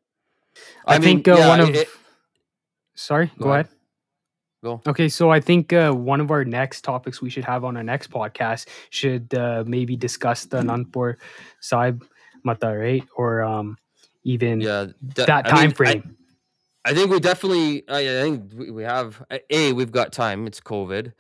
I, 0.87 0.99
mean, 0.99 1.03
think 1.23 1.29
uh, 1.29 1.37
yeah, 1.37 1.49
one 1.49 1.61
of. 1.61 1.75
it- 1.75 1.89
sorry, 2.95 3.27
Go 3.39 3.45
go, 3.45 3.53
ahead. 3.53 3.67
ahead. 3.67 3.77
Go. 4.63 4.81
Okay, 4.87 5.09
so 5.11 5.31
I 5.31 5.41
think 5.41 5.73
uh, 5.75 5.93
one 5.93 6.21
of 6.21 6.31
our 6.31 6.45
next 6.45 6.83
topics 6.85 7.21
we 7.21 7.29
should 7.29 7.45
have 7.45 7.65
on 7.65 7.77
our 7.77 7.83
next 7.83 8.11
podcast 8.11 8.67
should 8.91 9.35
uh, 9.35 9.63
maybe 9.67 9.95
discuss 9.97 10.47
the 10.47 10.59
Anandpur 10.63 11.17
Sahib 11.61 12.03
Mata, 12.45 12.75
right? 12.75 13.05
Or 13.17 13.43
um, 13.43 13.77
even 14.23 14.61
yeah 14.63 14.87
de- 15.07 15.27
that 15.27 15.47
I 15.47 15.51
time 15.51 15.61
mean, 15.61 15.71
I- 15.71 15.75
frame. 15.75 16.17
I 16.87 16.93
think 16.95 17.11
we 17.11 17.19
definitely. 17.21 17.83
I 17.89 17.99
I 18.01 18.23
think 18.23 18.53
we 18.55 18.71
we 18.71 18.83
have 18.85 19.23
a. 19.51 19.73
We've 19.73 19.93
got 19.93 20.13
time. 20.13 20.47
It's 20.47 20.61
COVID. 20.61 21.13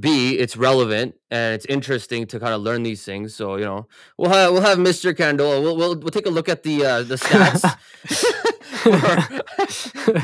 B, 0.00 0.38
it's 0.38 0.56
relevant 0.56 1.14
and 1.30 1.54
it's 1.54 1.66
interesting 1.66 2.26
to 2.28 2.40
kind 2.40 2.54
of 2.54 2.62
learn 2.62 2.82
these 2.82 3.04
things. 3.04 3.34
So 3.34 3.56
you 3.56 3.64
know, 3.64 3.86
we'll 4.16 4.30
have 4.30 4.52
we'll 4.52 4.62
have 4.62 4.78
Mr. 4.78 5.12
Kandola. 5.14 5.60
We'll 5.62 5.76
we'll, 5.76 5.96
we'll 5.96 6.10
take 6.10 6.24
a 6.26 6.30
look 6.30 6.48
at 6.48 6.62
the 6.62 6.84
uh, 6.84 7.02
the 7.02 7.16
stats. 7.16 7.62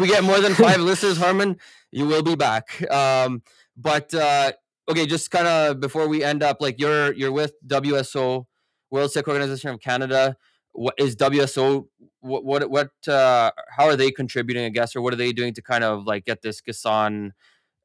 we 0.00 0.06
get 0.06 0.24
more 0.24 0.40
than 0.40 0.54
five 0.54 0.80
listeners, 0.80 1.18
Harman, 1.18 1.58
you 1.90 2.06
will 2.06 2.22
be 2.22 2.34
back. 2.34 2.90
Um, 2.90 3.42
but 3.76 4.12
uh, 4.14 4.52
okay, 4.88 5.06
just 5.06 5.30
kind 5.30 5.46
of 5.46 5.80
before 5.80 6.08
we 6.08 6.24
end 6.24 6.42
up, 6.42 6.58
like 6.60 6.80
you're 6.80 7.12
you're 7.12 7.32
with 7.32 7.52
WSO, 7.66 8.46
World 8.90 9.12
Sikh 9.12 9.28
Organization 9.28 9.70
of 9.70 9.80
Canada. 9.80 10.36
What 10.72 10.94
is 10.98 11.16
WSO? 11.16 11.86
What 12.20 12.44
what 12.44 12.70
what? 12.70 12.90
Uh, 13.06 13.50
how 13.76 13.86
are 13.86 13.96
they 13.96 14.10
contributing? 14.10 14.64
I 14.64 14.70
guess, 14.70 14.96
or 14.96 15.00
what 15.00 15.12
are 15.12 15.16
they 15.16 15.32
doing 15.32 15.54
to 15.54 15.62
kind 15.62 15.84
of 15.84 16.04
like 16.04 16.24
get 16.24 16.42
this 16.42 16.60
Kisan 16.60 17.30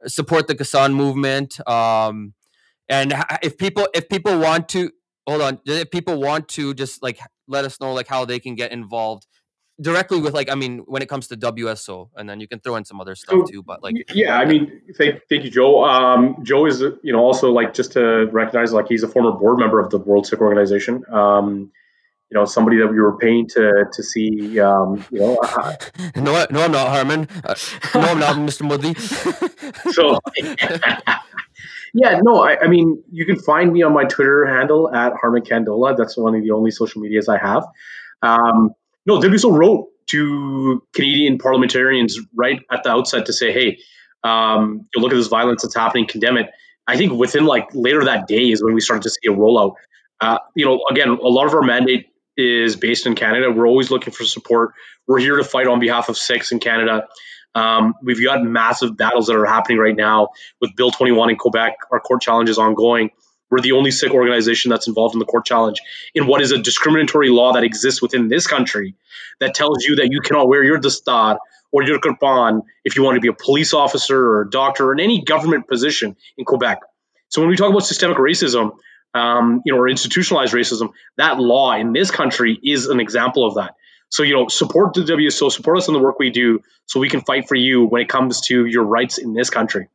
support 0.06 0.48
the 0.48 0.56
Kisan 0.56 0.94
movement? 0.94 1.60
Um, 1.70 2.34
and 2.90 3.14
if 3.42 3.58
people 3.58 3.88
if 3.94 4.10
people 4.10 4.40
want 4.40 4.70
to 4.70 4.92
hold 5.28 5.42
on, 5.42 5.60
if 5.66 5.92
people 5.92 6.20
want 6.20 6.48
to 6.50 6.74
just 6.74 7.02
like 7.04 7.20
let 7.48 7.66
us 7.66 7.80
know 7.80 7.94
like 7.94 8.08
how 8.08 8.26
they 8.26 8.40
can 8.40 8.56
get 8.56 8.72
involved 8.72 9.28
directly 9.84 10.20
with 10.20 10.34
like 10.34 10.50
I 10.50 10.56
mean 10.56 10.80
when 10.88 11.02
it 11.02 11.10
comes 11.10 11.28
to 11.28 11.38
WSO, 11.38 12.10
and 12.16 12.28
then 12.28 12.40
you 12.40 12.48
can 12.48 12.60
throw 12.60 12.76
in 12.76 12.86
some 12.86 13.00
other 13.00 13.16
stuff 13.16 13.42
so, 13.46 13.52
too. 13.52 13.64
But 13.64 13.84
like 13.84 13.96
yeah, 14.14 14.38
I 14.38 14.46
mean 14.46 14.82
thank 14.98 15.22
thank 15.30 15.44
you, 15.44 15.52
Joe. 15.52 15.84
Um, 15.84 16.38
Joe 16.44 16.66
is 16.66 16.82
you 16.82 17.14
know 17.14 17.20
also 17.20 17.52
like 17.52 17.74
just 17.74 17.92
to 17.94 18.28
recognize 18.32 18.74
like 18.74 18.88
he's 18.88 19.04
a 19.04 19.08
former 19.08 19.32
board 19.32 19.60
member 19.60 19.80
of 19.80 19.90
the 19.92 20.00
World 20.00 20.26
Sikh 20.26 20.42
Organization. 20.42 21.04
Um, 21.12 21.72
you 22.32 22.40
know 22.40 22.46
somebody 22.46 22.78
that 22.78 22.88
we 22.88 23.00
were 23.00 23.18
paying 23.18 23.48
to 23.50 23.86
to 23.92 24.04
see. 24.04 24.60
Um, 24.60 25.06
you 25.12 25.20
know, 25.20 25.38
uh, 25.38 25.76
no, 26.16 26.46
no, 26.50 26.64
I'm 26.64 26.72
not 26.72 26.88
Harman. 26.88 27.28
Uh, 27.44 27.56
no, 27.94 28.02
I'm 28.02 28.20
not 28.20 28.36
Mr. 28.38 28.64
Modi. 28.64 28.96
so. 29.92 30.20
yeah, 31.94 32.20
no, 32.24 32.44
I, 32.44 32.60
I, 32.62 32.68
mean, 32.68 33.04
you 33.12 33.24
can 33.28 33.38
find 33.38 33.72
me 33.72 33.84
on 33.84 33.94
my 33.94 34.06
Twitter 34.06 34.48
handle 34.48 34.92
at 34.96 35.14
Harman 35.14 35.44
Kandola. 35.44 35.96
That's 35.96 36.18
one 36.18 36.34
of 36.34 36.42
the 36.42 36.50
only 36.50 36.72
social 36.72 37.02
medias 37.02 37.30
I 37.30 37.38
have. 37.38 37.68
Um, 38.24 38.74
no, 39.06 39.20
WSO 39.20 39.52
wrote 39.52 39.90
to 40.08 40.84
Canadian 40.94 41.38
parliamentarians 41.38 42.20
right 42.36 42.62
at 42.72 42.84
the 42.84 42.90
outset 42.90 43.26
to 43.28 43.34
say, 43.34 43.52
hey, 43.52 43.80
um, 44.24 44.88
look 44.96 45.12
at 45.12 45.16
this 45.16 45.28
violence 45.28 45.62
that's 45.62 45.76
happening, 45.76 46.08
condemn 46.08 46.38
it. 46.38 46.50
I 46.88 46.98
think 46.98 47.14
within 47.14 47.46
like 47.46 47.70
later 47.74 48.04
that 48.06 48.28
day 48.28 48.50
is 48.50 48.64
when 48.64 48.74
we 48.74 48.82
started 48.82 49.04
to 49.04 49.10
see 49.10 49.28
a 49.28 49.32
rollout. 49.32 49.76
Uh, 50.20 50.40
you 50.56 50.66
know, 50.66 50.82
again, 50.90 51.10
a 51.10 51.28
lot 51.28 51.46
of 51.46 51.54
our 51.54 51.62
mandate 51.62 52.08
is 52.38 52.76
based 52.76 53.06
in 53.06 53.16
Canada. 53.16 53.52
We're 53.52 53.68
always 53.68 53.92
looking 53.92 54.14
for 54.14 54.24
support. 54.24 54.74
We're 55.08 55.20
here 55.20 55.38
to 55.38 55.44
fight 55.44 55.68
on 55.68 55.80
behalf 55.80 56.10
of 56.10 56.18
Sikhs 56.18 56.52
in 56.52 56.60
Canada. 56.60 57.08
Um, 57.56 57.94
we've 58.02 58.24
got 58.24 58.44
massive 58.44 58.98
battles 58.98 59.28
that 59.28 59.36
are 59.36 59.46
happening 59.46 59.78
right 59.78 59.96
now 59.96 60.30
with 60.60 60.76
Bill 60.76 60.92
21 60.92 61.30
in 61.30 61.36
Quebec. 61.36 61.76
Our 61.92 62.00
court 62.00 62.22
challenge 62.22 62.50
is 62.50 62.58
ongoing. 62.58 63.12
We're 63.54 63.62
the 63.62 63.74
only 63.74 63.92
Sikh 63.92 64.14
organization 64.14 64.72
that's 64.72 64.88
involved 64.88 65.14
in 65.14 65.20
the 65.20 65.26
court 65.26 65.46
challenge 65.46 65.80
in 66.16 66.26
what 66.26 66.42
is 66.42 66.52
a 66.52 66.58
discriminatory 66.58 67.30
law 67.30 67.54
that 67.54 67.64
exists 67.64 68.02
within 68.02 68.28
this 68.28 68.48
country 68.48 68.96
that 69.40 69.54
tells 69.54 69.84
you 69.84 69.98
that 69.98 70.08
you 70.12 70.22
cannot 70.22 70.48
wear 70.48 70.64
your 70.64 70.80
dastar 70.80 71.38
or 71.72 71.84
your 71.84 72.00
kirpan 72.00 72.64
if 72.84 72.96
you 72.96 73.04
want 73.04 73.14
to 73.14 73.22
be 73.22 73.28
a 73.28 73.34
police 73.34 73.72
officer 73.72 74.20
or 74.20 74.42
a 74.42 74.50
doctor 74.50 74.88
or 74.88 74.94
in 74.94 75.00
any 75.00 75.22
government 75.22 75.68
position 75.68 76.16
in 76.36 76.46
Quebec. 76.46 76.80
So 77.30 77.42
when 77.42 77.50
we 77.52 77.56
talk 77.56 77.70
about 77.70 77.86
systemic 77.86 78.18
racism, 78.18 78.72
um, 79.14 79.62
you 79.66 79.72
know, 79.72 79.78
or 79.78 79.88
institutionalized 79.88 80.56
racism, 80.56 80.90
that 81.18 81.40
law 81.40 81.74
in 81.74 81.94
this 81.94 82.10
country 82.10 82.60
is 82.64 82.88
an 82.88 83.00
example 83.00 83.46
of 83.46 83.54
that. 83.54 83.76
So, 84.10 84.24
you 84.24 84.34
know, 84.34 84.48
support 84.48 84.96
the 84.96 85.02
WSO, 85.02 85.52
support 85.52 85.78
us 85.78 85.88
in 85.88 85.94
the 85.94 86.00
work 86.00 86.18
we 86.18 86.32
do 86.32 86.62
so 86.88 87.00
we 87.00 87.08
can 87.08 87.22
fight 87.22 87.48
for 87.48 87.54
you 87.54 87.86
when 87.86 88.02
it 88.02 88.10
comes 88.10 88.42
to 88.48 88.66
your 88.66 88.84
rights 88.84 89.20
in 89.20 89.36
this 89.36 89.52
country. 89.52 89.90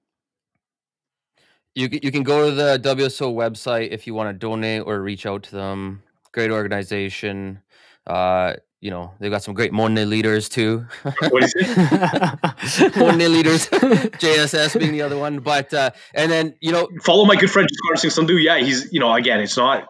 You, 1.79 1.89
you 2.03 2.11
can 2.11 2.25
go 2.25 2.51
to 2.51 2.55
the 2.57 2.81
WSO 2.83 3.33
website 3.33 3.91
if 3.93 4.09
you 4.09 4.13
want 4.13 4.31
to 4.31 4.33
donate 4.33 4.83
or 4.85 5.01
reach 5.01 5.27
out 5.27 5.45
to 5.45 5.53
them. 5.55 6.03
Great 6.33 6.51
organization. 6.51 7.63
Uh, 8.05 8.55
you 8.81 8.91
know, 8.91 9.13
they've 9.21 9.31
got 9.31 9.45
some 9.45 9.55
great 9.55 9.73
Monne 9.73 10.11
leaders 10.11 10.49
too. 10.49 10.87
What 11.31 11.45
is 11.45 11.55
it? 11.57 12.97
Monne 12.97 13.19
leaders, 13.19 13.69
JSS 13.69 14.77
being 14.77 14.91
the 14.91 15.03
other 15.03 15.17
one. 15.17 15.39
But 15.39 15.73
uh, 15.73 15.91
and 16.15 16.33
then 16.33 16.57
you 16.61 16.73
know, 16.73 16.89
follow 17.05 17.25
my 17.25 17.37
good 17.37 17.51
friend 17.51 17.69
Jaskar 17.69 17.99
Singh 17.99 18.27
Sandhu. 18.27 18.43
Yeah, 18.43 18.59
he's 18.59 18.93
you 18.93 18.99
know 18.99 19.15
again, 19.15 19.39
it's 19.39 19.57
not 19.57 19.87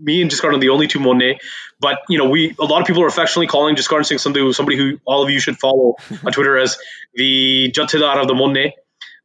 me 0.00 0.22
and 0.22 0.30
Jaskar 0.30 0.54
are 0.54 0.58
the 0.58 0.68
only 0.68 0.86
two 0.86 1.00
Monne, 1.00 1.34
but 1.80 1.98
you 2.08 2.18
know 2.18 2.28
we 2.28 2.54
a 2.60 2.64
lot 2.64 2.80
of 2.80 2.86
people 2.86 3.02
are 3.02 3.08
affectionately 3.08 3.48
calling 3.48 3.74
Jaskar 3.74 4.06
Singh 4.06 4.18
Sandhu 4.18 4.54
somebody 4.54 4.76
who 4.76 5.00
all 5.04 5.24
of 5.24 5.30
you 5.30 5.40
should 5.40 5.58
follow 5.58 5.96
on 6.24 6.32
Twitter 6.32 6.56
as 6.58 6.78
the 7.14 7.72
Jathedar 7.74 8.20
of 8.20 8.28
the 8.28 8.34
Monne. 8.34 8.72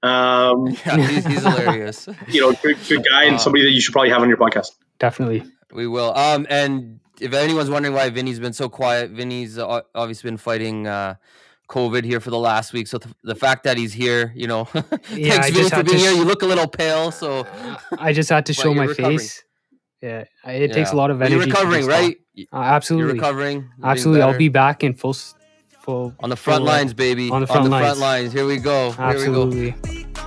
Um, 0.04 0.68
yeah, 0.86 0.98
he's, 1.08 1.26
he's 1.26 1.44
hilarious. 1.44 2.08
You 2.28 2.42
know, 2.42 2.54
good, 2.62 2.78
good 2.88 3.06
guy 3.10 3.24
and 3.24 3.36
uh, 3.36 3.40
somebody 3.40 3.64
that 3.64 3.72
you 3.72 3.82
should 3.82 3.94
probably 3.94 4.10
have 4.12 4.22
on 4.22 4.30
your 4.30 4.38
podcast. 4.38 4.72
Definitely, 5.00 5.44
we 5.72 5.88
will. 5.88 6.14
Um, 6.16 6.46
and 6.50 7.00
if 7.20 7.34
anyone's 7.34 7.70
wondering 7.70 7.96
why 7.96 8.10
Vinny's 8.10 8.40
been 8.40 8.54
so 8.54 8.70
quiet, 8.70 9.12
Vinny's 9.12 9.58
uh, 9.58 9.82
obviously 9.96 10.30
been 10.30 10.38
fighting 10.38 10.88
uh, 10.88 11.16
COVID 11.70 12.04
here 12.04 12.20
for 12.20 12.30
the 12.30 12.38
last 12.38 12.74
week. 12.74 12.88
So 12.88 12.98
th- 12.98 13.16
the 13.24 13.36
fact 13.36 13.64
that 13.64 13.78
he's 13.78 13.94
here, 13.94 14.34
you 14.36 14.48
know, 14.48 14.68
yeah, 14.74 15.42
thanks 15.42 15.50
Vinny 15.52 15.70
for 15.70 15.84
being 15.84 15.98
sh- 15.98 16.02
here. 16.02 16.12
You 16.12 16.26
look 16.26 16.42
a 16.42 16.46
little 16.46 16.68
pale, 16.68 17.12
so 17.12 17.48
I 17.98 18.14
just 18.14 18.30
had 18.30 18.46
to 18.48 18.54
show 18.54 18.74
my 18.74 18.86
recovering. 18.86 19.20
face. 19.20 19.44
Yeah, 20.02 20.26
it 20.46 20.70
yeah. 20.70 20.76
takes 20.76 20.92
a 20.92 20.98
lot 20.98 21.12
of 21.12 21.22
energy. 21.22 21.36
You're 21.36 21.46
recovering, 21.46 21.86
right? 21.86 22.18
Uh, 22.52 22.58
absolutely, 22.58 23.06
You're 23.08 23.16
recovering. 23.16 23.70
You're 23.78 23.88
absolutely, 23.88 24.22
I'll 24.22 24.38
be 24.38 24.50
back 24.50 24.84
in 24.84 24.96
full, 24.96 25.16
full 25.84 26.16
on 26.22 26.30
the 26.30 26.36
front 26.36 26.60
full, 26.60 26.68
lines, 26.68 26.94
baby. 26.94 27.30
On 27.30 27.42
the 27.42 27.48
front, 27.48 27.66
on 27.66 27.66
the 27.66 27.70
lines. 27.72 27.86
front 27.86 28.00
lines. 28.00 28.34
Here 28.34 28.46
we 28.46 28.58
go. 28.58 28.96
Absolutely. 28.98 29.72
Here 29.72 29.76
we 29.84 30.04
go. 30.04 30.23